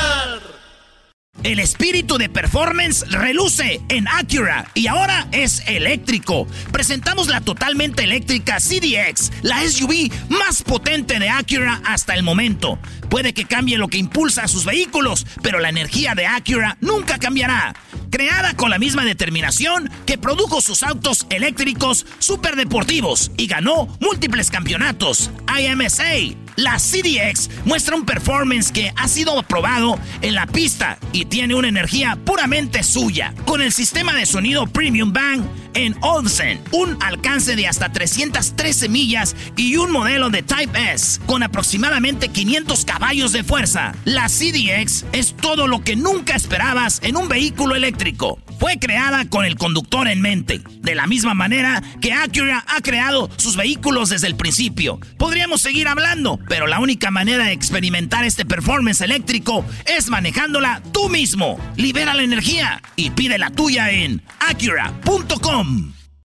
El 1.43 1.59
espíritu 1.59 2.17
de 2.17 2.27
performance 2.27 3.09
reluce 3.09 3.79
en 3.87 4.09
Acura 4.09 4.69
y 4.73 4.87
ahora 4.87 5.25
es 5.31 5.63
eléctrico. 5.67 6.45
Presentamos 6.73 7.29
la 7.29 7.39
totalmente 7.39 8.03
eléctrica 8.03 8.57
CDX, 8.57 9.31
la 9.41 9.61
SUV 9.61 10.11
más 10.27 10.63
potente 10.63 11.17
de 11.17 11.29
Acura 11.29 11.81
hasta 11.85 12.13
el 12.15 12.23
momento. 12.23 12.77
Puede 13.09 13.33
que 13.33 13.45
cambie 13.45 13.77
lo 13.77 13.87
que 13.87 13.97
impulsa 13.97 14.43
a 14.43 14.47
sus 14.47 14.65
vehículos, 14.65 15.25
pero 15.41 15.59
la 15.59 15.69
energía 15.69 16.13
de 16.15 16.27
Acura 16.27 16.77
nunca 16.79 17.17
cambiará. 17.17 17.73
Creada 18.11 18.55
con 18.55 18.69
la 18.69 18.79
misma 18.79 19.05
determinación 19.05 19.89
que 20.05 20.17
produjo 20.17 20.61
sus 20.61 20.83
autos 20.83 21.25
eléctricos 21.29 22.05
superdeportivos 22.19 23.31
y 23.37 23.47
ganó 23.47 23.87
múltiples 23.99 24.49
campeonatos. 24.49 25.31
IMSA, 25.59 26.35
la 26.55 26.77
CDX 26.77 27.49
muestra 27.65 27.95
un 27.95 28.05
performance 28.05 28.71
que 28.71 28.91
ha 28.95 29.07
sido 29.07 29.39
aprobado 29.39 29.97
en 30.21 30.35
la 30.35 30.45
pista 30.45 30.97
y 31.13 31.25
tiene 31.25 31.55
una 31.55 31.69
energía 31.69 32.17
puramente 32.25 32.83
suya. 32.83 33.33
Con 33.45 33.61
el 33.61 33.71
sistema 33.71 34.13
de 34.13 34.25
sonido 34.25 34.67
Premium 34.67 35.13
Bang 35.13 35.43
en 35.73 35.95
Olsen, 36.01 36.59
un 36.71 36.97
alcance 37.01 37.55
de 37.55 37.67
hasta 37.67 37.91
313 37.91 38.89
millas 38.89 39.35
y 39.55 39.77
un 39.77 39.91
modelo 39.91 40.29
de 40.29 40.43
Type 40.43 40.93
S 40.93 41.21
con 41.25 41.43
aproximadamente 41.43 42.29
500 42.29 42.85
caballos 42.99 43.31
de 43.31 43.45
fuerza. 43.45 43.93
La 44.03 44.27
CDX 44.27 45.05
es 45.13 45.33
todo 45.37 45.67
lo 45.67 45.85
que 45.85 45.95
nunca 45.95 46.35
esperabas 46.35 46.99
en 47.01 47.15
un 47.15 47.29
vehículo 47.29 47.75
eléctrico. 47.75 48.39
Fue 48.59 48.77
creada 48.77 49.23
con 49.29 49.45
el 49.45 49.55
conductor 49.55 50.09
en 50.09 50.19
mente, 50.19 50.61
de 50.81 50.95
la 50.95 51.07
misma 51.07 51.33
manera 51.33 51.81
que 52.01 52.11
Acura 52.11 52.65
ha 52.67 52.81
creado 52.81 53.29
sus 53.37 53.55
vehículos 53.55 54.09
desde 54.09 54.27
el 54.27 54.35
principio. 54.35 54.99
Podríamos 55.17 55.61
seguir 55.61 55.87
hablando, 55.87 56.39
pero 56.49 56.67
la 56.67 56.81
única 56.81 57.09
manera 57.09 57.45
de 57.45 57.53
experimentar 57.53 58.25
este 58.25 58.45
performance 58.45 58.99
eléctrico 58.99 59.63
es 59.85 60.09
manejándola 60.09 60.81
tú 60.91 61.07
mismo. 61.07 61.57
Libera 61.77 62.13
la 62.13 62.23
energía 62.23 62.81
y 62.97 63.11
pide 63.11 63.37
la 63.37 63.49
tuya 63.49 63.91
en 63.91 64.21
acura.com. 64.41 65.98